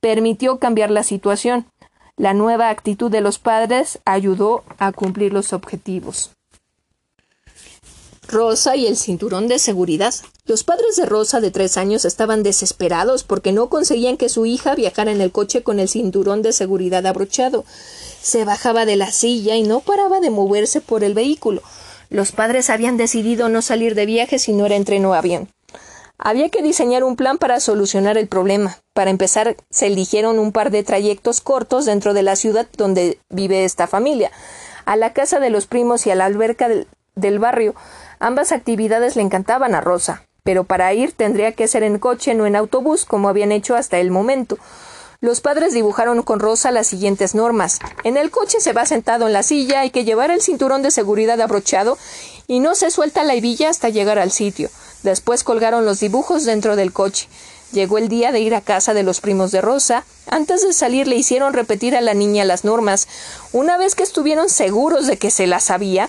permitió 0.00 0.58
cambiar 0.58 0.90
la 0.90 1.04
situación. 1.04 1.66
La 2.16 2.34
nueva 2.34 2.70
actitud 2.70 3.08
de 3.08 3.20
los 3.20 3.38
padres 3.38 4.00
ayudó 4.04 4.64
a 4.78 4.90
cumplir 4.90 5.32
los 5.32 5.52
objetivos. 5.52 6.32
Rosa 8.26 8.74
y 8.74 8.88
el 8.88 8.96
cinturón 8.96 9.46
de 9.46 9.60
seguridad. 9.60 10.12
Los 10.44 10.64
padres 10.64 10.96
de 10.96 11.06
Rosa 11.06 11.40
de 11.40 11.52
tres 11.52 11.76
años 11.76 12.04
estaban 12.04 12.42
desesperados 12.42 13.22
porque 13.22 13.52
no 13.52 13.68
conseguían 13.68 14.16
que 14.16 14.28
su 14.28 14.44
hija 14.44 14.74
viajara 14.74 15.12
en 15.12 15.20
el 15.20 15.30
coche 15.30 15.62
con 15.62 15.78
el 15.78 15.88
cinturón 15.88 16.42
de 16.42 16.52
seguridad 16.52 17.06
abrochado. 17.06 17.64
Se 18.20 18.44
bajaba 18.44 18.86
de 18.86 18.96
la 18.96 19.12
silla 19.12 19.54
y 19.54 19.62
no 19.62 19.78
paraba 19.78 20.18
de 20.18 20.30
moverse 20.30 20.80
por 20.80 21.04
el 21.04 21.14
vehículo. 21.14 21.62
Los 22.10 22.32
padres 22.32 22.70
habían 22.70 22.96
decidido 22.96 23.48
no 23.48 23.62
salir 23.62 23.94
de 23.94 24.06
viaje 24.06 24.38
si 24.38 24.52
no 24.52 24.66
era 24.66 24.76
en 24.76 24.84
tren 24.84 25.04
o 25.04 25.14
avión. 25.14 25.48
Había 26.18 26.48
que 26.48 26.62
diseñar 26.62 27.04
un 27.04 27.14
plan 27.14 27.38
para 27.38 27.60
solucionar 27.60 28.18
el 28.18 28.26
problema. 28.26 28.78
Para 28.92 29.10
empezar, 29.10 29.56
se 29.70 29.86
eligieron 29.86 30.38
un 30.38 30.50
par 30.50 30.70
de 30.70 30.82
trayectos 30.82 31.40
cortos 31.40 31.84
dentro 31.84 32.12
de 32.12 32.24
la 32.24 32.34
ciudad 32.34 32.66
donde 32.76 33.20
vive 33.30 33.64
esta 33.64 33.86
familia, 33.86 34.32
a 34.84 34.96
la 34.96 35.12
casa 35.12 35.38
de 35.38 35.50
los 35.50 35.66
primos 35.66 36.06
y 36.06 36.10
a 36.10 36.16
la 36.16 36.24
alberca 36.24 36.68
del, 36.68 36.88
del 37.14 37.38
barrio. 37.38 37.74
Ambas 38.18 38.50
actividades 38.50 39.14
le 39.14 39.22
encantaban 39.22 39.76
a 39.76 39.80
Rosa, 39.80 40.24
pero 40.42 40.64
para 40.64 40.92
ir 40.92 41.12
tendría 41.12 41.52
que 41.52 41.68
ser 41.68 41.84
en 41.84 41.98
coche, 41.98 42.34
no 42.34 42.46
en 42.46 42.56
autobús, 42.56 43.04
como 43.04 43.28
habían 43.28 43.52
hecho 43.52 43.76
hasta 43.76 43.98
el 43.98 44.10
momento. 44.10 44.58
Los 45.20 45.40
padres 45.40 45.74
dibujaron 45.74 46.22
con 46.22 46.38
Rosa 46.38 46.70
las 46.70 46.86
siguientes 46.86 47.34
normas. 47.34 47.80
En 48.04 48.16
el 48.16 48.30
coche 48.30 48.60
se 48.60 48.72
va 48.72 48.86
sentado 48.86 49.26
en 49.26 49.32
la 49.32 49.42
silla, 49.42 49.80
hay 49.80 49.90
que 49.90 50.04
llevar 50.04 50.30
el 50.30 50.40
cinturón 50.40 50.80
de 50.82 50.92
seguridad 50.92 51.40
abrochado 51.40 51.98
y 52.46 52.60
no 52.60 52.76
se 52.76 52.92
suelta 52.92 53.24
la 53.24 53.34
hebilla 53.34 53.68
hasta 53.68 53.88
llegar 53.88 54.20
al 54.20 54.30
sitio. 54.30 54.70
Después 55.02 55.42
colgaron 55.42 55.84
los 55.84 55.98
dibujos 55.98 56.44
dentro 56.44 56.76
del 56.76 56.92
coche. 56.92 57.28
Llegó 57.72 57.98
el 57.98 58.08
día 58.08 58.30
de 58.30 58.38
ir 58.38 58.54
a 58.54 58.60
casa 58.60 58.94
de 58.94 59.02
los 59.02 59.20
primos 59.20 59.50
de 59.50 59.60
Rosa. 59.60 60.04
Antes 60.30 60.62
de 60.62 60.72
salir 60.72 61.08
le 61.08 61.16
hicieron 61.16 61.52
repetir 61.52 61.96
a 61.96 62.00
la 62.00 62.14
niña 62.14 62.44
las 62.44 62.64
normas. 62.64 63.08
Una 63.52 63.76
vez 63.76 63.96
que 63.96 64.04
estuvieron 64.04 64.48
seguros 64.48 65.08
de 65.08 65.18
que 65.18 65.32
se 65.32 65.48
las 65.48 65.64
sabía, 65.64 66.08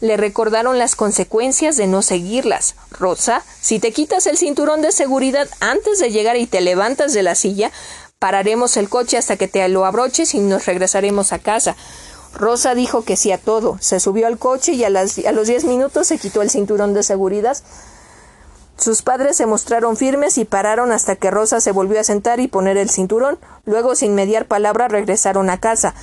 le 0.00 0.16
recordaron 0.16 0.78
las 0.78 0.94
consecuencias 0.94 1.76
de 1.76 1.86
no 1.86 2.02
seguirlas. 2.02 2.74
Rosa, 2.90 3.42
si 3.60 3.78
te 3.78 3.92
quitas 3.92 4.26
el 4.26 4.36
cinturón 4.36 4.80
de 4.82 4.92
seguridad 4.92 5.48
antes 5.60 5.98
de 5.98 6.10
llegar 6.10 6.36
y 6.36 6.46
te 6.46 6.60
levantas 6.60 7.12
de 7.12 7.22
la 7.22 7.34
silla, 7.34 7.72
Pararemos 8.18 8.76
el 8.76 8.88
coche 8.88 9.16
hasta 9.16 9.36
que 9.36 9.46
te 9.46 9.68
lo 9.68 9.84
abroches 9.84 10.34
y 10.34 10.40
nos 10.40 10.66
regresaremos 10.66 11.32
a 11.32 11.38
casa. 11.38 11.76
Rosa 12.34 12.74
dijo 12.74 13.04
que 13.04 13.16
sí 13.16 13.30
a 13.30 13.38
todo. 13.38 13.78
Se 13.80 14.00
subió 14.00 14.26
al 14.26 14.38
coche 14.38 14.72
y 14.72 14.82
a, 14.82 14.88
a 14.88 15.32
los 15.32 15.46
diez 15.46 15.62
minutos 15.62 16.08
se 16.08 16.18
quitó 16.18 16.42
el 16.42 16.50
cinturón 16.50 16.94
de 16.94 17.04
seguridad. 17.04 17.56
Sus 18.76 19.02
padres 19.02 19.36
se 19.36 19.46
mostraron 19.46 19.96
firmes 19.96 20.36
y 20.36 20.44
pararon 20.44 20.90
hasta 20.90 21.14
que 21.14 21.30
Rosa 21.30 21.60
se 21.60 21.70
volvió 21.70 22.00
a 22.00 22.04
sentar 22.04 22.40
y 22.40 22.48
poner 22.48 22.76
el 22.76 22.90
cinturón. 22.90 23.38
Luego, 23.64 23.94
sin 23.94 24.16
mediar 24.16 24.46
palabra, 24.46 24.88
regresaron 24.88 25.48
a 25.48 25.60
casa. 25.60 25.94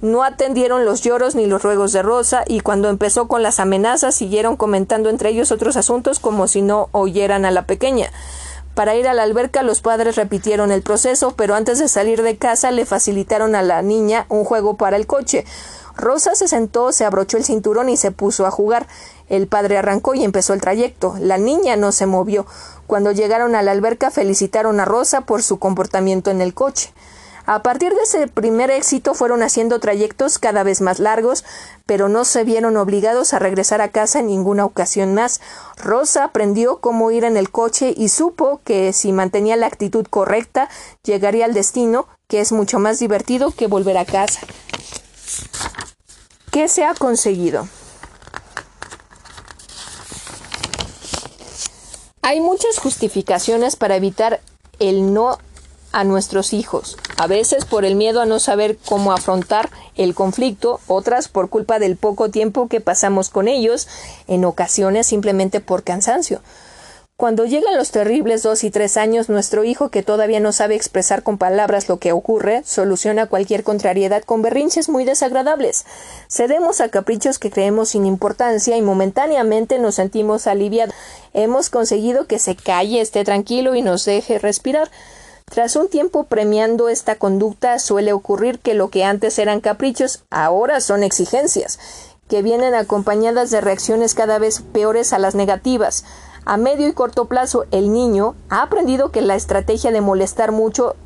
No 0.00 0.22
atendieron 0.22 0.84
los 0.84 1.02
lloros 1.02 1.34
ni 1.34 1.46
los 1.46 1.64
ruegos 1.64 1.92
de 1.92 2.02
Rosa, 2.02 2.44
y 2.46 2.60
cuando 2.60 2.88
empezó 2.88 3.26
con 3.26 3.42
las 3.42 3.58
amenazas 3.58 4.14
siguieron 4.14 4.56
comentando 4.56 5.10
entre 5.10 5.30
ellos 5.30 5.50
otros 5.50 5.76
asuntos 5.76 6.20
como 6.20 6.46
si 6.46 6.62
no 6.62 6.88
oyeran 6.92 7.44
a 7.44 7.50
la 7.50 7.66
pequeña. 7.66 8.12
Para 8.74 8.96
ir 8.96 9.06
a 9.06 9.14
la 9.14 9.22
alberca 9.22 9.62
los 9.62 9.80
padres 9.80 10.16
repitieron 10.16 10.72
el 10.72 10.82
proceso, 10.82 11.34
pero 11.36 11.54
antes 11.54 11.78
de 11.78 11.88
salir 11.88 12.22
de 12.22 12.36
casa 12.36 12.72
le 12.72 12.84
facilitaron 12.84 13.54
a 13.54 13.62
la 13.62 13.82
niña 13.82 14.26
un 14.28 14.44
juego 14.44 14.76
para 14.76 14.96
el 14.96 15.06
coche. 15.06 15.44
Rosa 15.96 16.34
se 16.34 16.48
sentó, 16.48 16.90
se 16.92 17.04
abrochó 17.04 17.36
el 17.36 17.44
cinturón 17.44 17.88
y 17.88 17.96
se 17.96 18.10
puso 18.10 18.46
a 18.46 18.50
jugar. 18.50 18.88
El 19.28 19.46
padre 19.46 19.78
arrancó 19.78 20.14
y 20.14 20.24
empezó 20.24 20.52
el 20.52 20.60
trayecto. 20.60 21.14
La 21.20 21.38
niña 21.38 21.76
no 21.76 21.92
se 21.92 22.06
movió. 22.06 22.46
Cuando 22.88 23.12
llegaron 23.12 23.54
a 23.54 23.62
la 23.62 23.70
alberca 23.70 24.10
felicitaron 24.10 24.80
a 24.80 24.84
Rosa 24.84 25.20
por 25.20 25.42
su 25.44 25.60
comportamiento 25.60 26.32
en 26.32 26.40
el 26.40 26.52
coche. 26.52 26.92
A 27.46 27.62
partir 27.62 27.94
de 27.94 28.02
ese 28.02 28.26
primer 28.26 28.70
éxito 28.70 29.12
fueron 29.12 29.42
haciendo 29.42 29.78
trayectos 29.78 30.38
cada 30.38 30.62
vez 30.62 30.80
más 30.80 30.98
largos, 30.98 31.44
pero 31.84 32.08
no 32.08 32.24
se 32.24 32.42
vieron 32.42 32.78
obligados 32.78 33.34
a 33.34 33.38
regresar 33.38 33.82
a 33.82 33.88
casa 33.88 34.20
en 34.20 34.28
ninguna 34.28 34.64
ocasión 34.64 35.12
más. 35.14 35.42
Rosa 35.76 36.24
aprendió 36.24 36.78
cómo 36.80 37.10
ir 37.10 37.24
en 37.24 37.36
el 37.36 37.50
coche 37.50 37.92
y 37.94 38.08
supo 38.08 38.60
que 38.64 38.94
si 38.94 39.12
mantenía 39.12 39.56
la 39.56 39.66
actitud 39.66 40.06
correcta 40.08 40.70
llegaría 41.02 41.44
al 41.44 41.52
destino, 41.52 42.06
que 42.28 42.40
es 42.40 42.50
mucho 42.50 42.78
más 42.78 42.98
divertido 42.98 43.50
que 43.50 43.66
volver 43.66 43.98
a 43.98 44.06
casa. 44.06 44.40
¿Qué 46.50 46.68
se 46.68 46.84
ha 46.84 46.94
conseguido? 46.94 47.68
Hay 52.22 52.40
muchas 52.40 52.78
justificaciones 52.78 53.76
para 53.76 53.96
evitar 53.96 54.40
el 54.78 55.12
no 55.12 55.38
a 55.94 56.02
nuestros 56.02 56.52
hijos, 56.52 56.96
a 57.16 57.28
veces 57.28 57.64
por 57.64 57.84
el 57.84 57.94
miedo 57.94 58.20
a 58.20 58.26
no 58.26 58.40
saber 58.40 58.76
cómo 58.84 59.12
afrontar 59.12 59.70
el 59.94 60.14
conflicto, 60.14 60.80
otras 60.88 61.28
por 61.28 61.48
culpa 61.48 61.78
del 61.78 61.96
poco 61.96 62.30
tiempo 62.30 62.66
que 62.66 62.80
pasamos 62.80 63.30
con 63.30 63.46
ellos, 63.46 63.86
en 64.26 64.44
ocasiones 64.44 65.06
simplemente 65.06 65.60
por 65.60 65.84
cansancio. 65.84 66.42
Cuando 67.16 67.44
llegan 67.44 67.76
los 67.76 67.92
terribles 67.92 68.42
dos 68.42 68.64
y 68.64 68.72
tres 68.72 68.96
años, 68.96 69.28
nuestro 69.28 69.62
hijo, 69.62 69.88
que 69.88 70.02
todavía 70.02 70.40
no 70.40 70.50
sabe 70.50 70.74
expresar 70.74 71.22
con 71.22 71.38
palabras 71.38 71.88
lo 71.88 72.00
que 72.00 72.10
ocurre, 72.10 72.64
soluciona 72.64 73.26
cualquier 73.26 73.62
contrariedad 73.62 74.24
con 74.24 74.42
berrinches 74.42 74.88
muy 74.88 75.04
desagradables. 75.04 75.84
Cedemos 76.28 76.80
a 76.80 76.88
caprichos 76.88 77.38
que 77.38 77.52
creemos 77.52 77.90
sin 77.90 78.04
importancia 78.04 78.76
y 78.76 78.82
momentáneamente 78.82 79.78
nos 79.78 79.94
sentimos 79.94 80.48
aliviados. 80.48 80.92
Hemos 81.34 81.70
conseguido 81.70 82.26
que 82.26 82.40
se 82.40 82.56
calle, 82.56 83.00
esté 83.00 83.22
tranquilo 83.22 83.76
y 83.76 83.82
nos 83.82 84.04
deje 84.04 84.40
respirar. 84.40 84.90
Tras 85.46 85.76
un 85.76 85.88
tiempo 85.88 86.24
premiando 86.24 86.88
esta 86.88 87.16
conducta 87.16 87.78
suele 87.78 88.12
ocurrir 88.12 88.58
que 88.58 88.74
lo 88.74 88.88
que 88.88 89.04
antes 89.04 89.38
eran 89.38 89.60
caprichos 89.60 90.24
ahora 90.30 90.80
son 90.80 91.02
exigencias, 91.04 91.78
que 92.28 92.42
vienen 92.42 92.74
acompañadas 92.74 93.50
de 93.50 93.60
reacciones 93.60 94.14
cada 94.14 94.38
vez 94.38 94.62
peores 94.72 95.12
a 95.12 95.18
las 95.18 95.34
negativas. 95.34 96.04
A 96.44 96.56
medio 96.56 96.88
y 96.88 96.92
corto 96.92 97.26
plazo 97.26 97.66
el 97.70 97.92
niño 97.92 98.34
ha 98.48 98.62
aprendido 98.62 99.12
que 99.12 99.20
la 99.20 99.36
estrategia 99.36 99.92
de 99.92 100.00
molestar 100.00 100.50
mucho 100.50 100.96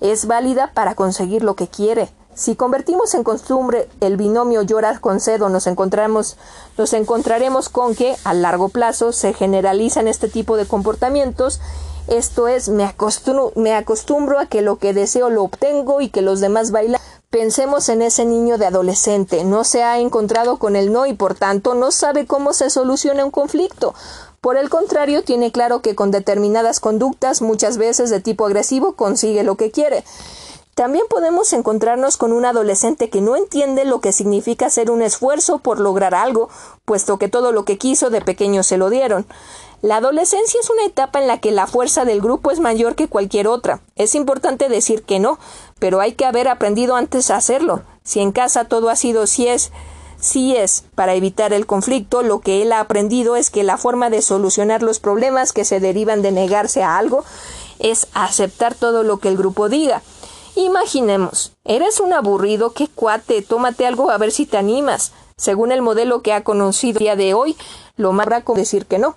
es 0.00 0.26
válida 0.26 0.70
para 0.74 0.94
conseguir 0.94 1.42
lo 1.42 1.56
que 1.56 1.66
quiere. 1.66 2.08
Si 2.34 2.56
convertimos 2.56 3.14
en 3.14 3.24
costumbre 3.24 3.88
el 4.00 4.16
binomio 4.16 4.62
llorar 4.62 5.00
con 5.00 5.20
cedo, 5.20 5.48
nos 5.48 5.66
encontramos, 5.66 6.36
nos 6.78 6.92
encontraremos 6.92 7.68
con 7.68 7.94
que 7.94 8.16
a 8.24 8.32
largo 8.32 8.68
plazo 8.68 9.12
se 9.12 9.32
generalizan 9.32 10.08
este 10.08 10.28
tipo 10.28 10.56
de 10.56 10.66
comportamientos 10.66 11.60
esto 12.08 12.48
es, 12.48 12.68
me 12.68 12.84
acostumbro, 12.84 13.52
me 13.56 13.74
acostumbro 13.74 14.38
a 14.38 14.46
que 14.46 14.62
lo 14.62 14.76
que 14.76 14.92
deseo 14.92 15.30
lo 15.30 15.42
obtengo 15.44 16.00
y 16.00 16.08
que 16.08 16.22
los 16.22 16.40
demás 16.40 16.70
bailan. 16.70 17.00
Pensemos 17.30 17.88
en 17.88 18.02
ese 18.02 18.26
niño 18.26 18.58
de 18.58 18.66
adolescente, 18.66 19.44
no 19.44 19.64
se 19.64 19.82
ha 19.82 19.98
encontrado 19.98 20.58
con 20.58 20.76
el 20.76 20.92
no 20.92 21.06
y 21.06 21.14
por 21.14 21.34
tanto 21.34 21.74
no 21.74 21.90
sabe 21.90 22.26
cómo 22.26 22.52
se 22.52 22.68
soluciona 22.68 23.24
un 23.24 23.30
conflicto. 23.30 23.94
Por 24.42 24.56
el 24.56 24.68
contrario, 24.68 25.22
tiene 25.22 25.52
claro 25.52 25.80
que 25.80 25.94
con 25.94 26.10
determinadas 26.10 26.80
conductas, 26.80 27.40
muchas 27.40 27.78
veces 27.78 28.10
de 28.10 28.20
tipo 28.20 28.44
agresivo, 28.44 28.96
consigue 28.96 29.44
lo 29.44 29.56
que 29.56 29.70
quiere. 29.70 30.04
También 30.74 31.04
podemos 31.08 31.52
encontrarnos 31.52 32.16
con 32.16 32.32
un 32.32 32.46
adolescente 32.46 33.10
que 33.10 33.20
no 33.20 33.36
entiende 33.36 33.84
lo 33.84 34.00
que 34.00 34.10
significa 34.10 34.66
hacer 34.66 34.90
un 34.90 35.02
esfuerzo 35.02 35.58
por 35.58 35.78
lograr 35.78 36.14
algo, 36.14 36.48
puesto 36.86 37.18
que 37.18 37.28
todo 37.28 37.52
lo 37.52 37.66
que 37.66 37.76
quiso 37.76 38.08
de 38.08 38.22
pequeño 38.22 38.62
se 38.62 38.78
lo 38.78 38.88
dieron. 38.88 39.26
La 39.82 39.96
adolescencia 39.96 40.60
es 40.60 40.70
una 40.70 40.84
etapa 40.84 41.20
en 41.20 41.26
la 41.26 41.38
que 41.38 41.50
la 41.50 41.66
fuerza 41.66 42.04
del 42.04 42.20
grupo 42.20 42.52
es 42.52 42.60
mayor 42.60 42.94
que 42.94 43.08
cualquier 43.08 43.48
otra. 43.48 43.80
Es 43.96 44.14
importante 44.14 44.68
decir 44.68 45.02
que 45.02 45.18
no, 45.18 45.40
pero 45.80 46.00
hay 46.00 46.12
que 46.12 46.24
haber 46.24 46.46
aprendido 46.46 46.94
antes 46.94 47.32
a 47.32 47.36
hacerlo. 47.36 47.82
Si 48.04 48.20
en 48.20 48.30
casa 48.30 48.66
todo 48.66 48.90
ha 48.90 48.96
sido 48.96 49.26
si 49.26 49.48
es, 49.48 49.72
si 50.20 50.54
es 50.54 50.84
para 50.94 51.14
evitar 51.14 51.52
el 51.52 51.66
conflicto, 51.66 52.22
lo 52.22 52.38
que 52.38 52.62
él 52.62 52.72
ha 52.72 52.78
aprendido 52.78 53.34
es 53.34 53.50
que 53.50 53.64
la 53.64 53.76
forma 53.76 54.08
de 54.08 54.22
solucionar 54.22 54.84
los 54.84 55.00
problemas 55.00 55.52
que 55.52 55.64
se 55.64 55.80
derivan 55.80 56.22
de 56.22 56.30
negarse 56.30 56.84
a 56.84 56.96
algo 56.96 57.24
es 57.80 58.06
aceptar 58.14 58.76
todo 58.76 59.02
lo 59.02 59.18
que 59.18 59.30
el 59.30 59.36
grupo 59.36 59.68
diga. 59.68 60.00
Imaginemos, 60.54 61.54
eres 61.64 61.98
un 61.98 62.12
aburrido, 62.12 62.72
qué 62.72 62.86
cuate, 62.86 63.42
tómate 63.42 63.84
algo 63.84 64.12
a 64.12 64.18
ver 64.18 64.30
si 64.30 64.46
te 64.46 64.58
animas. 64.58 65.10
Según 65.36 65.72
el 65.72 65.82
modelo 65.82 66.22
que 66.22 66.32
ha 66.32 66.44
conocido 66.44 66.98
el 66.98 67.04
día 67.04 67.16
de 67.16 67.34
hoy, 67.34 67.56
lo 67.96 68.12
más 68.12 68.28
con 68.44 68.56
decir 68.56 68.86
que 68.86 69.00
no. 69.00 69.16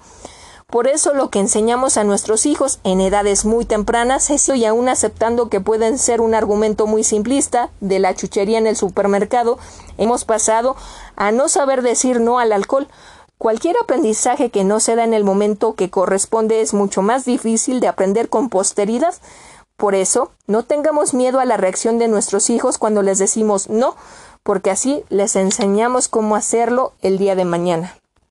Por 0.68 0.88
eso 0.88 1.14
lo 1.14 1.30
que 1.30 1.40
enseñamos 1.40 1.96
a 1.96 2.04
nuestros 2.04 2.46
hijos 2.46 2.80
en 2.84 3.00
edades 3.00 3.46
muy 3.46 3.66
tempranas 3.66 4.30
es 4.30 4.50
y 4.50 4.66
aún 4.66 4.90
aceptando 4.90 5.48
que 5.48 5.62
pueden 5.62 5.98
ser 5.98 6.22
un 6.22 6.34
argumento 6.34 6.88
muy 6.88 7.04
simplista 7.04 7.70
de 7.82 8.00
la 8.00 8.16
chuchería 8.16 8.58
en 8.58 8.68
el 8.68 8.76
supermercado, 8.76 9.58
hemos 9.98 10.26
pasado 10.26 10.76
a 11.16 11.32
no 11.32 11.50
saber 11.50 11.82
decir 11.82 12.20
no 12.20 12.40
al 12.40 12.52
alcohol. 12.52 12.88
Cualquier 13.38 13.76
aprendizaje 13.82 14.50
que 14.50 14.64
no 14.64 14.80
se 14.80 14.96
da 14.96 15.04
en 15.04 15.14
el 15.14 15.24
momento 15.24 15.76
que 15.76 15.90
corresponde 15.90 16.62
es 16.62 16.74
mucho 16.74 17.02
más 17.02 17.26
difícil 17.26 17.80
de 17.80 17.88
aprender 17.88 18.30
con 18.30 18.50
posteridad. 18.50 19.14
Por 19.78 19.94
eso, 19.94 20.32
no 20.48 20.64
tengamos 20.64 21.14
miedo 21.14 21.40
a 21.40 21.46
la 21.46 21.58
reacción 21.58 22.00
de 22.00 22.08
nuestros 22.08 22.50
hijos 22.50 22.78
cuando 22.78 23.02
les 23.02 23.20
decimos 23.20 23.70
no, 23.70 23.96
porque 24.42 24.72
así 24.72 25.04
les 25.10 25.36
enseñamos 25.36 26.08
cómo 26.08 26.36
hacerlo 26.36 26.94
el 27.02 27.18
día 27.18 27.36
de 27.36 27.46
mañana. 27.46 27.96